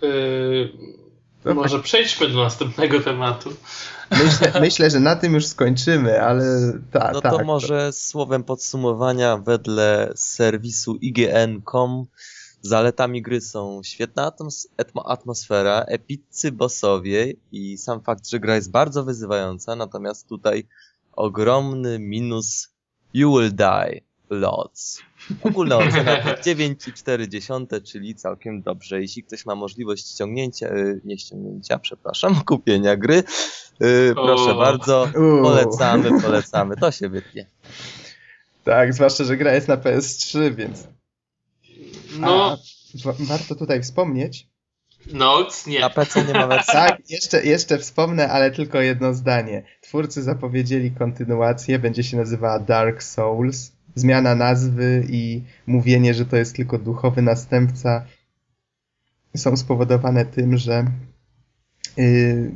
Yy, 0.02 0.68
To 1.42 1.54
może 1.54 1.78
przejdźmy 1.80 2.28
do 2.28 2.42
następnego 2.42 3.00
tematu. 3.00 3.50
Myślę, 4.10 4.52
myślę, 4.60 4.90
że 4.90 5.00
na 5.00 5.16
tym 5.16 5.34
już 5.34 5.46
skończymy, 5.46 6.22
ale 6.22 6.44
ta, 6.92 7.10
No 7.12 7.20
tak. 7.20 7.32
to 7.32 7.44
może 7.44 7.92
słowem 7.92 8.44
podsumowania 8.44 9.36
wedle 9.36 10.12
serwisu 10.16 10.96
IGN.com 10.96 12.06
zaletami 12.66 13.22
gry 13.22 13.40
są 13.40 13.80
świetna 13.84 14.30
atmos- 14.30 14.66
atmo- 14.78 15.02
atmosfera, 15.04 15.84
epiccy 15.88 16.52
bossowie 16.52 17.32
i 17.52 17.78
sam 17.78 18.00
fakt, 18.00 18.28
że 18.28 18.40
gra 18.40 18.54
jest 18.54 18.70
bardzo 18.70 19.04
wyzywająca, 19.04 19.76
natomiast 19.76 20.28
tutaj 20.28 20.66
ogromny 21.12 21.98
minus 21.98 22.68
you 23.14 23.38
will 23.38 23.54
die 23.54 24.00
lots. 24.30 25.00
Ogólna 25.42 25.78
ocena 25.78 26.16
to 26.16 26.42
9,4, 26.42 27.82
czyli 27.82 28.14
całkiem 28.14 28.62
dobrze. 28.62 29.00
Jeśli 29.00 29.22
ktoś 29.22 29.46
ma 29.46 29.54
możliwość 29.54 30.10
ściągnięcia, 30.10 30.68
y, 30.68 31.00
nie 31.04 31.18
ściągnięcia, 31.18 31.78
przepraszam, 31.78 32.40
kupienia 32.46 32.96
gry, 32.96 33.22
y, 33.82 34.12
proszę 34.14 34.54
bardzo, 34.54 35.08
polecamy, 35.42 36.22
polecamy, 36.22 36.76
to 36.76 36.90
się 36.90 37.08
wytnie. 37.08 37.46
Tak, 38.64 38.94
zwłaszcza, 38.94 39.24
że 39.24 39.36
gra 39.36 39.54
jest 39.54 39.68
na 39.68 39.76
PS3, 39.76 40.54
więc. 40.54 40.88
No, 42.18 42.58
A, 43.04 43.12
warto 43.18 43.54
tutaj 43.54 43.82
wspomnieć. 43.82 44.48
Nox 45.12 45.66
nie. 45.66 45.80
Na 45.80 45.90
PC 45.90 46.24
nie 46.24 46.32
ma 46.32 46.46
wersji. 46.46 46.72
Tak, 46.72 47.10
jeszcze, 47.10 47.44
jeszcze 47.44 47.78
wspomnę, 47.78 48.28
ale 48.28 48.50
tylko 48.50 48.80
jedno 48.80 49.14
zdanie. 49.14 49.62
Twórcy 49.80 50.22
zapowiedzieli 50.22 50.90
kontynuację, 50.90 51.78
będzie 51.78 52.02
się 52.02 52.16
nazywała 52.16 52.58
Dark 52.58 53.02
Souls. 53.02 53.72
Zmiana 53.94 54.34
nazwy 54.34 55.06
i 55.10 55.42
mówienie, 55.66 56.14
że 56.14 56.26
to 56.26 56.36
jest 56.36 56.56
tylko 56.56 56.78
duchowy 56.78 57.22
następca 57.22 58.04
są 59.36 59.56
spowodowane 59.56 60.24
tym, 60.24 60.58
że 60.58 60.84
yy, 61.96 62.54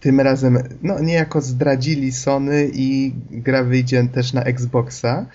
tym 0.00 0.20
razem 0.20 0.58
no, 0.82 1.00
niejako 1.00 1.40
zdradzili 1.40 2.12
Sony 2.12 2.70
i 2.72 3.12
gra 3.30 3.64
wyjdzie 3.64 4.08
też 4.08 4.32
na 4.32 4.42
Xboxa. 4.42 5.26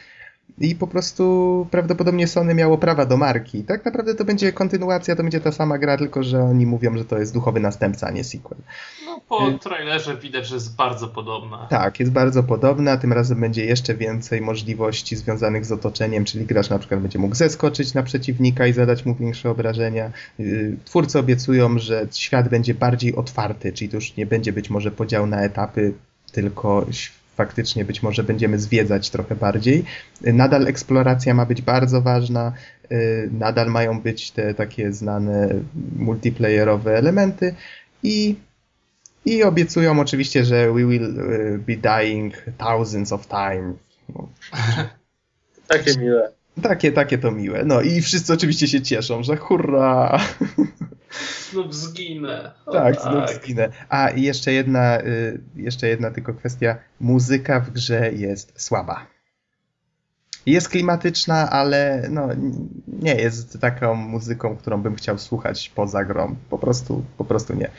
I 0.57 0.75
po 0.75 0.87
prostu 0.87 1.67
prawdopodobnie 1.71 2.27
Sony 2.27 2.53
miało 2.53 2.77
prawa 2.77 3.05
do 3.05 3.17
marki. 3.17 3.63
Tak 3.63 3.85
naprawdę 3.85 4.15
to 4.15 4.25
będzie 4.25 4.53
kontynuacja, 4.53 5.15
to 5.15 5.23
będzie 5.23 5.39
ta 5.39 5.51
sama 5.51 5.77
gra, 5.77 5.97
tylko 5.97 6.23
że 6.23 6.43
oni 6.43 6.65
mówią, 6.65 6.97
że 6.97 7.05
to 7.05 7.19
jest 7.19 7.33
duchowy 7.33 7.59
następca, 7.59 8.07
a 8.07 8.11
nie 8.11 8.23
sequel. 8.23 8.57
No, 9.05 9.21
po 9.29 9.51
trailerze 9.51 10.17
widać, 10.17 10.47
że 10.47 10.55
jest 10.55 10.75
bardzo 10.75 11.07
podobna. 11.07 11.67
Tak, 11.69 11.99
jest 11.99 12.11
bardzo 12.11 12.43
podobna, 12.43 12.97
tym 12.97 13.13
razem 13.13 13.39
będzie 13.39 13.65
jeszcze 13.65 13.95
więcej 13.95 14.41
możliwości 14.41 15.15
związanych 15.15 15.65
z 15.65 15.71
otoczeniem, 15.71 16.25
czyli 16.25 16.45
gracz 16.45 16.69
na 16.69 16.79
przykład 16.79 17.01
będzie 17.01 17.19
mógł 17.19 17.35
zeskoczyć 17.35 17.93
na 17.93 18.03
przeciwnika 18.03 18.67
i 18.67 18.73
zadać 18.73 19.05
mu 19.05 19.15
większe 19.15 19.49
obrażenia. 19.49 20.11
Yy, 20.39 20.77
Twórcy 20.85 21.19
obiecują, 21.19 21.79
że 21.79 22.07
świat 22.11 22.49
będzie 22.49 22.73
bardziej 22.73 23.15
otwarty, 23.15 23.73
czyli 23.73 23.89
to 23.89 23.97
już 23.97 24.15
nie 24.15 24.25
będzie 24.25 24.53
być 24.53 24.69
może 24.69 24.91
podział 24.91 25.27
na 25.27 25.41
etapy, 25.41 25.93
tylko 26.31 26.85
faktycznie 27.35 27.85
być 27.85 28.03
może 28.03 28.23
będziemy 28.23 28.59
zwiedzać 28.59 29.09
trochę 29.09 29.35
bardziej. 29.35 29.83
Nadal 30.21 30.67
eksploracja 30.67 31.33
ma 31.33 31.45
być 31.45 31.61
bardzo 31.61 32.01
ważna, 32.01 32.53
yy, 32.89 33.29
nadal 33.39 33.71
mają 33.71 34.01
być 34.01 34.31
te 34.31 34.53
takie 34.53 34.93
znane 34.93 35.49
multiplayerowe 35.95 36.97
elementy 36.97 37.55
i 38.03 38.35
i 39.25 39.43
obiecują 39.43 39.99
oczywiście, 39.99 40.45
że 40.45 40.73
we 40.73 40.85
will 40.85 41.19
y, 41.19 41.59
be 41.67 41.75
dying 41.75 42.33
thousands 42.57 43.11
of 43.11 43.27
times. 43.27 43.75
No, 44.15 44.29
Takie 45.67 45.99
miłe. 45.99 46.31
Takie, 46.61 46.91
takie 46.91 47.17
to 47.17 47.31
miłe. 47.31 47.63
No 47.65 47.81
i 47.81 48.01
wszyscy 48.01 48.33
oczywiście 48.33 48.67
się 48.67 48.81
cieszą, 48.81 49.23
że 49.23 49.37
hurra! 49.37 50.19
Znów 51.51 51.75
zginę. 51.75 52.51
O, 52.65 52.71
tak, 52.71 53.01
znów 53.01 53.29
zginę. 53.29 53.69
A 53.89 54.11
jeszcze 54.11 54.53
jedna, 54.53 55.01
y, 55.01 55.41
jeszcze 55.55 55.87
jedna 55.87 56.11
tylko 56.11 56.33
kwestia. 56.33 56.75
Muzyka 56.99 57.59
w 57.59 57.69
grze 57.69 58.11
jest 58.11 58.61
słaba. 58.61 59.05
Jest 60.45 60.69
klimatyczna, 60.69 61.49
ale 61.49 62.07
no, 62.09 62.29
nie 62.87 63.15
jest 63.15 63.59
taką 63.59 63.95
muzyką, 63.95 64.57
którą 64.57 64.81
bym 64.81 64.95
chciał 64.95 65.17
słuchać 65.19 65.71
poza 65.75 66.05
grą. 66.05 66.35
Po 66.49 66.59
prostu, 66.59 67.03
po 67.17 67.25
prostu 67.25 67.53
nie. 67.53 67.69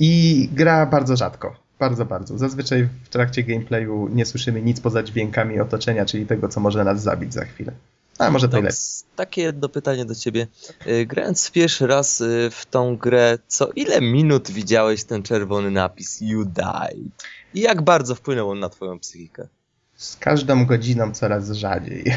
I 0.00 0.48
gra 0.52 0.86
bardzo 0.86 1.16
rzadko. 1.16 1.56
Bardzo, 1.78 2.04
bardzo. 2.04 2.38
Zazwyczaj 2.38 2.88
w 3.04 3.08
trakcie 3.08 3.42
gameplayu 3.42 4.08
nie 4.08 4.26
słyszymy 4.26 4.62
nic 4.62 4.80
poza 4.80 5.02
dźwiękami 5.02 5.60
otoczenia, 5.60 6.04
czyli 6.04 6.26
tego, 6.26 6.48
co 6.48 6.60
może 6.60 6.84
nas 6.84 7.02
zabić 7.02 7.34
za 7.34 7.44
chwilę. 7.44 7.72
A 8.18 8.30
może 8.30 8.48
to 8.48 8.56
No, 8.56 8.62
lepiej. 8.62 8.68
s- 8.68 9.04
takie 9.16 9.42
jedno 9.42 9.68
pytanie 9.68 10.04
do 10.04 10.14
ciebie. 10.14 10.46
Y, 10.86 11.06
Grając 11.06 11.50
pierwszy 11.50 11.86
raz 11.86 12.20
y, 12.20 12.48
w 12.52 12.66
tą 12.66 12.96
grę, 12.96 13.38
co 13.46 13.70
ile 13.76 14.00
minut 14.00 14.50
widziałeś 14.50 15.04
ten 15.04 15.22
czerwony 15.22 15.70
napis 15.70 16.20
You 16.20 16.44
died? 16.44 17.24
I 17.54 17.60
jak 17.60 17.82
bardzo 17.82 18.14
wpłynął 18.14 18.50
on 18.50 18.58
na 18.60 18.68
twoją 18.68 18.98
psychikę? 18.98 19.48
Z 19.96 20.16
każdą 20.16 20.66
godziną 20.66 21.12
coraz 21.12 21.50
rzadziej. 21.50 22.04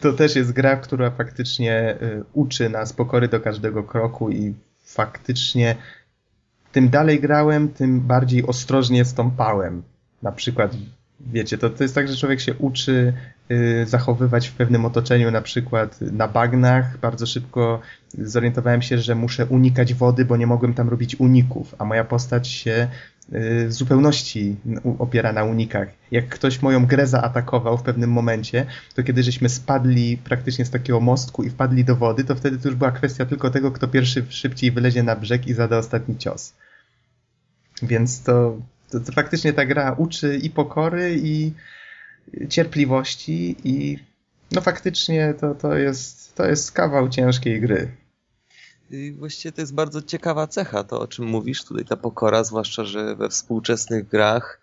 to 0.00 0.12
też 0.12 0.36
jest 0.36 0.52
gra, 0.52 0.76
która 0.76 1.10
faktycznie 1.10 1.98
y, 2.02 2.24
uczy 2.32 2.68
nas 2.68 2.92
pokory 2.92 3.28
do 3.28 3.40
każdego 3.40 3.82
kroku 3.84 4.30
i 4.30 4.54
faktycznie 4.84 5.76
tym 6.72 6.88
dalej 6.90 7.20
grałem, 7.20 7.68
tym 7.68 8.00
bardziej 8.00 8.46
ostrożnie 8.46 9.04
stąpałem. 9.04 9.82
Na 10.22 10.32
przykład, 10.32 10.72
wiecie, 11.20 11.58
to, 11.58 11.70
to 11.70 11.82
jest 11.82 11.94
tak, 11.94 12.08
że 12.08 12.16
człowiek 12.16 12.40
się 12.40 12.54
uczy 12.54 13.12
zachowywać 13.84 14.48
w 14.48 14.52
pewnym 14.52 14.84
otoczeniu, 14.84 15.30
na 15.30 15.42
przykład 15.42 16.00
na 16.00 16.28
bagnach. 16.28 16.98
Bardzo 16.98 17.26
szybko 17.26 17.80
zorientowałem 18.18 18.82
się, 18.82 18.98
że 18.98 19.14
muszę 19.14 19.46
unikać 19.46 19.94
wody, 19.94 20.24
bo 20.24 20.36
nie 20.36 20.46
mogłem 20.46 20.74
tam 20.74 20.88
robić 20.88 21.16
uników, 21.20 21.74
a 21.78 21.84
moja 21.84 22.04
postać 22.04 22.48
się 22.48 22.88
y, 23.34 23.68
w 23.68 23.72
zupełności 23.72 24.56
opiera 24.98 25.32
na 25.32 25.44
unikach. 25.44 25.88
Jak 26.10 26.28
ktoś 26.28 26.62
moją 26.62 26.86
grę 26.86 27.06
zaatakował 27.06 27.78
w 27.78 27.82
pewnym 27.82 28.10
momencie, 28.10 28.66
to 28.94 29.02
kiedy 29.02 29.22
żeśmy 29.22 29.48
spadli 29.48 30.16
praktycznie 30.16 30.64
z 30.64 30.70
takiego 30.70 31.00
mostku 31.00 31.42
i 31.42 31.50
wpadli 31.50 31.84
do 31.84 31.96
wody, 31.96 32.24
to 32.24 32.34
wtedy 32.34 32.58
to 32.58 32.68
już 32.68 32.76
była 32.76 32.92
kwestia 32.92 33.26
tylko 33.26 33.50
tego, 33.50 33.70
kto 33.70 33.88
pierwszy 33.88 34.26
szybciej 34.28 34.70
wylezie 34.70 35.02
na 35.02 35.16
brzeg 35.16 35.46
i 35.46 35.54
zada 35.54 35.78
ostatni 35.78 36.18
cios. 36.18 36.54
Więc 37.82 38.22
to, 38.22 38.56
to, 38.90 39.00
to 39.00 39.12
faktycznie 39.12 39.52
ta 39.52 39.66
gra 39.66 39.92
uczy 39.92 40.36
i 40.36 40.50
pokory, 40.50 41.18
i 41.22 41.52
cierpliwości, 42.48 43.56
i 43.64 43.98
no 44.52 44.60
faktycznie 44.60 45.34
to, 45.40 45.54
to, 45.54 45.74
jest, 45.74 46.34
to 46.34 46.46
jest 46.46 46.72
kawał 46.72 47.08
ciężkiej 47.08 47.60
gry. 47.60 47.88
Właściwie 49.18 49.52
to 49.52 49.60
jest 49.60 49.74
bardzo 49.74 50.02
ciekawa 50.02 50.46
cecha, 50.46 50.84
to 50.84 51.00
o 51.00 51.06
czym 51.06 51.24
mówisz, 51.26 51.64
tutaj 51.64 51.84
ta 51.84 51.96
pokora, 51.96 52.44
zwłaszcza, 52.44 52.84
że 52.84 53.16
we 53.16 53.28
współczesnych 53.28 54.08
grach 54.08 54.60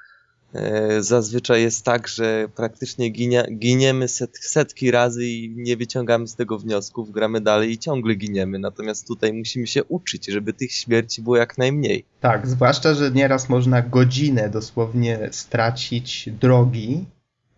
e, 0.54 1.04
zazwyczaj 1.04 1.62
jest 1.62 1.86
tak, 1.86 2.08
że 2.08 2.48
praktycznie 2.56 3.10
ginia, 3.10 3.44
giniemy 3.52 4.08
set, 4.08 4.38
setki 4.38 4.92
razy 4.92 5.26
i 5.26 5.54
nie 5.58 5.78
wyciągamy 5.78 6.28
z 6.28 6.36
tego 6.36 6.60
wniosków, 6.60 7.12
gramy 7.12 7.42
dalej 7.42 7.72
i 7.72 7.78
ciągle 7.78 8.16
giniemy. 8.16 8.60
Natomiast 8.60 9.08
tutaj 9.08 9.34
musimy 9.34 9.68
się 9.68 9.84
uczyć, 9.84 10.26
żeby 10.26 10.54
tych 10.54 10.72
śmierci 10.72 11.22
było 11.22 11.38
jak 11.38 11.58
najmniej. 11.58 12.06
Tak, 12.20 12.48
zwłaszcza, 12.48 12.94
że 12.94 13.12
nieraz 13.12 13.50
można 13.50 13.82
godzinę 13.82 14.50
dosłownie 14.50 15.30
stracić 15.32 16.30
drogi, 16.40 17.06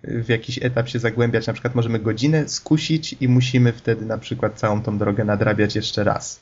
w 0.04 0.30
jakiś 0.30 0.60
etap 0.64 0.90
się 0.90 1.00
zagłębiać, 1.00 1.48
na 1.48 1.54
przykład 1.54 1.76
możemy 1.76 2.00
godzinę 2.00 2.50
skusić 2.50 3.16
i 3.22 3.28
musimy 3.28 3.74
wtedy 3.74 4.06
na 4.06 4.18
przykład 4.18 4.60
całą 4.60 4.82
tą 4.82 4.98
drogę 4.98 5.26
nadrabiać 5.26 5.76
jeszcze 5.76 6.04
raz. 6.04 6.40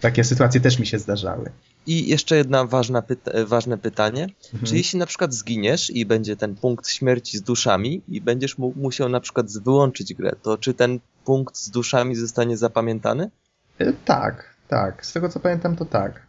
Takie 0.00 0.24
sytuacje 0.24 0.60
też 0.60 0.78
mi 0.78 0.86
się 0.86 0.98
zdarzały. 0.98 1.50
I 1.86 2.08
jeszcze 2.08 2.36
jedna 2.36 2.64
ważna 2.64 3.02
pyta- 3.02 3.46
ważne 3.46 3.78
pytanie. 3.78 4.22
Mhm. 4.22 4.64
Czy 4.64 4.76
jeśli 4.76 4.98
na 4.98 5.06
przykład 5.06 5.34
zginiesz 5.34 5.90
i 5.90 6.06
będzie 6.06 6.36
ten 6.36 6.54
punkt 6.54 6.88
śmierci 6.88 7.38
z 7.38 7.42
duszami 7.42 8.02
i 8.08 8.20
będziesz 8.20 8.58
mu 8.58 8.72
musiał 8.76 9.08
na 9.08 9.20
przykład 9.20 9.46
wyłączyć 9.52 10.14
grę, 10.14 10.32
to 10.42 10.58
czy 10.58 10.74
ten 10.74 11.00
punkt 11.24 11.56
z 11.56 11.70
duszami 11.70 12.16
zostanie 12.16 12.56
zapamiętany? 12.56 13.30
E, 13.78 13.92
Tak, 14.04 14.54
tak. 14.68 15.06
Z 15.06 15.12
tego 15.12 15.28
co 15.28 15.40
pamiętam, 15.40 15.76
to 15.76 15.84
tak. 15.84 16.22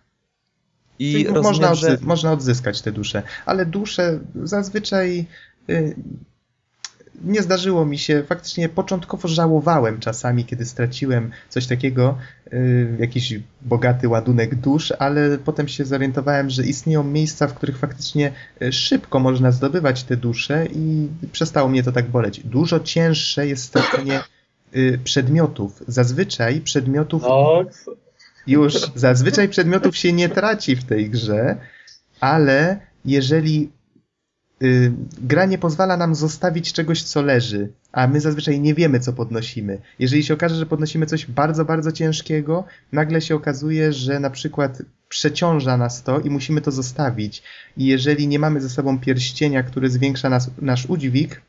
I 1.00 1.12
Czyli 1.12 1.24
rozumiem, 1.24 1.44
można, 1.44 1.76
że 1.76 1.98
można 2.02 2.32
odzyskać 2.32 2.82
te 2.82 2.92
dusze, 2.92 3.24
ale 3.46 3.66
dusze 3.66 4.20
zazwyczaj 4.44 5.26
y, 5.70 5.96
nie 7.24 7.42
zdarzyło 7.42 7.86
mi 7.86 7.98
się. 7.98 8.24
Faktycznie 8.24 8.70
początkowo 8.70 9.28
żałowałem 9.28 10.00
czasami, 10.00 10.46
kiedy 10.46 10.66
straciłem 10.66 11.32
coś 11.50 11.68
takiego, 11.68 12.18
y, 12.54 12.96
jakiś 13.00 13.34
bogaty 13.62 14.08
ładunek 14.08 14.56
dusz, 14.56 14.94
ale 15.00 15.38
potem 15.38 15.68
się 15.68 15.86
zorientowałem, 15.86 16.50
że 16.50 16.66
istnieją 16.66 17.04
miejsca, 17.04 17.48
w 17.48 17.54
których 17.54 17.78
faktycznie 17.78 18.32
y, 18.62 18.74
szybko 18.74 19.20
można 19.20 19.52
zdobywać 19.52 20.04
te 20.04 20.18
dusze 20.18 20.66
i 20.66 21.08
przestało 21.32 21.70
mnie 21.70 21.84
to 21.84 21.92
tak 21.92 22.10
boleć. 22.10 22.40
Dużo 22.40 22.80
cięższe 22.80 23.48
jest 23.48 23.64
stracenie 23.64 24.20
y, 24.76 25.00
przedmiotów. 25.04 25.84
Zazwyczaj 25.88 26.62
przedmiotów 26.62 27.24
No, 27.24 27.64
już 28.48 28.74
zazwyczaj 28.96 29.50
przedmiotów 29.50 29.98
się 29.98 30.14
nie 30.14 30.30
traci 30.30 30.76
w 30.76 30.84
tej 30.84 31.10
grze, 31.10 31.58
ale 32.20 32.80
jeżeli 33.06 33.70
y, 34.64 34.92
gra 35.22 35.46
nie 35.46 35.58
pozwala 35.58 35.98
nam 35.98 36.16
zostawić 36.16 36.74
czegoś, 36.74 37.04
co 37.04 37.22
leży, 37.22 37.70
a 37.92 38.08
my 38.08 38.22
zazwyczaj 38.22 38.60
nie 38.60 38.74
wiemy, 38.74 39.00
co 39.00 39.14
podnosimy. 39.14 39.78
Jeżeli 40.00 40.24
się 40.24 40.34
okaże, 40.34 40.56
że 40.56 40.66
podnosimy 40.66 41.06
coś 41.06 41.26
bardzo, 41.26 41.66
bardzo 41.66 41.92
ciężkiego, 41.92 42.64
nagle 42.92 43.22
się 43.22 43.36
okazuje, 43.36 43.94
że 43.94 44.20
na 44.20 44.30
przykład 44.30 44.82
przeciąża 45.10 45.78
nas 45.78 46.04
to 46.04 46.20
i 46.20 46.30
musimy 46.30 46.62
to 46.62 46.72
zostawić. 46.72 47.44
I 47.78 47.86
jeżeli 47.86 48.28
nie 48.28 48.40
mamy 48.40 48.62
ze 48.62 48.70
sobą 48.70 49.00
pierścienia, 49.00 49.64
który 49.64 49.90
zwiększa 49.90 50.30
nas, 50.30 50.52
nasz 50.62 50.86
udźwig, 50.86 51.42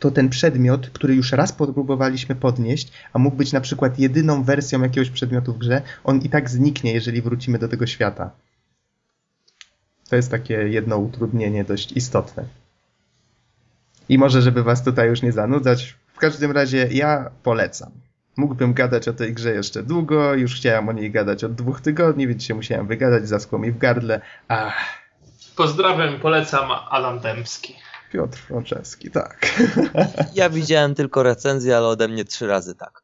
to 0.00 0.10
ten 0.10 0.28
przedmiot, 0.28 0.90
który 0.90 1.14
już 1.14 1.32
raz 1.32 1.52
próbowaliśmy 1.52 2.34
podnieść, 2.34 2.92
a 3.12 3.18
mógł 3.18 3.36
być 3.36 3.52
na 3.52 3.60
przykład 3.60 3.98
jedyną 3.98 4.42
wersją 4.42 4.82
jakiegoś 4.82 5.10
przedmiotu 5.10 5.52
w 5.52 5.58
grze, 5.58 5.82
on 6.04 6.20
i 6.20 6.28
tak 6.28 6.50
zniknie, 6.50 6.92
jeżeli 6.92 7.22
wrócimy 7.22 7.58
do 7.58 7.68
tego 7.68 7.86
świata. 7.86 8.30
To 10.14 10.16
jest 10.16 10.30
takie 10.30 10.54
jedno 10.54 10.98
utrudnienie 10.98 11.64
dość 11.64 11.92
istotne. 11.92 12.44
I 14.08 14.18
może, 14.18 14.42
żeby 14.42 14.62
was 14.62 14.84
tutaj 14.84 15.08
już 15.08 15.22
nie 15.22 15.32
zanudzać, 15.32 15.96
w 16.14 16.18
każdym 16.18 16.52
razie 16.52 16.88
ja 16.90 17.30
polecam. 17.42 17.90
Mógłbym 18.36 18.74
gadać 18.74 19.08
o 19.08 19.12
tej 19.12 19.34
grze 19.34 19.54
jeszcze 19.54 19.82
długo, 19.82 20.34
już 20.34 20.56
chciałem 20.56 20.88
o 20.88 20.92
niej 20.92 21.10
gadać 21.10 21.44
od 21.44 21.54
dwóch 21.54 21.80
tygodni, 21.80 22.28
więc 22.28 22.44
się 22.44 22.54
musiałem 22.54 22.86
wygadać, 22.86 23.28
zaschło 23.28 23.58
mi 23.58 23.72
w 23.72 23.78
gardle. 23.78 24.20
Ach, 24.48 24.74
Pozdrawiam, 25.56 26.20
polecam 26.20 26.70
Adam 26.90 27.20
Dębski. 27.20 27.76
Piotr 28.12 28.38
Franceski, 28.38 29.10
tak. 29.10 29.46
ja 30.34 30.50
widziałem 30.50 30.94
tylko 30.94 31.22
recenzję, 31.22 31.76
ale 31.76 31.86
ode 31.86 32.08
mnie 32.08 32.24
trzy 32.24 32.46
razy 32.46 32.74
tak. 32.74 33.02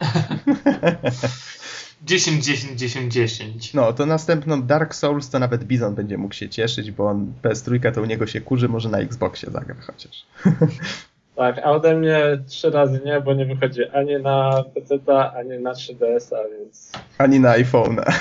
10, 2.02 2.44
10, 2.44 2.78
10, 2.78 3.12
10. 3.12 3.74
No, 3.74 3.92
to 3.92 4.06
następną 4.06 4.62
Dark 4.62 4.94
Souls 4.94 5.30
to 5.30 5.38
nawet 5.38 5.64
Bizon 5.64 5.94
będzie 5.94 6.18
mógł 6.18 6.34
się 6.34 6.48
cieszyć, 6.48 6.90
bo 6.90 7.06
on 7.06 7.32
PS3 7.42 7.94
to 7.94 8.02
u 8.02 8.04
niego 8.04 8.26
się 8.26 8.40
kurzy, 8.40 8.68
może 8.68 8.88
na 8.88 8.98
Xboxie 8.98 9.50
zagra 9.50 9.76
chociaż. 9.86 10.26
tak, 11.36 11.58
a 11.58 11.70
ode 11.70 11.94
mnie 11.94 12.20
trzy 12.48 12.70
razy 12.70 13.00
nie, 13.04 13.20
bo 13.20 13.34
nie 13.34 13.46
wychodzi 13.46 13.88
ani 13.88 14.16
na 14.22 14.64
PC, 14.74 14.98
ani 15.36 15.62
na 15.62 15.72
3DS-a, 15.72 16.36
więc... 16.58 16.92
Ani 17.18 17.40
na 17.40 17.58
iPhone'a. 17.58 18.04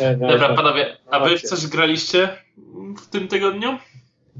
Nie, 0.00 0.16
nie, 0.16 0.26
Dobra, 0.28 0.54
panowie, 0.54 0.96
a 1.10 1.20
wy 1.20 1.38
w 1.38 1.42
coś 1.42 1.66
graliście 1.66 2.28
w 3.02 3.06
tym 3.06 3.28
tygodniu? 3.28 3.78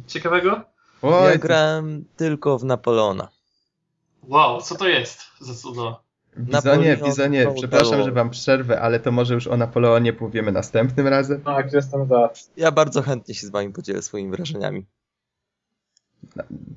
Ciekawego? 0.07 0.61
Oj, 1.03 1.31
Ja 1.33 1.39
grałem 1.39 2.05
tylko 2.17 2.59
w 2.59 2.65
Napoleona. 2.65 3.29
Wow, 4.23 4.61
co 4.63 4.75
to 4.75 4.89
jest 4.89 5.21
za 5.41 5.55
cudo? 5.55 6.04
Bizonie, 6.39 6.91
Napoleon 6.91 7.11
Bizonie, 7.11 7.47
przepraszam, 7.57 8.03
że 8.03 8.13
wam 8.13 8.31
przerwę, 8.31 8.81
ale 8.81 9.01
to 9.01 9.13
może 9.13 9.35
już 9.35 9.47
o 9.47 9.57
Napoleonie 9.57 10.13
powiemy 10.13 10.53
następnym 10.53 11.09
razem. 11.09 11.43
Tak, 11.43 11.73
jestem 11.73 12.07
za. 12.07 12.31
Ja 12.57 12.73
bardzo 12.73 13.03
chętnie 13.03 13.35
się 13.35 13.47
z 13.47 13.51
wami 13.51 13.73
podzielę 13.73 14.03
swoimi 14.03 14.31
wrażeniami. 14.31 14.85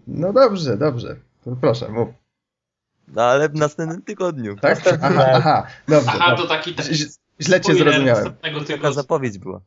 No 0.08 0.34
dobrze, 0.34 0.78
dobrze. 0.78 1.16
To 1.44 1.56
proszę, 1.62 1.90
mów. 1.90 2.10
No 3.08 3.24
ale 3.24 3.50
w 3.50 3.56
następnym 3.56 4.02
tygodniu. 4.02 4.56
Tak? 4.56 4.76
Następnym 4.76 5.12
Aha, 5.20 5.32
aha, 5.34 5.68
dobrze. 5.88 6.10
Aha, 6.14 6.30
dobrze. 6.30 6.44
to 6.44 6.50
taki 6.50 6.76
tak, 6.76 6.86
Źle 7.42 7.62
cię 7.62 7.76
zrozumiałem. 7.76 8.34
Taka 8.68 8.92
zapowiedź 8.92 9.38
była. 9.38 9.62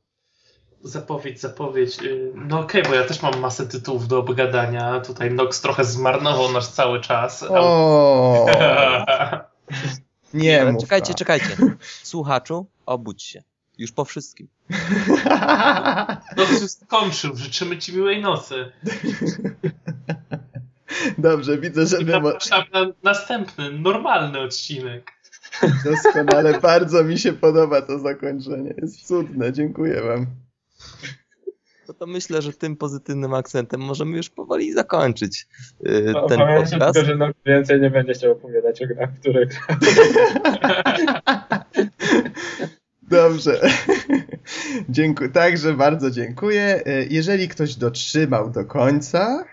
Zapowiedź, 0.82 1.40
zapowiedź. 1.40 2.02
Yy, 2.02 2.32
No 2.34 2.60
okej, 2.60 2.82
bo 2.82 2.94
ja 2.94 3.04
też 3.04 3.22
mam 3.22 3.40
masę 3.40 3.66
tytułów 3.66 4.08
do 4.08 4.18
obgadania. 4.18 5.00
Tutaj 5.00 5.30
Nox 5.30 5.60
trochę 5.60 5.84
zmarnował 5.84 6.52
nasz 6.52 6.66
cały 6.66 7.00
czas. 7.00 7.44
O, 7.48 8.46
nie 10.34 10.60
Ale 10.60 10.72
mów 10.72 10.82
czekajcie, 10.82 11.08
tak. 11.08 11.16
czekajcie. 11.16 11.56
Słuchaczu, 12.02 12.66
obudź 12.86 13.22
się. 13.22 13.42
Już 13.78 13.92
po 13.92 14.04
wszystkim. 14.04 14.48
Nox 16.36 16.62
już 16.62 16.70
skończył. 16.70 17.36
Życzymy 17.36 17.78
ci 17.78 17.96
miłej 17.96 18.22
nocy. 18.22 18.72
Dobrze, 21.18 21.58
widzę, 21.58 21.86
że 21.86 22.02
I 22.02 22.04
zapraszam 22.04 22.64
na 22.72 22.86
następny, 23.02 23.70
normalny 23.72 24.40
odcinek. 24.40 25.12
doskonale, 25.84 26.60
bardzo 26.60 27.04
mi 27.04 27.18
się 27.18 27.32
podoba 27.32 27.82
to 27.82 27.98
zakończenie. 27.98 28.74
Jest 28.82 29.06
cudne, 29.06 29.52
dziękuję 29.52 30.02
wam. 30.02 30.26
No 31.90 31.94
to 31.94 32.06
myślę, 32.06 32.42
że 32.42 32.52
tym 32.52 32.76
pozytywnym 32.76 33.34
akcentem 33.34 33.80
możemy 33.80 34.16
już 34.16 34.28
powoli 34.30 34.72
zakończyć 34.72 35.46
yy, 35.80 36.02
No, 36.12 36.26
ten 36.28 36.38
podcast. 36.38 36.72
tylko, 36.94 37.04
że 37.04 37.16
no, 37.16 37.28
więcej 37.46 37.80
nie 37.80 37.90
będzie 37.90 38.12
chciał 38.12 38.32
opowiadać 38.32 38.82
o 38.82 38.86
grach, 38.86 39.10
które. 39.20 39.46
Dobrze. 43.02 43.60
Dziękuję. 44.88 45.30
Także 45.30 45.72
bardzo 45.74 46.10
dziękuję. 46.10 46.82
E, 46.86 47.04
Jeżeli 47.06 47.48
ktoś 47.48 47.74
dotrzymał 47.74 48.50
do 48.50 48.64
końca, 48.64 49.44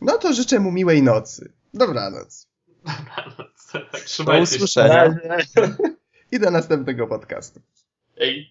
no 0.00 0.18
to 0.18 0.32
życzę 0.32 0.58
mu 0.60 0.72
miłej 0.72 1.02
nocy. 1.02 1.52
Dobranoc. 1.74 2.46
Tak, 3.72 3.92
Do 3.92 3.98
trzymajcie 4.04 4.46
się. 4.46 4.56
usłyszenia. 4.56 5.16
I 6.32 6.38
do 6.40 6.50
następnego 6.50 7.06
podcastu. 7.06 7.60
Ej. 8.18 8.50